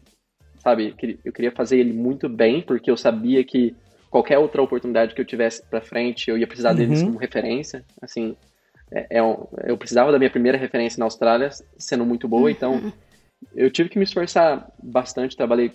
sabe, 0.59 0.95
eu 1.25 1.33
queria 1.33 1.53
fazer 1.53 1.79
ele 1.79 1.93
muito 1.93 2.29
bem, 2.29 2.61
porque 2.61 2.91
eu 2.91 2.97
sabia 2.97 3.43
que 3.43 3.75
qualquer 4.11 4.39
outra 4.39 4.63
oportunidade 4.63 5.15
que 5.15 5.21
eu 5.21 5.25
tivesse 5.25 5.65
para 5.69 5.81
frente, 5.81 6.31
eu 6.31 6.37
ia 6.37 6.47
precisar 6.47 6.75
deles 6.75 7.01
uhum. 7.01 7.07
como 7.07 7.19
referência. 7.19 7.85
Assim, 8.03 8.37
é, 8.91 9.19
é 9.19 9.21
eu 9.21 9.77
precisava 9.77 10.13
da 10.13 10.19
minha 10.19 10.31
primeira 10.31 10.59
referência 10.59 10.99
na 10.99 11.07
Austrália 11.07 11.51
sendo 11.77 12.05
muito 12.05 12.29
boa, 12.29 12.45
uhum. 12.45 12.51
então 12.51 12.93
eu 13.55 13.71
tive 13.71 13.89
que 13.89 13.99
me 13.99 14.05
esforçar 14.05 14.71
bastante, 14.83 15.37
trabalhei 15.37 15.73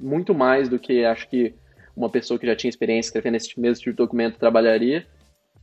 muito 0.00 0.34
mais 0.34 0.68
do 0.68 0.78
que 0.78 1.04
acho 1.04 1.28
que 1.28 1.54
uma 1.96 2.10
pessoa 2.10 2.38
que 2.38 2.46
já 2.46 2.56
tinha 2.56 2.68
experiência 2.68 3.08
escrevendo 3.08 3.36
esse 3.36 3.58
mesmo 3.58 3.78
tipo 3.78 3.90
de 3.90 3.96
documento 3.96 4.38
trabalharia. 4.38 5.06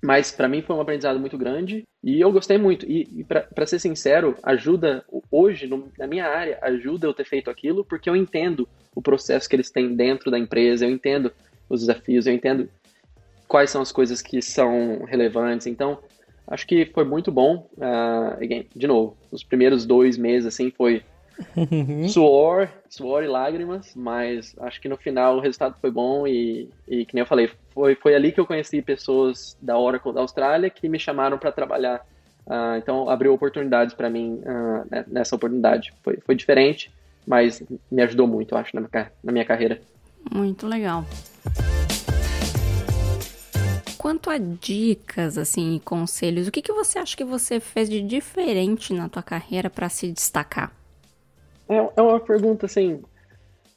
Mas 0.03 0.31
para 0.31 0.47
mim 0.47 0.63
foi 0.63 0.75
um 0.75 0.81
aprendizado 0.81 1.19
muito 1.19 1.37
grande 1.37 1.83
e 2.03 2.19
eu 2.19 2.31
gostei 2.31 2.57
muito. 2.57 2.85
E, 2.89 3.07
e 3.17 3.23
para 3.23 3.65
ser 3.67 3.77
sincero, 3.77 4.35
ajuda, 4.41 5.05
hoje, 5.29 5.67
no, 5.67 5.91
na 5.97 6.07
minha 6.07 6.25
área, 6.25 6.57
ajuda 6.61 7.05
eu 7.05 7.13
ter 7.13 7.25
feito 7.25 7.51
aquilo 7.51 7.85
porque 7.85 8.09
eu 8.09 8.15
entendo 8.15 8.67
o 8.95 9.01
processo 9.01 9.47
que 9.47 9.55
eles 9.55 9.69
têm 9.69 9.95
dentro 9.95 10.31
da 10.31 10.39
empresa, 10.39 10.85
eu 10.85 10.89
entendo 10.89 11.31
os 11.69 11.81
desafios, 11.81 12.25
eu 12.25 12.33
entendo 12.33 12.67
quais 13.47 13.69
são 13.69 13.81
as 13.81 13.91
coisas 13.91 14.21
que 14.21 14.41
são 14.41 15.03
relevantes. 15.03 15.67
Então, 15.67 15.99
acho 16.51 16.67
que 16.67 16.85
foi 16.93 17.05
muito 17.05 17.31
bom. 17.31 17.69
Uh, 17.77 18.43
again, 18.43 18.67
de 18.75 18.85
novo, 18.85 19.17
os 19.31 19.43
primeiros 19.43 19.85
dois 19.85 20.17
meses 20.17 20.45
assim 20.45 20.69
foi. 20.69 21.01
Suor, 22.09 22.69
suor 22.87 23.23
e 23.23 23.27
lágrimas, 23.27 23.95
mas 23.95 24.55
acho 24.59 24.79
que 24.79 24.87
no 24.87 24.95
final 24.95 25.37
o 25.37 25.39
resultado 25.39 25.75
foi 25.81 25.89
bom 25.89 26.27
e, 26.27 26.69
e 26.87 27.03
que 27.03 27.15
nem 27.15 27.21
eu 27.21 27.25
falei, 27.25 27.49
foi, 27.71 27.95
foi 27.95 28.13
ali 28.13 28.31
que 28.31 28.39
eu 28.39 28.45
conheci 28.45 28.79
pessoas 28.79 29.57
da 29.59 29.75
Oracle 29.75 30.13
da 30.13 30.21
Austrália 30.21 30.69
que 30.69 30.87
me 30.87 30.99
chamaram 30.99 31.39
para 31.39 31.51
trabalhar. 31.51 32.05
Uh, 32.45 32.77
então 32.77 33.09
abriu 33.09 33.33
oportunidades 33.33 33.95
para 33.95 34.07
mim 34.07 34.39
uh, 34.43 35.03
nessa 35.07 35.35
oportunidade. 35.35 35.91
Foi, 36.03 36.17
foi 36.17 36.35
diferente, 36.35 36.91
mas 37.25 37.63
me 37.89 38.03
ajudou 38.03 38.27
muito, 38.27 38.55
acho, 38.55 38.75
na 38.75 38.81
minha, 38.81 39.11
na 39.23 39.31
minha 39.31 39.45
carreira. 39.45 39.81
Muito 40.31 40.67
legal. 40.67 41.03
Quanto 44.01 44.31
a 44.31 44.39
dicas, 44.39 45.37
assim, 45.37 45.75
e 45.75 45.79
conselhos, 45.79 46.47
o 46.47 46.51
que, 46.51 46.59
que 46.59 46.73
você 46.73 46.97
acha 46.97 47.15
que 47.15 47.23
você 47.23 47.59
fez 47.59 47.87
de 47.87 48.01
diferente 48.01 48.95
na 48.95 49.07
tua 49.07 49.21
carreira 49.21 49.69
para 49.69 49.89
se 49.89 50.11
destacar? 50.11 50.75
É, 51.69 51.75
é 51.75 52.01
uma 52.01 52.19
pergunta, 52.19 52.65
assim, 52.65 52.99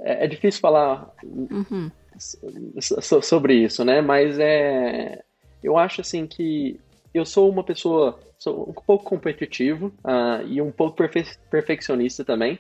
é, 0.01 0.25
é 0.25 0.27
difícil 0.27 0.63
falar 0.63 1.15
uhum. 1.23 1.91
so, 2.81 3.21
sobre 3.21 3.53
isso, 3.53 3.85
né? 3.85 4.01
Mas 4.01 4.39
é, 4.39 5.23
eu 5.63 5.77
acho, 5.77 6.01
assim, 6.01 6.27
que 6.27 6.81
eu 7.13 7.27
sou 7.27 7.51
uma 7.51 7.63
pessoa, 7.63 8.19
sou 8.39 8.71
um 8.71 8.73
pouco 8.73 9.05
competitivo 9.05 9.93
uh, 10.03 10.43
e 10.49 10.59
um 10.59 10.73
pouco 10.73 10.97
perfe 10.97 11.37
perfeccionista 11.51 12.25
também. 12.25 12.59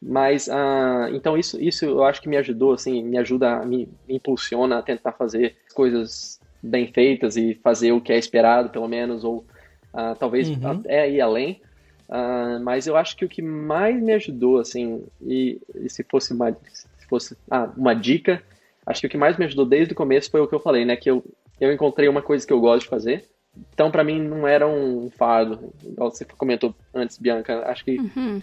Mas, 0.00 0.48
uh, 0.48 1.12
então 1.12 1.36
isso, 1.36 1.60
isso 1.60 1.84
eu 1.84 2.02
acho 2.02 2.22
que 2.22 2.30
me 2.30 2.38
ajudou, 2.38 2.72
assim, 2.72 3.04
me 3.04 3.18
ajuda, 3.18 3.62
me, 3.62 3.90
me 4.08 4.16
impulsiona 4.16 4.78
a 4.78 4.82
tentar 4.82 5.12
fazer 5.12 5.54
coisas 5.74 6.42
bem 6.64 6.86
feitas 6.92 7.36
e 7.36 7.54
fazer 7.54 7.92
o 7.92 8.00
que 8.00 8.12
é 8.12 8.18
esperado, 8.18 8.70
pelo 8.70 8.88
menos, 8.88 9.22
ou 9.22 9.44
uh, 9.92 10.16
talvez 10.18 10.48
uhum. 10.48 10.70
até 10.70 11.10
ir 11.10 11.20
além. 11.20 11.60
Uh, 12.08 12.62
mas 12.62 12.86
eu 12.86 12.96
acho 12.96 13.16
que 13.16 13.24
o 13.24 13.28
que 13.28 13.42
mais 13.42 14.00
me 14.02 14.12
ajudou, 14.12 14.58
assim, 14.58 15.04
e, 15.20 15.60
e 15.74 15.88
se 15.90 16.02
fosse 16.04 16.32
uma, 16.32 16.52
se 16.52 17.06
fosse 17.08 17.36
ah, 17.50 17.70
uma 17.76 17.94
dica, 17.94 18.42
acho 18.86 19.00
que 19.00 19.06
o 19.06 19.10
que 19.10 19.16
mais 19.16 19.36
me 19.36 19.44
ajudou 19.44 19.64
desde 19.64 19.92
o 19.92 19.96
começo 19.96 20.30
foi 20.30 20.40
o 20.40 20.46
que 20.46 20.54
eu 20.54 20.60
falei, 20.60 20.84
né? 20.84 20.96
Que 20.96 21.10
eu, 21.10 21.24
eu 21.60 21.72
encontrei 21.72 22.08
uma 22.08 22.22
coisa 22.22 22.46
que 22.46 22.52
eu 22.52 22.60
gosto 22.60 22.84
de 22.84 22.88
fazer. 22.88 23.24
Então, 23.72 23.90
para 23.90 24.04
mim, 24.04 24.20
não 24.20 24.46
era 24.46 24.66
um 24.66 25.10
fardo. 25.10 25.72
Igual 25.82 26.10
você 26.10 26.24
comentou 26.24 26.74
antes, 26.92 27.18
Bianca. 27.18 27.64
Acho 27.68 27.84
que, 27.84 27.98
uhum. 27.98 28.42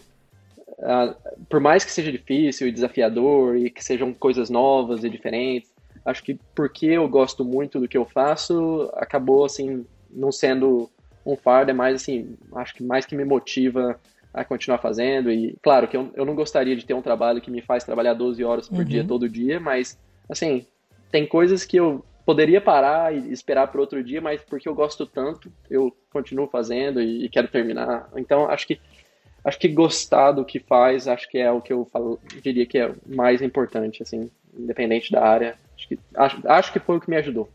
uh, 0.80 1.16
por 1.50 1.60
mais 1.60 1.84
que 1.84 1.92
seja 1.92 2.12
difícil 2.12 2.68
e 2.68 2.72
desafiador 2.72 3.58
e 3.58 3.70
que 3.70 3.84
sejam 3.84 4.14
coisas 4.14 4.50
novas 4.50 5.04
e 5.04 5.10
diferentes, 5.10 5.71
acho 6.06 6.24
que 6.24 6.40
porque 6.56 6.88
eu 6.88 7.08
gosto 7.08 7.44
muito 7.46 7.80
do 7.80 7.88
que 7.88 7.98
eu 7.98 8.06
faço, 8.06 8.90
acabou, 8.94 9.46
assim, 9.46 9.86
não 10.10 10.32
sendo 10.32 10.90
um 11.26 11.36
fardo 11.36 11.72
é 11.72 11.74
mais 11.74 11.96
assim, 11.96 12.36
acho 12.56 12.74
que 12.74 12.84
mais 12.84 13.06
que 13.06 13.16
me 13.16 13.24
motiva 13.24 14.00
a 14.34 14.44
continuar 14.44 14.80
fazendo. 14.80 15.32
E 15.32 15.56
claro 15.62 15.88
que 15.88 15.96
eu, 15.96 16.10
eu 16.16 16.26
não 16.26 16.36
gostaria 16.36 16.76
de 16.76 16.86
ter 16.86 16.94
um 16.94 17.02
trabalho 17.02 17.42
que 17.42 17.52
me 17.52 17.62
faz 17.62 17.84
trabalhar 17.84 18.14
12 18.14 18.44
horas 18.44 18.68
por 18.68 18.80
uhum. 18.80 18.86
dia 18.86 19.04
todo 19.04 19.30
dia, 19.30 19.60
mas 19.60 19.98
assim, 20.30 20.66
tem 21.12 21.28
coisas 21.28 21.66
que 21.66 21.78
eu 21.78 22.04
poderia 22.26 22.62
parar 22.62 23.14
e 23.14 23.32
esperar 23.32 23.68
para 23.68 23.82
outro 23.82 24.04
dia, 24.04 24.22
mas 24.22 24.42
porque 24.42 24.68
eu 24.68 24.76
gosto 24.76 25.06
tanto, 25.06 25.52
eu 25.70 25.96
continuo 26.12 26.48
fazendo 26.48 27.02
e, 27.02 27.26
e, 27.26 27.30
quero 27.30 27.48
terminar. 27.48 28.10
Então, 28.16 28.50
acho 28.50 28.68
que 28.68 28.80
acho 29.44 29.60
que 29.60 29.68
gostar 29.68 30.32
do 30.32 30.46
que 30.46 30.60
faz, 30.60 31.08
acho 31.08 31.28
que 31.28 31.40
é 31.40 31.52
o 31.52 31.60
que 31.60 31.74
eu 31.74 31.84
falo, 31.86 32.20
diria 32.44 32.66
que 32.66 32.78
é 32.78 32.94
mais 33.08 33.42
importante, 33.42 34.04
assim, 34.04 34.30
independente 34.56 35.12
da 35.12 35.26
área. 35.26 35.56
Acho 36.16 36.42
que, 36.42 36.48
acho, 36.48 36.48
acho 36.48 36.74
que 36.74 36.80
foi 36.80 36.98
o 36.98 37.02
que 37.02 37.10
me 37.10 37.18
ajudou. 37.18 37.50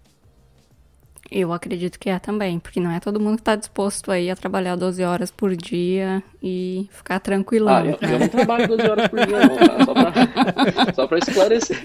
Eu 1.31 1.53
acredito 1.53 1.99
que 1.99 2.09
é 2.09 2.19
também, 2.19 2.59
porque 2.59 2.79
não 2.79 2.91
é 2.91 3.01
todo 3.01 3.19
mundo 3.19 3.37
que 3.37 3.41
está 3.41 3.57
disposto 3.57 4.13
aí 4.13 4.31
a 4.31 4.37
trabalhar 4.37 4.77
12 4.77 5.03
horas 5.03 5.31
por 5.31 5.57
dia 5.57 6.23
e 6.41 6.89
ficar 6.93 7.19
tranquilão. 7.19 7.75
Ah, 7.75 7.85
eu, 7.85 7.99
eu 8.09 8.19
não 8.21 8.29
trabalho 8.29 8.69
12 8.69 8.89
horas 8.89 9.09
por 9.09 9.27
dia, 9.27 9.39
não, 9.41 9.95
tá? 9.95 10.93
Só 10.95 11.07
pra 11.07 11.19
esclarecer. 11.19 11.85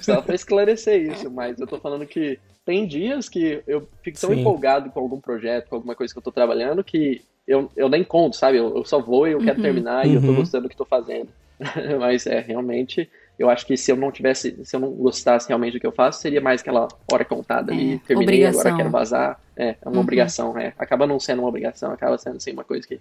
Só 0.00 0.20
pra 0.20 0.34
esclarecer 0.34 1.12
isso, 1.12 1.30
mas 1.30 1.60
eu 1.60 1.66
tô 1.66 1.78
falando 1.78 2.04
que 2.06 2.38
tem 2.64 2.86
dias 2.86 3.28
que 3.28 3.62
eu 3.66 3.88
fico 4.02 4.20
tão 4.20 4.30
Sim. 4.30 4.40
empolgado 4.40 4.90
com 4.90 4.98
algum 4.98 5.20
projeto, 5.20 5.68
com 5.68 5.76
alguma 5.76 5.94
coisa 5.94 6.12
que 6.12 6.18
eu 6.18 6.22
tô 6.22 6.32
trabalhando, 6.32 6.82
que 6.82 7.22
eu, 7.46 7.70
eu 7.76 7.88
nem 7.88 8.02
conto, 8.02 8.36
sabe? 8.36 8.58
Eu, 8.58 8.76
eu 8.76 8.84
só 8.84 9.00
vou 9.00 9.28
e 9.28 9.32
eu 9.32 9.40
quero 9.40 9.58
uhum. 9.58 9.62
terminar 9.62 10.06
e 10.06 10.14
eu 10.14 10.20
tô 10.20 10.28
uhum. 10.28 10.36
gostando 10.36 10.64
do 10.64 10.68
que 10.68 10.76
tô 10.76 10.84
fazendo. 10.84 11.28
mas 12.00 12.26
é, 12.26 12.40
realmente 12.40 13.08
eu 13.38 13.48
acho 13.48 13.66
que 13.66 13.76
se 13.76 13.90
eu 13.90 13.96
não 13.96 14.12
tivesse, 14.12 14.56
se 14.64 14.76
eu 14.76 14.80
não 14.80 14.90
gostasse 14.90 15.48
realmente 15.48 15.74
do 15.74 15.80
que 15.80 15.86
eu 15.86 15.92
faço, 15.92 16.20
seria 16.20 16.40
mais 16.40 16.60
aquela 16.60 16.88
hora 17.10 17.24
contada 17.24 17.72
ali, 17.72 17.94
é, 17.94 17.98
terminei, 18.06 18.44
obrigação. 18.44 18.60
agora 18.60 18.76
quero 18.76 18.90
vazar. 18.90 19.40
É, 19.56 19.68
é 19.68 19.76
uma 19.84 19.94
uhum. 19.94 20.00
obrigação, 20.00 20.58
é. 20.58 20.72
Acaba 20.78 21.06
não 21.06 21.18
sendo 21.18 21.40
uma 21.40 21.48
obrigação, 21.48 21.92
acaba 21.92 22.16
sendo 22.18 22.36
assim 22.36 22.52
uma 22.52 22.64
coisa 22.64 22.86
que 22.86 23.00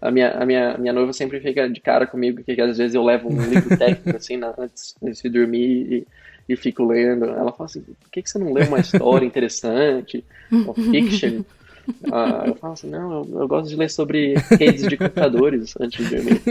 a 0.00 0.10
minha, 0.10 0.30
a 0.32 0.44
minha, 0.44 0.78
minha 0.78 0.92
noiva 0.92 1.12
sempre 1.12 1.40
fica 1.40 1.68
de 1.68 1.80
cara 1.80 2.06
comigo, 2.06 2.42
que 2.42 2.60
às 2.60 2.78
vezes 2.78 2.94
eu 2.94 3.02
levo 3.02 3.28
um 3.28 3.42
livro 3.42 3.76
técnico 3.78 4.16
assim 4.16 4.36
na, 4.36 4.54
antes, 4.58 4.94
antes 5.02 5.22
de 5.22 5.28
dormir 5.28 5.92
e, 5.92 6.06
e 6.48 6.56
fico 6.56 6.84
lendo. 6.84 7.24
Ela 7.24 7.52
fala 7.52 7.64
assim, 7.64 7.80
por 7.80 8.10
que, 8.10 8.22
que 8.22 8.30
você 8.30 8.38
não 8.38 8.52
lê 8.52 8.64
uma 8.64 8.78
história 8.78 9.24
interessante, 9.24 10.24
uma 10.50 10.74
fiction? 10.74 11.42
Ah, 12.12 12.44
eu 12.46 12.54
falo 12.56 12.72
assim, 12.72 12.90
não, 12.90 13.12
eu, 13.12 13.40
eu, 13.40 13.48
gosto 13.48 13.68
de 13.68 13.76
ler 13.76 13.90
sobre 13.90 14.34
redes 14.58 14.88
de 14.88 14.96
computadores 14.96 15.74
antes 15.80 16.08
de 16.08 16.16
dormir. 16.16 16.42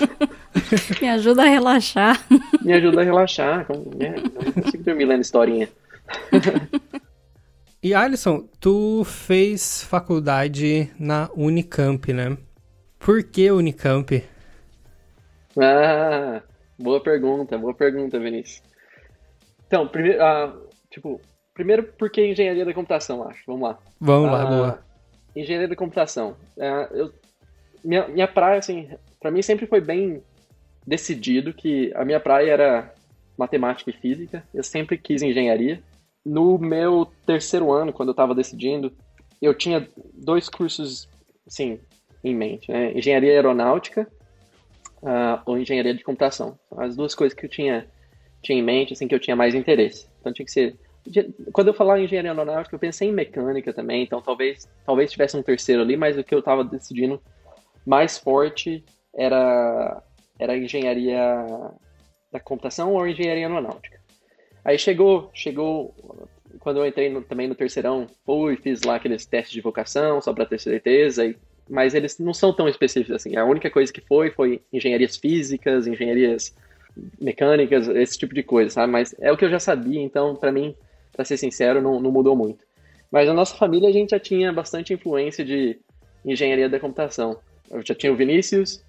Me 1.00 1.08
ajuda 1.08 1.42
a 1.42 1.46
relaxar. 1.46 2.26
Me 2.62 2.72
ajuda 2.72 3.00
a 3.00 3.04
relaxar. 3.04 3.66
É, 4.00 4.18
eu 4.18 4.44
não 4.44 4.52
consigo 4.52 4.84
dormir 4.84 5.04
lendo 5.04 5.22
historinha. 5.22 5.68
E 7.82 7.94
Alisson, 7.94 8.48
tu 8.58 9.04
fez 9.04 9.84
faculdade 9.84 10.90
na 10.98 11.30
Unicamp, 11.36 12.12
né? 12.12 12.36
Por 12.98 13.22
que 13.22 13.50
Unicamp? 13.50 14.24
Ah, 15.58 16.42
boa 16.78 17.00
pergunta, 17.00 17.56
boa 17.56 17.74
pergunta, 17.74 18.18
Vinícius. 18.18 18.62
Então, 19.66 19.86
primeiro, 19.86 20.22
ah, 20.22 20.56
tipo, 20.90 21.20
primeiro 21.56 21.84
porque 21.98 22.24
engenharia 22.24 22.66
da 22.66 22.74
computação, 22.74 23.26
acho. 23.26 23.42
Vamos 23.46 23.62
lá. 23.62 23.78
Vamos 23.98 24.30
lá, 24.30 24.42
ah, 24.42 24.46
boa. 24.46 24.84
Engenharia 25.34 25.68
da 25.68 25.74
computação. 25.74 26.36
Ah, 26.60 26.88
eu, 26.92 27.10
minha, 27.82 28.06
minha 28.08 28.28
praia, 28.28 28.58
assim, 28.58 28.90
para 29.18 29.30
mim 29.30 29.40
sempre 29.40 29.66
foi 29.66 29.80
bem 29.80 30.22
decidido 30.86 31.54
que 31.54 31.90
a 31.94 32.04
minha 32.04 32.20
praia 32.20 32.52
era 32.52 32.94
matemática 33.38 33.90
e 33.90 33.94
física. 33.94 34.44
Eu 34.52 34.62
sempre 34.62 34.98
quis 34.98 35.22
engenharia. 35.22 35.82
No 36.24 36.58
meu 36.58 37.10
terceiro 37.24 37.72
ano, 37.72 37.92
quando 37.92 38.10
eu 38.10 38.12
estava 38.12 38.34
decidindo, 38.34 38.92
eu 39.40 39.54
tinha 39.54 39.88
dois 40.12 40.48
cursos, 40.50 41.08
assim, 41.46 41.80
em 42.22 42.34
mente. 42.34 42.70
Né? 42.70 42.92
Engenharia 42.92 43.32
aeronáutica 43.32 44.06
uh, 45.02 45.40
ou 45.46 45.56
engenharia 45.56 45.94
de 45.94 46.04
computação. 46.04 46.58
As 46.76 46.96
duas 46.96 47.14
coisas 47.14 47.36
que 47.38 47.46
eu 47.46 47.50
tinha, 47.50 47.86
tinha 48.42 48.58
em 48.58 48.62
mente, 48.62 48.92
assim, 48.92 49.08
que 49.08 49.14
eu 49.14 49.20
tinha 49.20 49.36
mais 49.36 49.54
interesse. 49.54 50.06
Então 50.20 50.32
tinha 50.32 50.44
que 50.44 50.52
ser 50.52 50.76
quando 51.52 51.68
eu 51.68 51.74
falar 51.74 52.00
em 52.00 52.04
engenharia 52.04 52.30
aeronáutica, 52.30 52.74
eu 52.74 52.80
pensei 52.80 53.08
em 53.08 53.12
mecânica 53.12 53.72
também, 53.72 54.02
então 54.02 54.20
talvez, 54.20 54.68
talvez 54.84 55.10
tivesse 55.10 55.36
um 55.36 55.42
terceiro 55.42 55.82
ali, 55.82 55.96
mas 55.96 56.16
o 56.16 56.24
que 56.24 56.34
eu 56.34 56.40
estava 56.40 56.64
decidindo 56.64 57.20
mais 57.86 58.18
forte 58.18 58.84
era, 59.14 60.02
era 60.38 60.56
engenharia 60.56 61.46
da 62.32 62.40
computação 62.40 62.94
ou 62.94 63.06
engenharia 63.06 63.46
aeronáutica. 63.46 64.00
Aí 64.64 64.78
chegou, 64.78 65.30
chegou 65.32 65.94
quando 66.58 66.78
eu 66.78 66.86
entrei 66.86 67.08
no, 67.08 67.22
também 67.22 67.46
no 67.46 67.54
terceirão, 67.54 68.06
fui, 68.24 68.56
fiz 68.56 68.82
lá 68.82 68.96
aqueles 68.96 69.24
testes 69.24 69.52
de 69.52 69.60
vocação, 69.60 70.20
só 70.20 70.32
para 70.32 70.46
ter 70.46 70.58
certeza, 70.58 71.24
e, 71.24 71.36
mas 71.68 71.94
eles 71.94 72.18
não 72.18 72.34
são 72.34 72.52
tão 72.52 72.68
específicos 72.68 73.14
assim. 73.14 73.36
A 73.36 73.44
única 73.44 73.70
coisa 73.70 73.92
que 73.92 74.00
foi 74.00 74.30
foi 74.30 74.60
engenharias 74.72 75.16
físicas, 75.16 75.86
engenharias 75.86 76.54
mecânicas, 77.20 77.88
esse 77.88 78.18
tipo 78.18 78.34
de 78.34 78.42
coisa, 78.42 78.70
sabe? 78.70 78.92
Mas 78.92 79.14
é 79.20 79.30
o 79.30 79.36
que 79.36 79.44
eu 79.44 79.50
já 79.50 79.60
sabia, 79.60 80.00
então 80.00 80.34
para 80.34 80.50
mim, 80.50 80.74
para 81.16 81.24
ser 81.24 81.38
sincero, 81.38 81.80
não, 81.80 81.98
não 81.98 82.12
mudou 82.12 82.36
muito. 82.36 82.64
Mas 83.10 83.26
na 83.26 83.34
nossa 83.34 83.56
família 83.56 83.88
a 83.88 83.92
gente 83.92 84.10
já 84.10 84.20
tinha 84.20 84.52
bastante 84.52 84.92
influência 84.92 85.42
de 85.44 85.78
engenharia 86.24 86.68
da 86.68 86.78
computação. 86.78 87.38
Eu 87.70 87.80
já 87.84 87.94
tinha 87.94 88.12
o 88.12 88.16
Vinícius, 88.16 88.84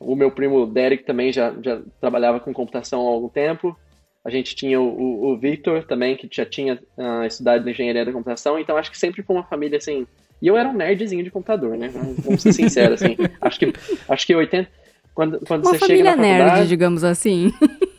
o 0.00 0.16
meu 0.16 0.30
primo 0.30 0.66
Derek 0.66 1.04
também 1.04 1.32
já, 1.32 1.54
já 1.62 1.80
trabalhava 2.00 2.40
com 2.40 2.52
computação 2.52 3.06
há 3.06 3.10
algum 3.10 3.28
tempo. 3.28 3.78
A 4.24 4.30
gente 4.30 4.54
tinha 4.54 4.80
o, 4.80 5.30
o, 5.30 5.38
Victor 5.38 5.84
também, 5.84 6.16
que 6.16 6.28
já 6.30 6.44
tinha 6.44 6.78
uh, 6.96 7.24
estudado 7.24 7.68
engenharia 7.68 8.04
da 8.04 8.12
computação. 8.12 8.58
Então 8.58 8.76
acho 8.76 8.90
que 8.90 8.98
sempre 8.98 9.22
foi 9.22 9.36
uma 9.36 9.44
família 9.44 9.78
assim. 9.78 10.06
E 10.42 10.48
eu 10.48 10.56
era 10.56 10.68
um 10.68 10.74
nerdzinho 10.74 11.22
de 11.22 11.30
computador, 11.30 11.76
né? 11.76 11.88
Vamos 11.88 12.42
ser 12.42 12.52
sinceros, 12.52 13.02
assim. 13.02 13.16
Acho 13.40 13.58
que, 13.58 13.72
acho 14.08 14.26
que 14.26 14.34
80. 14.34 14.70
Quando, 15.14 15.38
quando 15.46 15.66
uma 15.66 15.74
você 15.74 15.86
chega 15.86 16.04
na 16.04 16.10
faculdade. 16.12 16.54
nerd, 16.54 16.68
digamos 16.68 17.04
assim. 17.04 17.52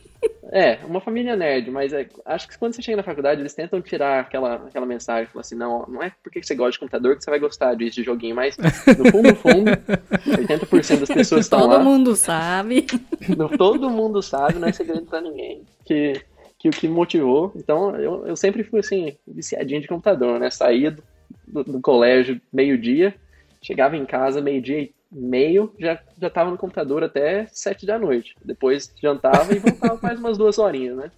É, 0.54 0.78
uma 0.84 1.00
família 1.00 1.34
nerd, 1.34 1.70
mas 1.70 1.94
é, 1.94 2.06
acho 2.26 2.46
que 2.46 2.58
quando 2.58 2.74
você 2.74 2.82
chega 2.82 2.98
na 2.98 3.02
faculdade, 3.02 3.40
eles 3.40 3.54
tentam 3.54 3.80
tirar 3.80 4.20
aquela, 4.20 4.56
aquela 4.56 4.84
mensagem, 4.84 5.26
falar 5.32 5.40
assim, 5.40 5.54
não, 5.54 5.86
não 5.88 6.02
é 6.02 6.12
porque 6.22 6.42
você 6.42 6.54
gosta 6.54 6.72
de 6.72 6.78
computador 6.80 7.16
que 7.16 7.24
você 7.24 7.30
vai 7.30 7.40
gostar 7.40 7.74
disso, 7.74 7.96
de 7.96 8.04
joguinho, 8.04 8.36
mas 8.36 8.58
no 8.58 9.10
fundo, 9.10 9.28
no 9.28 9.34
fundo, 9.34 9.70
80% 10.28 11.00
das 11.00 11.08
pessoas 11.08 11.46
estão 11.46 11.66
lá. 11.66 11.78
Todo 11.78 11.84
mundo 11.84 12.14
sabe. 12.14 12.86
todo 13.56 13.88
mundo 13.88 14.20
sabe, 14.20 14.58
não 14.58 14.68
é 14.68 14.72
segredo 14.72 15.06
pra 15.06 15.22
ninguém, 15.22 15.62
que, 15.86 16.20
que 16.58 16.68
o 16.68 16.72
que 16.72 16.86
me 16.86 16.94
motivou, 16.94 17.50
então 17.56 17.96
eu, 17.96 18.26
eu 18.26 18.36
sempre 18.36 18.62
fui, 18.62 18.80
assim, 18.80 19.16
viciadinho 19.26 19.80
de 19.80 19.88
computador, 19.88 20.38
né, 20.38 20.50
saía 20.50 20.90
do, 20.90 21.02
do, 21.48 21.64
do 21.64 21.80
colégio 21.80 22.38
meio-dia, 22.52 23.14
chegava 23.62 23.96
em 23.96 24.04
casa 24.04 24.42
meio-dia 24.42 24.80
e 24.80 24.94
meio, 25.12 25.74
já, 25.78 26.00
já 26.18 26.30
tava 26.30 26.50
no 26.50 26.58
computador 26.58 27.04
até 27.04 27.46
sete 27.46 27.84
da 27.84 27.98
noite. 27.98 28.34
Depois 28.42 28.92
jantava 29.00 29.54
e 29.54 29.58
voltava 29.58 29.98
mais 30.02 30.18
umas 30.18 30.38
duas 30.38 30.58
horinhas, 30.58 30.96
né? 30.96 31.10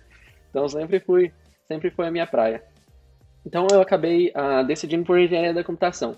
Então 0.50 0.68
sempre 0.68 0.98
fui, 1.00 1.32
sempre 1.68 1.90
foi 1.90 2.08
a 2.08 2.10
minha 2.10 2.26
praia. 2.26 2.62
Então 3.46 3.66
eu 3.70 3.80
acabei 3.80 4.30
uh, 4.30 4.64
decidindo 4.66 5.04
por 5.04 5.18
engenharia 5.18 5.54
da 5.54 5.64
computação. 5.64 6.16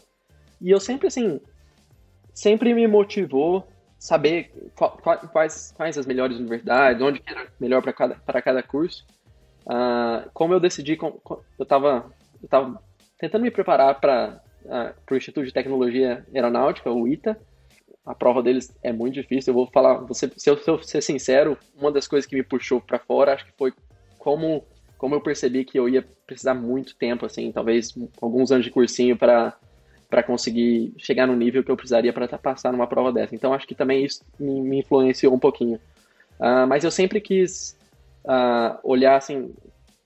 E 0.61 0.71
eu 0.71 0.81
sempre, 0.81 1.09
assim, 1.09 1.41
sempre 2.33 2.73
me 2.73 2.87
motivou 2.87 3.67
saber 3.99 4.53
quais, 5.33 5.73
quais 5.77 5.99
as 5.99 6.07
melhores 6.07 6.39
universidades, 6.39 7.03
onde 7.03 7.23
era 7.27 7.47
melhor 7.59 7.83
para 7.83 7.93
cada, 7.93 8.43
cada 8.43 8.63
curso. 8.63 9.05
Uh, 9.67 10.31
como 10.33 10.55
eu 10.55 10.61
decidi, 10.61 10.99
eu 11.01 11.43
estava 11.59 12.11
eu 12.43 12.49
tava 12.49 12.83
tentando 13.19 13.43
me 13.43 13.51
preparar 13.51 13.99
para 14.01 14.41
uh, 14.65 14.71
ah, 14.71 14.95
o 15.11 15.17
Instituto 15.17 15.45
de 15.45 15.53
Tecnologia 15.53 16.25
Aeronáutica, 16.33 16.91
o 16.91 17.09
ITA, 17.09 17.37
a 18.07 18.15
prova 18.15 18.43
deles 18.43 18.73
é 18.83 18.93
muito 18.93 19.15
difícil. 19.15 19.51
Eu 19.51 19.57
vou 19.57 19.67
falar, 19.67 19.99
você, 19.99 20.31
se, 20.37 20.49
eu, 20.49 20.57
se 20.57 20.71
eu 20.71 20.81
ser 20.83 21.03
sincero, 21.03 21.59
uma 21.77 21.91
das 21.91 22.07
coisas 22.07 22.25
que 22.25 22.37
me 22.37 22.43
puxou 22.43 22.81
para 22.81 23.01
fora, 23.01 23.35
acho 23.35 23.45
que 23.45 23.53
foi 23.59 23.73
como, 24.17 24.65
como 24.97 25.15
eu 25.17 25.21
percebi 25.21 25.65
que 25.65 25.79
eu 25.79 25.89
ia 25.89 26.07
precisar 26.27 26.55
muito 26.55 26.95
tempo, 26.95 27.27
assim, 27.27 27.51
talvez 27.51 27.93
alguns 28.23 28.53
anos 28.53 28.65
de 28.65 28.71
cursinho 28.71 29.17
para 29.17 29.55
para 30.09 30.23
conseguir 30.23 30.95
chegar 30.99 31.27
no 31.27 31.35
nível 31.35 31.65
que 31.65 31.71
eu 31.71 31.77
precisaria 31.77 32.13
para 32.13 32.29
passar 32.39 32.71
numa 32.71 32.87
prova 32.87 33.13
dessa. 33.13 33.35
Então 33.35 33.53
acho 33.53 33.67
que 33.67 33.75
também 33.75 34.05
isso 34.05 34.25
me, 34.39 34.61
me 34.61 34.79
influenciou 34.79 35.35
um 35.35 35.39
pouquinho. 35.39 35.81
Uh, 36.39 36.67
mas 36.69 36.85
eu 36.85 36.93
sempre 36.93 37.21
quis 37.21 37.77
uh, 38.25 38.79
olhar 38.85 39.17
assim 39.17 39.53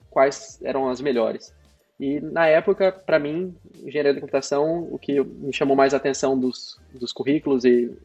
quais 0.09 0.59
eram 0.63 0.89
as 0.89 0.99
melhores. 0.99 1.53
E 2.01 2.19
na 2.19 2.47
época, 2.47 2.91
para 2.91 3.19
mim, 3.19 3.53
engenharia 3.85 4.15
da 4.15 4.19
computação, 4.19 4.87
o 4.91 4.97
que 4.97 5.23
me 5.23 5.53
chamou 5.53 5.75
mais 5.75 5.93
a 5.93 5.97
atenção 5.97 6.37
dos, 6.37 6.81
dos 6.99 7.13
currículos 7.13 7.63
e 7.63 7.95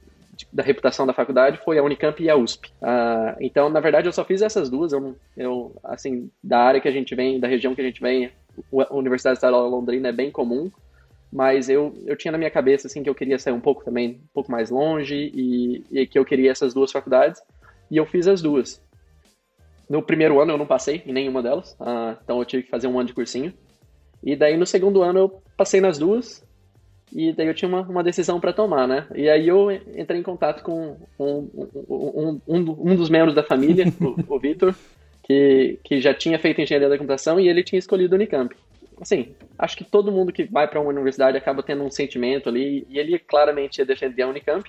da 0.53 0.63
reputação 0.63 1.07
da 1.07 1.15
faculdade 1.15 1.59
foi 1.65 1.79
a 1.79 1.83
Unicamp 1.83 2.23
e 2.23 2.29
a 2.29 2.37
USP. 2.37 2.69
Uh, 2.83 3.35
então, 3.41 3.71
na 3.71 3.81
verdade, 3.81 4.07
eu 4.07 4.13
só 4.13 4.23
fiz 4.23 4.43
essas 4.43 4.69
duas. 4.69 4.93
Eu, 4.93 5.17
eu, 5.35 5.75
assim, 5.83 6.31
da 6.45 6.59
área 6.59 6.79
que 6.79 6.89
a 6.89 6.93
gente 6.93 7.15
vem, 7.15 7.41
da 7.41 7.49
região 7.49 7.75
que 7.75 7.81
a 7.81 7.85
gente 7.85 7.99
vem, 8.03 8.31
a 8.87 8.95
Universidade 8.95 9.39
Estadual 9.39 9.65
de 9.65 9.71
Londrina 9.71 10.09
é 10.11 10.13
bem 10.13 10.31
comum, 10.31 10.71
mas 11.33 11.71
eu, 11.71 11.95
eu 12.05 12.17
tinha 12.17 12.33
na 12.33 12.37
minha 12.37 12.51
cabeça, 12.51 12.89
assim, 12.89 13.03
que 13.03 13.09
eu 13.09 13.15
queria 13.15 13.39
sair 13.39 13.55
um 13.55 13.61
pouco 13.61 13.83
também, 13.83 14.21
um 14.23 14.29
pouco 14.35 14.53
mais 14.53 14.69
longe 14.69 15.33
e, 15.35 15.83
e 15.91 16.07
que 16.07 16.19
eu 16.19 16.25
queria 16.27 16.51
essas 16.51 16.75
duas 16.75 16.93
faculdades, 16.93 17.41
e 17.91 17.97
eu 17.97 18.05
fiz 18.05 18.29
as 18.29 18.43
duas. 18.43 18.79
No 19.89 20.03
primeiro 20.03 20.39
ano 20.39 20.53
eu 20.53 20.59
não 20.59 20.67
passei 20.67 21.03
em 21.07 21.15
nenhuma 21.15 21.43
delas, 21.43 21.73
uh, 21.81 22.15
então 22.23 22.39
eu 22.39 22.45
tive 22.45 22.65
que 22.65 22.71
fazer 22.71 22.89
um 22.89 22.99
ano 22.99 23.07
de 23.09 23.15
cursinho. 23.15 23.55
E 24.23 24.35
daí 24.35 24.57
no 24.57 24.67
segundo 24.67 25.03
ano 25.03 25.19
eu 25.19 25.43
passei 25.57 25.81
nas 25.81 25.99
duas 25.99 26.45
e 27.13 27.33
daí 27.33 27.47
eu 27.47 27.55
tinha 27.55 27.69
uma, 27.69 27.83
uma 27.83 28.03
decisão 28.03 28.41
para 28.41 28.53
tomar, 28.53 28.87
né? 28.87 29.07
E 29.15 29.29
aí 29.29 29.47
eu 29.47 29.71
entrei 29.71 30.21
em 30.21 30.23
contato 30.23 30.63
com 30.63 30.97
um, 31.19 31.51
um, 31.89 32.41
um, 32.47 32.91
um 32.91 32.97
dos 32.97 33.09
membros 33.09 33.35
da 33.35 33.43
família, 33.43 33.85
o, 34.01 34.35
o 34.35 34.39
Vitor, 34.39 34.75
que, 35.23 35.79
que 35.85 36.01
já 36.01 36.13
tinha 36.13 36.39
feito 36.39 36.61
engenharia 36.61 36.89
da 36.89 36.99
computação 36.99 37.39
e 37.39 37.49
ele 37.49 37.63
tinha 37.63 37.79
escolhido 37.79 38.15
o 38.15 38.17
Unicamp. 38.17 38.55
Assim, 39.01 39.35
acho 39.59 39.77
que 39.77 39.85
todo 39.85 40.11
mundo 40.11 40.33
que 40.33 40.45
vai 40.45 40.67
para 40.67 40.81
uma 40.81 40.91
universidade 40.91 41.37
acaba 41.37 41.63
tendo 41.63 41.85
um 41.85 41.91
sentimento 41.91 42.49
ali 42.49 42.87
e 42.89 42.99
ele 42.99 43.19
claramente 43.19 43.79
ia 43.79 43.87
defender 43.87 44.23
a 44.23 44.29
Unicamp. 44.29 44.69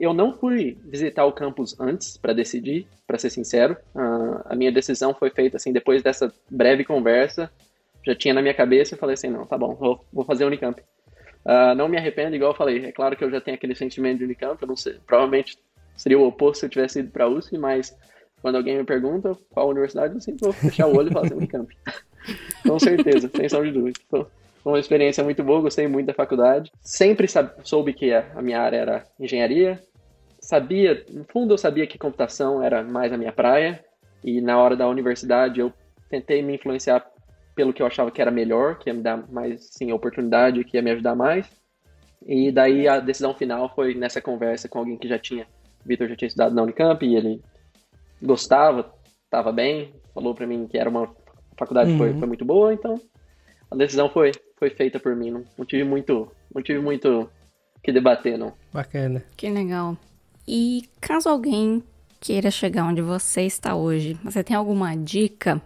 Eu 0.00 0.14
não 0.14 0.32
fui 0.32 0.78
visitar 0.84 1.24
o 1.26 1.32
campus 1.32 1.78
antes 1.78 2.16
para 2.16 2.32
decidir, 2.32 2.86
para 3.06 3.18
ser 3.18 3.30
sincero. 3.30 3.76
Uh, 3.94 4.40
a 4.46 4.54
minha 4.54 4.70
decisão 4.72 5.12
foi 5.12 5.30
feita 5.30 5.56
assim 5.56 5.72
depois 5.72 6.02
dessa 6.02 6.32
breve 6.50 6.84
conversa 6.84 7.50
já 8.08 8.14
tinha 8.14 8.32
na 8.32 8.40
minha 8.40 8.54
cabeça 8.54 8.94
e 8.94 8.98
falei 8.98 9.14
assim, 9.14 9.28
não, 9.28 9.44
tá 9.44 9.58
bom, 9.58 9.74
vou, 9.74 10.04
vou 10.10 10.24
fazer 10.24 10.44
Unicamp. 10.46 10.80
Uh, 11.44 11.74
não 11.76 11.88
me 11.88 11.96
arrependo, 11.96 12.34
igual 12.34 12.52
eu 12.52 12.56
falei, 12.56 12.86
é 12.86 12.92
claro 12.92 13.14
que 13.16 13.22
eu 13.22 13.30
já 13.30 13.40
tenho 13.40 13.54
aquele 13.54 13.74
sentimento 13.74 14.18
de 14.18 14.24
Unicamp, 14.24 14.60
eu 14.60 14.68
não 14.68 14.76
sei, 14.76 14.94
provavelmente 15.06 15.58
seria 15.94 16.18
o 16.18 16.26
oposto 16.26 16.60
se 16.60 16.66
eu 16.66 16.70
tivesse 16.70 17.00
ido 17.00 17.10
para 17.10 17.28
USP, 17.28 17.58
mas 17.58 17.96
quando 18.40 18.56
alguém 18.56 18.78
me 18.78 18.84
pergunta 18.84 19.36
qual 19.50 19.68
universidade, 19.68 20.14
eu 20.14 20.20
sempre 20.20 20.44
vou 20.44 20.52
fechar 20.52 20.86
o 20.86 20.96
olho 20.96 21.10
e 21.10 21.12
falar 21.12 21.26
assim, 21.26 21.36
Unicamp. 21.36 21.76
Com 22.66 22.78
certeza, 22.78 23.30
sem 23.34 23.48
sombra 23.48 23.68
de 23.68 23.78
dúvida. 23.78 24.00
Então, 24.06 24.26
foi 24.62 24.72
uma 24.72 24.80
experiência 24.80 25.22
muito 25.24 25.42
boa, 25.42 25.60
gostei 25.60 25.86
muito 25.86 26.06
da 26.06 26.14
faculdade. 26.14 26.70
Sempre 26.82 27.26
soube 27.62 27.92
que 27.92 28.12
a 28.12 28.42
minha 28.42 28.60
área 28.60 28.76
era 28.76 29.04
engenharia. 29.18 29.80
Sabia, 30.40 31.04
no 31.10 31.24
fundo 31.24 31.54
eu 31.54 31.58
sabia 31.58 31.86
que 31.86 31.98
computação 31.98 32.62
era 32.62 32.82
mais 32.82 33.12
a 33.12 33.16
minha 33.16 33.32
praia. 33.32 33.82
E 34.22 34.40
na 34.40 34.58
hora 34.58 34.76
da 34.76 34.88
universidade 34.88 35.60
eu 35.60 35.72
tentei 36.10 36.42
me 36.42 36.56
influenciar 36.56 37.06
pelo 37.58 37.72
que 37.72 37.82
eu 37.82 37.86
achava 37.88 38.08
que 38.12 38.22
era 38.22 38.30
melhor, 38.30 38.78
que 38.78 38.88
ia 38.88 38.94
me 38.94 39.02
dar 39.02 39.28
mais 39.32 39.70
sim, 39.72 39.90
oportunidade, 39.90 40.62
que 40.62 40.76
ia 40.76 40.82
me 40.82 40.92
ajudar 40.92 41.16
mais. 41.16 41.50
E 42.24 42.52
daí 42.52 42.86
a 42.86 43.00
decisão 43.00 43.34
final 43.34 43.74
foi 43.74 43.96
nessa 43.96 44.20
conversa 44.22 44.68
com 44.68 44.78
alguém 44.78 44.96
que 44.96 45.08
já 45.08 45.18
tinha, 45.18 45.44
o 45.84 45.88
Vitor 45.88 46.06
já 46.06 46.14
tinha 46.14 46.28
estudado 46.28 46.54
na 46.54 46.62
Unicamp 46.62 47.04
e 47.04 47.16
ele 47.16 47.42
gostava, 48.22 48.94
estava 49.24 49.50
bem, 49.50 49.92
falou 50.14 50.36
para 50.36 50.46
mim 50.46 50.68
que 50.68 50.78
era 50.78 50.88
uma 50.88 51.12
faculdade 51.58 51.90
uhum. 51.90 51.98
foi, 51.98 52.14
foi 52.14 52.28
muito 52.28 52.44
boa, 52.44 52.72
então 52.72 52.94
a 53.68 53.74
decisão 53.74 54.08
foi, 54.08 54.30
foi 54.56 54.70
feita 54.70 55.00
por 55.00 55.16
mim. 55.16 55.32
Não, 55.32 55.42
não 55.58 55.66
tive 55.66 55.82
muito, 55.82 56.30
não 56.54 56.62
tive 56.62 56.78
muito 56.78 57.28
que 57.82 57.90
debater, 57.90 58.38
não. 58.38 58.52
Bacana. 58.72 59.24
Que 59.36 59.50
legal. 59.50 59.96
E 60.46 60.88
caso 61.00 61.28
alguém 61.28 61.82
queira 62.20 62.52
chegar 62.52 62.84
onde 62.84 63.02
você 63.02 63.42
está 63.42 63.74
hoje, 63.74 64.14
você 64.22 64.44
tem 64.44 64.56
alguma 64.56 64.94
dica 64.94 65.60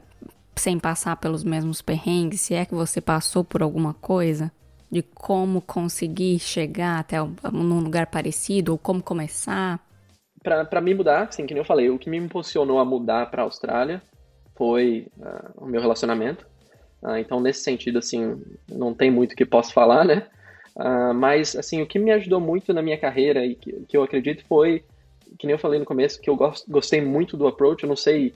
sem 0.55 0.79
passar 0.79 1.17
pelos 1.17 1.45
mesmos 1.45 1.83
perrengues, 1.83 2.41
se 2.41 2.55
é 2.55 2.65
que 2.65 2.75
você 2.75 3.01
passou 3.01 3.43
por 3.43 3.63
alguma 3.63 3.95
coisa, 3.95 4.53
de 4.91 5.03
como 5.03 5.63
conseguir 5.63 6.39
chegar 6.39 6.99
até 6.99 7.21
um 7.23 7.81
lugar 7.81 8.07
parecido 8.09 8.73
ou 8.73 8.79
como 8.79 9.03
começar? 9.03 9.81
Para 10.43 10.81
me 10.81 10.93
mudar, 10.93 11.29
assim, 11.29 11.47
que 11.47 11.55
nem 11.55 11.63
eu 11.63 11.67
falei, 11.67 11.89
o 11.89 11.99
que 11.99 12.11
me 12.11 12.19
impulsionou 12.19 12.79
a 12.79 12.85
mudar 12.85 13.31
para 13.31 13.43
a 13.43 13.45
Austrália 13.45 14.03
foi 14.57 15.07
uh, 15.17 15.65
o 15.65 15.67
meu 15.67 15.81
relacionamento. 15.81 16.47
Uh, 17.03 17.17
então, 17.17 17.41
nesse 17.41 17.63
sentido, 17.63 17.99
assim, 17.99 18.41
não 18.69 18.93
tem 18.93 19.11
muito 19.11 19.35
que 19.35 19.47
posso 19.47 19.73
falar, 19.73 20.05
né? 20.05 20.27
Uh, 20.77 21.15
mas, 21.15 21.57
assim, 21.57 21.81
o 21.81 21.87
que 21.87 21.99
me 21.99 22.11
ajudou 22.13 22.41
muito 22.41 22.75
na 22.75 22.83
minha 22.83 22.99
carreira 22.99 23.47
e 23.47 23.55
que, 23.55 23.73
que 23.89 23.97
eu 23.97 24.03
acredito 24.03 24.45
foi, 24.47 24.85
que 25.39 25.47
nem 25.47 25.55
eu 25.55 25.59
falei 25.59 25.79
no 25.79 25.87
começo, 25.87 26.21
que 26.21 26.29
eu 26.29 26.37
gost, 26.37 26.69
gostei 26.69 27.01
muito 27.01 27.37
do 27.37 27.47
approach. 27.47 27.83
Eu 27.83 27.89
não 27.89 27.97
sei 27.97 28.35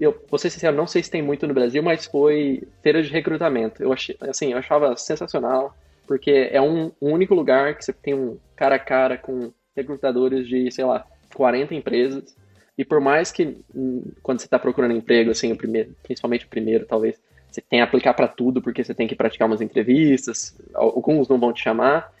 eu 0.00 0.16
vou 0.28 0.38
ser 0.38 0.50
sincero, 0.50 0.76
não 0.76 0.86
sei 0.86 1.02
se 1.02 1.10
tem 1.10 1.22
muito 1.22 1.46
no 1.46 1.54
Brasil, 1.54 1.82
mas 1.82 2.06
foi 2.06 2.62
feira 2.82 3.02
de 3.02 3.10
recrutamento. 3.10 3.82
Eu 3.82 3.92
achei, 3.92 4.16
assim, 4.20 4.52
eu 4.52 4.58
achava 4.58 4.96
sensacional, 4.96 5.76
porque 6.06 6.48
é 6.50 6.60
um, 6.60 6.92
um, 7.00 7.12
único 7.12 7.34
lugar 7.34 7.76
que 7.76 7.84
você 7.84 7.92
tem 7.92 8.14
um 8.14 8.38
cara 8.56 8.76
a 8.76 8.78
cara 8.78 9.18
com 9.18 9.52
recrutadores 9.76 10.46
de, 10.46 10.70
sei 10.70 10.84
lá, 10.84 11.04
40 11.34 11.74
empresas. 11.74 12.36
E 12.76 12.84
por 12.84 13.00
mais 13.00 13.32
que 13.32 13.58
hum, 13.74 14.04
quando 14.22 14.38
você 14.38 14.46
está 14.46 14.58
procurando 14.58 14.94
emprego, 14.94 15.30
assim, 15.30 15.52
o 15.52 15.56
primeiro, 15.56 15.94
principalmente 16.02 16.46
o 16.46 16.48
primeiro, 16.48 16.86
talvez, 16.86 17.20
você 17.50 17.60
tem 17.60 17.80
que 17.80 17.82
aplicar 17.82 18.14
para 18.14 18.28
tudo 18.28 18.62
porque 18.62 18.84
você 18.84 18.94
tem 18.94 19.08
que 19.08 19.16
praticar 19.16 19.48
umas 19.48 19.60
entrevistas, 19.60 20.56
alguns 20.74 21.28
não 21.28 21.40
vão 21.40 21.52
te 21.52 21.62
chamar. 21.62 22.12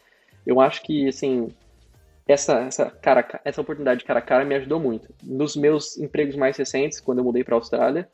Eu 0.44 0.60
acho 0.60 0.82
que, 0.82 1.06
assim, 1.06 1.48
essa, 2.28 2.60
essa, 2.60 2.90
cara, 2.90 3.40
essa 3.42 3.60
oportunidade 3.60 4.00
de 4.00 4.06
cara 4.06 4.18
a 4.18 4.22
cara 4.22 4.44
me 4.44 4.54
ajudou 4.54 4.78
muito. 4.78 5.08
Nos 5.24 5.56
meus 5.56 5.96
empregos 5.96 6.36
mais 6.36 6.56
recentes, 6.58 7.00
quando 7.00 7.18
eu 7.18 7.24
mudei 7.24 7.42
para 7.42 7.54
a 7.54 7.58
Austrália, 7.58 8.06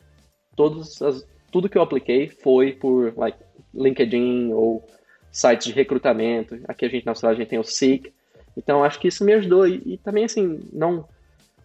todos 0.55 1.03
as, 1.03 1.27
tudo 1.51 1.69
que 1.69 1.77
eu 1.77 1.83
apliquei 1.83 2.29
foi 2.29 2.73
por 2.73 3.13
like, 3.17 3.39
LinkedIn 3.75 4.53
ou 4.53 4.85
sites 5.33 5.67
de 5.67 5.73
recrutamento. 5.73 6.59
Aqui 6.69 6.85
a 6.85 6.89
gente 6.89 7.05
na 7.05 7.11
Austrália 7.13 7.37
a 7.37 7.41
gente 7.41 7.51
tem 7.51 7.59
o 7.59 7.65
Seek. 7.65 8.13
Então 8.57 8.85
acho 8.85 9.01
que 9.01 9.09
isso 9.09 9.25
me 9.25 9.33
ajudou 9.33 9.67
e, 9.67 9.83
e 9.85 9.99
também 9.99 10.25
assim 10.25 10.61
não 10.73 11.09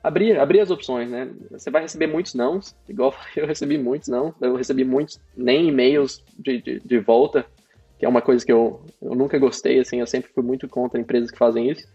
abrir 0.02 0.40
abrir 0.40 0.60
as 0.60 0.72
opções, 0.72 1.08
né? 1.10 1.30
Você 1.52 1.70
vai 1.70 1.84
receber 1.84 2.08
muitos 2.08 2.34
não, 2.34 2.60
igual 2.88 3.14
eu 3.38 3.46
recebi 3.46 3.78
muitos 3.78 4.10
não, 4.10 4.34
eu 4.42 4.56
recebi 4.56 4.84
muitos 4.84 5.20
nem 5.38 5.68
e-mails 5.68 6.24
de, 6.38 6.60
de, 6.62 6.80
de 6.80 7.00
volta, 7.00 7.46
que 8.00 8.06
é 8.06 8.10
uma 8.10 8.22
coisa 8.22 8.44
que 8.44 8.52
eu, 8.52 8.82
eu 9.00 9.14
nunca 9.14 9.38
gostei, 9.38 9.80
assim, 9.80 10.00
eu 10.00 10.08
sempre 10.08 10.32
fui 10.34 10.44
muito 10.44 10.68
contra 10.68 11.00
empresas 11.00 11.30
que 11.30 11.38
fazem 11.38 11.70
isso. 11.70 11.88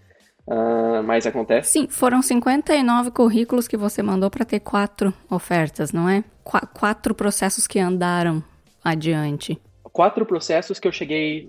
Uh, 0.46 1.02
mas 1.02 1.26
acontece. 1.26 1.72
Sim, 1.72 1.88
foram 1.88 2.20
59 2.20 3.10
currículos 3.10 3.66
que 3.66 3.76
você 3.76 4.02
mandou 4.02 4.30
para 4.30 4.44
ter 4.44 4.60
quatro 4.60 5.12
ofertas, 5.30 5.90
não 5.90 6.08
é? 6.08 6.22
Qu 6.42 6.58
quatro 6.74 7.14
processos 7.14 7.66
que 7.66 7.78
andaram 7.78 8.44
adiante. 8.84 9.58
Quatro 9.84 10.26
processos 10.26 10.78
que 10.80 10.88
eu 10.88 10.92
cheguei 10.92 11.48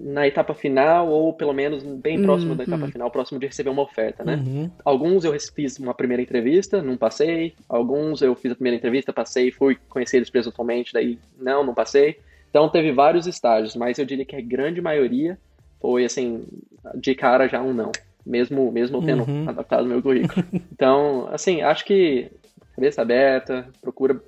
na 0.00 0.26
etapa 0.26 0.54
final, 0.54 1.08
ou 1.08 1.34
pelo 1.34 1.52
menos 1.52 1.82
bem 1.82 2.22
próximo 2.22 2.54
da 2.54 2.62
etapa 2.62 2.84
uhum. 2.84 2.90
final, 2.90 3.10
próximo 3.10 3.38
de 3.40 3.46
receber 3.46 3.68
uma 3.68 3.82
oferta, 3.82 4.24
né? 4.24 4.36
Uhum. 4.36 4.70
Alguns 4.84 5.24
eu 5.24 5.38
fiz 5.54 5.76
uma 5.78 5.92
primeira 5.92 6.22
entrevista, 6.22 6.80
não 6.80 6.96
passei. 6.96 7.52
Alguns 7.68 8.22
eu 8.22 8.34
fiz 8.36 8.52
a 8.52 8.54
primeira 8.54 8.76
entrevista, 8.76 9.12
passei, 9.12 9.50
fui 9.50 9.76
conhecer 9.88 10.18
eles 10.18 10.30
pessoalmente, 10.30 10.92
daí 10.92 11.18
não, 11.36 11.64
não 11.64 11.74
passei. 11.74 12.20
Então 12.48 12.68
teve 12.68 12.92
vários 12.92 13.26
estágios, 13.26 13.74
mas 13.74 13.98
eu 13.98 14.06
diria 14.06 14.24
que 14.24 14.36
a 14.36 14.40
grande 14.40 14.80
maioria 14.80 15.36
foi 15.80 16.04
assim, 16.04 16.44
de 16.94 17.14
cara 17.14 17.48
já 17.48 17.60
um 17.60 17.74
não 17.74 17.90
mesmo, 18.24 18.70
mesmo 18.70 19.04
tendo 19.04 19.28
uhum. 19.28 19.48
adaptado 19.48 19.86
meu 19.86 20.02
currículo. 20.02 20.44
Então, 20.72 21.28
assim, 21.30 21.60
acho 21.60 21.84
que 21.84 22.30
cabeça 22.74 23.02
aberta, 23.02 23.68
procura 23.82 24.20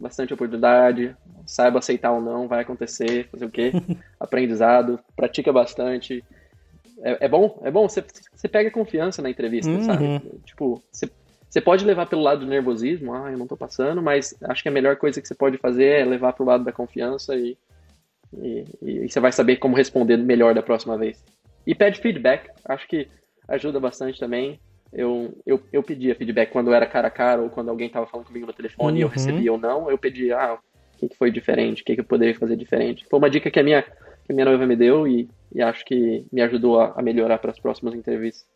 bastante 0.00 0.32
oportunidade, 0.32 1.14
saiba 1.46 1.78
aceitar 1.78 2.12
ou 2.12 2.20
não, 2.20 2.48
vai 2.48 2.62
acontecer, 2.62 3.28
fazer 3.30 3.44
o 3.44 3.50
quê? 3.50 3.72
Aprendizado, 4.18 4.98
pratica 5.14 5.52
bastante. 5.52 6.24
É, 7.02 7.26
é 7.26 7.28
bom, 7.28 7.60
é 7.62 7.70
bom, 7.70 7.88
você, 7.88 8.04
você 8.34 8.48
pega 8.48 8.70
confiança 8.70 9.20
na 9.20 9.30
entrevista, 9.30 9.70
uhum. 9.70 9.82
sabe? 9.82 10.22
Tipo, 10.44 10.82
você, 10.90 11.10
você 11.48 11.60
pode 11.60 11.84
levar 11.84 12.06
pelo 12.06 12.22
lado 12.22 12.40
do 12.40 12.46
nervosismo, 12.46 13.14
ah, 13.14 13.30
eu 13.30 13.38
não 13.38 13.46
tô 13.46 13.56
passando, 13.56 14.02
mas 14.02 14.34
acho 14.42 14.62
que 14.62 14.68
a 14.68 14.72
melhor 14.72 14.96
coisa 14.96 15.20
que 15.20 15.26
você 15.26 15.34
pode 15.34 15.58
fazer 15.58 16.00
é 16.00 16.04
levar 16.04 16.32
pro 16.32 16.44
lado 16.44 16.64
da 16.64 16.72
confiança 16.72 17.34
e, 17.34 17.56
e, 18.36 18.64
e 18.82 19.08
você 19.08 19.20
vai 19.20 19.32
saber 19.32 19.56
como 19.56 19.76
responder 19.76 20.16
melhor 20.16 20.54
da 20.54 20.62
próxima 20.62 20.96
vez. 20.96 21.22
E 21.66 21.74
pede 21.74 22.00
feedback, 22.00 22.50
acho 22.64 22.86
que 22.88 23.08
ajuda 23.48 23.80
bastante 23.80 24.20
também. 24.20 24.60
Eu, 24.92 25.38
eu, 25.44 25.62
eu 25.72 25.82
pedia 25.82 26.14
feedback 26.14 26.50
quando 26.50 26.72
era 26.72 26.86
cara 26.86 27.08
a 27.08 27.10
cara 27.10 27.42
ou 27.42 27.50
quando 27.50 27.68
alguém 27.68 27.88
estava 27.88 28.06
falando 28.06 28.26
comigo 28.26 28.46
no 28.46 28.52
telefone 28.52 28.92
uhum. 28.92 28.98
e 28.98 29.00
eu 29.02 29.06
uhum. 29.08 29.12
recebia 29.12 29.52
ou 29.52 29.58
não. 29.58 29.90
Eu 29.90 29.98
pedia, 29.98 30.38
ah, 30.38 30.54
o 30.54 30.98
que, 30.98 31.08
que 31.08 31.16
foi 31.16 31.30
diferente? 31.30 31.82
O 31.82 31.84
que, 31.84 31.94
que 31.94 32.00
eu 32.00 32.04
poderia 32.04 32.34
fazer 32.38 32.56
diferente? 32.56 33.06
Foi 33.08 33.18
uma 33.18 33.30
dica 33.30 33.50
que 33.50 33.60
a 33.60 33.62
minha, 33.62 33.82
que 33.82 34.30
a 34.30 34.34
minha 34.34 34.46
noiva 34.46 34.66
me 34.66 34.76
deu 34.76 35.06
e, 35.06 35.28
e 35.54 35.60
acho 35.60 35.84
que 35.84 36.24
me 36.32 36.40
ajudou 36.42 36.80
a, 36.80 36.94
a 36.96 37.02
melhorar 37.02 37.38
para 37.38 37.50
as 37.50 37.58
próximas 37.58 37.94
entrevistas. 37.94 38.46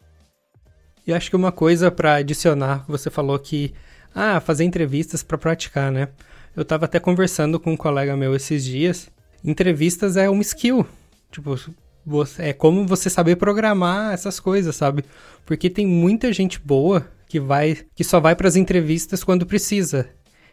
E 1.07 1.13
acho 1.13 1.29
que 1.29 1.37
uma 1.37 1.53
coisa 1.53 1.91
para 1.91 2.15
adicionar, 2.15 2.85
você 2.87 3.11
falou 3.11 3.39
que, 3.39 3.75
ah, 4.15 4.41
fazer 4.41 4.65
entrevistas 4.65 5.23
para 5.23 5.37
praticar, 5.37 5.91
né? 5.91 6.09
Eu 6.55 6.63
estava 6.63 6.85
até 6.85 7.01
conversando 7.01 7.59
com 7.59 7.73
um 7.73 7.77
colega 7.77 8.17
meu 8.17 8.35
esses 8.37 8.65
dias. 8.65 9.11
Entrevistas 9.45 10.17
é 10.17 10.31
uma 10.31 10.43
skill. 10.43 10.87
Tipo, 11.31 11.57
você, 12.05 12.43
é 12.45 12.53
como 12.53 12.87
você 12.87 13.09
saber 13.09 13.37
programar 13.37 14.13
essas 14.13 14.41
coisas, 14.41 14.75
sabe? 14.75 15.05
Porque 15.47 15.71
tem 15.71 15.87
muita 15.87 16.33
gente 16.33 16.61
boa 16.61 17.07
que 17.29 17.41
vai 17.41 17.79
que 17.95 18.05
só 18.05 18.21
vai 18.21 18.35
para 18.35 18.49
as 18.49 18.57
entrevistas 18.57 19.25
quando 19.25 19.47
precisa. 19.47 20.09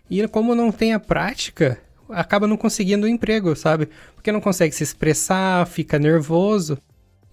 E 0.09 0.27
como 0.27 0.55
não 0.55 0.71
tem 0.71 0.93
a 0.93 0.99
prática, 0.99 1.77
acaba 2.09 2.47
não 2.47 2.57
conseguindo 2.57 3.05
o 3.05 3.09
um 3.09 3.13
emprego, 3.13 3.55
sabe? 3.55 3.89
Porque 4.15 4.31
não 4.31 4.41
consegue 4.41 4.73
se 4.73 4.83
expressar, 4.83 5.67
fica 5.67 5.99
nervoso. 5.99 6.77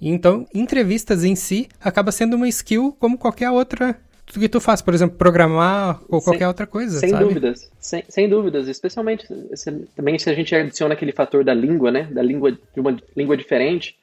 Então, 0.01 0.47
entrevistas 0.55 1.25
em 1.25 1.35
si 1.35 1.69
acaba 1.81 2.13
sendo 2.13 2.37
uma 2.37 2.49
skill 2.49 2.95
como 2.99 3.17
qualquer 3.17 3.51
outra 3.51 3.99
tudo 4.27 4.41
que 4.41 4.49
tu 4.49 4.61
faz, 4.61 4.83
por 4.83 4.93
exemplo, 4.93 5.17
programar 5.17 6.01
ou 6.09 6.21
qualquer 6.21 6.41
sem, 6.41 6.47
outra 6.49 6.67
coisa, 6.67 6.99
sem 6.99 7.11
sabe? 7.11 7.25
dúvidas, 7.25 7.71
sem, 7.79 8.05
sem 8.09 8.29
dúvidas, 8.29 8.67
especialmente 8.67 9.25
se, 9.55 9.71
também 9.95 10.19
se 10.19 10.29
a 10.29 10.35
gente 10.35 10.53
adiciona 10.55 10.95
aquele 10.95 11.13
fator 11.13 11.45
da 11.45 11.55
língua, 11.55 11.93
né, 11.93 12.09
da 12.11 12.23
língua 12.23 12.51
de 12.51 12.81
uma 12.81 12.97
língua 13.17 13.37
diferente, 13.37 13.97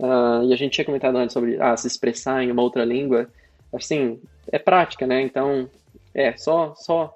Uh, 0.00 0.48
e 0.48 0.54
a 0.54 0.56
gente 0.56 0.72
tinha 0.72 0.84
comentado 0.84 1.16
antes 1.16 1.34
sobre 1.34 1.60
ah, 1.60 1.76
se 1.76 1.86
expressar 1.86 2.42
em 2.42 2.50
uma 2.50 2.62
outra 2.62 2.84
língua. 2.86 3.28
Assim, 3.70 4.18
é 4.50 4.58
prática, 4.58 5.06
né? 5.06 5.20
Então, 5.20 5.68
é, 6.14 6.34
só 6.38 6.74
só 6.74 7.14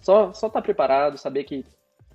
só 0.00 0.32
só 0.32 0.48
tá 0.48 0.62
preparado, 0.62 1.18
saber 1.18 1.42
que 1.42 1.64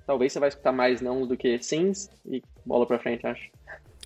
talvez 0.07 0.31
você 0.31 0.39
vai 0.39 0.47
escutar 0.47 0.71
mais 0.71 1.01
não 1.01 1.27
do 1.27 1.35
que 1.35 1.61
sims 1.61 2.09
e 2.25 2.41
bola 2.65 2.85
pra 2.85 2.97
frente, 2.97 3.27
acho. 3.27 3.51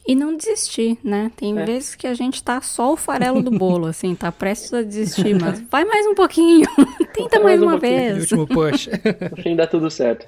E 0.05 0.15
não 0.15 0.35
desistir, 0.35 0.97
né? 1.03 1.31
Tem 1.35 1.55
é. 1.59 1.63
vezes 1.63 1.93
que 1.93 2.07
a 2.07 2.13
gente 2.15 2.41
tá 2.41 2.59
só 2.59 2.93
o 2.93 2.97
farelo 2.97 3.43
do 3.43 3.51
bolo, 3.55 3.85
assim, 3.85 4.15
tá 4.15 4.31
prestes 4.31 4.73
a 4.73 4.81
desistir, 4.81 5.39
mas 5.39 5.61
vai 5.69 5.85
mais 5.85 6.07
um 6.07 6.15
pouquinho, 6.15 6.65
tenta 7.13 7.39
mais, 7.39 7.59
mais 7.59 7.61
um 7.61 7.65
uma 7.65 7.71
pouquinho. 7.73 8.15
vez. 8.15 8.31
último 8.31 8.47
push. 8.47 8.87
no 9.29 9.43
fim 9.43 9.55
dá 9.55 9.67
tudo 9.67 9.91
certo. 9.91 10.27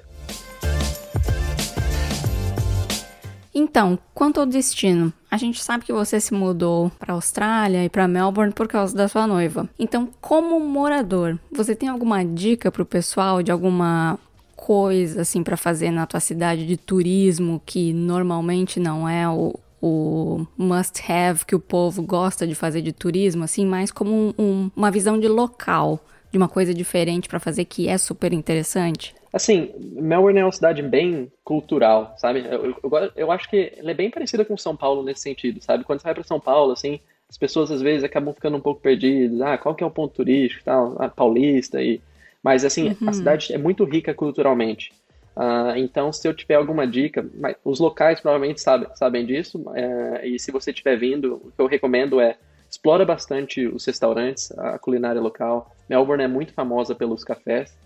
Então, 3.54 3.98
quanto 4.14 4.40
ao 4.40 4.46
destino, 4.46 5.12
a 5.30 5.36
gente 5.36 5.62
sabe 5.62 5.84
que 5.84 5.92
você 5.92 6.20
se 6.20 6.32
mudou 6.32 6.90
para 6.98 7.14
Austrália 7.14 7.84
e 7.84 7.88
para 7.88 8.06
Melbourne 8.06 8.52
por 8.52 8.68
causa 8.68 8.96
da 8.96 9.08
sua 9.08 9.26
noiva. 9.26 9.68
Então, 9.78 10.08
como 10.20 10.60
morador, 10.60 11.38
você 11.50 11.74
tem 11.74 11.88
alguma 11.88 12.24
dica 12.24 12.70
para 12.70 12.82
o 12.82 12.86
pessoal 12.86 13.42
de 13.42 13.50
alguma 13.50 14.18
coisa 14.54 15.22
assim 15.22 15.42
para 15.42 15.56
fazer 15.56 15.90
na 15.90 16.06
tua 16.06 16.20
cidade 16.20 16.66
de 16.66 16.76
turismo 16.76 17.62
que 17.64 17.94
normalmente 17.94 18.78
não 18.78 19.08
é 19.08 19.26
o, 19.26 19.58
o 19.80 20.46
must 20.56 21.00
have 21.10 21.46
que 21.46 21.54
o 21.54 21.60
povo 21.60 22.02
gosta 22.02 22.46
de 22.46 22.54
fazer 22.54 22.82
de 22.82 22.92
turismo, 22.92 23.42
assim, 23.42 23.64
mais 23.64 23.90
como 23.90 24.12
um, 24.12 24.34
um, 24.38 24.70
uma 24.76 24.90
visão 24.90 25.18
de 25.18 25.26
local, 25.26 25.98
de 26.30 26.36
uma 26.36 26.48
coisa 26.48 26.74
diferente 26.74 27.28
para 27.28 27.40
fazer 27.40 27.64
que 27.64 27.88
é 27.88 27.96
super 27.96 28.32
interessante? 28.32 29.14
Assim, 29.32 29.72
Melbourne 29.78 30.40
é 30.40 30.44
uma 30.44 30.52
cidade 30.52 30.82
bem 30.82 31.30
cultural, 31.44 32.14
sabe? 32.18 32.40
Eu, 32.40 32.66
eu, 32.66 33.12
eu, 33.14 33.32
acho 33.32 33.48
que 33.48 33.72
ela 33.76 33.92
é 33.92 33.94
bem 33.94 34.10
parecida 34.10 34.44
com 34.44 34.56
São 34.56 34.76
Paulo 34.76 35.02
nesse 35.04 35.20
sentido, 35.20 35.62
sabe? 35.62 35.84
Quando 35.84 36.00
você 36.00 36.04
vai 36.04 36.14
para 36.14 36.24
São 36.24 36.40
Paulo, 36.40 36.72
assim, 36.72 36.98
as 37.28 37.38
pessoas 37.38 37.70
às 37.70 37.80
vezes 37.80 38.02
acabam 38.02 38.34
ficando 38.34 38.56
um 38.56 38.60
pouco 38.60 38.80
perdidas. 38.80 39.40
Ah, 39.40 39.56
qual 39.56 39.74
que 39.74 39.84
é 39.84 39.86
o 39.86 39.90
ponto 39.90 40.14
turístico 40.14 40.64
tal? 40.64 40.96
Ah, 40.98 41.08
paulista 41.08 41.80
e... 41.80 42.00
Mas, 42.42 42.64
assim, 42.64 42.88
uhum. 43.00 43.08
a 43.08 43.12
cidade 43.12 43.52
é 43.52 43.58
muito 43.58 43.84
rica 43.84 44.14
culturalmente. 44.14 44.92
Uh, 45.36 45.76
então, 45.76 46.12
se 46.12 46.26
eu 46.26 46.34
tiver 46.34 46.54
alguma 46.54 46.86
dica, 46.86 47.24
os 47.64 47.78
locais 47.78 48.20
provavelmente 48.20 48.60
sabem, 48.60 48.88
sabem 48.94 49.24
disso, 49.24 49.58
uh, 49.58 50.24
e 50.24 50.38
se 50.38 50.50
você 50.50 50.70
estiver 50.70 50.96
vindo, 50.96 51.34
o 51.34 51.52
que 51.52 51.60
eu 51.60 51.66
recomendo 51.66 52.20
é 52.20 52.36
explora 52.68 53.04
bastante 53.04 53.66
os 53.66 53.84
restaurantes, 53.84 54.56
a 54.58 54.78
culinária 54.78 55.20
local. 55.20 55.74
Melbourne 55.88 56.24
é 56.24 56.28
muito 56.28 56.52
famosa 56.52 56.94
pelos 56.94 57.24
cafés. 57.24 57.76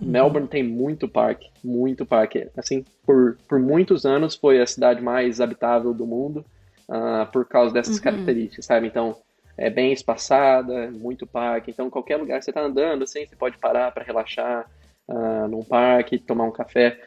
Melbourne 0.00 0.48
tem 0.48 0.62
muito 0.62 1.08
parque, 1.08 1.50
muito 1.62 2.04
parque. 2.04 2.48
Assim, 2.56 2.84
por, 3.04 3.36
por 3.48 3.58
muitos 3.58 4.04
anos 4.04 4.34
foi 4.34 4.60
a 4.60 4.66
cidade 4.66 5.02
mais 5.02 5.40
habitável 5.40 5.94
do 5.94 6.06
mundo 6.06 6.44
uh, 6.88 7.30
por 7.32 7.46
causa 7.46 7.72
dessas 7.72 7.96
uhum. 7.96 8.02
características, 8.02 8.66
sabe? 8.66 8.86
Então, 8.86 9.16
é 9.56 9.70
bem 9.70 9.92
espaçada, 9.92 10.90
muito 10.90 11.26
parque. 11.26 11.70
Então, 11.70 11.88
qualquer 11.88 12.16
lugar 12.16 12.38
que 12.38 12.44
você 12.44 12.50
está 12.50 12.60
andando, 12.60 13.04
assim, 13.04 13.24
você 13.26 13.34
pode 13.34 13.56
parar 13.58 13.90
para 13.92 14.04
relaxar 14.04 14.70
uh, 15.08 15.48
num 15.48 15.62
parque, 15.62 16.18
tomar 16.18 16.44
um 16.44 16.52
café. 16.52 17.00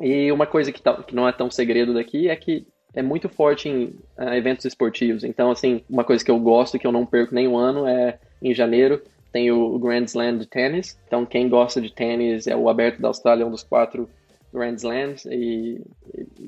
E 0.00 0.30
uma 0.30 0.46
coisa 0.46 0.70
que, 0.70 0.82
tá, 0.82 1.02
que 1.02 1.14
não 1.14 1.26
é 1.26 1.32
tão 1.32 1.50
segredo 1.50 1.94
daqui 1.94 2.28
é 2.28 2.36
que 2.36 2.66
é 2.92 3.02
muito 3.02 3.28
forte 3.28 3.68
em 3.68 3.86
uh, 4.18 4.34
eventos 4.34 4.66
esportivos. 4.66 5.24
Então, 5.24 5.50
assim, 5.50 5.82
uma 5.88 6.04
coisa 6.04 6.24
que 6.24 6.30
eu 6.30 6.38
gosto, 6.38 6.78
que 6.78 6.86
eu 6.86 6.92
não 6.92 7.06
perco 7.06 7.34
nenhum 7.34 7.56
ano, 7.56 7.86
é 7.86 8.18
em 8.42 8.54
janeiro 8.54 9.02
tem 9.34 9.50
o 9.50 9.76
Grand 9.80 10.04
Slam 10.04 10.38
de 10.38 10.46
tênis. 10.46 10.96
Então, 11.08 11.26
quem 11.26 11.48
gosta 11.48 11.80
de 11.80 11.92
tênis, 11.92 12.46
é 12.46 12.54
o 12.54 12.68
Aberto 12.68 13.02
da 13.02 13.08
Austrália, 13.08 13.42
é 13.42 13.46
um 13.46 13.50
dos 13.50 13.64
quatro 13.64 14.08
Grand 14.52 14.76
Slams, 14.76 15.26
e 15.26 15.82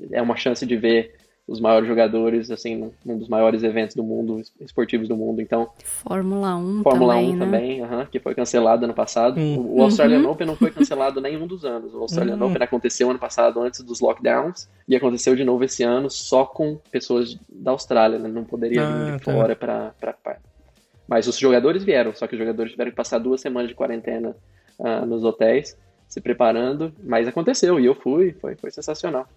é 0.09 0.21
uma 0.21 0.37
chance 0.37 0.65
de 0.65 0.77
ver 0.77 1.13
os 1.45 1.59
maiores 1.59 1.85
jogadores, 1.85 2.49
assim, 2.49 2.89
num 3.05 3.17
dos 3.17 3.27
maiores 3.27 3.61
eventos 3.63 3.93
do 3.93 4.03
mundo, 4.03 4.41
esportivos 4.61 5.09
do 5.09 5.17
mundo. 5.17 5.41
Então, 5.41 5.69
Fórmula 5.83 6.55
1 6.55 6.83
Fórmula 6.83 7.15
também, 7.15 7.29
1 7.29 7.35
né? 7.35 7.45
também, 7.45 7.81
uh 7.81 7.87
-huh, 7.87 8.07
que 8.09 8.19
foi 8.21 8.33
cancelado 8.33 8.85
ano 8.85 8.93
passado. 8.93 9.37
Hum. 9.37 9.75
O 9.75 9.81
Australian 9.81 10.19
uhum. 10.19 10.31
Open 10.31 10.47
não 10.47 10.55
foi 10.55 10.71
cancelado 10.71 11.19
nenhum 11.19 11.45
dos 11.45 11.65
anos. 11.65 11.93
O 11.93 11.99
Australian 11.99 12.37
uhum. 12.37 12.51
Open 12.51 12.63
aconteceu 12.63 13.09
ano 13.09 13.19
passado 13.19 13.59
antes 13.61 13.81
dos 13.81 13.99
lockdowns 13.99 14.69
e 14.87 14.95
aconteceu 14.95 15.35
de 15.35 15.43
novo 15.43 15.65
esse 15.65 15.83
ano 15.83 16.09
só 16.09 16.45
com 16.45 16.79
pessoas 16.89 17.37
da 17.49 17.71
Austrália, 17.71 18.17
né? 18.17 18.29
Não 18.29 18.45
poderia 18.45 18.85
ah, 18.85 18.91
vir 18.91 19.17
de 19.17 19.23
tá. 19.23 19.33
fora 19.33 19.55
para 19.55 19.93
mas 21.07 21.27
os 21.27 21.37
jogadores 21.37 21.83
vieram, 21.83 22.13
só 22.13 22.27
que 22.27 22.35
os 22.35 22.39
jogadores 22.39 22.71
tiveram 22.71 22.91
que 22.91 22.97
passar 22.97 23.19
duas 23.19 23.41
semanas 23.41 23.69
de 23.69 23.75
quarentena 23.75 24.35
uh, 24.79 25.05
nos 25.05 25.23
hotéis. 25.23 25.77
se 26.07 26.21
preparando, 26.21 26.93
mas 27.03 27.27
aconteceu 27.27 27.79
e 27.79 27.85
eu 27.85 27.93
fui, 27.93 28.33
foi, 28.39 28.55
foi 28.55 28.71
sensacional. 28.71 29.27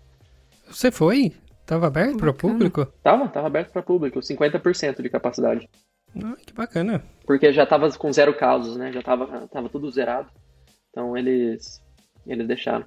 Você 0.69 0.91
foi? 0.91 1.33
Tava 1.67 1.87
aberto 1.87 2.17
para 2.17 2.31
o 2.31 2.35
público? 2.35 2.87
Tava, 3.03 3.29
tava 3.29 3.47
aberto 3.47 3.73
para 3.73 3.83
público, 3.83 4.21
50% 4.21 5.03
de 5.03 5.09
capacidade. 5.09 5.69
Ah, 6.23 6.35
que 6.45 6.53
bacana. 6.53 7.03
Porque 7.25 7.53
já 7.53 7.65
tava 7.65 7.91
com 7.93 8.13
zero 8.13 8.37
casos, 8.37 8.77
né? 8.77 8.93
Já 8.93 9.03
tava, 9.03 9.49
tava 9.49 9.69
tudo 9.69 9.91
zerado. 9.91 10.29
Então 10.91 11.17
eles, 11.17 11.81
eles 12.27 12.47
deixaram. 12.47 12.85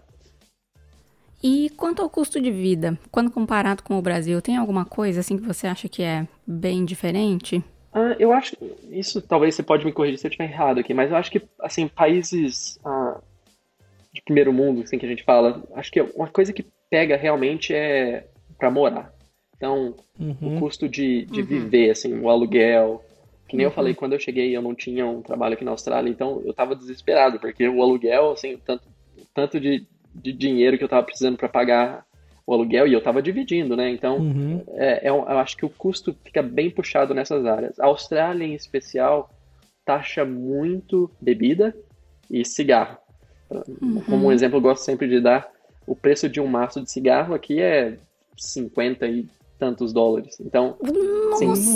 E 1.41 1.69
quanto 1.71 2.01
ao 2.01 2.09
custo 2.09 2.41
de 2.41 2.51
vida, 2.51 2.97
quando 3.11 3.31
comparado 3.31 3.83
com 3.83 3.97
o 3.97 4.01
Brasil, 4.01 4.41
tem 4.41 4.55
alguma 4.55 4.85
coisa 4.85 5.19
assim 5.19 5.37
que 5.37 5.45
você 5.45 5.67
acha 5.67 5.89
que 5.89 6.01
é 6.01 6.27
bem 6.47 6.85
diferente? 6.85 7.63
Ah, 7.93 8.15
eu 8.17 8.33
acho 8.33 8.55
isso 8.89 9.21
talvez 9.21 9.53
você 9.53 9.61
pode 9.61 9.85
me 9.85 9.93
corrigir 9.93 10.17
se 10.17 10.25
eu 10.25 10.29
estiver 10.29 10.49
errado 10.49 10.79
aqui, 10.79 10.93
mas 10.93 11.11
eu 11.11 11.17
acho 11.17 11.29
que 11.29 11.41
assim 11.59 11.87
países 11.87 12.79
ah, 12.83 13.21
de 14.11 14.21
primeiro 14.21 14.51
mundo, 14.51 14.81
assim 14.81 14.97
que 14.97 15.05
a 15.05 15.09
gente 15.09 15.23
fala, 15.23 15.63
acho 15.75 15.91
que 15.91 16.01
uma 16.01 16.27
coisa 16.27 16.51
que 16.51 16.65
pega 16.89 17.17
realmente 17.17 17.73
é 17.73 18.27
para 18.57 18.69
morar. 18.69 19.13
Então, 19.55 19.95
uhum. 20.19 20.57
o 20.57 20.59
custo 20.59 20.87
de, 20.89 21.25
de 21.25 21.41
uhum. 21.41 21.47
viver, 21.47 21.89
assim, 21.89 22.19
o 22.19 22.29
aluguel, 22.29 23.03
que 23.47 23.55
nem 23.55 23.65
uhum. 23.65 23.71
eu 23.71 23.75
falei, 23.75 23.93
quando 23.93 24.13
eu 24.13 24.19
cheguei 24.19 24.55
eu 24.55 24.61
não 24.61 24.75
tinha 24.75 25.05
um 25.05 25.21
trabalho 25.21 25.53
aqui 25.53 25.63
na 25.63 25.71
Austrália, 25.71 26.09
então 26.09 26.41
eu 26.45 26.53
tava 26.53 26.75
desesperado, 26.75 27.39
porque 27.39 27.67
o 27.67 27.81
aluguel, 27.81 28.31
assim, 28.31 28.57
tanto, 28.57 28.83
tanto 29.33 29.59
de, 29.59 29.87
de 30.13 30.33
dinheiro 30.33 30.77
que 30.77 30.83
eu 30.83 30.89
tava 30.89 31.03
precisando 31.03 31.37
para 31.37 31.49
pagar 31.49 32.05
o 32.45 32.53
aluguel 32.53 32.87
e 32.87 32.93
eu 32.93 33.01
tava 33.01 33.21
dividindo, 33.21 33.75
né? 33.75 33.89
Então, 33.89 34.17
uhum. 34.17 34.63
é, 34.73 35.07
é, 35.07 35.09
eu 35.09 35.23
acho 35.39 35.55
que 35.55 35.65
o 35.65 35.69
custo 35.69 36.15
fica 36.23 36.41
bem 36.41 36.69
puxado 36.69 37.13
nessas 37.13 37.45
áreas. 37.45 37.79
A 37.79 37.85
Austrália, 37.85 38.45
em 38.45 38.53
especial, 38.53 39.29
taxa 39.85 40.25
muito 40.25 41.09
bebida 41.21 41.75
e 42.29 42.43
cigarro. 42.43 42.97
Uhum. 43.49 44.01
Como 44.01 44.27
um 44.27 44.31
exemplo, 44.31 44.57
eu 44.57 44.61
gosto 44.61 44.83
sempre 44.83 45.07
de 45.07 45.21
dar 45.21 45.49
o 45.85 45.95
preço 45.95 46.27
de 46.27 46.39
um 46.39 46.47
maço 46.47 46.81
de 46.81 46.91
cigarro 46.91 47.33
aqui 47.33 47.61
é 47.61 47.97
50 48.37 49.05
e 49.07 49.27
tantos 49.57 49.93
dólares. 49.93 50.37
Então, 50.39 50.77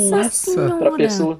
Nossa 0.09 0.77
para 0.77 0.91
pessoa 0.95 1.39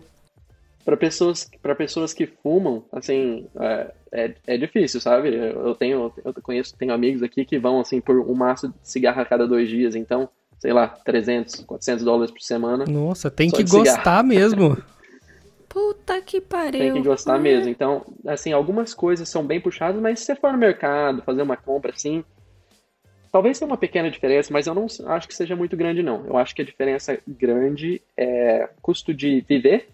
para 0.87 0.95
pessoas 0.95 1.51
para 1.61 1.75
pessoas 1.75 2.13
que 2.13 2.25
fumam 2.25 2.85
assim 2.93 3.45
é, 3.59 3.91
é, 4.09 4.33
é, 4.47 4.57
difícil 4.57 5.01
sabe 5.01 5.35
eu 5.35 5.75
tenho 5.75 6.13
eu 6.23 6.33
conheço 6.41 6.77
tenho 6.77 6.93
amigos 6.93 7.21
aqui 7.21 7.43
que 7.43 7.59
vão 7.59 7.81
assim 7.81 7.99
por 7.99 8.17
um 8.17 8.33
maço 8.33 8.69
de 8.69 8.73
cigarro 8.83 9.19
a 9.19 9.25
cada 9.25 9.45
dois 9.45 9.67
dias 9.67 9.95
então 9.95 10.29
sei 10.57 10.71
lá 10.71 10.87
300 10.87 11.65
400 11.65 12.05
dólares 12.05 12.31
por 12.31 12.39
semana 12.39 12.85
nossa 12.87 13.29
tem 13.29 13.51
que 13.51 13.63
gostar 13.65 13.97
cigarro. 13.97 14.27
mesmo 14.27 14.77
puta 15.67 16.21
que 16.21 16.39
pariu 16.39 16.79
tem 16.79 16.93
que 16.93 17.05
gostar 17.05 17.35
ah. 17.35 17.39
mesmo 17.39 17.69
então 17.69 18.05
assim 18.25 18.53
algumas 18.53 18.93
coisas 18.93 19.27
são 19.27 19.45
bem 19.45 19.59
puxadas 19.59 20.01
mas 20.01 20.21
se 20.21 20.27
você 20.27 20.37
for 20.37 20.53
no 20.53 20.57
mercado 20.57 21.21
fazer 21.21 21.41
uma 21.41 21.57
compra 21.57 21.91
assim 21.91 22.23
Talvez 23.29 23.59
tenha 23.59 23.69
uma 23.69 23.77
pequena 23.77 24.09
diferença, 24.09 24.51
mas 24.53 24.67
eu 24.67 24.73
não 24.73 24.87
acho 25.07 25.27
que 25.27 25.35
seja 25.35 25.55
muito 25.55 25.75
grande, 25.75 26.01
não. 26.01 26.25
Eu 26.25 26.37
acho 26.37 26.55
que 26.55 26.61
a 26.61 26.65
diferença 26.65 27.19
grande 27.27 28.01
é 28.15 28.69
custo 28.81 29.13
de 29.13 29.41
viver. 29.41 29.89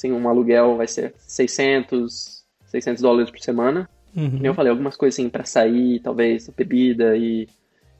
Assim, 0.00 0.12
um 0.12 0.28
aluguel 0.28 0.78
vai 0.78 0.88
ser 0.88 1.14
600, 1.18 2.42
600 2.66 3.02
dólares 3.02 3.30
por 3.30 3.38
semana. 3.40 3.86
Uhum. 4.16 4.30
Como 4.30 4.46
eu 4.46 4.54
falei, 4.54 4.70
algumas 4.70 4.96
coisas 4.96 5.18
assim 5.18 5.28
para 5.28 5.44
sair, 5.44 6.00
talvez 6.00 6.48
bebida 6.56 7.16
e, 7.16 7.46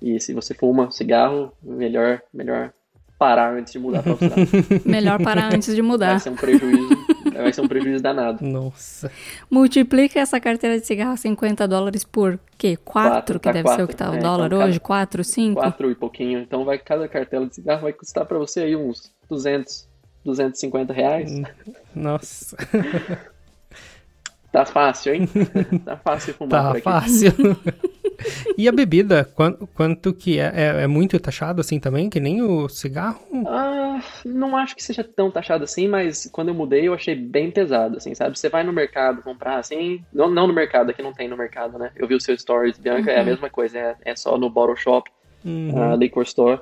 e 0.00 0.18
se 0.18 0.32
você 0.32 0.54
fuma 0.54 0.90
cigarro, 0.90 1.52
melhor, 1.62 2.22
melhor 2.32 2.72
parar 3.18 3.52
antes 3.52 3.74
de 3.74 3.78
mudar 3.78 4.02
para 4.02 4.16
Melhor 4.84 5.22
parar 5.22 5.52
antes 5.54 5.74
de 5.74 5.82
mudar. 5.82 6.12
Vai 6.12 6.20
ser 6.20 6.30
um 6.30 6.36
prejuízo 6.36 7.10
vai 7.42 7.52
ser 7.52 7.60
um 7.60 7.68
prejuízo 7.68 8.02
danado. 8.02 8.44
Nossa. 8.44 9.10
Multiplica 9.50 10.20
essa 10.20 10.40
carteira 10.40 10.78
de 10.78 10.86
cigarro 10.86 11.16
50 11.16 11.66
dólares 11.66 12.04
por 12.04 12.38
quê? 12.56 12.76
4, 12.76 13.38
que 13.38 13.44
tá 13.44 13.52
deve 13.52 13.64
quatro. 13.64 13.76
ser 13.76 13.84
o 13.84 13.88
que 13.88 13.96
tá 13.96 14.10
o 14.10 14.14
é, 14.14 14.18
dólar 14.18 14.46
então, 14.46 14.64
hoje? 14.64 14.80
4, 14.80 15.24
5? 15.24 15.60
4 15.60 15.90
e 15.90 15.94
pouquinho. 15.94 16.40
Então 16.40 16.64
vai 16.64 16.78
cada 16.78 17.08
cartela 17.08 17.46
de 17.46 17.54
cigarro 17.54 17.82
vai 17.82 17.92
custar 17.92 18.24
para 18.26 18.38
você 18.38 18.60
aí 18.60 18.76
uns 18.76 19.12
200, 19.28 19.88
250 20.24 20.92
reais. 20.92 21.30
Nossa. 21.94 22.56
Tá 24.52 24.64
fácil, 24.64 25.14
hein? 25.14 25.28
tá 25.84 25.96
fácil 25.96 26.34
fumar 26.34 26.50
tá 26.50 26.68
por 26.70 26.76
aqui. 26.76 26.82
fácil. 26.82 27.32
e 28.58 28.68
a 28.68 28.72
bebida, 28.72 29.24
quanto, 29.24 29.66
quanto 29.68 30.12
que 30.12 30.40
é, 30.40 30.52
é, 30.54 30.82
é? 30.82 30.86
muito 30.88 31.18
taxado 31.20 31.60
assim 31.60 31.78
também, 31.78 32.10
que 32.10 32.18
nem 32.18 32.42
o 32.42 32.68
cigarro? 32.68 33.20
Ah, 33.46 34.00
não 34.24 34.56
acho 34.56 34.74
que 34.74 34.82
seja 34.82 35.04
tão 35.04 35.30
taxado 35.30 35.62
assim, 35.62 35.86
mas 35.86 36.28
quando 36.32 36.48
eu 36.48 36.54
mudei 36.54 36.88
eu 36.88 36.94
achei 36.94 37.14
bem 37.14 37.50
pesado, 37.50 37.96
assim, 37.96 38.12
sabe? 38.14 38.36
Você 38.36 38.48
vai 38.48 38.64
no 38.64 38.72
mercado 38.72 39.22
comprar, 39.22 39.58
assim, 39.58 40.02
não, 40.12 40.28
não 40.28 40.48
no 40.48 40.52
mercado, 40.52 40.90
aqui 40.90 41.02
não 41.02 41.12
tem 41.12 41.28
no 41.28 41.36
mercado, 41.36 41.78
né? 41.78 41.92
Eu 41.94 42.08
vi 42.08 42.16
o 42.16 42.20
seu 42.20 42.36
stories, 42.36 42.76
Bianca, 42.76 43.08
uhum. 43.10 43.16
é 43.16 43.16
a 43.16 43.20
uhum. 43.20 43.26
mesma 43.26 43.50
coisa, 43.50 43.78
é, 43.78 43.96
é 44.04 44.16
só 44.16 44.36
no 44.36 44.50
bottle 44.50 44.76
shop, 44.76 45.08
uhum. 45.44 45.92
uh, 45.92 45.96
liquor 45.96 46.24
store. 46.24 46.60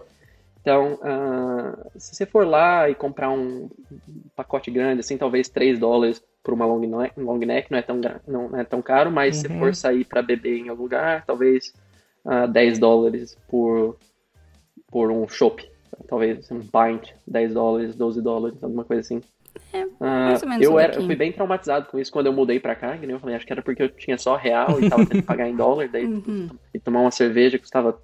Então, 0.60 0.94
uh, 0.94 1.90
se 1.98 2.14
você 2.14 2.26
for 2.26 2.46
lá 2.46 2.90
e 2.90 2.94
comprar 2.94 3.30
um 3.30 3.70
pacote 4.34 4.70
grande, 4.70 5.00
assim, 5.00 5.16
talvez 5.16 5.48
3 5.48 5.78
dólares 5.78 6.22
por 6.42 6.54
uma 6.54 6.66
long 6.66 6.80
neck, 6.80 7.18
long 7.18 7.38
neck 7.38 7.70
não, 7.70 7.78
é 7.78 7.82
tão, 7.82 8.00
não 8.26 8.58
é 8.58 8.64
tão 8.64 8.82
caro, 8.82 9.10
mas 9.10 9.36
uhum. 9.36 9.42
se 9.42 9.58
for 9.58 9.74
sair 9.74 10.04
para 10.04 10.22
beber 10.22 10.58
em 10.58 10.68
algum 10.68 10.82
lugar, 10.82 11.24
talvez 11.24 11.68
uh, 12.24 12.30
ah, 12.30 12.46
10 12.46 12.78
dólares 12.78 13.36
por, 13.48 13.96
por 14.90 15.10
um 15.10 15.28
chopp. 15.28 15.68
Talvez 16.06 16.50
um 16.50 16.60
pint, 16.60 17.10
10 17.26 17.54
dólares, 17.54 17.96
12 17.96 18.22
dólares, 18.22 18.62
alguma 18.62 18.84
coisa 18.84 19.00
assim. 19.00 19.20
É, 19.72 19.84
mais 20.00 20.42
ou 20.42 20.48
menos 20.48 20.64
eu, 20.64 20.78
era, 20.78 20.94
eu 20.94 21.04
fui 21.04 21.16
bem 21.16 21.32
traumatizado 21.32 21.86
com 21.86 21.98
isso 21.98 22.12
quando 22.12 22.26
eu 22.26 22.32
mudei 22.32 22.60
pra 22.60 22.74
cá, 22.74 22.96
que 22.96 23.06
nem 23.06 23.14
eu 23.14 23.20
falei, 23.20 23.34
acho 23.34 23.46
que 23.46 23.52
era 23.52 23.62
porque 23.62 23.82
eu 23.82 23.88
tinha 23.88 24.16
só 24.16 24.36
real 24.36 24.80
e 24.80 24.88
tava 24.88 25.04
tendo 25.04 25.20
que 25.20 25.26
pagar 25.26 25.48
em 25.48 25.56
dólar, 25.56 25.88
daí 25.88 26.04
uhum. 26.06 26.48
e 26.72 26.78
tomar 26.78 27.00
uma 27.00 27.10
cerveja 27.10 27.58
custava 27.58 28.00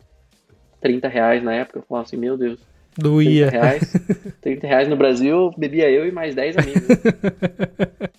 30 0.85 1.09
reais 1.09 1.43
na 1.43 1.55
época, 1.55 1.78
eu 1.78 1.82
falava 1.89 2.06
assim, 2.06 2.19
meu 2.19 2.36
Deus. 2.36 2.61
Doía. 2.97 3.48
30 3.48 3.62
reais, 3.62 3.93
30 4.43 4.66
reais 4.66 4.89
no 4.89 4.97
Brasil, 4.97 5.51
bebia 5.56 5.90
eu 5.90 6.06
e 6.06 6.12
mais 6.12 6.35
10 6.35 6.59
amigos. 6.59 6.82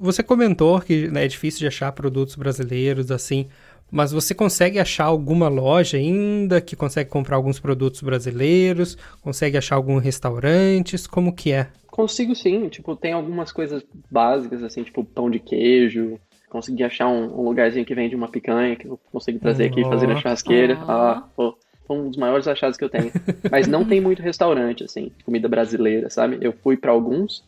Você 0.00 0.22
comentou 0.22 0.80
que 0.80 1.08
né, 1.08 1.24
é 1.24 1.28
difícil 1.28 1.58
de 1.58 1.66
achar 1.66 1.92
produtos 1.92 2.36
brasileiros 2.36 3.10
assim, 3.10 3.48
mas 3.90 4.12
você 4.12 4.32
consegue 4.32 4.78
achar 4.78 5.06
alguma 5.06 5.48
loja 5.48 5.98
ainda 5.98 6.60
que 6.60 6.76
consegue 6.76 7.10
comprar 7.10 7.34
alguns 7.34 7.58
produtos 7.58 8.00
brasileiros? 8.00 8.96
Consegue 9.20 9.58
achar 9.58 9.74
alguns 9.74 10.00
restaurantes? 10.00 11.04
Como 11.04 11.34
que 11.34 11.50
é? 11.50 11.66
Consigo 11.88 12.32
sim, 12.36 12.68
tipo, 12.68 12.94
tem 12.94 13.12
algumas 13.12 13.50
coisas 13.50 13.82
básicas, 14.08 14.62
assim, 14.62 14.84
tipo 14.84 15.02
pão 15.04 15.28
de 15.28 15.40
queijo. 15.40 16.16
Consegui 16.48 16.82
achar 16.82 17.08
um, 17.08 17.40
um 17.40 17.42
lugarzinho 17.42 17.84
que 17.84 17.94
vende 17.94 18.16
uma 18.16 18.28
picanha 18.28 18.76
que 18.76 18.86
eu 18.86 18.98
consigo 19.12 19.38
trazer 19.38 19.66
aqui 19.66 19.80
e 19.80 19.84
fazer 19.84 20.06
na 20.06 20.16
churrasqueira. 20.16 20.78
Oh. 20.80 20.90
Ah, 20.90 21.28
pô, 21.36 21.58
foi 21.86 21.96
um 21.96 22.08
dos 22.08 22.18
maiores 22.18 22.46
achados 22.46 22.76
que 22.76 22.84
eu 22.84 22.90
tenho. 22.90 23.10
Mas 23.50 23.66
não 23.66 23.84
tem 23.84 24.00
muito 24.00 24.22
restaurante, 24.22 24.84
assim, 24.84 25.10
comida 25.24 25.48
brasileira, 25.48 26.10
sabe? 26.10 26.38
Eu 26.40 26.52
fui 26.52 26.76
para 26.76 26.92
alguns, 26.92 27.42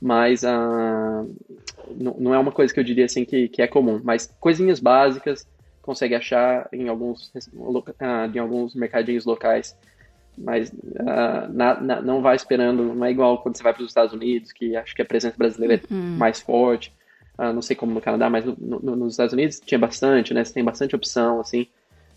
mas 0.00 0.42
uh, 0.44 1.36
não, 1.96 2.34
é 2.34 2.38
uma 2.38 2.52
coisa 2.52 2.72
que 2.72 2.78
eu 2.78 2.84
diria 2.84 3.06
assim 3.06 3.24
que, 3.24 3.48
que 3.48 3.62
é 3.62 3.66
comum. 3.66 4.00
Mas 4.02 4.32
coisinhas 4.38 4.78
básicas 4.78 5.46
consegue 5.82 6.14
achar 6.14 6.68
em 6.72 6.88
alguns, 6.88 7.32
uh, 7.34 8.30
em 8.32 8.38
alguns 8.38 8.74
mercadinhos 8.74 9.24
locais. 9.24 9.76
Mas 10.36 10.70
uh, 10.70 11.52
na, 11.52 11.80
na, 11.80 12.00
não 12.00 12.22
vai 12.22 12.36
esperando, 12.36 12.94
não 12.94 13.04
é 13.04 13.10
igual 13.10 13.42
quando 13.42 13.56
você 13.56 13.62
vai 13.62 13.72
para 13.72 13.82
os 13.82 13.88
Estados 13.88 14.12
Unidos, 14.12 14.52
que 14.52 14.76
acho 14.76 14.94
que 14.94 15.02
a 15.02 15.06
presença 15.06 15.36
brasileira 15.36 15.74
é 15.74 15.92
uhum. 15.92 16.16
mais 16.16 16.40
forte. 16.40 16.92
Uh, 17.38 17.52
não 17.52 17.62
sei 17.62 17.76
como 17.76 17.94
no 17.94 18.00
Canadá, 18.00 18.28
mas 18.28 18.44
no, 18.44 18.56
no, 18.58 18.96
nos 18.96 19.12
Estados 19.12 19.32
Unidos 19.32 19.60
tinha 19.64 19.78
bastante, 19.78 20.34
né? 20.34 20.44
Você 20.44 20.54
tem 20.54 20.64
bastante 20.64 20.96
opção, 20.96 21.40
assim, 21.40 21.68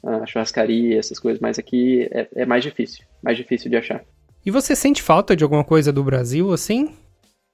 uh, 0.02 0.26
churrascaria, 0.26 0.98
essas 0.98 1.20
coisas, 1.20 1.40
mas 1.40 1.60
aqui 1.60 2.10
é, 2.12 2.28
é 2.38 2.46
mais 2.46 2.64
difícil, 2.64 3.06
mais 3.22 3.38
difícil 3.38 3.70
de 3.70 3.78
achar. 3.78 4.04
E 4.44 4.50
você 4.50 4.76
sente 4.76 5.02
falta 5.02 5.36
de 5.36 5.44
alguma 5.44 5.64
coisa 5.64 5.94
do 5.94 6.04
Brasil, 6.04 6.52
assim? 6.52 6.96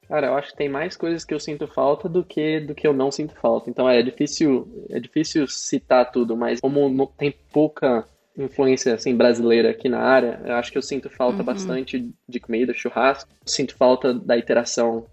Cara, 0.07 0.27
eu 0.27 0.35
acho 0.35 0.51
que 0.51 0.57
tem 0.57 0.69
mais 0.69 0.95
coisas 0.95 1.25
que 1.25 1.33
eu 1.33 1.39
sinto 1.39 1.67
falta 1.67 2.07
do 2.07 2.23
que 2.23 2.61
do 2.61 2.73
que 2.73 2.87
eu 2.87 2.93
não 2.93 3.11
sinto 3.11 3.33
falta. 3.35 3.69
Então 3.69 3.89
é 3.89 4.01
difícil, 4.01 4.85
é 4.89 4.99
difícil 4.99 5.45
citar 5.47 6.09
tudo, 6.11 6.37
mas 6.37 6.61
como 6.61 7.07
tem 7.17 7.33
pouca 7.51 8.05
influência 8.37 8.93
assim 8.93 9.15
brasileira 9.15 9.71
aqui 9.71 9.89
na 9.89 9.99
área, 9.99 10.39
eu 10.45 10.53
acho 10.53 10.71
que 10.71 10.77
eu 10.77 10.81
sinto 10.81 11.09
falta 11.09 11.39
uhum. 11.39 11.43
bastante 11.43 12.09
de 12.29 12.39
comida, 12.39 12.73
churrasco. 12.73 13.29
Sinto 13.45 13.75
falta 13.75 14.13
da 14.13 14.37
interação. 14.37 15.05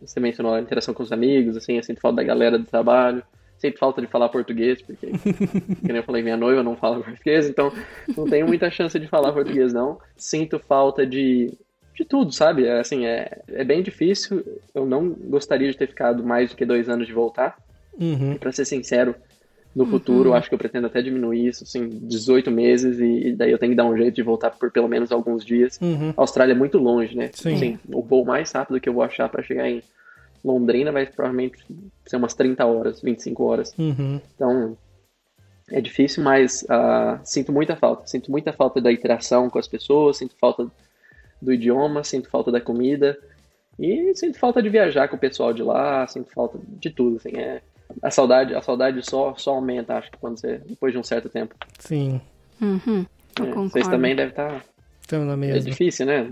Você 0.00 0.18
mencionou 0.20 0.54
a 0.54 0.60
interação 0.60 0.94
com 0.94 1.02
os 1.02 1.12
amigos, 1.12 1.56
assim, 1.56 1.76
eu 1.76 1.82
sinto 1.82 2.00
falta 2.00 2.16
da 2.16 2.24
galera 2.24 2.58
do 2.58 2.64
trabalho. 2.64 3.22
Sinto 3.58 3.78
falta 3.78 4.00
de 4.00 4.08
falar 4.08 4.28
português, 4.28 4.82
porque, 4.82 5.06
como 5.80 5.96
eu 5.96 6.02
falei, 6.02 6.22
minha 6.22 6.36
noiva 6.36 6.62
não 6.62 6.76
fala 6.76 7.02
português, 7.02 7.48
então 7.48 7.72
não 8.16 8.24
tenho 8.24 8.46
muita 8.46 8.70
chance 8.70 8.98
de 8.98 9.06
falar 9.06 9.32
português, 9.32 9.72
não. 9.72 9.98
Sinto 10.16 10.58
falta 10.58 11.06
de 11.06 11.52
de 11.94 12.04
tudo, 12.04 12.32
sabe? 12.32 12.66
É, 12.66 12.80
assim, 12.80 13.06
é, 13.06 13.40
é 13.48 13.64
bem 13.64 13.82
difícil. 13.82 14.44
Eu 14.74 14.84
não 14.84 15.10
gostaria 15.10 15.70
de 15.70 15.76
ter 15.76 15.86
ficado 15.86 16.24
mais 16.24 16.50
do 16.50 16.56
que 16.56 16.66
dois 16.66 16.88
anos 16.88 17.06
de 17.06 17.12
voltar. 17.12 17.56
Uhum. 17.98 18.36
Para 18.36 18.50
ser 18.50 18.64
sincero, 18.64 19.14
no 19.74 19.84
uhum. 19.84 19.90
futuro, 19.90 20.34
acho 20.34 20.48
que 20.48 20.54
eu 20.54 20.58
pretendo 20.58 20.86
até 20.86 21.02
diminuir 21.02 21.48
isso, 21.48 21.64
assim, 21.64 21.88
18 21.88 22.50
meses, 22.50 22.98
e, 23.00 23.28
e, 23.28 23.32
daí 23.32 23.50
eu 23.50 23.58
tenho 23.58 23.72
que 23.72 23.76
dar 23.76 23.84
um 23.84 23.96
jeito 23.96 24.14
de 24.14 24.22
voltar 24.22 24.50
por 24.50 24.70
pelo 24.70 24.88
menos 24.88 25.10
alguns 25.10 25.44
dias. 25.44 25.78
Uhum. 25.82 26.10
A 26.16 26.20
Austrália 26.20 26.52
é 26.52 26.56
muito 26.56 26.78
longe, 26.78 27.16
né? 27.16 27.30
Sim. 27.32 27.54
Assim, 27.54 27.78
o 27.92 28.00
voo 28.00 28.24
mais 28.24 28.52
rápido 28.52 28.80
que 28.80 28.88
eu 28.88 28.92
vou 28.92 29.02
achar 29.02 29.28
para 29.28 29.42
chegar 29.42 29.68
em 29.68 29.82
Londrina 30.44 30.92
vai 30.92 31.06
provavelmente 31.06 31.58
ser 32.06 32.16
umas 32.16 32.34
30 32.34 32.64
horas, 32.64 33.00
25 33.00 33.42
horas. 33.42 33.74
Uhum. 33.76 34.20
Então, 34.34 34.76
é 35.70 35.80
difícil, 35.80 36.22
mas 36.22 36.62
uh, 36.64 37.18
sinto 37.24 37.52
muita 37.52 37.74
falta. 37.74 38.06
Sinto 38.06 38.30
muita 38.30 38.52
falta 38.52 38.80
da 38.80 38.92
interação 38.92 39.50
com 39.50 39.58
as 39.58 39.66
pessoas, 39.66 40.18
sinto 40.18 40.36
falta 40.38 40.70
do 41.40 41.52
idioma, 41.52 42.04
sinto 42.04 42.28
falta 42.30 42.52
da 42.52 42.60
comida 42.60 43.18
e 43.78 44.14
sinto 44.14 44.38
falta 44.38 44.62
de 44.62 44.68
viajar 44.68 45.08
com 45.08 45.16
o 45.16 45.18
pessoal 45.18 45.52
de 45.52 45.62
lá, 45.62 46.06
sinto 46.06 46.30
falta 46.32 46.58
de 46.62 46.90
tudo. 46.90 47.16
Assim, 47.16 47.36
é, 47.36 47.62
a 48.02 48.10
saudade, 48.10 48.54
a 48.54 48.62
saudade 48.62 49.02
só, 49.08 49.34
só 49.36 49.54
aumenta, 49.54 49.94
acho 49.96 50.10
que 50.10 50.18
quando 50.18 50.38
você, 50.38 50.58
depois 50.58 50.92
de 50.92 50.98
um 50.98 51.02
certo 51.02 51.28
tempo. 51.28 51.54
Sim. 51.78 52.20
Uhum, 52.60 53.04
eu 53.38 53.44
É, 53.46 53.52
vocês 53.52 53.88
também 53.88 54.14
devem 54.14 54.30
estar. 54.30 54.64
Estamos 55.00 55.26
na 55.26 55.32
É 55.34 55.36
mesma. 55.36 55.70
difícil, 55.70 56.06
né? 56.06 56.28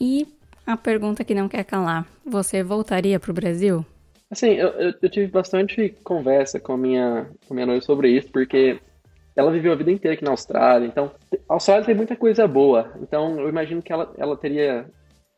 E 0.00 0.26
a 0.66 0.76
pergunta 0.76 1.24
que 1.24 1.34
não 1.34 1.48
quer 1.48 1.64
calar: 1.64 2.06
você 2.24 2.62
voltaria 2.62 3.18
pro 3.18 3.32
Brasil? 3.32 3.84
Assim, 4.30 4.48
eu, 4.48 4.68
eu, 4.70 4.94
eu 5.00 5.10
tive 5.10 5.26
bastante 5.28 5.94
conversa 6.02 6.58
com 6.58 6.72
a 6.72 6.76
minha, 6.76 7.28
com 7.46 7.54
a 7.54 7.56
minha 7.56 7.66
noiva 7.66 7.82
sobre 7.82 8.10
isso, 8.10 8.28
porque 8.32 8.80
ela 9.36 9.50
viveu 9.52 9.72
a 9.72 9.76
vida 9.76 9.90
inteira 9.90 10.14
aqui 10.14 10.24
na 10.24 10.30
Austrália, 10.30 10.86
então 10.86 11.10
a 11.48 11.54
Austrália 11.54 11.84
tem 11.84 11.94
muita 11.94 12.16
coisa 12.16 12.46
boa, 12.46 12.92
então 13.00 13.38
eu 13.40 13.48
imagino 13.48 13.82
que 13.82 13.92
ela, 13.92 14.12
ela 14.16 14.36
teria 14.36 14.86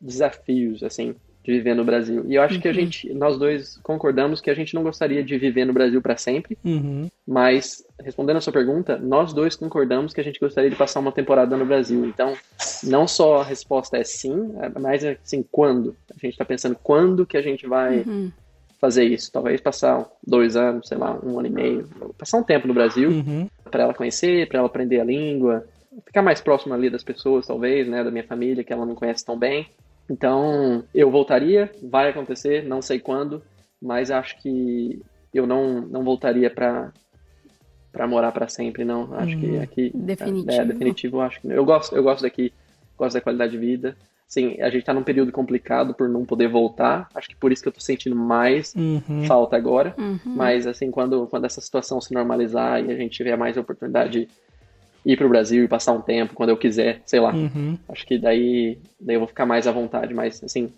desafios, 0.00 0.82
assim, 0.82 1.14
de 1.46 1.52
viver 1.52 1.74
no 1.74 1.84
Brasil. 1.84 2.24
E 2.28 2.34
eu 2.34 2.42
acho 2.42 2.60
que 2.60 2.66
a 2.66 2.72
gente, 2.72 3.14
nós 3.14 3.38
dois 3.38 3.78
concordamos 3.82 4.40
que 4.40 4.50
a 4.50 4.54
gente 4.54 4.74
não 4.74 4.82
gostaria 4.82 5.22
de 5.22 5.38
viver 5.38 5.64
no 5.64 5.72
Brasil 5.72 6.02
para 6.02 6.16
sempre, 6.16 6.58
Uhum. 6.64 7.08
mas 7.26 7.84
respondendo 8.02 8.38
a 8.38 8.40
sua 8.40 8.52
pergunta, 8.52 8.98
nós 8.98 9.32
dois 9.32 9.54
concordamos 9.54 10.12
que 10.12 10.20
a 10.20 10.24
gente 10.24 10.40
gostaria 10.40 10.68
de 10.68 10.74
passar 10.76 10.98
uma 11.00 11.12
temporada 11.12 11.56
no 11.56 11.64
Brasil. 11.64 12.04
Então, 12.04 12.34
não 12.82 13.06
só 13.06 13.36
a 13.40 13.44
resposta 13.44 13.96
é 13.96 14.02
sim, 14.04 14.52
mas 14.80 15.04
assim, 15.04 15.44
quando? 15.50 15.96
A 16.10 16.14
gente 16.14 16.32
está 16.32 16.44
pensando 16.44 16.76
quando 16.82 17.24
que 17.24 17.36
a 17.36 17.42
gente 17.42 17.66
vai 17.66 17.98
Uhum. 18.00 18.32
fazer 18.80 19.04
isso. 19.04 19.30
Talvez 19.32 19.60
passar 19.60 20.04
dois 20.26 20.56
anos, 20.56 20.88
sei 20.88 20.98
lá, 20.98 21.18
um 21.24 21.38
ano 21.38 21.46
e 21.46 21.50
meio. 21.50 21.88
Passar 22.18 22.38
um 22.38 22.42
tempo 22.42 22.66
no 22.66 22.74
Brasil 22.74 23.10
Uhum. 23.10 23.46
para 23.70 23.84
ela 23.84 23.94
conhecer, 23.94 24.48
para 24.48 24.58
ela 24.58 24.66
aprender 24.66 25.00
a 25.00 25.04
língua, 25.04 25.64
ficar 26.04 26.22
mais 26.22 26.40
próxima 26.40 26.74
ali 26.74 26.90
das 26.90 27.04
pessoas, 27.04 27.46
talvez, 27.46 27.86
né, 27.88 28.02
da 28.02 28.10
minha 28.10 28.24
família, 28.24 28.64
que 28.64 28.72
ela 28.72 28.84
não 28.84 28.94
conhece 28.96 29.24
tão 29.24 29.38
bem. 29.38 29.66
Então, 30.08 30.84
eu 30.94 31.10
voltaria, 31.10 31.70
vai 31.82 32.10
acontecer, 32.10 32.64
não 32.64 32.80
sei 32.80 32.98
quando, 33.00 33.42
mas 33.82 34.10
acho 34.10 34.38
que 34.40 35.02
eu 35.34 35.46
não, 35.46 35.80
não 35.82 36.04
voltaria 36.04 36.48
para 36.50 36.92
para 37.92 38.06
morar 38.06 38.30
para 38.30 38.46
sempre, 38.46 38.84
não. 38.84 39.14
Acho 39.14 39.38
que 39.38 39.58
aqui 39.58 39.90
Definitivo. 39.94 40.50
é, 40.50 40.64
definitivo, 40.66 41.20
acho 41.22 41.40
que 41.40 41.48
eu 41.48 41.64
gosto, 41.64 41.96
eu 41.96 42.02
gosto 42.02 42.20
daqui, 42.22 42.52
gosto 42.96 43.14
da 43.14 43.22
qualidade 43.22 43.52
de 43.52 43.58
vida. 43.58 43.96
Sim, 44.28 44.60
a 44.60 44.68
gente 44.68 44.84
tá 44.84 44.92
num 44.92 45.02
período 45.02 45.32
complicado 45.32 45.94
por 45.94 46.06
não 46.06 46.24
poder 46.26 46.46
voltar. 46.48 47.08
Acho 47.14 47.28
que 47.28 47.36
por 47.36 47.50
isso 47.52 47.62
que 47.62 47.68
eu 47.68 47.72
tô 47.72 47.80
sentindo 47.80 48.14
mais 48.14 48.74
Uhum. 48.74 49.24
falta 49.26 49.56
agora. 49.56 49.94
Uhum. 49.96 50.18
Mas 50.26 50.66
assim, 50.66 50.90
quando, 50.90 51.26
quando 51.28 51.46
essa 51.46 51.60
situação 51.60 51.98
se 52.00 52.12
normalizar 52.12 52.84
e 52.84 52.92
a 52.92 52.96
gente 52.96 53.16
tiver 53.16 53.34
mais 53.36 53.56
oportunidade 53.56 54.10
de 54.26 54.28
ir 55.06 55.16
pro 55.16 55.28
Brasil 55.28 55.64
e 55.64 55.68
passar 55.68 55.92
um 55.92 56.00
tempo 56.00 56.34
quando 56.34 56.50
eu 56.50 56.56
quiser, 56.56 57.00
sei 57.06 57.20
lá. 57.20 57.32
Uhum. 57.32 57.78
Acho 57.88 58.04
que 58.04 58.18
daí, 58.18 58.78
daí 59.00 59.14
eu 59.14 59.20
vou 59.20 59.28
ficar 59.28 59.46
mais 59.46 59.66
à 59.66 59.72
vontade, 59.72 60.12
mas 60.12 60.42
assim, 60.42 60.70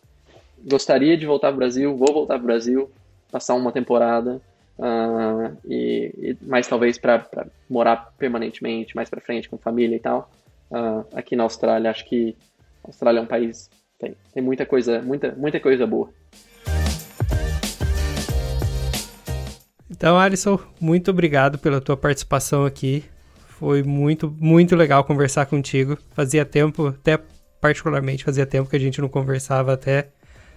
gostaria 0.65 1.17
de 1.17 1.27
voltar 1.27 1.49
pro 1.49 1.57
Brasil, 1.57 1.97
vou 1.97 2.13
voltar 2.13 2.35
pro 2.37 2.47
Brasil, 2.47 2.91
passar 3.33 3.55
uma 3.55 3.73
temporada, 3.73 4.41
ah, 4.79 5.51
e, 5.65 6.13
e 6.19 6.37
mais 6.47 6.69
talvez 6.69 6.99
para 6.99 7.27
morar 7.69 8.13
permanentemente, 8.19 8.95
mais 8.95 9.09
pra 9.09 9.21
frente 9.21 9.49
com 9.49 9.57
família 9.57 9.97
e 9.97 10.01
tal. 10.01 10.31
Ah, 10.71 11.05
aqui 11.15 11.35
na 11.35 11.45
Austrália, 11.45 11.91
acho 11.91 12.05
que 12.05 12.37
a 12.85 12.89
Austrália 12.89 13.21
é 13.21 13.23
um 13.23 13.27
país 13.27 13.71
tem, 13.99 14.15
tem 14.33 14.43
muita 14.43 14.65
coisa, 14.65 15.03
muita, 15.03 15.35
muita 15.37 15.59
coisa 15.59 15.87
boa. 15.87 16.11
Então, 19.91 20.17
Alisson, 20.17 20.61
muito 20.81 21.11
obrigado 21.11 21.59
pela 21.59 21.81
tua 21.81 21.97
participação 21.97 22.65
aqui. 22.65 23.05
Foi 23.59 23.83
muito, 23.83 24.33
muito 24.39 24.77
legal 24.77 25.03
conversar 25.03 25.47
contigo. 25.47 25.99
Fazia 26.13 26.45
tempo, 26.45 26.87
até 26.87 27.19
particularmente 27.61 28.23
fazia 28.23 28.47
tempo 28.47 28.71
que 28.71 28.77
a 28.77 28.79
gente 28.81 29.01
não 29.01 29.09
conversava 29.09 29.73
até. 29.73 30.11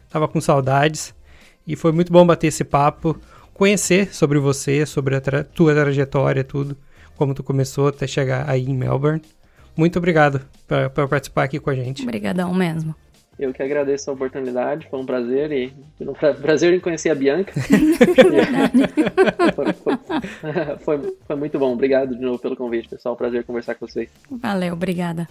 Tava 0.08 0.28
com 0.28 0.40
saudades. 0.40 1.12
E 1.66 1.76
foi 1.76 1.92
muito 1.92 2.14
bom 2.14 2.24
bater 2.24 2.48
esse 2.48 2.64
papo, 2.64 3.20
conhecer 3.56 4.14
sobre 4.14 4.38
você, 4.38 4.86
sobre 4.86 5.16
a 5.16 5.22
tra 5.22 5.44
tua 5.44 5.74
trajetória, 5.74 6.44
tudo, 6.44 6.78
como 7.16 7.34
tu 7.34 7.42
começou 7.44 7.88
até 7.88 8.06
chegar 8.06 8.48
aí 8.48 8.66
em 8.66 8.76
Melbourne. 8.76 9.22
Muito 9.76 9.98
obrigado 9.98 10.42
por, 10.94 11.08
participar 11.08 11.46
aqui 11.46 11.60
com 11.60 11.72
a 11.72 11.76
gente. 11.76 12.04
Obrigadão 12.04 12.54
mesmo. 12.54 12.94
Eu 13.40 13.54
que 13.54 13.64
agradeço 13.64 14.10
a 14.10 14.14
oportunidade, 14.14 14.88
foi 14.90 15.00
um 15.00 15.06
prazer 15.06 15.52
e 15.52 15.74
um 16.02 16.14
pra- 16.14 16.34
prazer 16.34 16.74
em 16.74 16.80
conhecer 16.80 17.10
a 17.10 17.16
Bianca. 17.16 17.54
foi, 19.56 19.74
foi- 19.74 20.78
foi- 21.00 21.18
foi 21.26 21.36
muito 21.36 21.58
bom. 21.58 21.74
Obrigado 21.74 22.16
de 22.16 22.22
novo 22.22 22.40
pelo 22.40 22.56
convite, 22.56 22.90
pessoal. 22.90 23.16
Prazer 23.16 23.44
conversar 23.44 23.76
com 23.76 23.88
vocês. 23.88 24.10
Valeu, 24.30 24.74
obrigada. 24.74 25.28